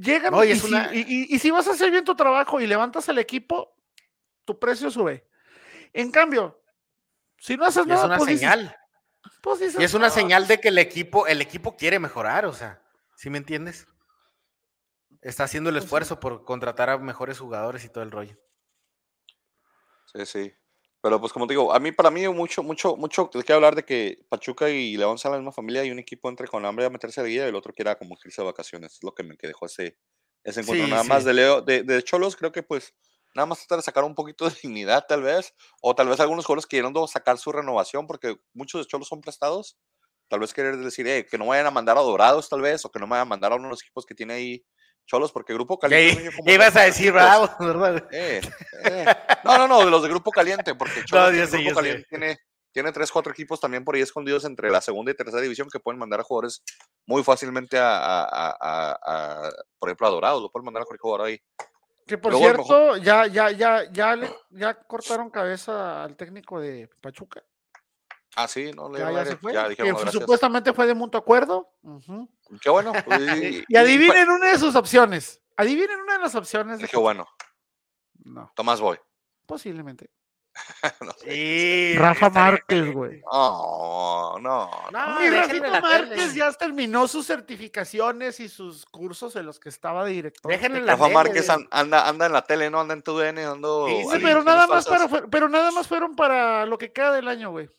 llegan 0.01 0.31
No, 0.33 0.43
y 0.43 0.49
y, 0.49 0.51
es 0.51 0.61
si, 0.61 0.67
una- 0.67 0.93
y- 0.93 1.05
y- 1.07 1.35
y 1.35 1.39
si 1.39 1.51
vas 1.51 1.67
a 1.67 1.71
hacer 1.71 1.91
bien 1.91 2.03
tu 2.03 2.15
trabajo 2.15 2.59
y 2.59 2.67
levantas 2.67 3.07
el 3.09 3.17
equipo, 3.17 3.75
tu 4.45 4.57
precio 4.59 4.89
sube. 4.91 5.27
En 5.93 6.11
cambio, 6.11 6.61
si 7.37 7.57
no 7.57 7.65
haces 7.65 7.79
y 7.85 7.89
es 7.89 7.95
nada, 7.95 8.05
una 8.05 8.17
pues 8.17 8.29
dices- 8.29 8.39
señal. 8.41 8.75
pues 9.41 9.59
dices, 9.59 9.79
Y 9.79 9.83
es 9.83 9.93
una 9.93 10.07
"Ah, 10.07 10.11
señal 10.11 10.47
de 10.47 10.59
que 10.59 10.69
el 10.69 10.77
equipo, 10.77 11.27
el 11.27 11.41
equipo 11.41 11.75
quiere 11.75 11.99
mejorar, 11.99 12.45
o 12.45 12.53
sea, 12.53 12.81
¿sí 13.15 13.29
me 13.29 13.37
entiendes? 13.37 13.87
Está 15.21 15.43
haciendo 15.43 15.69
el 15.69 15.75
Pues 15.75 15.83
esfuerzo 15.85 16.19
por 16.19 16.43
contratar 16.45 16.89
a 16.89 16.97
mejores 16.97 17.37
jugadores 17.39 17.83
y 17.85 17.89
todo 17.89 18.03
el 18.03 18.11
rollo. 18.11 18.35
Sí, 20.13 20.25
sí. 20.25 20.53
Pero 21.01 21.19
pues 21.19 21.33
como 21.33 21.47
te 21.47 21.53
digo, 21.53 21.73
a 21.73 21.79
mí, 21.79 21.91
para 21.91 22.11
mí, 22.11 22.27
mucho, 22.27 22.61
mucho, 22.61 22.95
mucho 22.95 23.29
de 23.33 23.43
qué 23.43 23.53
hablar 23.53 23.75
de 23.75 23.83
que 23.83 24.23
Pachuca 24.29 24.69
y 24.69 24.95
León 24.97 25.17
sean 25.17 25.31
la 25.31 25.39
misma 25.39 25.51
familia 25.51 25.83
y 25.83 25.89
un 25.89 25.97
equipo 25.97 26.29
entre 26.29 26.47
con 26.47 26.63
hambre 26.65 26.85
a 26.85 26.89
meterse 26.91 27.21
a 27.21 27.23
guía 27.23 27.45
y 27.45 27.49
el 27.49 27.55
otro 27.55 27.73
quiera 27.73 27.97
como 27.97 28.15
irse 28.23 28.41
de 28.41 28.45
vacaciones. 28.45 28.93
Es 28.93 29.03
lo 29.03 29.13
que 29.13 29.23
me 29.23 29.35
que 29.35 29.47
dejó 29.47 29.65
ese, 29.65 29.97
ese 30.43 30.61
encuentro. 30.61 30.85
Sí, 30.85 30.91
nada 30.91 31.03
más 31.03 31.23
sí. 31.23 31.27
de 31.29 31.33
Leo, 31.33 31.61
de, 31.61 31.81
de 31.83 32.03
Cholos, 32.03 32.35
creo 32.35 32.51
que 32.51 32.61
pues 32.61 32.93
nada 33.33 33.47
más 33.47 33.59
tratar 33.59 33.79
de 33.79 33.83
sacar 33.83 34.03
un 34.03 34.13
poquito 34.13 34.47
de 34.47 34.55
dignidad 34.61 35.05
tal 35.07 35.23
vez, 35.23 35.55
o 35.81 35.95
tal 35.95 36.07
vez 36.07 36.19
algunos 36.19 36.45
jugadores 36.45 36.67
queriendo 36.67 37.07
sacar 37.07 37.37
su 37.39 37.51
renovación, 37.51 38.05
porque 38.05 38.37
muchos 38.53 38.81
de 38.81 38.87
Cholos 38.87 39.07
son 39.07 39.21
prestados. 39.21 39.77
Tal 40.27 40.39
vez 40.39 40.53
querer 40.53 40.77
decir, 40.77 41.05
eh, 41.07 41.25
que 41.25 41.37
no 41.37 41.47
vayan 41.47 41.65
a 41.65 41.71
mandar 41.71 41.97
a 41.97 42.01
Dorados 42.01 42.47
tal 42.47 42.61
vez, 42.61 42.85
o 42.85 42.91
que 42.91 42.99
no 42.99 43.07
vayan 43.07 43.23
a 43.23 43.29
mandar 43.29 43.51
a 43.51 43.55
uno 43.55 43.65
de 43.65 43.71
los 43.71 43.81
equipos 43.81 44.05
que 44.05 44.15
tiene 44.15 44.33
ahí 44.33 44.65
Cholos, 45.05 45.31
porque 45.31 45.53
Grupo 45.53 45.77
Caliente. 45.79 46.31
ya 46.45 46.51
ibas 46.53 46.75
a 46.75 46.81
decir 46.83 47.07
equipos. 47.09 47.21
bravo, 47.57 47.79
¿verdad? 47.81 48.07
Eh, 48.11 48.41
eh. 48.85 49.05
No, 49.43 49.57
no, 49.57 49.67
no, 49.67 49.79
de 49.85 49.91
los 49.91 50.01
de 50.03 50.09
Grupo 50.09 50.31
Caliente, 50.31 50.75
porque 50.75 51.03
Cholos 51.05 51.27
yo 51.27 51.31
tiene 51.31 51.47
sé, 51.47 51.57
Grupo. 51.57 51.75
Caliente 51.75 52.07
tiene, 52.09 52.37
tiene 52.71 52.91
tres, 52.91 53.11
cuatro 53.11 53.31
equipos 53.33 53.59
también 53.59 53.83
por 53.83 53.95
ahí 53.95 54.01
escondidos 54.01 54.45
entre 54.45 54.69
la 54.69 54.79
segunda 54.81 55.11
y 55.11 55.15
tercera 55.15 55.41
división 55.41 55.67
que 55.71 55.79
pueden 55.79 55.99
mandar 55.99 56.19
a 56.21 56.23
jugadores 56.23 56.63
muy 57.05 57.23
fácilmente 57.23 57.77
a, 57.77 57.97
a- 57.97 58.23
a- 58.23 58.57
a- 58.59 58.99
a- 59.47 59.51
por 59.77 59.89
ejemplo, 59.89 60.07
a 60.07 60.11
Dorados, 60.11 60.41
lo 60.41 60.49
pueden 60.51 60.65
mandar 60.65 60.83
a 60.83 60.85
cualquier 60.85 61.01
jugador 61.01 61.27
ahí. 61.27 61.39
Que 62.07 62.17
por 62.17 62.31
Luego 62.31 62.45
cierto, 62.65 62.97
ya, 62.97 63.27
ya, 63.27 63.51
ya, 63.51 63.91
ya, 63.91 64.15
le- 64.15 64.33
ya 64.49 64.73
cortaron 64.73 65.29
cabeza 65.29 66.03
al 66.03 66.15
técnico 66.15 66.59
de 66.59 66.89
Pachuca. 67.01 67.43
Ah, 68.36 68.47
sí, 68.47 68.71
no, 68.73 68.89
le 68.89 68.99
Ya, 68.99 69.11
ya 69.11 69.25
se 69.25 69.36
fue. 69.38 69.53
ya 69.53 69.63
que 69.63 69.69
dijeron, 69.71 69.93
fue- 69.93 70.01
gracias. 70.03 70.21
supuestamente 70.21 70.73
fue 70.73 70.88
de 70.88 70.93
mutuo 70.95 71.19
acuerdo. 71.19 71.69
Qué 72.61 72.69
bueno. 72.69 72.93
pues, 73.05 73.19
y, 73.41 73.63
Y 73.67 73.75
adivinen 73.75 74.29
una 74.29 74.47
de 74.51 74.57
sus 74.59 74.75
opciones. 74.75 75.41
Adivinen 75.57 75.99
una 76.01 76.13
de 76.13 76.19
las 76.19 76.36
opciones. 76.36 76.79
de 76.79 76.88
Qué 76.88 76.97
bueno. 76.97 77.27
No, 78.23 78.51
Tomás 78.55 78.79
Boy. 78.79 78.97
posiblemente. 79.45 80.09
no 81.01 81.11
sé. 81.13 81.32
Sí, 81.32 81.97
Rafa 81.97 82.29
Márquez, 82.29 82.91
güey. 82.93 83.21
No, 83.32 84.38
no, 84.39 84.69
no. 84.91 84.91
No, 84.91 85.59
la 85.69 85.82
Márquez 85.82 86.34
ya 86.36 86.51
terminó 86.53 87.07
sus 87.07 87.25
certificaciones 87.27 88.39
y 88.41 88.49
sus 88.49 88.86
cursos 88.86 89.36
en 89.38 89.45
los 89.45 89.59
que 89.59 89.69
estaba 89.69 90.03
de 90.05 90.11
director. 90.11 90.51
Déjenlo 90.51 90.77
en 90.79 90.86
la 90.86 90.93
Rafa 90.93 91.05
tele, 91.05 91.13
Márquez 91.15 91.49
anda, 91.49 92.07
anda 92.07 92.25
en 92.25 92.34
la 92.34 92.41
tele, 92.43 92.69
no 92.69 92.82
anda 92.82 92.93
en 92.93 93.01
tu 93.01 93.17
DN, 93.17 93.43
ando. 93.45 93.88
Sí, 93.88 94.03
Sí, 94.11 94.19
pero 94.21 94.43
nada 94.43 94.67
más 94.67 94.86
para, 94.88 95.07
pero 95.29 95.47
nada 95.49 95.71
más 95.71 95.88
fueron 95.88 96.15
para 96.15 96.65
lo 96.65 96.77
que 96.77 96.91
queda 96.91 97.11
del 97.13 97.27
año, 97.29 97.51
güey. 97.51 97.69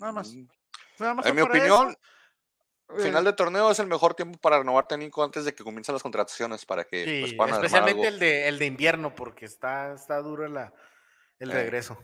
Nada 0.00 0.12
más. 0.12 0.32
Nada 0.98 1.14
más 1.14 1.26
En 1.26 1.34
fue 1.34 1.42
mi 1.42 1.48
opinión, 1.48 1.90
eso. 2.88 3.02
final 3.02 3.22
Eh, 3.24 3.30
de 3.30 3.32
torneo 3.34 3.70
es 3.70 3.78
el 3.78 3.86
mejor 3.86 4.14
tiempo 4.14 4.38
para 4.38 4.58
renovar 4.58 4.86
técnico 4.86 5.22
antes 5.24 5.44
de 5.44 5.54
que 5.54 5.64
comiencen 5.64 5.92
las 5.94 6.02
contrataciones 6.02 6.64
para 6.64 6.84
que 6.84 7.04
pues, 7.20 7.30
Sí, 7.30 7.36
puedan 7.36 7.54
armar 7.54 7.64
especialmente 7.66 8.08
el 8.08 8.18
de, 8.18 8.48
el 8.48 8.58
de 8.58 8.66
invierno, 8.66 9.14
porque 9.14 9.44
está, 9.44 9.92
está 9.94 10.18
duro 10.22 10.46
la, 10.48 10.72
el 11.38 11.50
Eh. 11.50 11.54
regreso. 11.54 11.98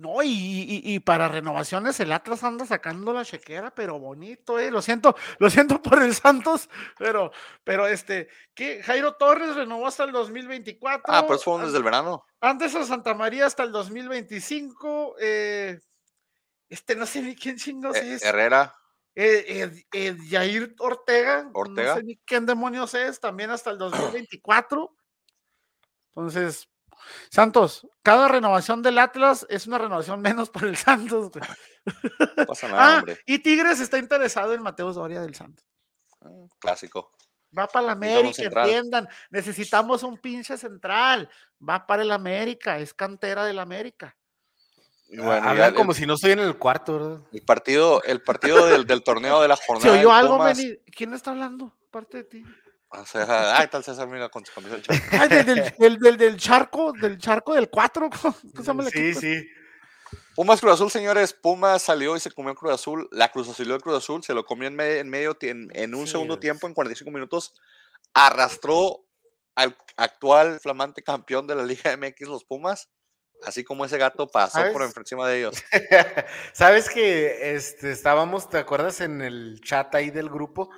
No, 0.00 0.22
y, 0.22 0.28
y- 0.28 0.94
y 0.94 1.00
para 1.00 1.26
renovaciones 1.26 1.98
el 1.98 2.12
Atlas 2.12 2.44
anda 2.44 2.64
sacando 2.64 3.12
la 3.12 3.24
chequera, 3.24 3.74
pero 3.74 3.98
bonito, 3.98 4.60
eh. 4.60 4.70
Lo 4.70 4.80
siento, 4.80 5.16
lo 5.40 5.50
siento 5.50 5.82
por 5.82 6.00
el 6.00 6.14
Santos, 6.14 6.68
pero, 6.98 7.32
pero 7.64 7.88
este, 7.88 8.28
que 8.54 8.80
Jairo 8.84 9.14
Torres 9.16 9.56
renovó 9.56 9.88
hasta 9.88 10.04
el 10.04 10.12
2024. 10.12 11.02
Ah, 11.12 11.26
pues 11.26 11.44
an- 11.48 11.64
desde 11.64 11.78
el 11.78 11.82
verano. 11.82 12.24
Antes 12.40 12.76
a 12.76 12.84
Santa 12.84 13.12
María 13.14 13.46
hasta 13.46 13.64
el 13.64 13.72
2025. 13.72 15.16
eh, 15.20 15.80
este, 16.68 16.94
no 16.96 17.06
sé 17.06 17.22
ni 17.22 17.34
quién 17.34 17.56
chingos 17.56 17.96
Eh, 17.96 18.14
es. 18.14 18.22
Herrera, 18.22 18.74
Eh, 19.14 20.16
Yair 20.28 20.74
Ortega, 20.78 21.50
Ortega. 21.52 21.94
no 21.94 22.00
sé 22.00 22.02
ni 22.04 22.16
quién 22.18 22.46
demonios 22.46 22.94
es, 22.94 23.18
también 23.18 23.50
hasta 23.50 23.70
el 23.70 23.78
2024. 23.78 24.94
Entonces, 26.14 26.68
Santos, 27.30 27.86
cada 28.02 28.28
renovación 28.28 28.82
del 28.82 28.98
Atlas 28.98 29.46
es 29.48 29.66
una 29.66 29.78
renovación 29.78 30.20
menos 30.20 30.50
por 30.50 30.64
el 30.64 30.76
Santos. 30.76 31.30
no 31.34 32.46
pasa 32.46 32.68
nada, 32.68 32.96
Ah, 32.96 32.98
hombre. 32.98 33.18
y 33.26 33.38
Tigres 33.40 33.80
está 33.80 33.98
interesado 33.98 34.52
en 34.54 34.62
Mateo 34.62 34.92
Doria 34.92 35.20
del 35.20 35.34
Santos. 35.34 35.64
Ah, 36.20 36.28
Clásico. 36.58 37.12
Va 37.56 37.66
para 37.66 37.86
un 37.86 37.92
América, 37.92 38.42
entiendan. 38.42 39.08
Necesitamos 39.30 40.02
un 40.02 40.18
pinche 40.18 40.58
central. 40.58 41.30
Va 41.66 41.86
para 41.86 42.02
el 42.02 42.10
América, 42.10 42.78
es 42.78 42.92
cantera 42.92 43.44
del 43.46 43.58
América. 43.58 44.14
Y 45.08 45.16
bueno, 45.18 45.50
el- 45.52 45.74
como 45.74 45.94
si 45.94 46.04
no 46.06 46.14
estoy 46.14 46.32
en 46.32 46.40
el 46.40 46.56
cuarto, 46.58 46.92
¿verdad? 46.98 47.20
El 47.32 47.42
partido, 47.42 48.02
el 48.04 48.20
partido 48.22 48.66
del, 48.66 48.86
del 48.86 49.02
torneo 49.02 49.40
de 49.40 49.48
la 49.48 49.56
¿Se 49.56 49.64
jornada. 49.66 49.90
oyó 49.92 50.00
del 50.08 50.10
algo, 50.10 50.38
Meni? 50.44 50.76
¿Quién 50.94 51.14
está 51.14 51.30
hablando? 51.30 51.74
Aparte 51.88 52.18
de 52.18 52.24
ti. 52.24 52.44
O 52.90 53.04
sea, 53.04 53.58
ay, 53.58 53.68
tal 53.68 53.84
César, 53.84 54.08
mira, 54.08 54.28
con 54.28 54.44
chat. 54.44 54.54
Ay, 55.12 55.28
del, 55.28 55.46
del- 55.46 55.74
del- 55.78 55.98
del- 55.98 56.16
del 56.16 56.36
charco, 56.36 56.92
del 56.92 57.18
charco 57.18 57.54
del 57.54 57.68
4. 57.70 58.10
¿Cómo 58.22 58.34
se 58.56 58.62
llama 58.62 58.82
el 58.84 58.90
Sí, 58.90 58.98
equipo? 58.98 59.20
sí. 59.20 59.46
Pumas 60.34 60.60
Cruz 60.60 60.74
Azul, 60.74 60.90
señores. 60.90 61.32
Pumas 61.34 61.82
salió 61.82 62.16
y 62.16 62.20
se 62.20 62.30
comió 62.30 62.50
el 62.52 62.56
Cruz 62.56 62.72
Azul. 62.72 63.08
La 63.12 63.30
Cruz 63.30 63.48
Azul 63.48 63.70
el 63.70 63.80
Cruz 63.82 63.96
Azul 63.96 64.22
se 64.22 64.32
lo 64.34 64.44
comió 64.44 64.68
en, 64.68 64.76
me- 64.76 64.98
en 64.98 65.08
medio, 65.08 65.36
en, 65.42 65.68
en 65.74 65.94
un 65.94 66.06
Sí, 66.06 66.12
segundo 66.12 66.34
es. 66.34 66.40
tiempo, 66.40 66.66
en 66.66 66.74
45 66.74 67.10
minutos. 67.10 67.54
Arrastró 68.14 69.04
al 69.54 69.76
actual 69.96 70.60
flamante 70.60 71.02
campeón 71.02 71.46
de 71.46 71.56
la 71.56 71.64
Liga 71.64 71.96
MX, 71.96 72.28
los 72.28 72.44
Pumas. 72.44 72.88
Así 73.44 73.64
como 73.64 73.84
ese 73.84 73.98
gato 73.98 74.26
pasó 74.26 74.60
por 74.72 74.82
encima 74.82 75.28
de 75.28 75.38
ellos. 75.38 75.62
Sabes 76.52 76.90
que 76.90 77.54
este, 77.54 77.92
estábamos, 77.92 78.48
¿te 78.48 78.58
acuerdas? 78.58 79.00
En 79.00 79.22
el 79.22 79.60
chat 79.62 79.94
ahí 79.94 80.10
del 80.10 80.28
grupo 80.28 80.70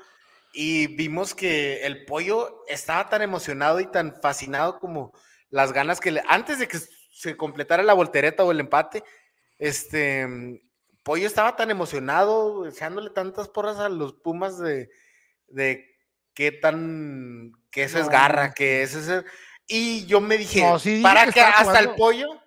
y 0.52 0.88
vimos 0.88 1.34
que 1.34 1.86
el 1.86 2.04
pollo 2.04 2.64
estaba 2.68 3.08
tan 3.08 3.22
emocionado 3.22 3.80
y 3.80 3.86
tan 3.86 4.20
fascinado 4.20 4.78
como 4.78 5.12
las 5.48 5.72
ganas 5.72 6.00
que 6.00 6.10
le, 6.10 6.22
antes 6.28 6.58
de 6.58 6.68
que 6.68 6.78
se 7.12 7.36
completara 7.36 7.82
la 7.82 7.94
voltereta 7.94 8.44
o 8.44 8.50
el 8.50 8.60
empate, 8.60 9.04
este 9.58 10.26
pollo 11.02 11.26
estaba 11.26 11.56
tan 11.56 11.70
emocionado, 11.70 12.66
echándole 12.66 13.10
tantas 13.10 13.48
porras 13.48 13.78
a 13.78 13.88
los 13.88 14.14
Pumas 14.14 14.58
de, 14.58 14.90
de 15.48 15.86
qué 16.34 16.52
tan, 16.52 17.52
que 17.70 17.84
eso 17.84 17.98
es 17.98 18.08
garra, 18.08 18.52
que 18.52 18.82
eso 18.82 18.98
es... 18.98 19.24
Y 19.66 20.04
yo 20.06 20.20
me 20.20 20.36
dije, 20.36 20.62
No, 20.62 20.78
sí 20.78 20.90
dije 20.90 21.02
para 21.02 21.30
que 21.30 21.40
hasta 21.40 21.78
el 21.78 21.94
pollo 21.94 22.40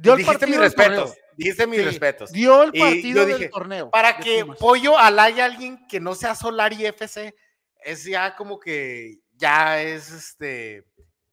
Dio 0.00 0.12
el 0.12 0.18
dijiste 0.18 0.46
mis 0.46 0.56
partido 0.58 0.62
del 0.62 0.74
torneo. 0.74 1.04
respetos. 1.04 1.24
Dijiste 1.36 1.66
mis 1.66 1.78
Sí, 1.78 1.84
respetos. 1.84 2.32
Dio 2.32 2.62
el 2.64 2.72
partido 2.72 3.26
del 3.26 3.50
torneo. 3.50 3.90
Para 3.90 4.16
que 4.18 4.42
Pumas. 4.44 4.58
Pollo 4.58 4.98
alaya 4.98 5.44
a 5.44 5.46
alguien 5.46 5.86
que 5.86 6.00
no 6.00 6.14
sea 6.14 6.34
Solari 6.34 6.84
FC, 6.86 7.34
es 7.84 8.04
ya 8.04 8.34
como 8.36 8.58
que 8.58 9.18
ya 9.34 9.80
es 9.82 10.10
este. 10.10 10.84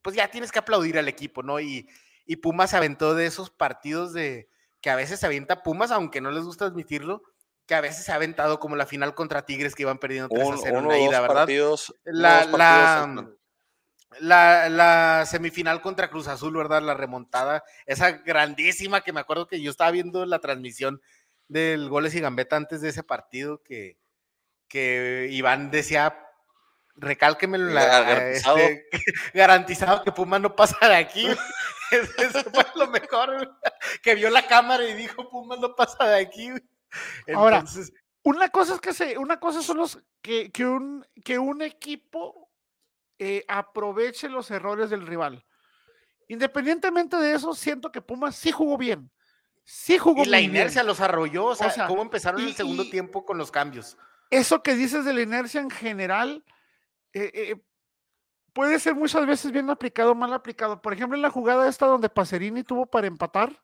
Pues 0.01 0.15
ya 0.15 0.27
tienes 0.29 0.51
que 0.51 0.59
aplaudir 0.59 0.99
al 0.99 1.07
equipo, 1.07 1.41
¿no? 1.41 1.59
Y, 1.59 1.87
y 2.27 2.35
Pumas 2.35 2.69
se 2.69 2.77
aventó 2.77 3.15
de 3.15 3.25
esos 3.25 3.49
partidos 3.49 4.13
de 4.13 4.47
que 4.81 4.91
a 4.91 4.95
veces 4.95 5.19
se 5.19 5.25
avienta 5.25 5.63
Pumas, 5.63 5.89
aunque 5.91 6.21
no 6.21 6.29
les 6.29 6.43
gusta 6.43 6.65
admitirlo, 6.65 7.23
que 7.65 7.73
a 7.73 7.81
veces 7.81 8.05
se 8.05 8.11
ha 8.11 8.15
aventado 8.15 8.59
como 8.59 8.75
la 8.75 8.85
final 8.85 9.15
contra 9.15 9.43
Tigres 9.47 9.73
que 9.73 9.81
iban 9.81 9.97
perdiendo 9.97 10.29
3 10.29 10.45
Un- 10.47 10.53
a 10.53 10.57
0 10.57 10.79
en 10.79 10.87
la 10.87 10.99
ida, 10.99 11.21
¿verdad? 11.21 11.35
partidos. 11.37 11.95
La, 12.03 12.47
partidos 12.51 13.35
la, 14.19 14.69
la, 14.69 15.25
semifinal 15.25 15.81
contra 15.81 16.09
Cruz 16.09 16.27
Azul, 16.27 16.55
¿verdad? 16.55 16.81
La 16.81 16.93
remontada, 16.93 17.63
esa 17.85 18.11
grandísima 18.11 19.01
que 19.01 19.13
me 19.13 19.19
acuerdo 19.19 19.47
que 19.47 19.61
yo 19.61 19.71
estaba 19.71 19.91
viendo 19.91 20.25
la 20.25 20.39
transmisión 20.39 21.01
del 21.47 21.89
Goles 21.89 22.15
y 22.15 22.21
Gambeta 22.21 22.55
antes 22.55 22.81
de 22.81 22.89
ese 22.89 23.03
partido 23.03 23.61
que, 23.63 23.97
que 24.67 25.27
Iván 25.31 25.71
decía, 25.71 26.17
recálquemelo, 26.95 27.65
la, 27.65 27.85
Garantizado. 27.85 28.57
este, 28.57 28.89
garantizado 29.33 30.03
que 30.03 30.11
Puma 30.11 30.39
no 30.39 30.55
pasa 30.55 30.77
de 30.87 30.95
aquí. 30.95 31.27
Eso 31.91 32.43
fue 32.51 32.65
lo 32.75 32.87
mejor, 32.87 33.57
que 34.01 34.15
vio 34.15 34.29
la 34.29 34.47
cámara 34.47 34.87
y 34.87 34.93
dijo, 34.93 35.29
Puma 35.29 35.55
no 35.55 35.75
pasa 35.75 36.05
de 36.05 36.21
aquí. 36.21 36.49
Ahora, 37.33 37.59
Entonces, 37.59 37.93
Una 38.23 38.49
cosa 38.49 38.75
es 38.75 38.81
que 38.81 38.93
se, 38.93 39.17
una 39.17 39.39
cosa 39.39 39.61
son 39.61 39.77
los 39.77 39.99
que, 40.21 40.51
que 40.51 40.65
un, 40.65 41.05
que 41.23 41.37
un 41.37 41.61
equipo 41.61 42.44
eh, 43.19 43.43
aproveche 43.47 44.29
los 44.29 44.49
errores 44.51 44.89
del 44.89 45.05
rival. 45.07 45.45
Independientemente 46.27 47.17
de 47.17 47.35
eso, 47.35 47.53
siento 47.53 47.91
que 47.91 48.01
Pumas 48.01 48.35
sí 48.35 48.51
jugó 48.51 48.77
bien. 48.77 49.11
Sí 49.63 49.97
jugó 49.97 50.23
y 50.23 50.25
la 50.25 50.37
muy 50.37 50.47
bien. 50.47 50.51
inercia 50.61 50.83
los 50.83 50.99
arrolló, 51.01 51.45
o 51.45 51.55
sea, 51.55 51.69
sea, 51.71 51.87
cómo 51.87 52.01
empezaron 52.01 52.41
y- 52.41 52.45
el 52.47 52.55
segundo 52.55 52.83
y- 52.83 52.89
tiempo 52.91 53.25
con 53.25 53.37
los 53.37 53.51
cambios. 53.51 53.97
Eso 54.29 54.61
que 54.63 54.75
dices 54.75 55.05
de 55.05 55.13
la 55.13 55.21
inercia 55.21 55.61
en 55.61 55.69
general 55.69 56.43
eh, 57.13 57.31
eh, 57.33 57.55
puede 58.53 58.79
ser 58.79 58.95
muchas 58.95 59.25
veces 59.25 59.51
bien 59.51 59.69
aplicado 59.69 60.11
o 60.11 60.15
mal 60.15 60.33
aplicado. 60.33 60.81
Por 60.81 60.93
ejemplo, 60.93 61.15
en 61.15 61.21
la 61.21 61.29
jugada 61.29 61.67
esta 61.67 61.85
donde 61.85 62.09
Pacerini 62.09 62.63
tuvo 62.63 62.85
para 62.85 63.07
empatar. 63.07 63.61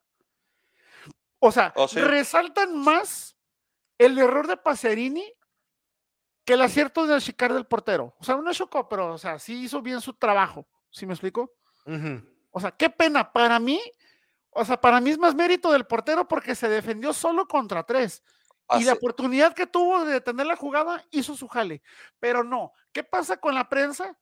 O 1.40 1.52
sea, 1.52 1.74
Oh, 1.76 1.88
sí. 1.88 2.00
resaltan 2.00 2.78
más 2.78 3.36
el 3.98 4.18
error 4.18 4.48
de 4.48 4.58
Pacerini 4.58 5.34
que 6.46 6.54
el 6.54 6.62
acierto 6.62 7.06
de 7.06 7.16
achicar 7.16 7.54
del 7.54 7.66
portero. 7.66 8.16
O 8.20 8.24
sea, 8.24 8.36
no 8.36 8.54
chocó, 8.54 8.88
pero 8.90 9.14
o 9.14 9.18
sea, 9.18 9.38
sí 9.40 9.64
hizo 9.64 9.82
bien 9.82 10.02
su 10.02 10.14
trabajo. 10.14 10.68
¿Sí 10.90 11.06
me 11.06 11.14
explico? 11.14 11.52
O 12.52 12.60
sea, 12.60 12.72
qué 12.72 12.90
pena. 12.90 13.32
Para 13.32 13.60
mí, 13.60 13.82
o 14.50 14.66
sea, 14.66 14.80
para 14.80 15.00
mí 15.00 15.12
es 15.12 15.18
más 15.18 15.36
mérito 15.36 15.72
del 15.72 15.86
portero 15.86 16.28
porque 16.28 16.56
se 16.56 16.68
defendió 16.68 17.14
solo 17.14 17.48
contra 17.48 17.84
tres. 17.84 18.24
Y 18.80 18.86
la 18.86 18.94
oportunidad 18.94 19.54
que 19.54 19.68
tuvo 19.68 20.06
de 20.06 20.14
detener 20.14 20.46
la 20.46 20.56
jugada 20.56 21.04
hizo 21.12 21.36
su 21.36 21.48
jale. 21.48 21.82
Pero 22.20 22.44
no. 22.44 22.72
¿Qué 22.94 23.04
pasa 23.04 23.36
con 23.38 23.54
la 23.54 23.68
prensa? 23.68 24.18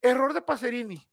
Error 0.00 0.32
de 0.32 0.40
Pacerini. 0.42 1.04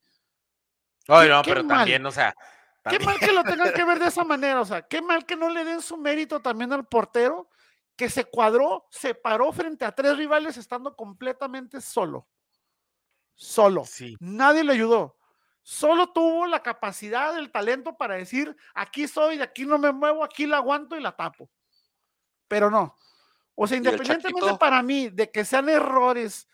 Ay, 1.07 1.27
Qué- 1.27 1.33
no, 1.33 1.41
qué 1.41 1.51
pero 1.51 1.63
mal. 1.63 1.77
también, 1.79 2.05
o 2.05 2.11
sea. 2.11 2.33
Qué 2.33 2.97
también- 2.97 3.05
mal 3.05 3.19
que 3.19 3.31
lo 3.31 3.43
tengan 3.43 3.73
que 3.73 3.83
ver 3.85 3.99
de 3.99 4.07
esa 4.07 4.23
manera. 4.23 4.61
O 4.61 4.65
sea, 4.65 4.83
qué 4.83 5.01
mal 5.01 5.25
que 5.25 5.35
no 5.35 5.49
le 5.49 5.65
den 5.65 5.81
su 5.81 5.97
mérito 5.97 6.39
también 6.41 6.71
al 6.73 6.85
portero 6.85 7.49
que 7.95 8.09
se 8.09 8.25
cuadró, 8.25 8.87
se 8.91 9.15
paró 9.15 9.51
frente 9.51 9.85
a 9.85 9.93
tres 9.93 10.17
rivales 10.17 10.57
estando 10.57 10.95
completamente 10.95 11.81
solo. 11.81 12.27
Solo. 13.33 13.85
Sí. 13.85 14.15
Nadie 14.19 14.63
le 14.63 14.73
ayudó. 14.73 15.17
Solo 15.61 16.11
tuvo 16.11 16.45
la 16.45 16.61
capacidad, 16.61 17.37
el 17.37 17.51
talento 17.51 17.97
para 17.97 18.15
decir, 18.15 18.55
aquí 18.73 19.07
soy, 19.07 19.37
de 19.37 19.43
aquí 19.43 19.65
no 19.65 19.79
me 19.79 19.91
muevo, 19.91 20.23
aquí 20.23 20.45
la 20.45 20.57
aguanto 20.57 20.95
y 20.95 21.01
la 21.01 21.15
tapo. 21.15 21.49
Pero 22.47 22.69
no. 22.69 22.95
O 23.55 23.65
sea, 23.65 23.77
independientemente 23.77 24.57
para 24.59 24.83
mí 24.83 25.09
de 25.09 25.31
que 25.31 25.43
sean 25.43 25.69
errores 25.69 26.47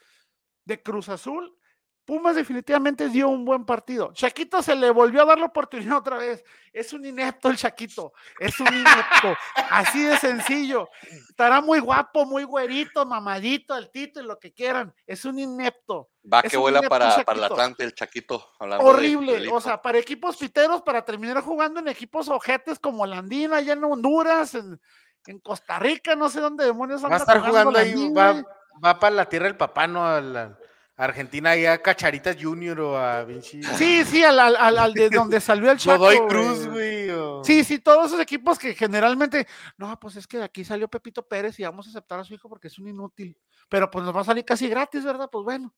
de 0.64 0.82
Cruz 0.82 1.10
Azul, 1.10 1.58
Pumas 2.04 2.36
definitivamente 2.36 3.10
dio 3.10 3.30
un 3.30 3.46
buen 3.46 3.64
partido. 3.64 4.12
Chaquito 4.14 4.62
se 4.62 4.76
le 4.76 4.90
volvió 4.90 5.22
a 5.22 5.26
dar 5.26 5.40
la 5.40 5.46
oportunidad 5.46 5.98
otra 6.00 6.18
vez. 6.18 6.44
Es 6.74 6.94
un 6.94 7.06
inepto 7.06 7.50
el 7.50 7.58
Chaquito. 7.58 8.14
Es 8.40 8.60
un 8.60 8.68
inepto. 8.68 9.36
Así 9.70 10.04
de 10.04 10.18
sencillo. 10.18 10.90
Estará 11.30 11.62
muy 11.62 11.80
guapo, 11.80 12.26
muy 12.26 12.44
güerito, 12.44 13.06
mamadito, 13.06 13.74
altito 13.74 14.20
y 14.20 14.24
lo 14.24 14.40
que 14.40 14.52
quieran. 14.52 14.94
Es 15.06 15.26
un 15.26 15.38
inepto. 15.38 16.10
Va 16.32 16.40
es 16.42 16.52
que 16.52 16.58
vuela 16.58 16.80
inepto 16.80 16.90
para, 16.90 17.24
para 17.24 17.38
el. 17.38 17.44
Atlante, 17.46 17.84
el 17.84 17.94
Chaquito. 17.94 18.52
de- 18.60 18.76
Horrible, 18.78 19.40
de 19.40 19.50
o 19.50 19.62
sea, 19.62 19.82
para 19.82 20.00
equipos 20.00 20.38
piteros, 20.38 20.82
para 20.82 21.06
terminar 21.06 21.42
jugando 21.44 21.80
en 21.80 21.88
equipos 21.88 22.30
ojetes 22.30 22.80
como 22.80 23.06
Landina, 23.06 23.58
allá 23.58 23.74
en 23.74 23.84
Honduras, 23.84 24.56
en, 24.56 24.82
en 25.28 25.40
Costa 25.40 25.78
Rica, 25.78 26.16
no 26.16 26.30
sé 26.30 26.40
dónde 26.42 26.66
demonios 26.66 27.04
Va 27.04 27.14
a 27.14 27.18
estar 27.18 27.40
jugando 27.42 27.78
ahí, 27.78 28.12
va, 28.12 29.00
para 29.00 29.16
la 29.16 29.26
tierra 29.30 29.46
del 29.46 29.58
papá, 29.58 29.86
¿no? 29.88 30.20
La 30.20 30.58
Argentina, 31.04 31.52
ahí 31.52 31.66
a 31.66 31.82
Cacharitas 31.82 32.38
Junior 32.40 32.80
o 32.82 32.98
a 32.98 33.24
Vinci. 33.24 33.64
Sí, 33.64 34.04
sí, 34.06 34.24
al, 34.24 34.40
al- 34.40 34.56
al- 34.56 34.78
al 34.78 34.94
de 34.94 35.10
donde 35.10 35.42
salió 35.42 35.72
el 35.72 35.78
Chaco. 35.80 35.98
Godoy. 36.00 36.20
Cruz, 36.28 36.68
güey. 36.68 37.10
o- 37.10 37.44
Sí, 37.44 37.64
sí, 37.64 37.80
todos 37.80 38.08
esos 38.08 38.20
equipos 38.20 38.60
que 38.60 38.76
generalmente, 38.76 39.48
no, 39.78 40.00
pues 40.00 40.16
es 40.16 40.28
que 40.28 40.38
de 40.38 40.44
aquí 40.44 40.64
salió 40.64 40.88
Pepito 40.88 41.28
Pérez 41.28 41.60
y 41.60 41.64
vamos 41.64 41.88
a 41.88 41.90
aceptar 41.90 42.20
a 42.20 42.24
su 42.24 42.34
hijo 42.34 42.48
porque 42.48 42.68
es 42.68 42.78
un 42.78 42.88
inútil. 42.88 43.36
Pero 43.68 43.90
pues 43.90 44.06
nos 44.06 44.16
va 44.16 44.22
a 44.22 44.26
salir 44.26 44.46
casi 44.46 44.68
gratis, 44.70 45.04
¿verdad? 45.04 45.28
Pues 45.32 45.44
bueno. 45.44 45.74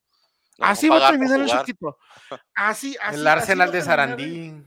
Así 0.60 0.90
va 0.90 1.08
a 1.08 1.12
terminar 1.12 1.40
el 1.42 1.48
chiquito. 1.48 1.98
Así, 2.54 2.98
así. 3.02 3.16
el 3.20 3.26
Arsenal 3.28 3.72
de 3.72 3.82
Sarandí. 3.82 4.64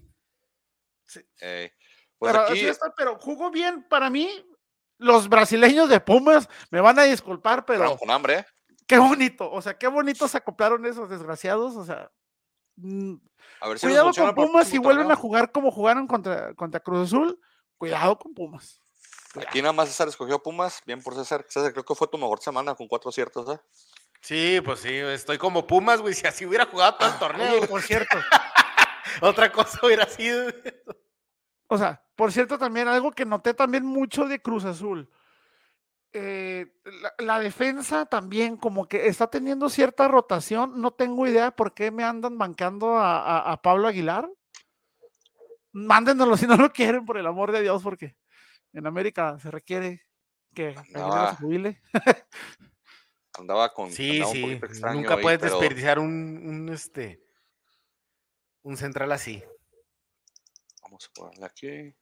Eh, 1.41 1.73
pues 2.19 2.33
pero, 2.33 2.45
aquí, 2.45 2.53
así 2.55 2.67
está, 2.67 2.93
pero 2.97 3.19
jugó 3.19 3.51
bien 3.51 3.87
para 3.89 4.11
mí. 4.11 4.31
Los 4.99 5.29
brasileños 5.29 5.91
de 5.91 6.01
Pumas 6.01 6.49
me 6.71 6.81
van 6.81 6.99
a 6.99 7.03
disculpar, 7.03 7.67
pero 7.67 7.81
pero 7.81 7.97
con 7.99 8.11
hambre, 8.11 8.39
¿eh? 8.39 8.47
Qué 8.87 8.99
bonito. 8.99 9.51
O 9.51 9.61
sea, 9.63 9.77
qué 9.77 9.89
bonito 9.89 10.29
se 10.29 10.39
acoplaron 10.39 10.85
esos 10.87 11.09
desgraciados. 11.09 11.77
O 11.77 11.85
sea, 11.85 12.11
mm, 12.77 13.15
A 13.61 13.69
ver 13.69 13.79
si 13.79 13.87
nos 13.87 13.93
cuidado 13.93 14.13
con 14.13 14.35
Pumas 14.35 14.69
si 14.69 14.79
vuelven 14.79 15.07
a 15.07 15.09
torneo. 15.15 15.23
jugar 15.23 15.53
como 15.53 15.71
jugaron 15.71 16.07
contra, 16.07 16.55
contra 16.55 16.81
Cruz 16.81 17.09
Azul. 17.09 17.41
Cuidado 17.79 18.19
con 18.19 18.35
Pumas. 18.35 18.81
Aquí 19.37 19.61
nada 19.61 19.73
más 19.75 19.89
César 19.89 20.09
escogió 20.09 20.43
Pumas, 20.43 20.81
bien 20.87 21.03
por 21.03 21.15
César. 21.15 21.45
César, 21.49 21.73
creo 21.73 21.85
que 21.85 21.95
fue 21.95 22.09
tu 22.09 22.17
mejor 22.17 22.41
semana 22.41 22.75
con 22.75 22.89
cuatro 22.89 23.13
ciertos, 23.13 23.49
¿eh? 23.55 23.61
Sí, 24.23 24.61
pues 24.65 24.81
sí, 24.81 24.89
estoy 24.95 25.37
como 25.39 25.67
Pumas, 25.67 26.01
güey. 26.01 26.15
Si 26.15 26.27
así 26.27 26.47
hubiera 26.47 26.67
jugado 26.67 26.95
todo 26.97 27.09
el 27.09 27.19
torneo, 27.19 27.59
Oye, 27.59 27.67
por 27.67 27.83
cierto, 27.83 28.17
otra 29.21 29.53
cosa 29.53 29.79
hubiera 29.85 30.07
sido. 30.07 30.51
o 31.69 31.77
sea, 31.77 32.03
por 32.17 32.33
cierto, 32.33 32.59
también 32.59 32.89
algo 32.89 33.13
que 33.13 33.27
noté 33.27 33.53
también 33.53 33.85
mucho 33.85 34.25
de 34.25 34.41
Cruz 34.41 34.65
Azul. 34.65 35.11
Eh, 36.13 36.67
la, 36.85 37.15
la 37.19 37.39
defensa 37.39 38.07
también 38.07 38.57
como 38.57 38.87
que 38.89 39.07
está 39.09 39.29
teniendo 39.29 39.69
cierta 39.69 40.09
rotación. 40.09 40.81
No 40.81 40.93
tengo 40.93 41.27
idea 41.27 41.51
por 41.51 41.75
qué 41.75 41.91
me 41.91 42.05
andan 42.05 42.39
bancando 42.39 42.97
a, 42.97 43.19
a- 43.21 43.53
a 43.53 43.63
Pablo 43.63 43.89
Aguilar. 43.89 44.29
Mándenoslo 45.73 46.37
si 46.37 46.47
no 46.47 46.57
lo 46.57 46.73
quieren, 46.73 47.05
por 47.05 47.19
el 47.19 47.27
amor 47.27 47.53
de 47.53 47.61
Dios, 47.63 47.83
porque 47.83 48.17
en 48.73 48.87
América 48.87 49.39
se 49.39 49.51
requiere 49.51 50.03
que 50.55 50.75
Andaba- 50.95 51.31
se 51.33 51.37
jubile. 51.37 51.83
Andaba 53.39 53.73
con. 53.75 53.93
Sí, 53.93 54.13
andaba 54.23 54.31
un 54.31 54.35
sí. 54.37 54.61
Nunca 54.95 55.15
ahí, 55.15 55.23
puedes 55.23 55.39
pero 55.41 55.59
desperdiciar 55.61 55.99
un, 55.99 56.09
un, 56.47 56.69
este 56.71 57.21
un 58.63 58.77
central 58.79 59.13
así. 59.13 59.45
Vamos 60.83 61.07
a 61.11 61.13
ponerle 61.13 61.45
aquí. 61.45 61.95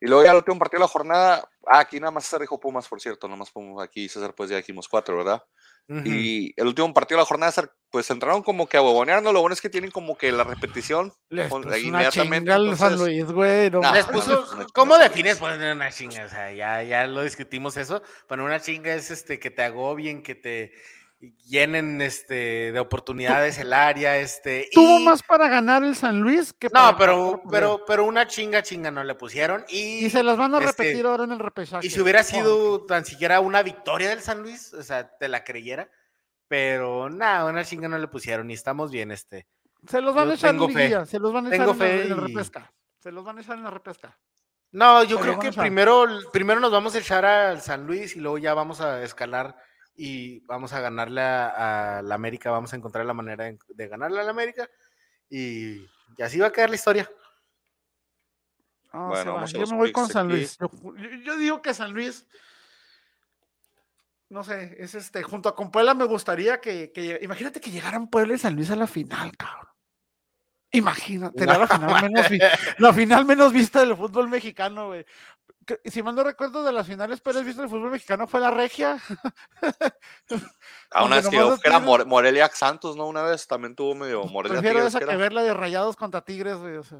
Y 0.00 0.06
luego 0.06 0.24
ya 0.24 0.30
el 0.30 0.36
último 0.36 0.58
partido 0.58 0.80
de 0.80 0.84
la 0.84 0.88
jornada. 0.88 1.48
Ah, 1.66 1.80
aquí 1.80 1.98
nada 2.00 2.10
más 2.10 2.24
César 2.24 2.40
dijo 2.40 2.58
Pumas, 2.60 2.86
por 2.88 3.00
cierto. 3.00 3.26
Nada 3.26 3.38
más 3.38 3.50
Pumas 3.50 3.84
aquí, 3.84 4.08
César, 4.08 4.34
pues 4.34 4.50
ya 4.50 4.56
dijimos 4.56 4.88
cuatro, 4.88 5.16
¿verdad? 5.16 5.42
Ujú. 5.88 6.00
Y 6.04 6.52
el 6.56 6.66
último 6.66 6.92
partido 6.94 7.18
de 7.18 7.22
la 7.22 7.26
jornada, 7.26 7.52
César, 7.52 7.70
pues 7.90 8.10
entraron 8.10 8.42
como 8.42 8.66
que 8.66 8.76
a 8.76 8.82
huevonearnos. 8.82 9.32
Lo 9.32 9.40
bueno 9.40 9.52
es 9.54 9.60
que 9.60 9.68
tienen 9.70 9.90
como 9.90 10.16
que 10.16 10.32
la 10.32 10.44
repetición. 10.44 11.12
Les 11.28 11.48
Con- 11.48 11.62
puso 11.62 11.74
una 11.74 11.78
inmediatamente, 11.78 12.38
chinga 12.50 12.54
al 12.54 12.76
San 12.76 12.92
entonces- 12.92 13.00
Luis, 13.24 13.32
güey. 13.32 13.70
no 13.70 13.80
Nah, 13.80 13.92
Les 13.92 14.04
pues, 14.06 14.24
puso- 14.24 14.54
una 14.54 14.66
¿Cómo 14.74 14.96
defines 14.98 15.38
poner 15.38 15.74
una 15.74 15.90
chinga? 15.90 16.24
O 16.24 16.28
sea, 16.28 16.52
ya, 16.52 16.82
ya 16.82 17.06
lo 17.06 17.22
discutimos 17.22 17.76
eso. 17.76 18.02
Poner 18.28 18.44
una 18.46 18.60
chinga 18.60 18.94
es 18.94 19.10
este 19.10 19.38
que 19.38 19.50
te 19.50 19.62
agobien, 19.62 20.22
que 20.22 20.34
te 20.34 20.72
llenen 21.44 22.00
este 22.00 22.72
de 22.72 22.78
oportunidades 22.80 23.58
el 23.58 23.72
área, 23.72 24.18
este. 24.18 24.68
Tuvo 24.72 24.98
y- 25.00 25.04
más 25.04 25.22
para 25.22 25.48
ganar 25.48 25.82
el 25.84 25.94
San 25.96 26.20
Luis 26.20 26.52
que 26.52 26.70
para 26.70 26.92
No, 26.92 26.98
pero, 26.98 27.30
ganar, 27.30 27.42
pero, 27.50 27.84
pero 27.86 28.04
una 28.04 28.26
chinga 28.26 28.62
chinga 28.62 28.90
no 28.90 29.02
le 29.04 29.14
pusieron. 29.14 29.64
Y, 29.68 30.04
Y 30.06 30.10
se 30.10 30.22
las 30.22 30.36
van 30.36 30.54
a 30.54 30.58
este, 30.58 30.70
repetir 30.84 31.06
ahora 31.06 31.24
en 31.24 31.32
el 31.32 31.38
repechaje. 31.38 31.86
Y 31.86 31.90
si 31.90 32.00
hubiera 32.00 32.20
Oh, 32.20 32.24
sido 32.24 32.84
tan 32.86 33.04
siquiera 33.04 33.40
una 33.40 33.62
victoria 33.62 34.08
del 34.10 34.20
San 34.20 34.42
Luis, 34.42 34.72
o 34.74 34.82
sea, 34.82 35.16
te 35.16 35.28
la 35.28 35.44
creyera. 35.44 35.90
Pero 36.46 37.08
nada, 37.08 37.46
una 37.50 37.64
chinga 37.64 37.88
no 37.88 37.98
le 37.98 38.06
pusieron 38.08 38.50
y 38.50 38.54
estamos 38.54 38.90
bien, 38.90 39.10
este. 39.10 39.46
Se 39.88 40.00
los 40.00 40.14
van 40.14 40.26
yo 40.26 40.32
a 40.32 40.34
echar 40.34 40.54
en 40.54 40.60
liguilla, 40.60 41.06
se 41.06 41.18
los 41.18 41.32
van 41.32 41.46
a 41.46 41.54
echar 41.54 41.68
en, 41.68 41.76
fe 41.76 42.02
en 42.02 42.10
la 42.10 42.16
repesca. 42.16 42.72
Se 42.98 43.10
los 43.12 43.24
van 43.24 43.38
a 43.38 43.40
echar 43.40 43.56
en 43.58 43.64
la 43.64 43.70
repesca. 43.70 44.18
No, 44.72 45.04
yo 45.04 45.20
Pero 45.20 45.38
creo 45.38 45.52
que 45.52 46.20
primero 46.32 46.60
nos 46.60 46.72
vamos 46.72 46.94
a 46.94 46.98
echar 46.98 47.24
al 47.24 47.60
San 47.60 47.86
Luis 47.86 48.16
y 48.16 48.20
luego 48.20 48.38
ya 48.38 48.54
vamos 48.54 48.80
a 48.80 49.02
escalar 49.02 49.56
y 49.96 50.40
vamos 50.46 50.72
a 50.72 50.80
ganarle 50.80 51.20
a, 51.20 51.98
a 51.98 52.02
la 52.02 52.14
América, 52.14 52.50
vamos 52.50 52.72
a 52.72 52.76
encontrar 52.76 53.06
la 53.06 53.14
manera 53.14 53.44
de, 53.44 53.58
de 53.68 53.88
ganarle 53.88 54.20
a 54.20 54.24
la 54.24 54.30
América 54.30 54.68
y, 55.30 55.76
y 56.16 56.22
así 56.22 56.38
va 56.38 56.48
a 56.48 56.52
quedar 56.52 56.70
la 56.70 56.76
historia. 56.76 57.10
No, 58.92 59.08
Bueno, 59.08 59.34
vamos 59.34 59.52
Yo 59.52 59.66
me 59.66 59.76
voy 59.76 59.92
con 59.92 60.08
San 60.08 60.26
aquí. 60.26 60.36
Luis. 60.36 60.58
Yo, 61.24 61.36
digo 61.36 61.60
que 61.62 61.74
San 61.74 61.92
Luis, 61.92 62.26
no 64.28 64.42
sé, 64.44 64.76
es 64.78 64.94
este, 64.94 65.22
junto 65.22 65.48
a 65.48 65.54
con 65.54 65.70
Puebla 65.70 65.94
me 65.94 66.04
gustaría 66.04 66.60
que, 66.60 66.92
que- 66.92 67.18
imagínate 67.22 67.60
que 67.60 67.70
llegaran 67.70 68.08
Puebla 68.08 68.34
y 68.34 68.38
San 68.38 68.54
Luis 68.56 68.70
a 68.70 68.76
la 68.76 68.86
final, 68.86 69.36
cabrón. 69.36 69.68
Imagínate, 70.70 71.38
sería 71.38 71.56
la 71.58 71.68
final 71.68 72.02
menos, 72.02 72.26
la 72.78 72.92
final 72.92 73.24
menos 73.24 73.52
vista 73.52 73.80
del 73.80 73.96
fútbol 73.96 74.28
mexicano, 74.28 74.88
güey. 74.88 75.06
Si 75.86 76.02
mal 76.02 76.14
no 76.14 76.22
recuerdo 76.24 76.62
de 76.62 76.72
las 76.72 76.86
finales 76.86 77.20
peores 77.22 77.42
vistas 77.44 77.62
del 77.62 77.70
fútbol 77.70 77.90
mexicano 77.92 78.26
fue 78.26 78.38
la 78.40 78.50
regia. 78.50 78.98
A 80.90 81.04
una 81.04 81.16
vez 81.16 81.28
que 81.28 81.36
yo- 81.36 81.56
era 81.64 81.78
More- 81.80 82.04
Morelia 82.04 82.50
Santos, 82.52 82.96
¿no? 82.96 83.06
Una 83.06 83.22
vez 83.22 83.46
también 83.46 83.74
tuvo 83.74 83.94
medio 83.94 84.24
Morelia 84.24 84.58
Prefiero 84.60 84.80
Tigres. 84.80 84.92
esa 84.94 84.98
que 84.98 85.04
era- 85.04 85.16
ver 85.16 85.32
la 85.32 85.42
de 85.42 85.54
Rayados 85.54 85.96
contra 85.96 86.20
Tigres, 86.22 86.56
güey. 86.56 86.76
O 86.76 86.82
sea. 86.84 86.98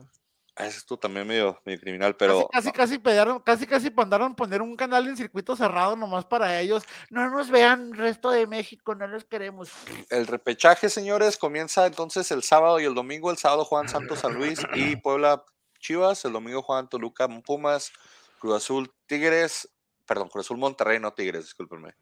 Ah, 0.56 0.66
ese 0.66 0.78
estuvo 0.78 0.98
también 0.98 1.26
medio, 1.26 1.60
medio 1.64 1.80
criminal, 1.80 2.14
pero 2.16 2.48
casi, 2.48 2.68
no, 2.68 2.72
casi, 2.72 2.72
casi 2.72 2.98
pegaron, 3.00 3.40
casi, 3.40 3.66
casi 3.66 3.90
mandaron 3.90 4.36
poner 4.36 4.62
un 4.62 4.76
canal 4.76 5.08
en 5.08 5.16
circuito 5.16 5.56
cerrado 5.56 5.96
nomás 5.96 6.24
para 6.26 6.60
ellos. 6.60 6.84
No 7.10 7.28
nos 7.28 7.50
vean 7.50 7.92
resto 7.92 8.30
de 8.30 8.46
México, 8.46 8.94
no 8.94 9.06
los 9.08 9.24
queremos. 9.24 9.70
el 10.10 10.26
repechaje, 10.28 10.88
señores, 10.90 11.36
comienza 11.38 11.86
entonces 11.86 12.30
el 12.30 12.44
sábado 12.44 12.78
y 12.78 12.84
el 12.84 12.94
domingo. 12.94 13.30
El 13.32 13.36
sábado 13.38 13.64
juegan 13.64 13.88
Santos 13.88 14.20
San 14.20 14.34
Luis 14.34 14.60
y 14.74 14.94
Puebla 14.96 15.44
Chivas. 15.80 16.24
El 16.24 16.32
domingo 16.32 16.62
juegan 16.62 16.88
Toluca 16.88 17.26
Pumas, 17.44 17.90
Cruz 18.38 18.56
Azul 18.56 18.92
Tigres, 19.06 19.68
perdón, 20.06 20.28
Cruz 20.28 20.46
Azul 20.46 20.58
Monterrey, 20.58 20.98
no 21.00 21.12
Tigres, 21.14 21.44
discúlpenme. 21.44 21.94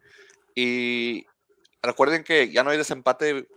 Y 0.55 1.24
recuerden 1.83 2.24
que 2.24 2.51
ya 2.53 2.62
no 2.62 2.70
hay 2.70 2.78
desempate 2.78 3.49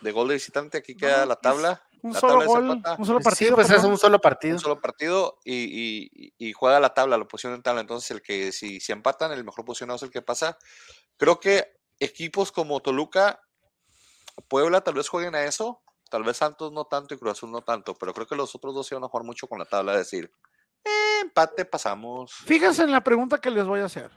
de 0.00 0.12
gol 0.12 0.28
de 0.28 0.34
visitante, 0.34 0.78
aquí 0.78 0.96
queda 0.96 1.20
No, 1.20 1.26
la 1.26 1.34
es 1.34 1.40
tabla. 1.40 1.82
Un 2.02 2.12
La 2.12 2.18
solo 2.20 2.32
tabla 2.32 2.46
gol, 2.46 2.66
desempata. 2.68 2.96
un 2.98 3.06
solo 3.06 3.20
partido. 3.20 3.48
sí, 3.50 3.54
pues 3.54 3.70
es 3.70 3.84
un 3.84 3.96
solo 3.98 4.18
partido. 4.20 4.54
un 4.56 4.60
solo 4.60 4.80
partido 4.80 5.38
y, 5.44 6.08
y- 6.10 6.34
y 6.38 6.52
juega 6.52 6.80
la 6.80 6.94
tabla, 6.94 7.16
la 7.16 7.24
posición 7.26 7.54
en 7.54 7.62
tabla. 7.62 7.80
Entonces, 7.82 8.10
el 8.10 8.22
que 8.22 8.50
si, 8.50 8.80
si 8.80 8.90
empatan, 8.92 9.30
el 9.32 9.44
mejor 9.44 9.64
posicionado 9.64 9.96
es 9.96 10.02
el 10.02 10.10
que 10.10 10.20
pasa. 10.22 10.58
Creo 11.16 11.38
que 11.38 11.76
equipos 12.00 12.50
como 12.50 12.80
Toluca, 12.80 13.40
Puebla 14.48 14.80
tal 14.80 14.94
vez 14.94 15.08
jueguen 15.08 15.34
a 15.36 15.44
eso, 15.44 15.82
tal 16.10 16.24
vez 16.24 16.38
Santos 16.38 16.72
no 16.72 16.86
tanto 16.86 17.14
y 17.14 17.18
Cruz 17.18 17.32
Azul 17.32 17.52
no 17.52 17.62
tanto, 17.62 17.94
pero 17.94 18.12
creo 18.12 18.26
que 18.26 18.34
los 18.34 18.54
otros 18.56 18.74
dos 18.74 18.86
se 18.86 18.94
van 18.96 19.04
a 19.04 19.08
jugar 19.08 19.24
mucho 19.24 19.46
con 19.46 19.58
la 19.60 19.64
tabla, 19.66 19.92
es 19.92 19.98
decir, 19.98 20.32
eh, 20.84 21.20
empate, 21.22 21.64
pasamos. 21.64 22.32
Fíjense 22.46 22.82
en 22.82 22.92
la 22.92 23.02
pregunta 23.02 23.38
que 23.40 23.50
les 23.50 23.64
voy 23.64 23.80
a 23.80 23.84
hacer. 23.86 24.10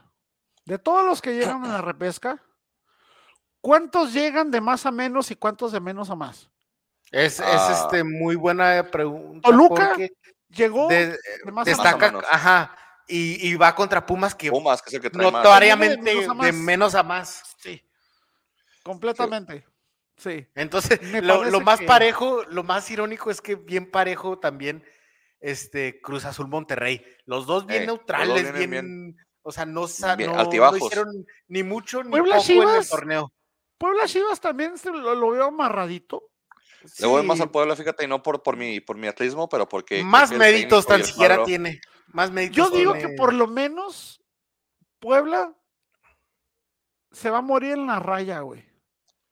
De 0.64 0.78
todos 0.78 1.04
los 1.04 1.22
que 1.22 1.34
llegan 1.34 1.64
a 1.64 1.68
la 1.74 1.80
repesca, 1.80 2.42
¿cuántos 3.60 4.12
llegan 4.12 4.50
de 4.50 4.60
más 4.60 4.86
a 4.86 4.90
menos 4.90 5.30
y 5.30 5.36
cuántos 5.36 5.72
de 5.72 5.80
menos 5.80 6.10
a 6.10 6.14
más? 6.16 6.50
Es, 7.12 7.38
es, 7.38 7.40
Ah. 7.40 7.80
este 7.84 8.02
muy 8.04 8.34
buena 8.36 8.88
pregunta. 8.90 9.48
Toluca, 9.48 9.96
Llegó 10.48 10.88
de- 10.88 11.18
de 11.44 11.52
más 11.52 11.66
a 11.66 11.70
destaca, 11.70 12.06
menos. 12.08 12.24
ajá, 12.30 12.76
y, 13.08 13.48
y 13.48 13.54
va 13.56 13.74
contra 13.74 14.04
Pumas 14.06 14.34
que 14.34 14.50
Pumas, 14.50 14.80
que 14.82 14.90
es 14.90 14.94
el 14.94 15.00
que 15.02 15.10
trae 15.10 15.30
más. 15.30 15.42
notoriamente 15.44 15.96
De 15.96 16.02
menos 16.14 16.24
a 16.24 16.28
de 16.44 16.52
más. 16.52 16.54
menos 16.54 16.94
a 16.94 17.02
más. 17.02 17.56
Sí. 17.58 17.82
Completamente. 18.82 19.64
Sí. 20.16 20.46
Entonces, 20.54 21.00
lo, 21.22 21.44
lo 21.44 21.60
más 21.60 21.80
que- 21.80 21.86
parejo, 21.86 22.42
lo 22.48 22.62
más 22.62 22.90
irónico 22.90 23.30
es 23.30 23.40
que 23.40 23.54
bien 23.56 23.90
parejo 23.90 24.38
también 24.38 24.84
este 25.40 26.00
Cruz 26.00 26.24
Azul 26.24 26.48
Monterrey. 26.48 27.04
Los 27.24 27.46
dos 27.46 27.66
bien 27.66 27.82
Eh, 27.82 27.86
dos 27.86 27.98
neutrales, 27.98 28.52
bien, 28.52 29.16
o 29.42 29.52
sea, 29.52 29.64
no, 29.66 29.86
bien 30.16 30.32
no- 30.32 30.76
hicieron 30.76 31.26
ni 31.48 31.62
mucho 31.62 32.02
ni 32.02 32.10
Puebla, 32.10 32.36
poco 32.36 32.52
en 32.52 32.58
el 32.58 32.64
Chivas. 32.64 32.88
torneo. 32.88 33.32
Puebla 33.78 34.06
Chivas 34.06 34.40
también 34.40 34.78
se 34.78 34.90
lo, 34.90 35.14
lo 35.14 35.30
veo 35.30 35.44
amarradito. 35.44 36.30
Le 36.98 37.06
voy 37.06 37.24
más 37.24 37.40
al 37.40 37.50
Puebla, 37.50 37.74
fíjate, 37.76 38.04
y 38.04 38.08
no 38.08 38.22
por, 38.22 38.42
por, 38.42 38.56
mi, 38.56 38.80
por 38.80 38.96
mi 38.96 39.06
atletismo, 39.08 39.48
pero 39.48 39.68
porque... 39.68 40.02
más 40.04 40.30
méritos 40.32 40.86
tan 40.86 41.04
siquiera 41.04 41.42
tiene. 41.44 41.80
Más 42.08 42.30
méritos 42.30 42.56
Yo 42.56 42.70
digo 42.70 42.92
que 42.94 43.08
por 43.10 43.34
lo 43.34 43.46
menos 43.46 44.22
Puebla 45.00 45.54
se 47.10 47.30
va 47.30 47.38
a 47.38 47.42
morir 47.42 47.72
en 47.72 47.86
la 47.86 47.98
raya, 47.98 48.40
güey. 48.40 48.64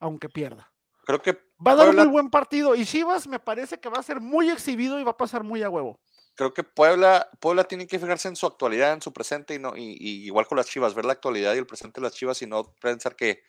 Aunque 0.00 0.28
pierda. 0.28 0.72
Creo 1.04 1.22
que 1.22 1.38
Va 1.66 1.72
a 1.72 1.76
dar 1.76 1.86
Puebla- 1.86 2.02
un 2.02 2.08
muy 2.08 2.12
buen 2.12 2.30
partido. 2.30 2.74
Y 2.74 2.84
Chivas 2.84 3.26
me 3.26 3.38
parece 3.38 3.78
que 3.80 3.88
va 3.88 3.98
a 3.98 4.02
ser 4.02 4.20
muy 4.20 4.50
exhibido 4.50 4.98
y 5.00 5.04
va 5.04 5.12
a 5.12 5.16
pasar 5.16 5.42
muy 5.44 5.62
a 5.62 5.70
huevo. 5.70 5.98
creo 6.36 6.52
que 6.52 6.64
Puebla, 6.64 7.28
Puebla 7.40 7.64
tiene 7.64 7.86
que 7.86 7.98
fijarse 7.98 8.26
en 8.28 8.34
su 8.36 8.44
actualidad, 8.46 8.92
en 8.92 9.00
su 9.00 9.12
presente, 9.12 9.54
y 9.54 9.58
no, 9.60 9.76
y, 9.76 9.96
y 10.00 10.24
igual 10.26 10.46
con 10.48 10.56
las 10.56 10.66
Chivas, 10.66 10.92
ver 10.94 11.04
la 11.04 11.12
actualidad 11.12 11.54
y 11.54 11.58
el 11.58 11.66
presente 11.66 12.00
de 12.00 12.06
las 12.06 12.14
Chivas 12.14 12.42
y 12.42 12.46
no 12.46 12.74
pensar 12.80 13.14
que, 13.14 13.42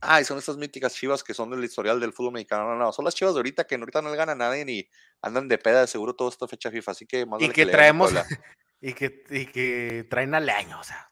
ay, 0.00 0.24
son 0.24 0.38
estas 0.38 0.56
míticas 0.56 0.94
Chivas 0.94 1.22
que 1.22 1.34
son 1.34 1.50
del 1.50 1.62
historial 1.62 2.00
del 2.00 2.14
fútbol 2.14 2.32
mexicano. 2.32 2.64
No, 2.64 2.76
no, 2.76 2.92
son 2.92 3.04
las 3.04 3.14
Chivas 3.14 3.34
de 3.34 3.40
ahorita 3.40 3.64
que 3.64 3.74
ahorita 3.74 4.00
no 4.00 4.10
le 4.10 4.16
gana 4.16 4.32
a 4.32 4.36
nadie 4.36 4.64
ni 4.64 4.88
andan 5.20 5.48
de 5.48 5.58
peda 5.58 5.82
de 5.82 5.86
seguro 5.86 6.14
toda 6.14 6.30
esta 6.30 6.48
fecha 6.48 6.70
FIFA, 6.70 6.90
así 6.92 7.06
que 7.06 7.26
más 7.26 7.42
Y 7.42 7.50
que 7.50 7.62
a 7.64 7.70
traemos, 7.70 8.10
y 8.80 8.94
que, 8.94 9.22
y 9.28 9.44
que 9.46 10.06
traen 10.08 10.34
al 10.34 10.48
año, 10.48 10.80
o 10.80 10.84
sea. 10.84 11.10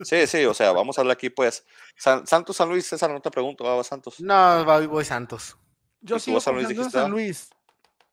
Sí, 0.00 0.26
sí, 0.26 0.44
o 0.46 0.54
sea, 0.54 0.72
vamos 0.72 0.96
a 0.96 1.02
hablar 1.02 1.14
aquí 1.16 1.28
pues. 1.28 1.64
San- 1.96 2.26
Santos 2.26 2.56
San 2.56 2.68
Luis, 2.70 2.86
César, 2.86 3.10
no 3.10 3.20
te 3.20 3.30
pregunto, 3.30 3.64
va, 3.64 3.76
va 3.76 3.84
Santos. 3.84 4.18
No, 4.20 4.64
voy, 4.64 4.86
voy 4.86 5.04
Santos. 5.04 5.56
Yo 6.00 6.16
¿Y 6.16 6.18
tú, 6.18 6.24
sigo 6.24 6.40
San 6.40 6.54
Luis, 6.54 6.68
en 6.68 6.76
dijiste, 6.76 6.92
San 6.92 7.06
ah? 7.06 7.08
Luis. 7.08 7.50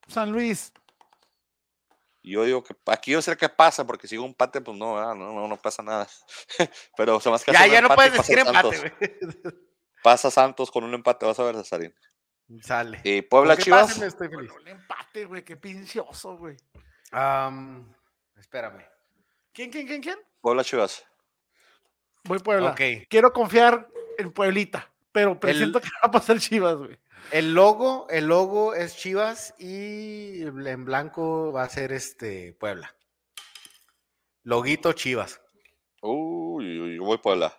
San 0.08 0.32
Luis. 0.32 0.74
Yo 2.24 2.44
digo 2.44 2.64
que 2.64 2.76
aquí 2.88 3.12
yo 3.12 3.22
sé 3.22 3.38
qué 3.38 3.50
pasa, 3.50 3.86
porque 3.86 4.08
si 4.08 4.18
hubo 4.18 4.26
un 4.26 4.32
empate, 4.32 4.60
pues 4.60 4.76
no, 4.76 5.14
no, 5.14 5.34
no, 5.34 5.48
no 5.48 5.58
pasa 5.58 5.84
nada. 5.84 6.08
Pero 6.98 7.20
se 7.20 7.30
más 7.30 7.44
que 7.44 7.52
Ya, 7.52 7.68
ya 7.68 7.82
no 7.82 7.90
puedes 7.90 8.12
pasa 8.12 8.22
decir 8.24 8.40
empate, 8.40 8.78
güey. 8.80 8.92
Pasa 10.04 10.30
Santos 10.30 10.70
con 10.70 10.84
un 10.84 10.94
empate, 10.94 11.26
vas 11.26 11.40
a 11.40 11.44
ver, 11.44 11.56
Cesarín. 11.56 11.92
Sale. 12.62 13.02
Y 13.04 13.24
Puebla 13.24 13.58
Chivas. 13.58 14.00
estoy 14.00 14.30
feliz. 14.30 14.52
Con 14.52 14.62
un 14.62 14.68
empate, 14.68 15.26
güey. 15.26 15.44
Qué 15.44 15.58
pincioso, 15.58 16.38
güey. 16.38 16.56
Am, 17.12 17.92
espérame. 18.38 18.86
¿Quién, 19.52 19.72
quién, 19.72 19.88
quién, 19.88 20.02
quién? 20.04 20.20
Puebla 20.42 20.64
Chivas. 20.64 21.04
Voy 22.24 22.38
Puebla. 22.38 22.76
Quiero 22.76 23.32
confiar 23.34 23.88
en 24.20 24.32
Pueblita. 24.32 24.92
Pero 25.12 25.40
presiento 25.40 25.82
que 25.82 25.90
va 26.04 26.08
a 26.08 26.12
pasar 26.12 26.38
Chivas, 26.40 26.76
güey. 26.76 27.00
El 27.32 27.54
logo, 27.54 28.08
el 28.10 28.28
logo 28.28 28.74
es 28.74 28.96
Chivas 28.96 29.56
y 29.58 30.42
en 30.44 30.86
blanco 30.86 31.52
va 31.52 31.64
a 31.64 31.70
ser 31.70 31.92
este 31.92 32.54
Puebla. 32.54 32.96
Loguito 34.44 34.94
Chivas. 34.94 35.42
Uy, 36.02 36.80
uy, 36.80 36.96
yo 36.98 37.04
voy 37.04 37.18
Puebla. 37.18 37.58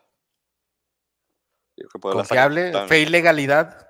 Yo 1.77 1.89
que 1.89 1.99
Puebla 1.99 2.21
Confiable, 2.21 2.67
está- 2.67 2.87
fe 2.87 3.01
y 3.01 3.07
legalidad. 3.07 3.87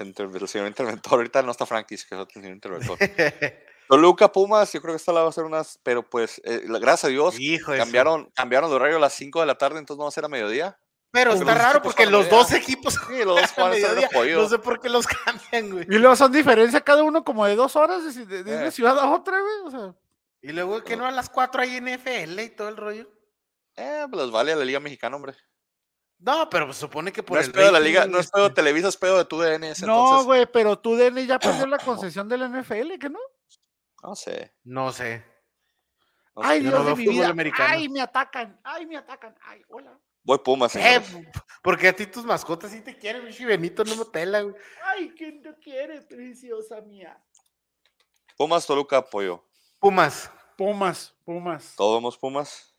El 0.00 0.48
señor 0.48 0.66
interventor, 0.66 1.12
ahorita 1.14 1.42
no 1.42 1.52
está 1.52 1.66
Frankie, 1.66 1.96
que 1.96 2.02
es 2.02 2.12
el 2.12 2.26
señor 2.28 2.52
interventor. 2.52 2.98
Toluca, 3.88 4.32
Pumas, 4.32 4.72
yo 4.72 4.80
creo 4.80 4.94
que 4.94 4.96
esta 4.96 5.12
la 5.12 5.22
va 5.22 5.28
a 5.28 5.32
ser 5.32 5.44
unas, 5.44 5.78
pero 5.84 6.08
pues, 6.08 6.40
eh, 6.44 6.62
gracias 6.66 7.04
a 7.04 7.08
Dios, 7.08 7.38
Hijo 7.38 7.72
cambiaron, 7.76 8.30
cambiaron 8.34 8.70
el 8.70 8.76
horario 8.76 8.96
a 8.96 9.00
las 9.00 9.12
5 9.12 9.40
de 9.40 9.46
la 9.46 9.56
tarde, 9.56 9.78
entonces 9.78 9.98
no 9.98 10.04
va 10.04 10.08
a 10.08 10.12
ser 10.12 10.24
a 10.24 10.28
mediodía. 10.28 10.80
Pero 11.14 11.30
Pero 11.30 11.42
está 11.42 11.54
los 11.54 11.62
raro 11.62 11.80
porque 11.82 12.06
los 12.06 12.28
dos 12.28 12.50
equipos 12.52 12.94
Sí, 12.94 13.24
los 13.24 13.40
dos 13.40 13.52
mediodía. 13.70 14.36
No 14.36 14.48
sé 14.48 14.58
por 14.58 14.80
qué 14.80 14.88
los 14.88 15.06
cambian, 15.06 15.70
güey. 15.70 15.86
Y 15.88 15.98
luego 15.98 16.16
son 16.16 16.32
diferencia 16.32 16.80
cada 16.80 17.04
uno 17.04 17.22
como 17.24 17.46
de 17.46 17.54
dos 17.54 17.76
horas 17.76 18.14
de, 18.14 18.26
de- 18.26 18.42
de 18.42 18.52
Eh. 18.52 18.56
una 18.58 18.70
ciudad 18.72 18.98
a 18.98 19.08
otra, 19.12 19.38
güey. 19.40 19.54
O 19.64 19.70
sea, 19.70 19.94
Y 20.42 20.50
luego 20.52 20.82
que 20.82 20.96
no 20.96 21.06
a 21.06 21.12
las 21.12 21.30
4 21.30 21.62
hay 21.62 21.80
NFL 21.80 22.40
y 22.40 22.50
todo 22.50 22.68
el 22.68 22.76
rollo. 22.76 23.08
Eh, 23.76 24.06
pues 24.10 24.22
les 24.24 24.30
vale 24.32 24.52
a 24.52 24.56
la 24.56 24.64
Liga 24.64 24.80
Mexicana, 24.80 25.14
hombre. 25.16 25.34
No, 26.18 26.48
pero 26.50 26.72
se 26.72 26.80
supone 26.80 27.12
que 27.12 27.22
por 27.22 27.36
No 27.36 27.40
el 27.42 27.46
es 27.48 27.52
pedo 27.52 27.66
de 27.66 27.72
la 27.72 27.80
Liga, 27.80 28.06
no 28.06 28.18
es 28.18 28.30
pedo 28.30 28.42
de 28.44 28.48
este, 28.48 28.60
Televisa, 28.62 28.88
es 28.88 28.96
pedo 28.96 29.18
de 29.18 29.24
tu 29.24 29.38
DNS, 29.40 29.82
no, 29.86 30.04
entonces, 30.04 30.26
güey, 30.26 30.46
pero 30.46 30.78
tú, 30.78 30.96
DN, 30.96 31.26
ya 31.26 31.38
perdió 31.38 31.66
la 31.66 31.78
concesión 31.84 32.28
del 32.28 32.48
NFL, 32.50 32.98
¿que 32.98 33.08
no? 33.10 33.18
no 34.02 34.14
sé. 34.16 34.52
No 34.64 34.92
sé. 34.92 35.24
no 36.34 36.42
sé. 36.42 36.48
Ay, 36.48 36.62
yo 36.62 36.70
Dios 36.70 36.84
no 36.84 36.90
de 36.90 36.96
mi 36.96 37.06
vida. 37.08 37.28
americano. 37.28 37.68
Ay, 37.72 37.88
me 37.88 38.00
atacan. 38.00 38.58
Ay, 38.64 38.86
me 38.86 38.96
atacan. 38.96 39.34
Ay, 39.42 39.62
hola. 39.68 39.96
Voy 40.24 40.38
Pumas, 40.38 40.74
Eh, 40.74 41.02
porque 41.62 41.88
a 41.88 41.92
ti 41.94 42.06
tus 42.06 42.24
mascotas 42.24 42.72
sí 42.72 42.80
te 42.80 42.96
quieren, 42.96 43.24
Michi 43.24 43.44
Benito, 43.44 43.84
no 43.84 43.94
me 43.94 44.06
pela, 44.06 44.40
güey. 44.40 44.54
Ay, 44.82 45.12
¿quién 45.16 45.42
te 45.42 45.54
quiere, 45.58 46.00
preciosa 46.00 46.80
mía? 46.80 47.22
Pumas, 48.36 48.66
Toluca, 48.66 48.96
apoyo. 48.96 49.44
Pumas. 49.78 50.30
Pumas, 50.56 51.14
Pumas. 51.24 51.74
Todos 51.76 51.98
vemos 51.98 52.16
Pumas. 52.16 52.73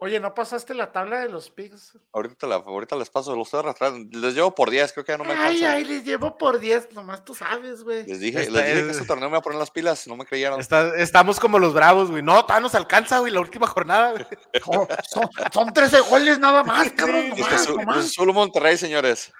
Oye, 0.00 0.20
¿no 0.20 0.32
pasaste 0.32 0.74
la 0.74 0.92
tabla 0.92 1.18
de 1.18 1.28
los 1.28 1.50
pigs? 1.50 1.98
Ahorita, 2.12 2.46
la, 2.46 2.54
ahorita 2.56 2.94
les 2.94 3.10
paso, 3.10 3.34
los 3.34 3.48
estoy 3.48 3.58
arrastrando. 3.60 4.16
Les 4.16 4.32
llevo 4.32 4.54
por 4.54 4.70
10, 4.70 4.92
creo 4.92 5.04
que 5.04 5.10
ya 5.10 5.18
no 5.18 5.24
me 5.24 5.32
ay, 5.32 5.38
alcanza. 5.56 5.72
ay, 5.72 5.84
les 5.86 6.04
llevo 6.04 6.38
por 6.38 6.60
10, 6.60 6.92
nomás 6.92 7.24
tú 7.24 7.34
sabes, 7.34 7.82
güey. 7.82 8.06
Les 8.06 8.20
dije, 8.20 8.42
Esta 8.42 8.52
les 8.52 8.64
dije 8.64 8.74
que 8.84 8.90
es- 8.90 8.96
este 8.96 9.08
torneo 9.08 9.28
me 9.28 9.32
iba 9.32 9.38
a 9.38 9.42
poner 9.42 9.58
las 9.58 9.72
pilas, 9.72 10.06
no 10.06 10.14
me 10.16 10.24
creyeron. 10.24 10.60
Está- 10.60 10.96
estamos 10.96 11.40
como 11.40 11.58
los 11.58 11.74
bravos, 11.74 12.12
güey. 12.12 12.22
No, 12.22 12.42
todavía 12.42 12.60
nos 12.62 12.76
alcanza, 12.76 13.18
güey, 13.18 13.32
la 13.32 13.40
última 13.40 13.66
jornada, 13.66 14.12
güey. 14.12 14.24
Oh, 14.66 14.86
son, 15.10 15.28
son 15.52 15.72
13 15.72 15.98
goles 16.02 16.38
nada 16.38 16.62
más, 16.62 16.92
cabrón. 16.92 17.30
Nomás, 17.30 17.52
Azul, 17.54 17.76
nomás. 17.78 17.96
Cruz 17.96 18.06
Azul, 18.06 18.32
Monterrey, 18.32 18.76
señores. 18.76 19.32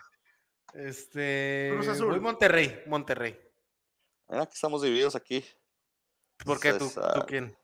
Este. 0.74 1.70
Cruz 1.74 1.88
Azul. 1.88 2.08
Voy 2.08 2.20
Monterrey, 2.20 2.82
Monterrey. 2.86 3.38
Ah, 4.28 4.42
aquí 4.42 4.54
estamos 4.54 4.82
divididos 4.82 5.14
aquí. 5.16 5.44
¿Por 6.44 6.60
qué 6.60 6.72
tú, 6.74 6.90
tú 6.90 7.20
quién? 7.26 7.56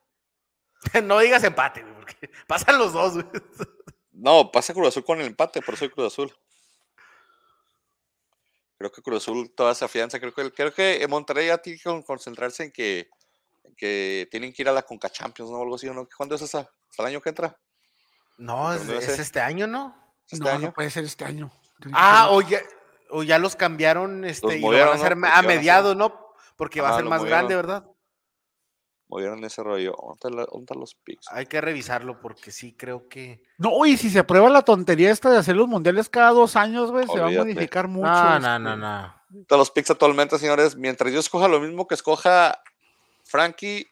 no 1.05 1.18
digas 1.18 1.44
empate, 1.44 1.82
güey, 1.82 1.94
porque 1.94 2.30
pasan 2.46 2.78
los 2.78 2.92
dos, 2.92 3.14
güey. 3.14 3.26
No, 4.12 4.51
pasa 4.52 4.72
Cruz 4.74 4.88
Azul 4.88 5.05
con 5.05 5.20
el 5.20 5.26
empate, 5.26 5.60
por 5.60 5.74
eso 5.74 5.80
soy 5.86 5.90
Cruz 5.90 6.12
Azul. 6.12 6.32
Creo 8.78 8.90
que 8.92 9.02
Cruz 9.02 9.22
Azul 9.22 9.52
toda 9.55 9.72
esa 9.72 9.88
fianza. 9.88 10.18
Creo 10.20 10.34
que, 10.34 10.52
creo 10.52 10.72
que 10.74 11.06
Monterrey 11.09 11.46
ya 11.48 11.59
tiene 11.59 11.78
que 11.78 11.84
con- 11.84 12.02
concentrarse 12.02 12.64
en 12.64 12.72
que, 12.72 13.09
en 13.64 13.74
que 13.76 14.28
tienen 14.30 14.52
que 14.52 14.62
ir 14.62 14.68
a 14.68 14.72
la 14.72 14.82
Conca 14.82 15.09
Champions, 15.09 15.51
¿no? 15.51 15.62
Algo 15.62 15.76
así, 15.76 15.88
¿no? 15.88 16.06
¿Cuándo 16.16 16.34
es 16.34 16.42
esa? 16.42 16.70
¿Hasta 16.90 17.02
el 17.02 17.09
año 17.09 17.20
que 17.20 17.30
entra? 17.30 17.56
No, 18.36 18.72
es, 18.74 18.88
este 18.88 19.40
año, 19.40 19.66
¿no? 19.66 19.96
¿Este 20.30 20.44
no, 20.44 20.51
año? 20.51 20.66
no 20.66 20.72
puede 20.74 20.90
ser 20.90 21.05
este 21.05 21.24
año. 21.24 21.51
Ah, 21.92 22.28
o 22.30 22.40
ya, 22.40 22.60
o 23.10 23.22
ya 23.22 23.38
los 23.38 23.56
cambiaron, 23.56 24.24
este, 24.24 24.46
Los 24.46 24.56
y 24.56 24.60
lo 24.60 24.66
van 24.66 24.70
movieron, 24.72 24.92
a 24.92 24.96
hacer 24.96 25.16
¿no? 25.16 25.28
a 25.28 25.42
mediados, 25.42 25.96
¿no? 25.96 26.34
Porque 26.56 26.80
va 26.80 26.90
a 26.90 26.96
ser 26.96 27.05
más 27.05 27.24
grande. 27.24 27.55
¿verdad? 27.55 27.84
Movieron 29.09 29.44
ese 29.44 29.62
rollo. 29.62 29.94
¿Dónde 30.20 30.43
están 30.43 30.81
los 30.81 30.94
picks? 30.94 31.26
Hay 31.31 31.47
que 31.47 31.60
revisarlo 31.60 32.20
porque 32.20 32.51
sí 32.51 32.74
creo 32.74 33.09
que. 33.09 33.43
No, 33.59 33.85
y 33.86 33.97
si 33.97 34.10
se 34.10 34.20
aprueba 34.20 34.48
la 34.48 34.62
tontería 34.62 35.10
esta 35.10 35.31
de 35.31 35.39
hacer 35.39 35.56
los 35.56 35.68
mundiales 35.68 36.09
cada 36.09 36.31
dos 36.31 36.56
años, 36.56 36.90
güey, 36.90 37.06
se 37.06 37.20
va 37.20 37.28
a 37.28 37.31
modificar 37.31 37.86
mucho. 37.86 38.09
No, 38.09 38.39
no, 38.39 38.56
este, 38.56 38.59
no, 38.60 38.76
no. 38.76 39.14
Están 39.40 39.59
los 39.59 39.70
picks 39.70 39.90
actualmente, 39.90 40.39
señores. 40.39 40.76
Mientras 40.76 41.12
yo 41.12 41.20
escoja 41.20 41.48
lo 41.48 41.60
mismo 41.60 41.86
que 41.86 41.94
escoja 41.94 42.60
Frankie, 43.24 43.86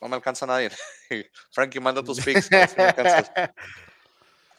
no 0.00 0.08
me 0.08 0.16
alcanza 0.16 0.46
nadie. 0.46 0.70
Frankie, 1.52 1.80
manda 1.80 2.02
tus 2.02 2.20
picks. 2.20 2.52
A 2.52 2.56
ver 2.56 2.68
si 2.68 2.76
me 2.76 2.84
alcanzas. 2.84 3.32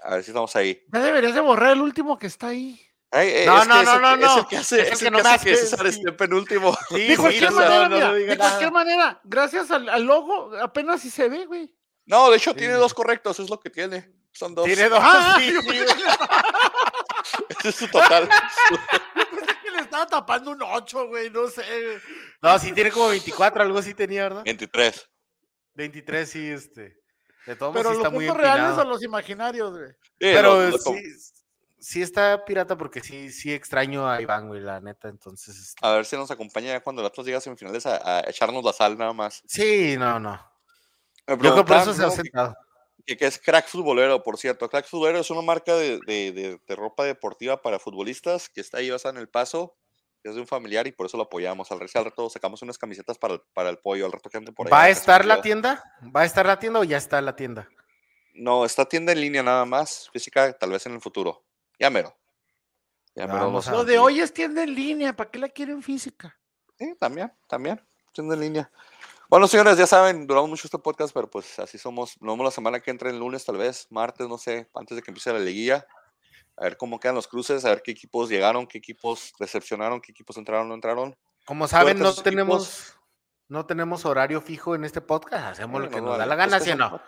A 0.04 0.16
ver 0.16 0.24
si 0.24 0.32
estamos 0.32 0.54
ahí. 0.58 0.84
Ya 0.92 1.00
deberías 1.00 1.34
de 1.34 1.40
borrar 1.40 1.72
el 1.72 1.82
último 1.82 2.20
que 2.20 2.28
está 2.28 2.48
ahí. 2.48 2.80
Ay, 3.16 3.30
eh, 3.30 3.46
No, 3.46 3.62
es 3.62 3.68
no, 3.68 3.84
no, 3.84 4.00
no, 4.00 4.18
que- 4.18 4.26
es 4.26 4.32
el 4.32 4.38
no. 4.42 4.48
que 4.48 4.58
hace, 4.58 4.82
Es 4.82 4.92
el 4.94 4.98
que 5.00 5.12
no 5.12 5.18
hace 5.20 5.46
que 5.52 5.56
César 5.56 5.80
sí. 5.92 6.00
esté 6.00 6.12
penúltimo. 6.14 6.76
Sí, 6.90 7.08
De 7.08 7.18
cualquier 7.18 7.52
no, 7.52 7.58
manera, 7.58 7.84
no, 7.84 7.90
no 7.90 7.96
mira, 7.96 8.14
diga 8.16 8.32
de 8.32 8.38
cualquier 8.38 8.72
nada. 8.72 8.84
manera, 8.86 9.22
gracias 9.24 9.70
al, 9.72 9.88
al 9.88 10.04
logo, 10.04 10.52
apenas 10.60 11.02
si 11.02 11.10
se 11.12 11.30
ve, 11.30 11.46
güey. 11.46 11.74
No, 12.06 12.30
de 12.32 12.38
hecho, 12.38 12.54
tiene 12.56 12.74
Sí. 12.74 12.80
dos 12.80 12.94
correctos, 12.94 13.40
es 13.40 13.50
lo 13.50 13.60
que 13.60 13.70
tiene. 13.70 14.12
Son 14.34 14.56
dos. 14.56 14.66
Tiene 14.66 14.90
dos. 14.90 15.00
Ah, 15.02 15.38
sí, 15.40 15.52
sí. 15.52 15.80
Ese 17.50 17.70
es 17.70 17.76
su 17.76 17.88
total. 17.88 18.28
pensé 19.16 19.52
que 19.64 19.72
le 19.72 19.80
estaba 19.82 20.08
tapando 20.08 20.52
un 20.52 20.62
8, 20.62 21.08
güey, 21.08 21.30
no 21.30 21.48
sé. 21.48 21.64
No, 22.42 22.58
sí 22.60 22.72
tiene 22.74 22.92
como 22.92 23.10
24, 23.10 23.62
algo 23.64 23.78
así 23.80 23.94
tenía, 23.94 24.24
¿verdad? 24.24 24.44
23. 24.44 25.10
23, 25.76 26.30
sí, 26.30 26.50
este. 26.50 26.98
De 27.46 27.56
todos 27.56 27.74
modos, 27.74 27.76
Pero 27.76 27.90
sí 27.90 27.96
los 27.98 27.98
está 27.98 28.10
muy 28.10 28.26
puntos 28.28 28.42
reales 28.42 28.78
o 28.78 28.84
los 28.86 29.04
imaginarios, 29.04 29.72
güey. 29.78 29.92
Sí, 29.92 29.96
Pero 30.20 30.56
lo- 30.62 30.70
lo- 30.72 30.78
sí, 30.78 31.04
sí 31.84 32.02
está 32.02 32.46
pirata 32.46 32.78
porque 32.78 33.02
sí, 33.02 33.32
sí 33.32 33.54
extraño 33.54 34.10
a 34.10 34.22
Iván, 34.22 34.48
güey, 34.48 34.62
la 34.62 34.80
neta. 34.80 35.10
Entonces, 35.10 35.58
este, 35.58 35.86
A 35.86 35.92
ver 35.94 36.06
si 36.06 36.16
nos 36.16 36.32
acompaña 36.32 36.68
ya 36.68 36.80
cuando 36.82 37.02
el 37.02 37.08
Atlas 37.08 37.26
llegue 37.26 37.38
a 37.38 37.42
semifinales 37.42 37.86
a, 37.86 38.20
a 38.20 38.30
echarnos 38.30 38.64
la 38.64 38.74
sal 38.74 38.98
nada 38.98 39.14
más. 39.14 39.44
sí, 39.46 39.96
no, 39.98 40.20
no. 40.20 40.40
Yo 41.28 41.38
creo 41.38 41.56
que 41.56 41.64
por 41.64 41.78
eso 41.78 41.94
se 41.94 42.04
ha 42.04 42.10
sentado. 42.10 42.56
que, 43.06 43.16
que 43.18 43.26
es 43.28 43.40
Crack 43.40 43.68
Futbolero, 43.68 44.24
por 44.24 44.38
cierto. 44.38 44.70
Crack 44.70 44.88
Futbolero 44.88 45.20
es 45.20 45.30
una 45.30 45.42
marca 45.42 45.76
de, 45.76 46.00
de- 46.06 46.32
de- 46.32 46.60
de 46.68 46.76
ropa 46.76 47.04
deportiva 47.06 47.62
para 47.62 47.80
futbolistas 47.80 48.50
que 48.50 48.60
está 48.62 48.80
ahí 48.80 48.90
basada 48.90 49.14
en 49.16 49.22
el 49.22 49.30
paso. 49.30 49.76
Es 50.24 50.36
de 50.36 50.42
un 50.42 50.48
familiar 50.48 50.88
y 50.88 50.94
por 50.94 51.06
eso 51.06 51.18
lo 51.18 51.24
apoyamos. 51.24 51.70
Al 51.72 51.80
rato, 51.82 52.00
al 52.00 52.06
rato 52.06 52.30
sacamos 52.30 52.62
unas 52.62 52.78
camisetas 52.78 53.18
para 53.18 53.34
el, 53.36 53.42
para 53.54 53.70
el 53.70 53.78
pollo. 53.78 54.06
Al 54.06 54.12
rato 54.14 54.30
que 54.30 54.38
ande 54.38 54.52
por 54.54 54.68
ahí. 54.68 54.72
¿Va 54.72 54.84
a 54.84 54.90
estar 54.90 55.26
la 55.26 55.42
tienda? 55.42 55.84
¿Va 56.16 56.22
a 56.22 56.26
estar 56.26 56.46
la 56.46 56.60
tienda 56.60 56.80
o 56.80 56.84
ya 56.86 56.96
está 56.98 57.20
la 57.22 57.36
tienda? 57.36 57.68
No, 58.34 58.64
está 58.66 58.86
tienda 58.86 59.12
en 59.12 59.22
línea 59.22 59.44
nada 59.44 59.66
más. 59.66 60.10
Física, 60.12 60.52
tal 60.58 60.72
vez 60.72 60.86
en 60.86 60.94
el 60.94 61.02
futuro. 61.02 61.44
Ya 61.84 61.90
mero. 61.90 62.16
Ya 63.14 63.28
mero 63.28 63.40
Vamos 63.40 63.66
vamos 63.66 63.68
a- 63.68 63.72
Lo 63.74 63.84
de 63.84 64.00
hoy 64.00 64.22
es 64.22 64.34
tienda 64.34 64.64
en 64.64 64.74
línea, 64.74 65.14
¿para 65.14 65.30
qué 65.30 65.38
la 65.38 65.50
quieren 65.50 65.84
física? 65.84 66.40
Sí, 66.80 66.96
también, 66.98 67.30
también. 67.46 67.86
Tienda 68.14 68.36
en 68.36 68.40
línea. 68.40 68.72
Bueno, 69.30 69.50
señores, 69.50 69.78
ya 69.78 69.86
saben, 69.86 70.26
duramos 70.26 70.50
mucho 70.50 70.66
este 70.66 70.80
podcast, 70.80 71.14
pero 71.14 71.30
pues 71.30 71.60
así 71.60 71.78
somos. 71.78 72.16
Nos 72.22 72.36
vemos 72.36 72.46
la 72.46 72.52
semana 72.52 72.80
que 72.80 72.90
entra 72.90 73.10
el 73.10 73.20
lunes, 73.20 73.44
tal 73.44 73.58
vez, 73.58 73.88
martes, 73.90 74.30
no 74.30 74.38
sé, 74.38 74.70
antes 74.74 74.96
de 74.96 75.02
que 75.04 75.12
empiece 75.12 75.34
la 75.34 75.40
liguilla. 75.40 75.86
A 76.56 76.64
ver 76.64 76.78
cómo 76.78 77.02
quedan 77.02 77.16
los 77.16 77.28
cruces, 77.28 77.66
a 77.66 77.70
ver 77.70 77.82
qué 77.82 77.92
equipos 77.92 78.30
llegaron, 78.30 78.66
qué 78.66 78.78
equipos 78.78 79.34
decepcionaron, 79.38 80.00
qué 80.00 80.14
equipos 80.14 80.38
entraron, 80.38 80.70
no 80.70 80.76
entraron. 80.76 81.18
Como 81.46 81.68
saben, 81.68 82.00
no 82.00 82.06
equipos. 82.06 82.24
tenemos, 82.24 82.98
no 83.50 83.66
tenemos 83.66 84.06
horario 84.06 84.40
fijo 84.40 84.74
en 84.74 84.86
este 84.86 85.02
podcast. 85.02 85.48
Hacemos 85.48 85.82
lo 85.82 85.90
que 85.90 86.00
no 86.00 86.08
nos 86.12 86.18
da 86.18 86.26
la 86.26 86.36
gana, 86.36 86.62
¿sí 86.62 86.72
o 86.72 86.78
no? 86.78 87.02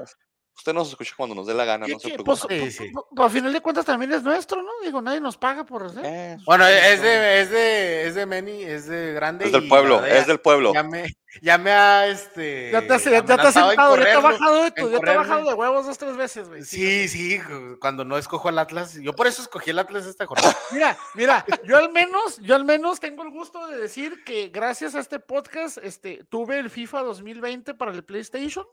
Usted 0.57 0.73
nos 0.73 0.87
escucha 0.89 1.13
cuando 1.17 1.35
nos 1.35 1.45
dé 1.47 1.53
la 1.53 1.65
gana, 1.65 1.85
¿Qué- 1.85 1.93
no 1.93 1.99
se 1.99 2.07
preocupe. 2.13 2.23
Pues, 2.25 2.39
Sí, 2.75 2.89
pues, 2.93 3.05
sí. 3.09 3.21
a 3.23 3.29
final 3.29 3.51
de 3.53 3.61
cuentas 3.61 3.85
también 3.85 4.11
es 4.13 4.23
nuestro, 4.23 4.63
¿no? 4.63 4.69
Digo, 4.83 5.01
nadie 5.01 5.19
nos 5.19 5.37
paga 5.37 5.65
por 5.65 5.83
hacer. 5.83 6.37
Bueno, 6.45 6.65
es 6.65 7.01
de, 7.01 7.41
es 7.41 7.49
de, 7.51 8.07
es 8.07 8.15
de 8.15 8.25
Meni, 8.25 8.63
es 8.63 8.87
de 8.87 9.13
grande. 9.13 9.45
Es 9.45 9.51
del 9.51 9.67
pueblo, 9.67 10.03
es 10.05 10.25
del 10.27 10.39
pueblo. 10.39 10.73
Ya 10.73 10.83
me, 10.83 11.05
ya 11.41 11.57
me 11.57 11.71
ha, 11.71 12.07
este. 12.07 12.71
Ya 12.71 12.79
te 12.81 12.93
has, 12.93 12.93
has 12.93 13.03
sentado, 13.03 13.37
ya 13.37 13.53
te 13.53 13.81
ha 13.81 13.87
correrlo. 13.89 14.21
bajado 14.21 14.63
de 14.63 14.71
tu, 14.71 14.89
ya 14.91 14.99
te 14.99 15.15
bajado 15.17 15.49
de 15.49 15.53
huevos 15.53 15.85
dos, 15.85 15.97
tres 15.97 16.15
veces, 16.15 16.47
güey. 16.47 16.63
Sí, 16.63 17.09
sí, 17.09 17.39
cuando 17.81 18.05
no 18.05 18.17
escojo 18.17 18.47
al 18.47 18.57
Atlas. 18.57 18.93
Yo 18.95 19.13
por 19.13 19.27
eso 19.27 19.41
escogí 19.41 19.71
el 19.71 19.79
Atlas 19.79 20.05
esta 20.05 20.25
jornada. 20.25 20.55
Mira, 20.71 20.97
mira, 21.15 21.45
yo 21.65 21.77
al 21.77 21.91
menos, 21.91 22.39
yo 22.41 22.55
al 22.55 22.63
menos 22.63 22.99
tengo 23.01 23.23
el 23.23 23.29
gusto 23.29 23.67
de 23.67 23.77
decir 23.77 24.23
que 24.23 24.47
gracias 24.49 24.95
a 24.95 24.99
este 24.99 25.19
podcast, 25.19 25.77
este, 25.83 26.23
tuve 26.29 26.59
el 26.59 26.69
FIFA 26.69 27.01
2020 27.03 27.73
para 27.73 27.91
el 27.91 28.03
PlayStation. 28.05 28.65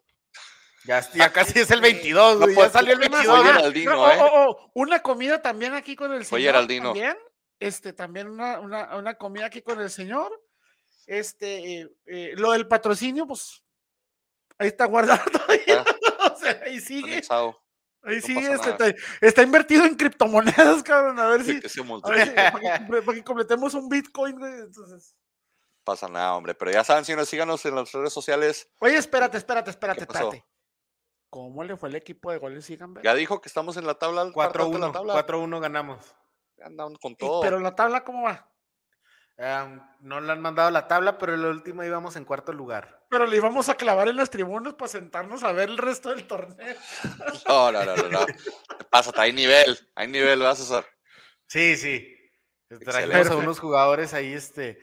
Ya, 0.84 1.00
ya 1.12 1.32
casi 1.32 1.60
es 1.60 1.70
el 1.70 1.80
22, 1.80 2.38
No, 2.40 2.46
pues, 2.46 2.56
ya 2.56 2.70
salió 2.70 2.94
el 2.94 3.00
¿qué 3.00 3.08
más? 3.08 3.20
22. 3.26 3.38
Oye, 3.40 3.50
Ah, 3.50 3.54
Geraldino, 3.56 3.92
no, 3.92 4.10
¿eh? 4.10 4.18
oh, 4.20 4.24
oh, 4.32 4.50
oh, 4.50 4.70
una 4.74 5.00
comida 5.00 5.40
también 5.40 5.74
aquí 5.74 5.94
con 5.94 6.12
el 6.12 6.24
señor. 6.24 6.40
Geraldino. 6.42 6.88
También, 6.92 7.16
este, 7.60 7.92
también 7.92 8.28
una, 8.28 8.58
una, 8.60 8.96
una 8.96 9.14
comida 9.14 9.46
aquí 9.46 9.62
con 9.62 9.80
el 9.80 9.90
señor. 9.90 10.32
Este, 11.06 11.80
eh, 11.82 11.88
eh, 12.06 12.32
lo 12.36 12.52
del 12.52 12.66
patrocinio, 12.66 13.26
pues, 13.26 13.62
ahí 14.58 14.68
está 14.68 14.86
guardado 14.86 15.22
todavía. 15.30 15.84
o 16.32 16.36
sea, 16.38 16.60
ahí 16.64 16.80
sigue, 16.80 17.12
Anexado. 17.12 17.60
ahí 18.02 18.20
no 18.28 18.54
este, 18.54 18.70
está, 18.70 18.94
está 19.20 19.42
invertido 19.42 19.84
en 19.84 19.94
criptomonedas, 19.94 20.82
cabrón, 20.84 21.18
a 21.20 21.28
ver 21.28 21.44
si, 21.44 21.60
Que 21.60 21.68
se 21.68 21.80
a 21.80 21.84
ver 22.10 22.28
si- 22.28 22.34
para, 22.34 22.52
que, 22.52 22.68
comple- 22.86 23.04
para 23.04 23.16
que 23.18 23.24
completemos 23.24 23.74
un 23.74 23.88
Bitcoin, 23.88 24.36
güey, 24.38 24.52
entonces. 24.60 25.14
pasa 25.84 26.08
nada, 26.08 26.34
hombre. 26.34 26.54
Pero 26.54 26.72
ya 26.72 26.82
saben, 26.82 27.04
señores, 27.04 27.28
síganos 27.28 27.64
en 27.66 27.74
las 27.76 27.92
redes 27.92 28.12
sociales. 28.12 28.68
Oye, 28.80 28.96
espérate, 28.96 29.38
espérate, 29.38 29.70
espérate, 29.70 30.06
pasó? 30.06 30.32
¿Cómo 31.32 31.64
le 31.64 31.78
fue 31.78 31.88
el 31.88 31.94
equipo 31.94 32.30
de 32.30 32.36
goles 32.36 32.70
Ya 33.02 33.14
dijo 33.14 33.40
que 33.40 33.48
estamos 33.48 33.78
en 33.78 33.86
la 33.86 33.94
tabla. 33.94 34.20
al 34.20 34.32
cuarto 34.34 34.68
de 34.68 34.78
la 34.78 34.88
4-1, 34.88 34.92
tabla. 34.92 35.14
4-1 35.14 35.60
ganamos. 35.60 36.14
Andan 36.62 36.94
con 36.96 37.12
Y- 37.12 37.16
todo. 37.16 37.40
Pero 37.40 37.58
la 37.58 37.74
tabla, 37.74 38.04
¿cómo 38.04 38.24
va? 38.24 38.50
Um, 39.38 39.80
no 40.00 40.20
le 40.20 40.30
han 40.30 40.42
mandado 40.42 40.70
la 40.70 40.86
tabla, 40.86 41.16
pero 41.16 41.32
en 41.32 41.40
la 41.40 41.48
última 41.48 41.86
íbamos 41.86 42.16
en 42.16 42.26
cuarto 42.26 42.52
lugar. 42.52 43.02
Pero 43.08 43.24
le 43.24 43.38
íbamos 43.38 43.70
a 43.70 43.76
clavar 43.76 44.08
en 44.08 44.16
las 44.16 44.28
tribunas 44.28 44.74
para 44.74 44.90
sentarnos 44.90 45.42
a 45.42 45.52
ver 45.52 45.70
el 45.70 45.78
resto 45.78 46.10
del 46.10 46.26
torneo. 46.26 46.76
No, 47.48 47.72
no, 47.72 47.82
no, 47.82 47.96
no. 47.96 48.08
no. 48.10 48.26
¿Qué 48.26 48.84
pasa? 48.90 49.10
Hay 49.16 49.32
nivel, 49.32 49.78
hay 49.94 50.08
nivel, 50.08 50.38
¿verdad, 50.40 50.54
César? 50.54 50.84
Sí, 51.46 51.78
sí. 51.78 52.14
Traemos 52.84 53.30
a 53.30 53.36
unos 53.36 53.58
jugadores 53.58 54.12
ahí, 54.12 54.34
este. 54.34 54.78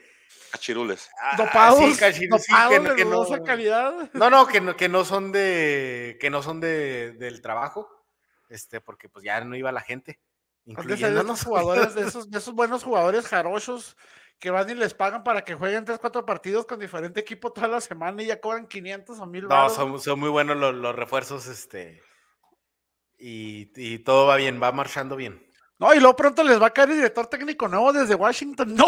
Cachirules. 0.50 1.08
ah, 1.20 1.36
Dopados, 1.36 1.78
sí, 1.78 1.94
sí, 1.94 2.20
que 2.20 2.28
no- 2.28 2.38
de 2.90 2.96
que 2.96 3.04
no- 3.04 3.10
dudosa 3.10 3.42
calidad. 3.42 4.10
No, 4.12 4.30
no, 4.30 4.46
que 4.46 4.60
no, 4.60 4.76
que 4.76 4.88
no 4.88 5.04
son 5.04 5.32
de. 5.32 6.16
que 6.20 6.30
no 6.30 6.42
son 6.42 6.60
de, 6.60 7.12
del 7.12 7.40
trabajo. 7.40 7.88
Este, 8.48 8.80
porque 8.80 9.08
pues 9.08 9.24
ya 9.24 9.40
no 9.44 9.54
iba 9.56 9.70
la 9.72 9.80
gente. 9.80 10.18
Incluyéndonos. 10.66 11.38
esos 11.38 11.46
jugadores, 11.48 11.94
de 11.94 12.02
esos, 12.08 12.30
de 12.30 12.38
esos 12.38 12.54
buenos 12.54 12.82
jugadores 12.84 13.26
jarochos 13.26 13.96
que 14.38 14.50
van 14.50 14.68
y 14.70 14.74
les 14.74 14.94
pagan 14.94 15.22
para 15.22 15.42
que 15.44 15.54
jueguen 15.54 15.84
3, 15.84 15.98
4 15.98 16.24
partidos 16.24 16.64
con 16.66 16.78
diferente 16.78 17.20
equipo 17.20 17.52
toda 17.52 17.68
la 17.68 17.80
semana 17.80 18.22
y 18.22 18.26
ya 18.26 18.40
cobran 18.40 18.66
500 18.66 19.18
o 19.20 19.26
1000 19.26 19.44
No, 19.48 19.68
son, 19.68 20.00
son 20.00 20.18
muy 20.18 20.30
buenos 20.30 20.56
los, 20.56 20.74
los 20.74 20.94
refuerzos, 20.96 21.46
este. 21.46 22.02
Y, 23.18 23.70
y 23.76 23.98
todo 24.00 24.26
va 24.26 24.36
bien, 24.36 24.60
va 24.62 24.72
marchando 24.72 25.14
bien. 25.14 25.46
No, 25.78 25.92
y 25.94 25.98
luego 26.00 26.16
pronto 26.16 26.42
les 26.42 26.60
va 26.60 26.66
a 26.68 26.70
caer 26.70 26.90
el 26.90 26.96
director 26.96 27.26
técnico 27.26 27.68
nuevo 27.68 27.92
desde 27.92 28.14
Washington. 28.14 28.74
No, 28.76 28.86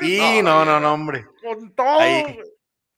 Sí, 0.00 0.42
no, 0.42 0.64
no, 0.64 0.78
no, 0.80 0.94
hombre. 0.94 1.26
con 1.42 1.74
todo. 1.74 2.00
Ahí. 2.00 2.22
güey. 2.22 2.38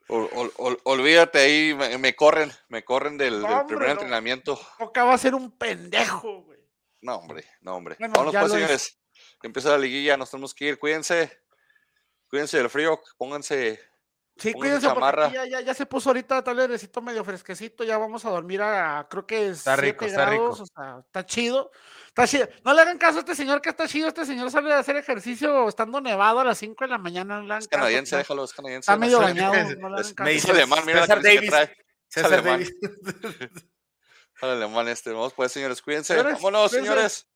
Ol- 0.09 0.29
ol- 0.33 0.53
ol- 0.57 0.81
olvídate 0.85 1.39
ahí, 1.39 1.73
me, 1.75 1.97
me 1.99 2.17
corren, 2.17 2.51
me 2.69 2.85
corren 2.85 3.17
del, 3.17 3.41
No, 3.43 3.47
del 3.49 3.57
hombre, 3.59 3.67
primer 3.77 3.87
no. 3.87 3.93
entrenamiento. 3.93 4.61
Coca 4.79 5.05
va 5.05 5.15
a 5.15 5.19
ser 5.19 5.35
un 5.37 5.57
pendejo, 5.57 6.43
güey. 6.43 6.59
No, 7.01 7.17
hombre, 7.17 7.45
no, 7.61 7.77
hombre. 7.77 7.95
Bueno, 7.99 8.15
Vámonos 8.15 8.41
pues, 8.41 8.53
señores. 8.53 9.01
Empieza 9.43 9.71
la 9.71 9.79
liguilla, 9.79 10.17
nos 10.17 10.31
tenemos 10.31 10.53
que 10.53 10.67
ir. 10.67 10.79
Cuídense. 10.81 11.31
Cuídense 12.29 12.59
del 12.59 12.69
frío, 12.71 13.01
pónganse. 13.17 13.81
Sí, 14.41 14.55
cuídense 14.55 14.89
porque 14.89 15.31
ya, 15.35 15.45
ya, 15.47 15.61
ya 15.61 15.75
se 15.75 15.85
puso 15.87 16.09
ahorita 16.11 16.43
tal 16.43 16.59
airecito 16.59 17.03
medio 17.03 17.23
fresquecito, 17.25 17.85
ya 17.85 17.99
vamos 17.99 18.25
a 18.25 18.31
dormir 18.31 18.63
a, 18.63 19.07
creo 19.11 19.27
que 19.27 19.49
Está 19.49 19.77
rico, 19.77 19.99
7 20.01 20.07
está 20.13 20.31
rico. 20.31 20.43
grados, 20.45 20.61
o 20.61 20.67
sea, 20.67 20.99
está 21.05 21.27
chido. 21.27 21.71
Está 22.09 22.27
chido. 22.27 22.49
No 22.65 22.73
le 22.75 22.81
hagan 22.83 22.97
caso 22.99 23.19
a 23.19 23.21
este 23.21 23.35
señor 23.35 23.61
que 23.61 23.69
está 23.69 23.87
chido, 23.87 24.09
este 24.09 24.25
señor 24.25 24.51
sale 24.51 24.73
a 24.73 24.79
hacer 24.79 24.97
ejercicio 24.97 25.69
estando 25.69 26.01
nevado 26.01 26.41
a 26.41 26.45
las 26.45 26.59
5 26.59 26.85
de 26.85 26.89
la 26.91 26.99
mañana, 26.99 27.37
no 27.37 27.43
le 27.43 27.53
hagan 27.53 27.59
Es 27.63 27.69
caso, 27.69 27.81
canadiense, 27.81 28.17
déjalo, 28.17 28.45
es 28.45 28.53
canadiense. 28.55 28.91
Está 28.91 28.97
medio 28.97 29.19
no 29.21 29.25
bañado, 29.27 29.55
es- 29.55 29.79
no 29.79 29.89
le 29.91 30.01
es- 30.01 30.07
hagan 30.09 30.11
me 30.11 30.15
caso. 30.15 30.31
dice 30.31 30.51
alemán, 30.53 30.87
mira 30.87 31.01
la 31.01 31.07
camisa 31.07 31.29
que 31.29 31.35
Davis. 31.37 31.51
trae. 31.51 31.77
César 32.09 32.33
alemán. 32.33 32.61
Davis. 32.61 32.75
Alemán 34.43 34.89
este. 34.89 35.11
Vamos 35.13 35.35
pues, 35.35 35.53
señores, 35.53 35.83
cuídense. 35.83 36.15
Señores, 36.15 36.33
Vámonos, 36.37 36.71
cuídense. 36.71 36.89
señores. 36.91 37.27